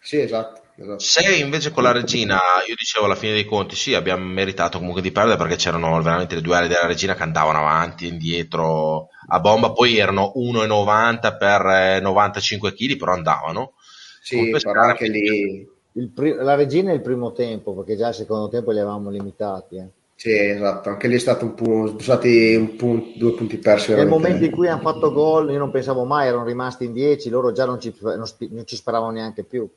Sì, 0.00 0.20
esatto. 0.20 0.63
Esatto. 0.76 1.04
Se 1.04 1.36
invece 1.36 1.70
con 1.70 1.82
la 1.82 1.92
regina, 1.92 2.38
io 2.66 2.74
dicevo 2.76 3.04
alla 3.06 3.14
fine 3.14 3.32
dei 3.34 3.44
conti, 3.44 3.76
sì, 3.76 3.94
abbiamo 3.94 4.24
meritato 4.24 4.78
comunque 4.78 5.02
di 5.02 5.12
perdere 5.12 5.36
perché 5.36 5.56
c'erano 5.56 6.00
veramente 6.02 6.34
le 6.36 6.40
due 6.40 6.56
aree 6.56 6.68
della 6.68 6.86
regina 6.86 7.14
che 7.14 7.22
andavano 7.22 7.58
avanti 7.58 8.06
e 8.06 8.08
indietro 8.08 9.08
a 9.28 9.40
bomba, 9.40 9.72
poi 9.72 9.98
erano 9.98 10.32
1,90 10.36 11.36
per 11.36 11.66
eh, 11.66 12.00
95 12.00 12.72
kg, 12.72 12.96
però 12.96 13.12
andavano. 13.12 13.74
Sì, 14.20 14.50
però 14.50 14.72
anche 14.82 15.08
lì... 15.08 15.68
il 15.92 16.08
pri- 16.08 16.34
la 16.34 16.54
regina 16.54 16.90
è 16.90 16.94
il 16.94 17.00
primo 17.02 17.32
tempo, 17.32 17.74
perché 17.74 17.96
già 17.96 18.08
il 18.08 18.14
secondo 18.14 18.48
tempo 18.48 18.70
li 18.70 18.78
avevamo 18.80 19.10
limitati. 19.10 19.76
eh. 19.76 19.88
Sì, 20.16 20.30
esatto. 20.36 20.88
Anche 20.88 21.08
lì 21.08 21.16
è 21.16 21.18
stato 21.18 21.44
un 21.44 21.54
punto, 21.54 21.88
sono 21.88 22.00
stati 22.00 22.54
un 22.54 22.76
punto, 22.76 23.18
due 23.18 23.34
punti 23.34 23.58
persi. 23.58 23.92
Nel 23.92 24.06
momento 24.08 24.44
in 24.44 24.50
cui 24.50 24.68
hanno 24.68 24.80
fatto 24.80 25.12
gol, 25.12 25.50
io 25.50 25.58
non 25.58 25.70
pensavo 25.70 26.04
mai, 26.04 26.28
erano 26.28 26.44
rimasti 26.44 26.84
in 26.84 26.92
10, 26.92 27.28
loro 27.28 27.52
già 27.52 27.64
non 27.66 27.78
ci, 27.80 27.94
non 28.00 28.24
non 28.50 28.66
ci 28.66 28.76
speravano 28.76 29.12
neanche 29.12 29.44
più. 29.44 29.68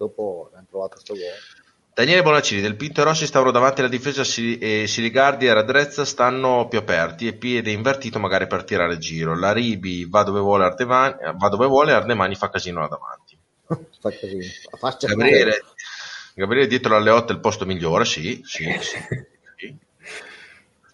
Dopo 0.00 0.50
hanno 0.54 0.64
trovato 0.66 0.98
sto 0.98 1.12
gol. 1.12 1.24
Daniele 1.92 2.22
Bonaccini, 2.22 2.62
del 2.62 2.74
Pinto 2.74 3.02
e 3.02 3.04
Rossi 3.04 3.26
stavano 3.26 3.50
davanti 3.50 3.80
alla 3.80 3.90
difesa, 3.90 4.22
e 4.22 4.86
Siligardi 4.86 5.46
e 5.46 5.52
Radrezza 5.52 6.06
stanno 6.06 6.68
più 6.68 6.78
aperti 6.78 7.26
e 7.26 7.34
piede 7.34 7.70
invertito 7.70 8.18
magari 8.18 8.46
per 8.46 8.64
tirare 8.64 8.96
giro. 8.96 9.38
La 9.38 9.52
Ribi 9.52 10.06
va 10.08 10.22
dove 10.22 10.40
vuole 10.40 10.64
Ardemani, 10.64 11.16
va 11.36 11.48
dove 11.50 11.66
vuole 11.66 11.92
Ardemani 11.92 12.34
fa 12.34 12.48
casino 12.48 12.80
là 12.80 12.88
davanti. 12.88 13.36
Fa 14.00 14.10
casino. 14.16 15.14
Gabriele, 15.14 15.60
Gabriele 16.34 16.66
dietro 16.66 16.96
alle 16.96 17.10
8 17.10 17.32
è 17.32 17.34
il 17.34 17.40
posto 17.40 17.66
migliore, 17.66 18.06
sì, 18.06 18.40
sì, 18.42 18.64
sì. 18.80 18.96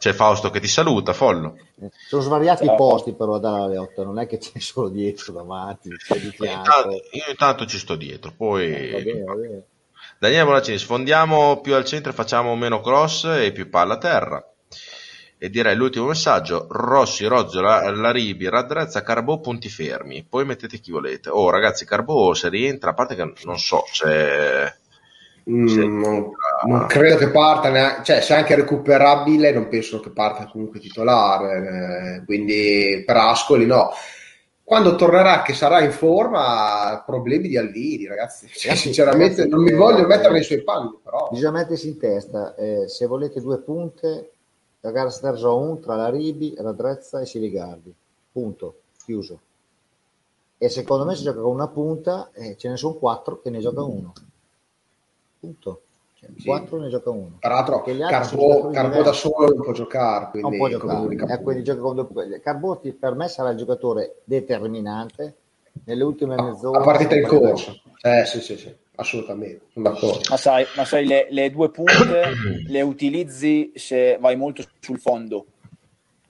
C'è 0.06 0.12
Fausto 0.12 0.50
che 0.50 0.60
ti 0.60 0.68
saluta, 0.68 1.12
Follo. 1.12 1.56
Sono 2.06 2.22
svariati 2.22 2.64
i 2.64 2.72
posti 2.76 3.12
però 3.12 3.40
dalla 3.40 3.66
Leotta, 3.66 4.04
non 4.04 4.20
è 4.20 4.28
che 4.28 4.38
c'è 4.38 4.56
solo 4.60 4.88
dietro, 4.88 5.32
davanti, 5.32 5.88
c'è 5.96 6.20
di 6.20 6.30
fianco. 6.30 6.58
Intanto- 6.60 7.08
io 7.10 7.24
intanto 7.28 7.66
ci 7.66 7.76
sto 7.76 7.96
dietro, 7.96 8.32
poi... 8.36 8.92
Va 8.92 8.98
bene, 9.00 9.24
va 9.24 9.34
bene. 9.34 9.62
Daniele 10.20 10.44
Bonaccini, 10.44 10.78
sfondiamo 10.78 11.60
più 11.60 11.74
al 11.74 11.84
centro 11.84 12.12
e 12.12 12.14
facciamo 12.14 12.54
meno 12.54 12.80
cross 12.80 13.24
e 13.24 13.50
più 13.50 13.68
palla 13.68 13.94
a 13.94 13.98
terra. 13.98 14.48
E 15.38 15.50
direi 15.50 15.74
l'ultimo 15.74 16.06
messaggio, 16.06 16.68
Rossi, 16.70 17.24
Rozzo, 17.26 17.60
La- 17.60 17.90
Laribi, 17.90 18.48
Raddrezza, 18.48 19.02
Carbò, 19.02 19.40
punti 19.40 19.68
fermi. 19.68 20.24
Poi 20.24 20.44
mettete 20.44 20.78
chi 20.78 20.92
volete. 20.92 21.30
Oh 21.30 21.50
ragazzi, 21.50 21.84
Carbò 21.84 22.32
se 22.32 22.48
rientra, 22.48 22.90
a 22.90 22.94
parte 22.94 23.16
che 23.16 23.32
non 23.42 23.58
so 23.58 23.82
se... 23.92 24.72
Mm, 25.50 25.66
Sì. 25.66 25.78
non, 25.80 26.30
non 26.64 26.86
credo 26.86 27.16
che 27.16 27.30
parta, 27.30 27.68
neanche- 27.68 28.04
cioè 28.04 28.20
se 28.20 28.34
è 28.34 28.38
anche 28.38 28.54
recuperabile 28.54 29.52
non 29.52 29.68
penso 29.68 30.00
che 30.00 30.10
parta 30.10 30.48
comunque 30.50 30.80
titolare, 30.80 32.18
eh, 32.20 32.24
quindi 32.24 33.02
per 33.04 33.16
Ascoli 33.16 33.66
no. 33.66 33.90
Quando 34.64 34.96
tornerà 34.96 35.42
che 35.42 35.54
sarà 35.54 35.80
in 35.80 35.92
forma, 35.92 37.00
problemi 37.06 37.46
di 37.46 37.56
Alvini, 37.56 38.06
ragazzi. 38.06 38.48
Cioè, 38.48 38.74
sinceramente 38.74 39.42
ragazzi, 39.42 39.48
non 39.48 39.62
mi 39.62 39.70
eh, 39.70 39.76
voglio 39.76 40.06
mettere 40.08 40.30
eh, 40.30 40.32
nei 40.32 40.42
suoi 40.42 40.64
panni, 40.64 40.90
però. 41.04 41.28
Bisogna 41.30 41.52
mettersi 41.52 41.88
in 41.88 41.98
testa, 41.98 42.54
eh, 42.56 42.88
se 42.88 43.06
volete 43.06 43.40
due 43.40 43.58
punte, 43.58 44.30
la 44.80 44.90
gara 44.90 45.10
sterza 45.10 45.52
1 45.52 45.78
tra 45.78 45.94
la 45.94 46.10
Ribi, 46.10 46.56
Radrezza 46.58 47.20
e 47.20 47.26
Siligardi. 47.26 47.94
Punto, 48.32 48.80
chiuso. 49.04 49.38
E 50.58 50.68
secondo 50.68 51.04
me 51.04 51.14
si 51.14 51.22
gioca 51.22 51.40
con 51.40 51.52
una 51.52 51.68
punta 51.68 52.30
e 52.32 52.56
ce 52.56 52.68
ne 52.68 52.76
sono 52.76 52.94
quattro 52.94 53.40
che 53.40 53.50
ne 53.50 53.60
gioca 53.60 53.82
uno. 53.82 54.12
Punto. 55.38 55.80
Sì. 56.36 56.46
4 56.46 56.78
ne 56.78 56.88
gioca 56.88 57.10
uno. 57.10 57.36
Tra 57.40 57.54
l'altro, 57.54 57.82
Carbo, 57.82 58.70
Carbo 58.70 59.02
da 59.02 59.12
solo 59.12 59.48
non 59.48 59.62
può 59.62 59.72
giocare. 59.72 60.30
Quindi 60.30 60.48
non 60.48 60.58
può 60.58 60.68
giocare. 60.68 61.34
Eh, 61.34 61.42
quindi 61.42 61.62
gioca 61.62 61.80
con 61.80 61.94
due... 62.10 62.40
Carbo 62.40 62.80
per 62.98 63.14
me 63.14 63.28
sarà 63.28 63.50
il 63.50 63.56
giocatore 63.56 64.22
determinante 64.24 65.34
nelle 65.84 66.04
ultime 66.04 66.36
mezz'ore. 66.36 66.78
A 66.78 66.82
partita 66.82 67.14
in 67.14 67.26
corso. 67.26 67.80
Eh, 68.02 68.24
sì, 68.24 68.40
sì, 68.40 68.56
sì, 68.56 68.74
assolutamente. 68.96 69.66
Ma 69.74 69.96
sai, 70.36 70.64
ma 70.76 70.84
sai 70.84 71.06
le, 71.06 71.26
le 71.30 71.50
due 71.50 71.70
punte 71.70 72.32
le 72.66 72.80
utilizzi 72.82 73.72
se 73.74 74.16
vai 74.20 74.36
molto 74.36 74.62
sul 74.80 74.98
fondo 74.98 75.46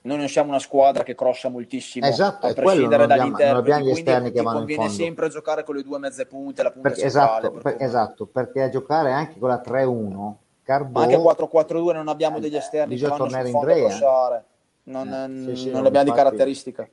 noi 0.07 0.19
non 0.19 0.29
siamo 0.29 0.49
una 0.51 0.59
squadra 0.59 1.03
che 1.03 1.15
crossa 1.15 1.49
moltissimo 1.49 2.07
esatto, 2.07 2.47
a 2.47 2.53
prescindere 2.53 3.07
dagli 3.07 3.27
interni 3.27 3.53
non 3.53 3.57
abbiamo 3.57 3.85
gli 3.85 3.91
esterni 3.91 4.33
che 4.33 4.43
vanno 4.43 4.59
conviene 4.59 4.89
sempre 4.89 5.29
giocare 5.29 5.65
con 5.65 5.75
le 5.75 5.83
due 5.83 5.99
mezze 5.99 6.27
punte 6.27 6.63
la 6.63 6.71
punta 6.71 6.89
perché, 6.89 7.05
esatto, 7.05 7.51
per, 7.51 7.77
esatto, 7.79 8.27
perché 8.27 8.63
a 8.63 8.69
giocare 8.69 9.13
anche 9.13 9.39
con 9.39 9.49
la 9.49 9.61
3-1 9.65 10.33
Carbo, 10.63 11.01
anche 11.01 11.17
4-4-2 11.17 11.93
non 11.93 12.09
abbiamo 12.09 12.41
degli 12.41 12.57
esterni 12.57 12.95
bisogna 12.95 13.13
che 13.13 13.19
tornare 13.19 13.49
in 13.49 13.59
Drea 13.61 14.45
non, 14.87 15.13
eh, 15.13 15.55
sì, 15.55 15.63
sì, 15.63 15.71
non 15.71 15.87
abbiamo 15.87 16.11
di 16.11 16.17
caratteristica. 16.17 16.89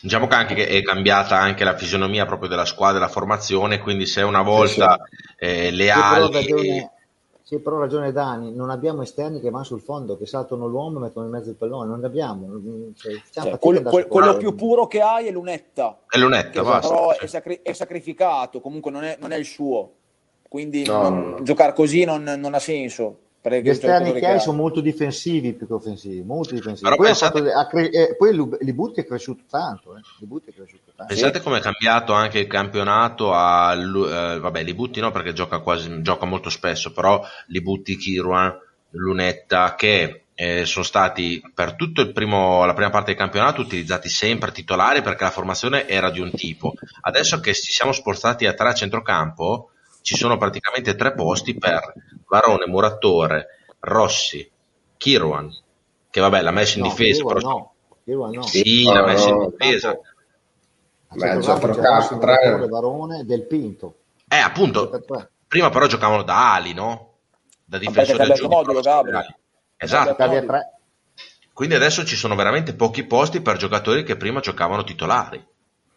Diciamo 0.00 0.28
che 0.28 0.34
anche 0.34 0.66
è 0.68 0.82
cambiata 0.82 1.36
anche 1.36 1.64
la 1.64 1.76
fisionomia 1.76 2.24
proprio 2.26 2.48
della 2.48 2.64
squadra, 2.64 3.00
la 3.00 3.08
formazione, 3.08 3.80
quindi 3.80 4.06
se 4.06 4.22
una 4.22 4.42
volta 4.42 4.96
sì, 5.04 5.44
eh, 5.44 5.70
le 5.72 5.90
ali 5.90 6.88
sì, 7.48 7.60
però 7.60 7.78
ragione 7.78 8.12
Dani, 8.12 8.52
non 8.54 8.68
abbiamo 8.68 9.00
esterni 9.00 9.40
che 9.40 9.48
vanno 9.48 9.64
sul 9.64 9.80
fondo, 9.80 10.18
che 10.18 10.26
saltano 10.26 10.66
l'uomo 10.66 10.98
e 10.98 11.00
mettono 11.04 11.24
in 11.24 11.32
mezzo 11.32 11.48
il 11.48 11.56
pallone, 11.56 11.88
non 11.88 12.00
ne 12.00 12.06
abbiamo. 12.06 12.46
Cioè, 12.94 13.22
cioè, 13.30 13.58
quello, 13.58 13.80
quel, 13.88 14.06
quello 14.06 14.36
più 14.36 14.54
puro 14.54 14.86
che 14.86 15.00
hai 15.00 15.28
è 15.28 15.30
Lunetta. 15.30 16.00
È 16.06 16.18
Lunetta, 16.18 16.62
basta. 16.62 16.92
Però 16.92 17.16
è, 17.16 17.26
sacri- 17.26 17.60
è, 17.62 17.72
sacrificato, 17.72 18.60
comunque 18.60 18.90
non 18.90 19.02
è, 19.02 19.16
non 19.18 19.32
è 19.32 19.36
il 19.36 19.46
suo. 19.46 19.92
Quindi 20.46 20.84
no, 20.84 21.00
non, 21.00 21.30
no. 21.30 21.42
giocare 21.42 21.72
così 21.72 22.04
non, 22.04 22.22
non 22.22 22.52
ha 22.52 22.58
senso. 22.58 23.20
Gli 23.48 23.68
esterni 23.68 24.12
che 24.12 24.26
hai 24.26 24.40
sono 24.40 24.56
molto 24.56 24.80
difensivi 24.80 25.54
più 25.54 25.66
che 25.66 25.72
offensivi, 25.72 26.22
molto 26.22 26.54
difensivi. 26.54 26.88
Poi, 26.94 27.06
pensate... 27.06 27.42
cre- 27.68 27.90
eh, 27.90 28.16
poi 28.16 28.58
Libutti 28.60 29.00
è 29.00 29.06
cresciuto 29.06 29.44
tanto. 29.48 29.96
Eh. 29.96 30.00
È 30.00 30.52
cresciuto 30.52 30.92
tanto. 30.94 31.14
Pensate 31.14 31.40
come 31.40 31.58
è 31.58 31.60
cambiato 31.60 32.12
anche 32.12 32.40
il 32.40 32.46
campionato 32.46 33.32
a 33.32 33.74
eh, 33.74 34.38
vabbè, 34.38 34.62
Libutti 34.62 35.00
no 35.00 35.10
perché 35.10 35.32
gioca, 35.32 35.58
quasi, 35.60 36.02
gioca 36.02 36.26
molto 36.26 36.50
spesso, 36.50 36.92
però 36.92 37.22
Libutti, 37.46 37.96
Kiruan, 37.96 38.56
Lunetta 38.90 39.74
che 39.74 40.24
eh, 40.40 40.64
sono 40.66 40.84
stati 40.84 41.42
per 41.52 41.74
tutta 41.74 42.04
la 42.04 42.12
prima 42.12 42.90
parte 42.90 43.06
del 43.06 43.16
campionato 43.16 43.60
utilizzati 43.60 44.08
sempre 44.08 44.52
titolari 44.52 45.02
perché 45.02 45.24
la 45.24 45.30
formazione 45.30 45.88
era 45.88 46.10
di 46.10 46.20
un 46.20 46.30
tipo. 46.30 46.74
Adesso 47.00 47.40
che 47.40 47.52
ci 47.54 47.72
siamo 47.72 47.90
spostati 47.90 48.46
a 48.46 48.54
tre 48.54 48.68
a 48.68 48.74
centrocampo, 48.74 49.70
ci 50.08 50.16
sono 50.16 50.38
praticamente 50.38 50.94
tre 50.94 51.12
posti 51.12 51.54
per 51.54 51.92
Varone, 52.28 52.66
Muratore, 52.66 53.66
Rossi, 53.80 54.50
Kirwan, 54.96 55.54
che 56.08 56.20
vabbè 56.20 56.40
l'ha 56.40 56.50
messo 56.50 56.78
in 56.78 56.84
no, 56.84 56.90
difesa. 56.90 57.22
Kirwan 57.22 57.34
però... 57.34 57.48
no. 57.50 57.72
Kirwan 58.04 58.30
no. 58.30 58.42
Sì, 58.42 58.84
no, 58.84 58.94
l'ha 58.94 59.04
messo 59.04 59.28
in 59.28 59.50
difesa. 59.50 59.98
Beh, 61.10 61.42
centrocampo, 61.42 62.18
tre... 62.18 62.66
Varone 62.68 63.26
del 63.26 63.46
Pinto. 63.46 63.96
Eh, 64.26 64.38
appunto, 64.38 64.98
prima 65.46 65.68
però 65.68 65.86
giocavano 65.86 66.22
da 66.22 66.54
ali, 66.54 66.72
no? 66.72 67.16
Da 67.66 67.76
difensore 67.76 68.32
giù. 68.32 68.48
Modulo, 68.48 68.80
esatto. 69.76 70.16
Quindi 71.52 71.74
adesso 71.74 72.02
ci 72.06 72.16
sono 72.16 72.34
veramente 72.34 72.74
pochi 72.74 73.04
posti 73.04 73.42
per 73.42 73.58
giocatori 73.58 74.04
che 74.04 74.16
prima 74.16 74.40
giocavano 74.40 74.84
titolari 74.84 75.46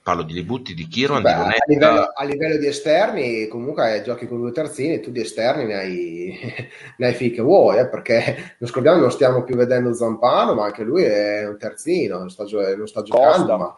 parlo 0.04 0.24
di 0.24 0.34
Libutti, 0.34 0.74
di 0.74 0.88
Kiron, 0.88 1.22
Beh, 1.22 1.34
di 1.34 1.38
Lunetta. 1.38 1.64
A 1.64 1.68
livello, 1.68 2.12
a 2.16 2.24
livello, 2.24 2.58
di 2.58 2.68
esterni, 2.68 3.48
comunque 3.48 4.02
giochi 4.04 4.28
con 4.28 4.40
due 4.40 4.52
terzini, 4.52 5.00
tu 5.00 5.12
di 5.12 5.22
esterni 5.22 5.66
ne 5.66 5.76
hai, 5.76 6.40
ne 6.98 7.06
hai 7.06 7.14
finché 7.14 7.42
vuoi, 7.42 7.78
eh, 7.78 7.88
perché 7.88 8.56
non 8.58 8.70
scordiamo 8.70 9.00
non 9.00 9.12
stiamo 9.12 9.44
più 9.44 9.56
vedendo 9.56 9.94
Zampano, 9.94 10.54
ma 10.54 10.66
anche 10.66 10.84
lui 10.84 11.04
è 11.04 11.48
un 11.48 11.58
terzino, 11.58 12.18
non 12.18 12.30
sta, 12.30 12.44
non 12.76 12.88
sta 12.88 13.04
giocando, 13.04 13.58
ma 13.58 13.76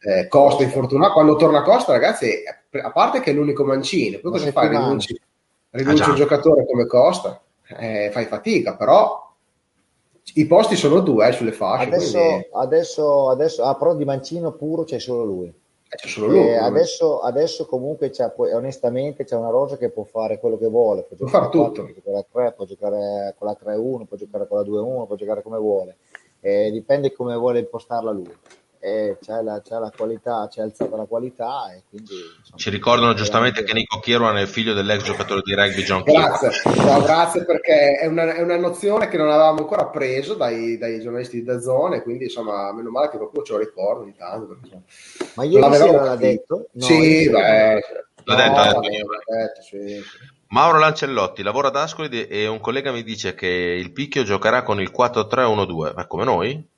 eh, 0.00 0.28
Costa 0.28 0.62
infortunato. 0.62 1.12
Quando 1.14 1.36
torna 1.36 1.62
Costa, 1.62 1.92
ragazzi, 1.92 2.30
a 2.70 2.92
parte 2.92 3.20
che 3.20 3.32
è 3.32 3.34
l'unico 3.34 3.64
mancino, 3.64 4.18
poi 4.20 4.30
cosa 4.30 4.52
fai? 4.52 4.68
Rinunci, 4.68 5.20
rinunci 5.70 6.02
ah, 6.02 6.10
un 6.10 6.14
giocatore 6.14 6.64
come 6.64 6.86
Costa, 6.86 7.40
eh, 7.78 8.10
fai 8.12 8.26
fatica, 8.26 8.76
però 8.76 9.25
i 10.34 10.46
posti 10.46 10.76
sono 10.76 11.00
due 11.00 11.28
eh, 11.28 11.32
sulle 11.32 11.52
fasce. 11.52 11.86
Adesso, 11.88 12.18
quindi... 12.18 12.48
adesso, 12.52 13.28
adesso 13.30 13.62
ah, 13.64 13.76
però 13.76 13.94
di 13.94 14.04
mancino 14.04 14.52
puro 14.52 14.84
c'è 14.84 14.98
solo 14.98 15.24
lui. 15.24 15.46
Eh, 15.46 15.96
c'è 15.96 16.08
solo 16.08 16.28
lui. 16.28 16.56
Adesso, 16.56 17.20
adesso, 17.20 17.66
comunque 17.66 18.10
c'è, 18.10 18.32
onestamente 18.36 19.24
c'è 19.24 19.36
una 19.36 19.50
rosa 19.50 19.76
che 19.76 19.90
può 19.90 20.04
fare 20.04 20.38
quello 20.38 20.58
che 20.58 20.68
vuole. 20.68 21.02
Può, 21.02 21.16
può 21.16 21.26
fare 21.28 21.48
tutto. 21.48 21.84
Può 21.84 21.92
giocare 21.92 22.18
a 22.18 22.26
3, 22.30 22.52
può 22.52 22.64
giocare 22.64 23.34
con 23.38 23.46
la 23.46 23.56
3-1, 23.58 24.04
può 24.06 24.16
giocare 24.16 24.46
con 24.48 24.58
la 24.58 24.64
2-1, 24.64 25.06
può 25.06 25.16
giocare 25.16 25.42
come 25.42 25.58
vuole. 25.58 25.96
Eh, 26.40 26.70
dipende 26.70 27.12
come 27.12 27.34
vuole 27.36 27.60
impostarla 27.60 28.10
lui 28.10 28.32
eh, 28.86 29.18
c'è, 29.20 29.42
la, 29.42 29.60
c'è, 29.60 29.78
la, 29.78 29.90
qualità, 29.94 30.46
c'è 30.48 30.62
alzata 30.62 30.96
la 30.96 31.06
qualità 31.06 31.72
e 31.74 31.82
quindi... 31.88 32.14
Insomma, 32.38 32.56
Ci 32.56 32.70
ricordano 32.70 33.14
giustamente 33.14 33.64
che 33.64 33.72
Nico 33.72 33.98
Kieran 33.98 34.36
è 34.36 34.42
il 34.42 34.46
figlio 34.46 34.74
dell'ex 34.74 35.02
giocatore 35.02 35.40
di 35.42 35.54
rugby 35.54 35.82
John 35.82 36.02
Grazie, 36.04 36.50
no, 36.84 37.02
grazie 37.02 37.44
perché 37.44 37.96
è 37.96 38.06
una, 38.06 38.32
è 38.32 38.42
una, 38.42 38.56
nozione 38.56 39.08
che 39.08 39.16
non 39.16 39.28
avevamo 39.28 39.58
ancora 39.58 39.86
preso 39.86 40.34
dai, 40.34 40.78
dai 40.78 41.00
giornalisti 41.00 41.38
di 41.38 41.44
Dazzone, 41.44 42.02
quindi 42.02 42.24
insomma 42.24 42.72
meno 42.72 42.90
male 42.90 43.10
che 43.10 43.16
qualcuno 43.16 43.42
ce 43.42 43.52
lo 43.54 43.58
ricorda 43.58 44.02
ogni 44.02 44.14
tanto. 44.14 44.46
Perché, 44.46 44.82
Ma 45.34 45.42
ieri 45.42 45.74
sera 45.74 46.04
l'ha 46.04 46.16
detto? 46.16 46.68
No, 46.70 46.84
sì, 46.84 47.28
beh, 47.28 47.32
l'ha 47.32 47.74
detto, 47.74 48.24
no, 48.24 48.34
l'ha 48.34 48.80
detto, 48.80 49.08
detto 49.26 49.62
sì. 49.62 50.00
Mauro 50.50 50.78
Lancellotti 50.78 51.42
lavora 51.42 51.68
ad 51.68 51.76
Ascoli 51.76 52.28
e 52.28 52.46
un 52.46 52.60
collega 52.60 52.92
mi 52.92 53.02
dice 53.02 53.34
che 53.34 53.48
il 53.48 53.90
Picchio 53.90 54.22
giocherà 54.22 54.62
con 54.62 54.80
il 54.80 54.92
4-3-1-2, 54.96 55.92
ma 55.96 56.06
come 56.06 56.24
noi? 56.24 56.68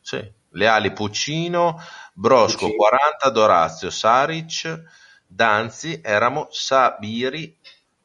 Sì. 0.00 0.40
Leali 0.52 0.92
Puccino, 0.92 1.78
Brosco 2.12 2.66
Puccino. 2.66 2.76
40, 2.76 3.30
Dorazio, 3.30 3.90
Saric, 3.90 4.82
Danzi, 5.26 6.00
Eramo, 6.02 6.48
Sabiri, 6.50 7.56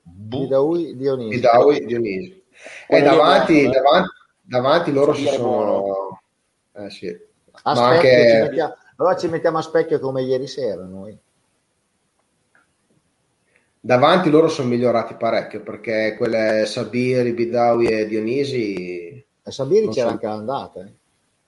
Bu- 0.01 0.43
Bidaui, 0.43 0.95
Dionisi. 0.95 1.35
Bidaui, 1.35 1.85
Dionisi. 1.85 2.43
E 2.87 3.01
davanti, 3.01 3.63
eh. 3.63 3.69
davanti, 3.69 4.09
davanti, 4.41 4.91
loro 4.91 5.13
ci 5.13 5.27
sono... 5.27 6.21
Eh, 6.73 6.89
sì. 6.89 7.15
Ma 7.63 7.87
anche... 7.87 8.29
ci 8.29 8.49
mettiamo... 8.49 8.75
Allora 8.99 9.15
ci 9.15 9.27
mettiamo 9.27 9.57
a 9.59 9.61
specchio 9.61 9.99
come 9.99 10.23
ieri 10.23 10.47
sera 10.47 10.83
noi. 10.83 11.15
Davanti 13.79 14.29
loro 14.29 14.47
sono 14.47 14.69
migliorati 14.69 15.13
parecchio 15.13 15.61
perché 15.61 16.15
quelle 16.17 16.65
Sabiri, 16.65 17.33
Bidawi 17.33 17.87
e 17.87 18.07
Dionisi... 18.07 19.25
A 19.43 19.51
Sabiri 19.51 19.89
c'era 19.89 20.07
so. 20.07 20.13
anche 20.13 20.25
l'andata, 20.25 20.79
eh? 20.81 20.93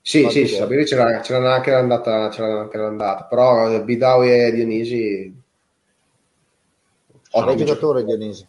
Sì, 0.02 0.30
sì, 0.30 0.48
Sabiri 0.48 0.86
c'era, 0.86 1.20
c'era, 1.20 1.54
anche 1.54 1.72
l'andata, 1.72 2.30
c'era 2.30 2.62
anche 2.62 2.78
l'andata, 2.78 3.24
però 3.26 3.84
Bidawi 3.84 4.32
e 4.32 4.52
Dionisi... 4.52 5.42
Ottimo 7.32 7.56
giocatore 7.56 8.04
Dionisi. 8.04 8.48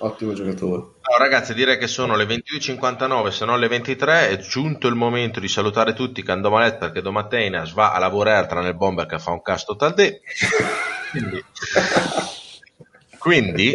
Ottimo 0.00 0.32
giocatore. 0.32 0.96
Allora, 1.02 1.24
ragazzi, 1.24 1.54
direi 1.54 1.76
che 1.76 1.88
sono 1.88 2.14
le 2.14 2.24
22.59, 2.24 3.28
se 3.28 3.44
non 3.44 3.58
le 3.58 3.66
23. 3.66 4.28
È 4.28 4.36
giunto 4.36 4.86
il 4.86 4.94
momento 4.94 5.40
di 5.40 5.48
salutare 5.48 5.92
tutti 5.92 6.22
Candomalet 6.22 6.78
perché 6.78 7.00
domattina 7.00 7.68
va 7.74 7.92
a 7.92 7.98
lavorare 7.98 8.46
tra 8.46 8.60
nel 8.60 8.76
bomber 8.76 9.06
che 9.06 9.18
fa 9.18 9.32
un 9.32 9.42
cast 9.42 9.66
total 9.66 9.94
day. 9.94 10.20
Quindi, 11.10 11.44
quindi 13.18 13.74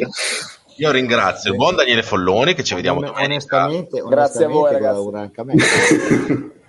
io 0.78 0.91
ringrazio 0.91 1.52
il 1.52 1.58
buon 1.58 1.76
Daniele 1.76 2.04
Folloni 2.04 2.54
che 2.54 2.64
ci 2.64 2.76
vediamo. 2.76 3.00
Onestamente, 3.00 4.00
onestamente 4.00 4.08
grazie 4.10 4.45
a 4.45 4.48
voi, 4.48 4.72
ragazzi. 4.72 6.52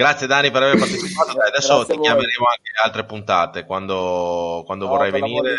Grazie 0.00 0.26
Dani 0.26 0.50
per 0.50 0.62
aver 0.62 0.78
partecipato. 0.80 1.34
Dai, 1.34 1.48
adesso 1.48 1.76
Grazie 1.76 1.94
ti 1.94 2.00
chiameremo 2.00 2.46
anche 2.46 2.70
altre 2.82 3.04
puntate 3.04 3.66
quando, 3.66 4.62
quando 4.64 4.86
no, 4.86 4.90
vorrai 4.92 5.10
venire. 5.10 5.56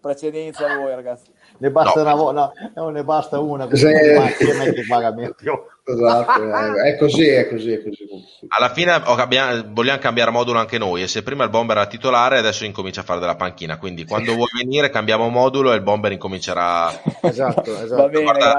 Precedenza 0.00 0.70
a 0.70 0.76
voi, 0.76 0.94
ragazzi. 0.94 1.30
Ne 1.58 1.70
basta 1.70 2.02
no. 2.02 2.28
una, 2.30 2.52
no, 2.76 2.90
ne 2.90 3.02
basta 3.02 3.40
una 3.40 3.68
sì. 3.72 3.86
che 3.86 4.84
paga 4.88 5.12
Esatto, 5.84 6.76
è 6.80 6.96
così, 6.96 7.26
è 7.26 7.48
così, 7.48 7.72
è 7.72 7.82
così. 7.82 8.06
Alla 8.48 8.68
fine 8.68 8.92
abbiamo, 8.92 9.64
vogliamo 9.70 9.98
cambiare 9.98 10.30
modulo 10.30 10.60
anche 10.60 10.78
noi 10.78 11.02
e 11.02 11.08
se 11.08 11.24
prima 11.24 11.42
il 11.42 11.50
bomber 11.50 11.76
era 11.76 11.86
titolare 11.86 12.38
adesso 12.38 12.64
incomincia 12.64 13.00
a 13.00 13.04
fare 13.04 13.18
della 13.18 13.34
panchina, 13.34 13.78
quindi 13.78 14.04
quando 14.04 14.34
vuoi 14.34 14.48
venire 14.56 14.90
cambiamo 14.90 15.28
modulo 15.28 15.72
e 15.72 15.74
il 15.74 15.82
bomber 15.82 16.12
incomincerà 16.12 16.88
esatto, 17.22 17.74
esatto. 17.82 17.96
Va 17.96 18.08
bene, 18.08 18.24
magari 18.24 18.58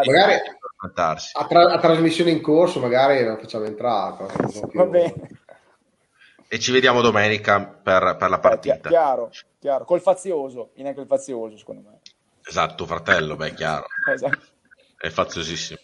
a, 0.85 1.45
tra- 1.45 1.71
a, 1.71 1.79
trasmissione 1.79 2.31
in 2.31 2.41
corso 2.41 2.79
magari 2.79 3.23
la 3.23 3.37
facciamo 3.37 3.65
entrare. 3.65 4.25
Va 4.73 4.85
bene. 4.85 5.13
E 6.47 6.59
ci 6.59 6.71
vediamo 6.71 7.01
domenica 7.01 7.65
per, 7.65 8.15
per 8.19 8.29
la 8.29 8.39
partita. 8.39 8.75
Eh, 8.75 8.91
chiaro, 8.91 9.31
chiaro, 9.59 9.85
col 9.85 10.01
fazioso, 10.01 10.71
in 10.75 10.87
anche 10.87 10.99
il 10.99 11.07
fazioso 11.07 11.57
secondo 11.57 11.81
me. 11.89 11.99
Esatto, 12.45 12.85
fratello, 12.85 13.35
beh, 13.35 13.53
chiaro. 13.53 13.85
esatto. 14.13 14.39
È 14.97 15.09
faziosissimo. 15.09 15.79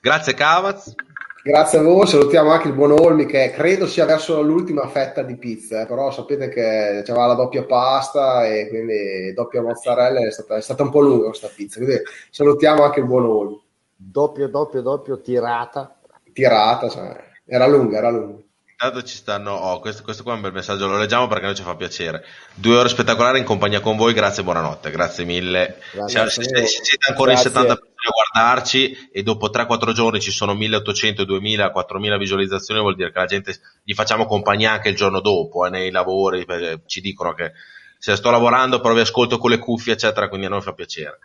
Grazie 0.00 0.34
Cavaz. 0.34 0.94
Grazie 1.42 1.78
a 1.78 1.82
voi, 1.82 2.06
salutiamo 2.06 2.50
anche 2.50 2.68
il 2.68 2.74
buon 2.74 2.92
Olmi 2.92 3.24
che 3.24 3.50
credo 3.50 3.86
sia 3.86 4.04
verso 4.04 4.42
l'ultima 4.42 4.86
fetta 4.88 5.22
di 5.22 5.36
pizza, 5.36 5.80
eh, 5.80 5.86
però 5.86 6.10
sapete 6.10 6.50
che 6.50 7.02
c'era 7.02 7.24
la 7.24 7.34
doppia 7.34 7.64
pasta 7.64 8.46
e 8.46 8.68
quindi 8.68 9.32
doppia 9.32 9.62
mozzarella, 9.62 10.20
è 10.20 10.30
stata, 10.30 10.56
è 10.56 10.60
stata 10.60 10.82
un 10.82 10.90
po' 10.90 11.00
lunga 11.00 11.28
questa 11.28 11.48
pizza, 11.48 11.78
quindi 11.78 12.02
salutiamo 12.28 12.82
anche 12.82 13.00
il 13.00 13.06
buon 13.06 13.24
Olmi. 13.24 13.68
Doppio, 14.02 14.48
doppio, 14.48 14.80
doppio, 14.80 15.20
tirata. 15.20 15.94
Tirata, 16.32 16.88
cioè, 16.88 17.22
era 17.44 17.66
lunga, 17.66 17.98
era 17.98 18.08
lunga. 18.08 18.42
Intanto 18.82 19.06
ci 19.06 19.14
stanno, 19.14 19.52
oh, 19.52 19.78
questo, 19.78 20.02
questo 20.02 20.22
qua 20.22 20.32
è 20.32 20.36
un 20.36 20.40
bel 20.40 20.54
messaggio, 20.54 20.86
lo 20.86 20.96
leggiamo 20.96 21.28
perché 21.28 21.44
noi 21.44 21.54
ci 21.54 21.62
fa 21.62 21.76
piacere. 21.76 22.24
Due 22.54 22.78
ore 22.78 22.88
spettacolari 22.88 23.38
in 23.38 23.44
compagnia 23.44 23.80
con 23.80 23.98
voi, 23.98 24.14
grazie 24.14 24.40
e 24.40 24.44
buonanotte, 24.44 24.90
grazie 24.90 25.26
mille. 25.26 25.76
Grazie 25.92 26.18
se, 26.18 26.18
a 26.18 26.28
se- 26.30 26.66
se 26.66 26.84
siete 26.84 27.10
ancora 27.10 27.32
Grazie. 27.32 27.50
in 27.50 27.56
70 27.56 27.74
persone 27.74 28.08
a 28.08 28.40
guardarci 28.40 29.10
e 29.12 29.22
dopo 29.22 29.50
3-4 29.50 29.92
giorni 29.92 30.18
ci 30.18 30.30
sono 30.30 30.54
1800, 30.54 31.24
2000, 31.24 31.70
4000 31.70 32.16
visualizzazioni, 32.16 32.80
vuol 32.80 32.94
dire 32.94 33.12
che 33.12 33.18
la 33.18 33.26
gente 33.26 33.60
gli 33.84 33.92
facciamo 33.92 34.24
compagnia 34.24 34.72
anche 34.72 34.88
il 34.88 34.96
giorno 34.96 35.20
dopo, 35.20 35.66
eh, 35.66 35.68
nei 35.68 35.90
lavori, 35.90 36.46
perché 36.46 36.80
ci 36.86 37.02
dicono 37.02 37.34
che 37.34 37.52
se 37.98 38.16
sto 38.16 38.30
lavorando 38.30 38.80
però 38.80 38.94
vi 38.94 39.00
ascolto 39.00 39.36
con 39.36 39.50
le 39.50 39.58
cuffie, 39.58 39.92
eccetera, 39.92 40.30
quindi 40.30 40.46
a 40.46 40.48
noi 40.48 40.62
fa 40.62 40.72
piacere. 40.72 41.18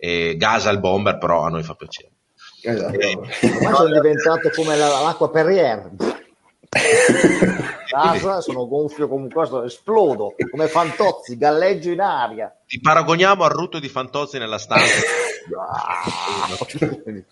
E 0.00 0.36
gasa 0.36 0.70
il 0.70 0.78
bomber, 0.78 1.18
però 1.18 1.42
a 1.42 1.48
noi 1.48 1.62
fa 1.64 1.74
piacere. 1.74 2.10
Esatto. 2.62 2.96
Ormai 2.96 3.74
sono 3.74 3.92
diventato 4.00 4.50
come 4.54 4.76
la- 4.76 5.00
l'acqua 5.00 5.30
Perrier. 5.30 5.90
Casa, 7.88 8.40
sono 8.42 8.66
gonfio 8.68 9.08
come 9.08 9.28
esplodo 9.64 10.34
come 10.50 10.68
Fantozzi, 10.68 11.38
galleggio 11.38 11.90
in 11.90 12.00
aria. 12.00 12.54
Ti 12.66 12.78
paragoniamo 12.80 13.42
al 13.44 13.50
rutto 13.50 13.78
di 13.78 13.88
Fantozzi 13.88 14.38
nella 14.38 14.58
stanza. 14.58 15.00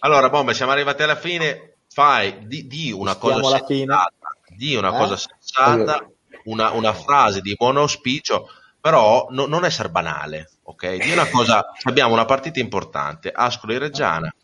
Allora, 0.00 0.28
Bombe, 0.30 0.54
siamo 0.54 0.72
arrivati 0.72 1.02
alla 1.02 1.16
fine. 1.16 1.76
Fai, 1.88 2.46
di, 2.46 2.66
di 2.66 2.90
una 2.90 3.12
Stiamo 3.12 3.40
cosa 3.40 3.64
sensata, 3.66 4.12
di 4.56 4.74
una 4.74 4.88
Eh? 4.94 4.98
cosa 4.98 5.16
sensata, 5.16 6.10
una, 6.44 6.70
una 6.70 6.92
frase 6.94 7.40
di 7.42 7.54
buon 7.54 7.76
auspicio, 7.76 8.48
però 8.82 9.28
no- 9.30 9.46
non 9.46 9.64
essere 9.64 9.90
banale, 9.90 10.50
ok? 10.64 10.96
Di 10.96 11.12
una 11.12 11.28
cosa, 11.28 11.70
abbiamo 11.84 12.12
una 12.12 12.24
partita 12.24 12.58
importante, 12.58 13.30
Ascoli 13.32 13.78
Reggiana. 13.78 14.34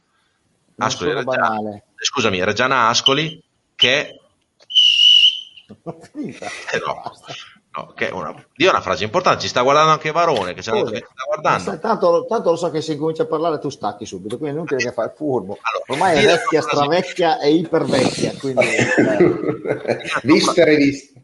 Non 0.77 0.87
Ascoli 0.89 1.13
Reggiana. 1.13 1.49
banale. 1.49 1.85
Scusami, 1.97 2.45
Reggiana 2.45 2.87
Ascoli 2.89 3.43
che 3.75 4.21
eh, 5.69 6.79
no, 6.87 7.03
no, 7.73 7.93
che 7.95 8.09
è 8.09 8.13
una, 8.13 8.33
di 8.55 8.65
una 8.65 8.81
frase 8.81 9.03
importante, 9.03 9.41
ci 9.41 9.49
sta 9.49 9.63
guardando 9.63 9.91
anche 9.91 10.13
Varone 10.13 10.55
che 10.55 10.63
ci 10.63 10.71
ha 10.71 10.73
detto 10.75 10.91
che 10.91 10.99
sta 10.99 11.25
guardando. 11.27 11.63
Sai, 11.65 11.81
Tanto, 11.81 12.27
tanto 12.29 12.51
lo 12.51 12.57
so 12.57 12.71
che 12.71 12.81
se 12.81 12.93
incomincia 12.93 13.25
a 13.25 13.27
parlare 13.27 13.59
tu 13.59 13.71
stacchi 13.71 14.07
subito, 14.07 14.37
quindi 14.39 14.55
è 14.55 14.59
inutile 14.61 14.85
che 14.85 14.93
fai 14.93 15.07
il 15.07 15.13
furbo. 15.17 15.59
Allora, 15.61 15.85
Ormai 15.89 16.23
è 16.23 16.27
vecchia, 16.27 16.63
frase- 16.63 16.77
stravecchia 16.77 17.41
e 17.41 17.51
ipervecchia, 17.55 18.33
quindi 18.39 18.65
eh, 18.71 20.01
Viste 20.23 20.61
e 20.61 20.65
riviste. 20.65 21.23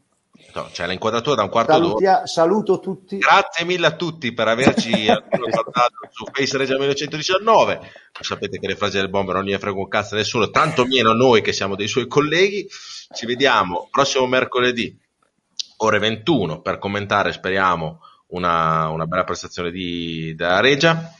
No, 0.54 0.68
c'è 0.72 0.86
l'inquadratura 0.86 1.34
da 1.34 1.42
un 1.42 1.48
quarto 1.48 1.72
d'ora. 1.72 1.84
salutia- 1.86 2.26
saluto 2.26 2.78
tutti. 2.78 3.18
Grazie 3.18 3.64
mille 3.64 3.86
a 3.86 3.96
tutti 3.96 4.32
per 4.32 4.46
averci 4.46 4.90
guardato 5.06 5.94
su 6.10 6.24
Face 6.32 6.56
Regia 6.56 6.74
1919. 6.74 7.80
Sapete 8.20 8.58
che 8.60 8.68
le 8.68 8.76
frasi 8.76 8.98
del 8.98 9.08
bomber 9.10 9.34
non 9.34 9.46
ne 9.46 9.58
frega 9.58 9.76
un 9.76 9.88
cazzo 9.88 10.14
a 10.14 10.18
nessuno, 10.18 10.50
tanto 10.50 10.84
meno 10.86 11.10
a 11.10 11.14
noi 11.14 11.42
che 11.42 11.52
siamo 11.52 11.74
dei 11.74 11.88
suoi 11.88 12.06
colleghi. 12.06 12.68
Ci 13.12 13.26
vediamo 13.26 13.88
prossimo 13.90 14.26
mercoledì, 14.26 14.96
ore 15.78 15.98
21, 15.98 16.60
per 16.60 16.78
commentare, 16.78 17.32
speriamo, 17.32 17.98
una, 18.28 18.88
una 18.90 19.06
bella 19.06 19.24
prestazione 19.24 19.72
di, 19.72 20.34
della 20.36 20.60
Regia. 20.60 21.12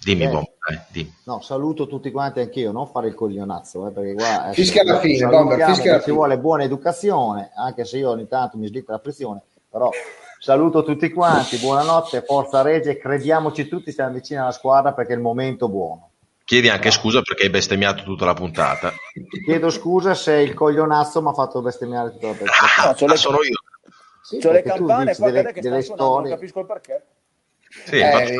Dimmi, 0.00 0.24
Eh. 0.24 0.28
bomber, 0.28 0.54
dai. 0.90 1.14
No, 1.24 1.40
saluto 1.40 1.86
tutti 1.86 2.10
quanti 2.10 2.40
anch'io, 2.40 2.72
non 2.72 2.86
fare 2.88 3.08
il 3.08 3.14
coglionazzo, 3.14 3.86
eh, 3.86 3.90
perché 3.90 4.14
qua 4.14 4.50
eh, 4.50 4.52
Fischia 4.54 4.82
alla 4.82 4.98
fine, 4.98 5.26
Bomber, 5.26 5.56
fischia 5.58 5.64
alla 5.66 5.74
perché 5.82 5.98
ci 5.98 6.02
fine. 6.04 6.16
vuole 6.16 6.38
buona 6.38 6.62
educazione, 6.64 7.50
anche 7.56 7.84
se 7.84 7.98
io 7.98 8.10
ogni 8.10 8.26
tanto 8.28 8.56
mi 8.58 8.66
slitta 8.66 8.92
la 8.92 8.98
pressione, 8.98 9.42
però 9.70 9.90
saluto 10.38 10.82
tutti 10.84 11.10
quanti, 11.10 11.56
buonanotte, 11.58 12.22
forza 12.22 12.62
Regia, 12.62 12.96
crediamoci 12.96 13.68
tutti, 13.68 13.90
stiamo 13.92 14.12
vicini 14.14 14.40
alla 14.40 14.52
squadra 14.52 14.92
perché 14.92 15.12
è 15.12 15.16
il 15.16 15.22
momento 15.22 15.68
buono. 15.68 16.10
Chiedi 16.44 16.68
anche 16.68 16.92
scusa 16.92 17.22
perché 17.22 17.44
hai 17.44 17.50
bestemmiato 17.50 18.04
tutta 18.04 18.24
la 18.24 18.34
puntata. 18.34 18.92
Chiedo 19.44 19.68
scusa 19.68 20.14
se 20.14 20.34
il 20.34 20.54
coglionazzo 20.54 21.20
mi 21.20 21.28
ha 21.28 21.32
fatto 21.32 21.60
bestemmiare 21.60 22.12
tutta 22.12 22.28
la 22.28 22.32
puntata. 22.38 22.86
No, 22.86 22.94
c'ho 22.94 23.06
le, 23.06 23.12
Ah, 23.14 23.16
sono 23.16 23.36
io. 23.42 23.58
Sì, 24.22 24.38
c'ho 24.38 24.52
le 24.52 24.62
campane 24.62 25.16
qua 25.16 25.30
delle, 25.30 25.52
che 25.52 25.60
delle 25.60 25.82
stanno 25.82 25.96
suonando, 25.98 26.04
non 26.04 26.26
storie. 26.26 26.30
capisco 26.34 26.60
il 26.60 26.66
perché. 26.66 27.04
Sì, 27.84 27.96
Eh, 27.96 28.36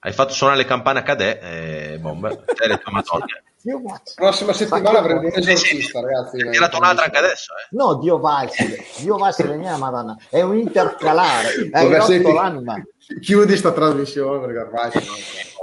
hai 0.00 0.12
fatto 0.12 0.32
suonare 0.32 0.58
le 0.58 0.64
campane 0.64 1.00
a 1.00 1.02
Cadè, 1.02 1.40
eh, 1.42 1.98
bomber. 1.98 2.44
Cioè, 2.46 2.68
hai 2.68 2.76
detto, 2.76 2.90
Madonna. 2.90 3.26
Dio 3.60 3.80
guarda. 3.80 4.12
Prossima 4.14 4.52
settimana 4.52 4.98
avremo 5.00 5.20
un 5.20 5.30
esorcista, 5.34 6.00
ragazzi. 6.00 6.40
Hai 6.40 6.50
tirato 6.52 6.76
un'altra 6.76 7.06
anche 7.06 7.18
adesso, 7.18 7.52
eh. 7.54 7.66
No, 7.76 7.96
Dio 7.96 8.18
valsile, 8.18 8.84
Dio 8.98 9.16
valsile 9.16 9.56
mia 9.56 9.76
madonna, 9.76 10.16
è 10.30 10.40
un 10.42 10.56
intercalare, 10.56 11.68
hai 11.72 11.92
rotto 11.92 12.04
senti, 12.04 12.32
l'anima. 12.32 12.80
Chiudi 13.20 13.56
sta 13.56 13.72
trasmissione 13.72 14.46
perché 14.46 14.58
ormai 14.58 14.90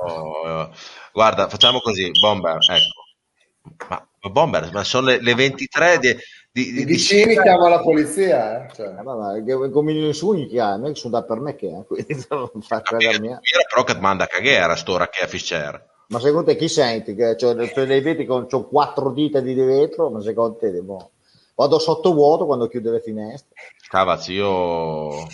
Oh, 0.03 0.48
eh, 0.48 0.70
guarda, 1.14 1.48
facciamo 1.48 1.80
così, 1.80 2.12
Bomber, 2.20 2.57
ecco. 2.57 3.86
Ma, 3.90 4.07
ma 4.22 4.30
Bomber, 4.30 4.70
ma 4.74 4.84
sono 4.84 5.07
le, 5.07 5.22
le 5.22 5.34
23 5.34 5.99
di, 5.99 6.18
di, 6.56 6.69
i 6.69 6.72
di- 6.73 6.86
vicini 6.86 7.36
di- 7.36 7.41
chiamano 7.41 7.68
la 7.68 7.82
polizia. 7.82 8.65
Eh? 8.65 8.73
Cioè, 8.73 8.88
Eh, 8.98 9.03
vabbè, 9.03 9.44
che- 9.44 9.69
come 9.72 9.91
i 9.91 10.14
sogni 10.14 10.48
che 10.48 10.61
ha, 10.61 10.77
non 10.77 10.86
è 10.86 10.94
che 10.94 10.99
sono 10.99 11.19
da 11.19 11.23
per 11.26 11.41
me 11.41 11.53
che 11.56 11.68
ha, 11.68 11.84
quindi 11.86 12.26
non 12.30 12.49
fa 12.61 12.82
credere 12.82 13.19
mia. 13.19 13.40
Era 13.41 13.65
però 13.68 13.84
che 13.84 13.99
manda 13.99 14.23
a 14.23 14.27
cagare 14.27 14.72
a 14.72 14.77
stora 14.77 15.10
che 15.10 15.22
a 15.22 15.27
Fischer. 15.27 15.86
Ma 16.07 16.19
secondo 16.22 16.52
te 16.52 16.56
chi 16.56 16.69
senti? 16.69 17.14
Che 17.14 17.36
c'ho, 17.36 17.56
c'ho 17.56 17.84
dei 17.86 17.99
veti 17.99 18.26
con 18.26 18.45
c'ho 18.48 18.68
quattro 18.68 19.11
dita 19.11 19.41
di 19.41 19.53
vetro, 19.53 20.10
ma 20.10 20.22
secondo 20.22 20.56
te 20.56 20.69
boh, 20.72 21.10
vado 21.56 21.77
sotto 21.77 22.14
vuoto 22.14 22.45
quando 22.45 22.68
chiude 22.69 22.91
le 22.91 23.02
finestre. 23.02 23.53
Cavazzi, 23.90 24.32
io... 24.32 25.27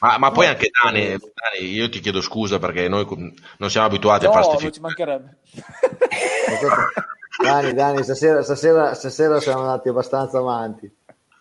Ma, 0.00 0.18
ma 0.18 0.30
poi 0.30 0.44
anche 0.46 0.68
Dani, 0.82 1.06
Dani, 1.08 1.70
io 1.72 1.88
ti 1.88 2.00
chiedo 2.00 2.20
scusa 2.20 2.58
perché 2.58 2.86
noi 2.86 3.06
non 3.56 3.70
siamo 3.70 3.86
abituati 3.86 4.26
a 4.26 4.28
No, 4.28 4.34
fare 4.34 4.46
non 4.46 4.56
queste 4.56 4.72
ci 4.72 4.80
mancherebbe. 4.80 5.36
Dani, 7.42 7.72
Dani, 7.74 8.02
stasera, 8.02 8.42
stasera, 8.42 8.94
stasera 8.94 9.40
siamo 9.40 9.60
andati 9.62 9.88
abbastanza 9.88 10.38
avanti. 10.38 10.90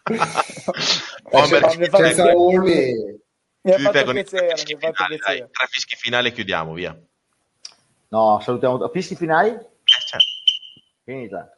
Bomber, 0.04 1.64
Eh, 1.66 1.70
ci 1.72 1.78
mi 1.80 1.86
fa- 1.88 1.98
senza 1.98 2.32
urli, 2.36 3.20
Mi 3.62 3.72
ha 3.72 3.78
fatto 3.80 3.98
i 3.98 4.04
tre 4.04 4.14
piacere, 4.14 4.50
fischi 4.56 4.76
mi 4.76 4.86
ha 4.86 4.92
fatto 4.94 5.16
piacere. 5.16 5.50
tre 5.52 5.68
fischi 5.70 5.96
finali 5.96 6.28
e 6.28 6.32
chiudiamo, 6.32 6.74
via. 6.74 6.96
No, 8.10 8.40
salutiamo. 8.40 8.88
Fischi 8.90 9.16
finali? 9.16 9.50
Eh, 9.50 9.60
cioè, 9.84 10.20
Finita. 11.04 11.55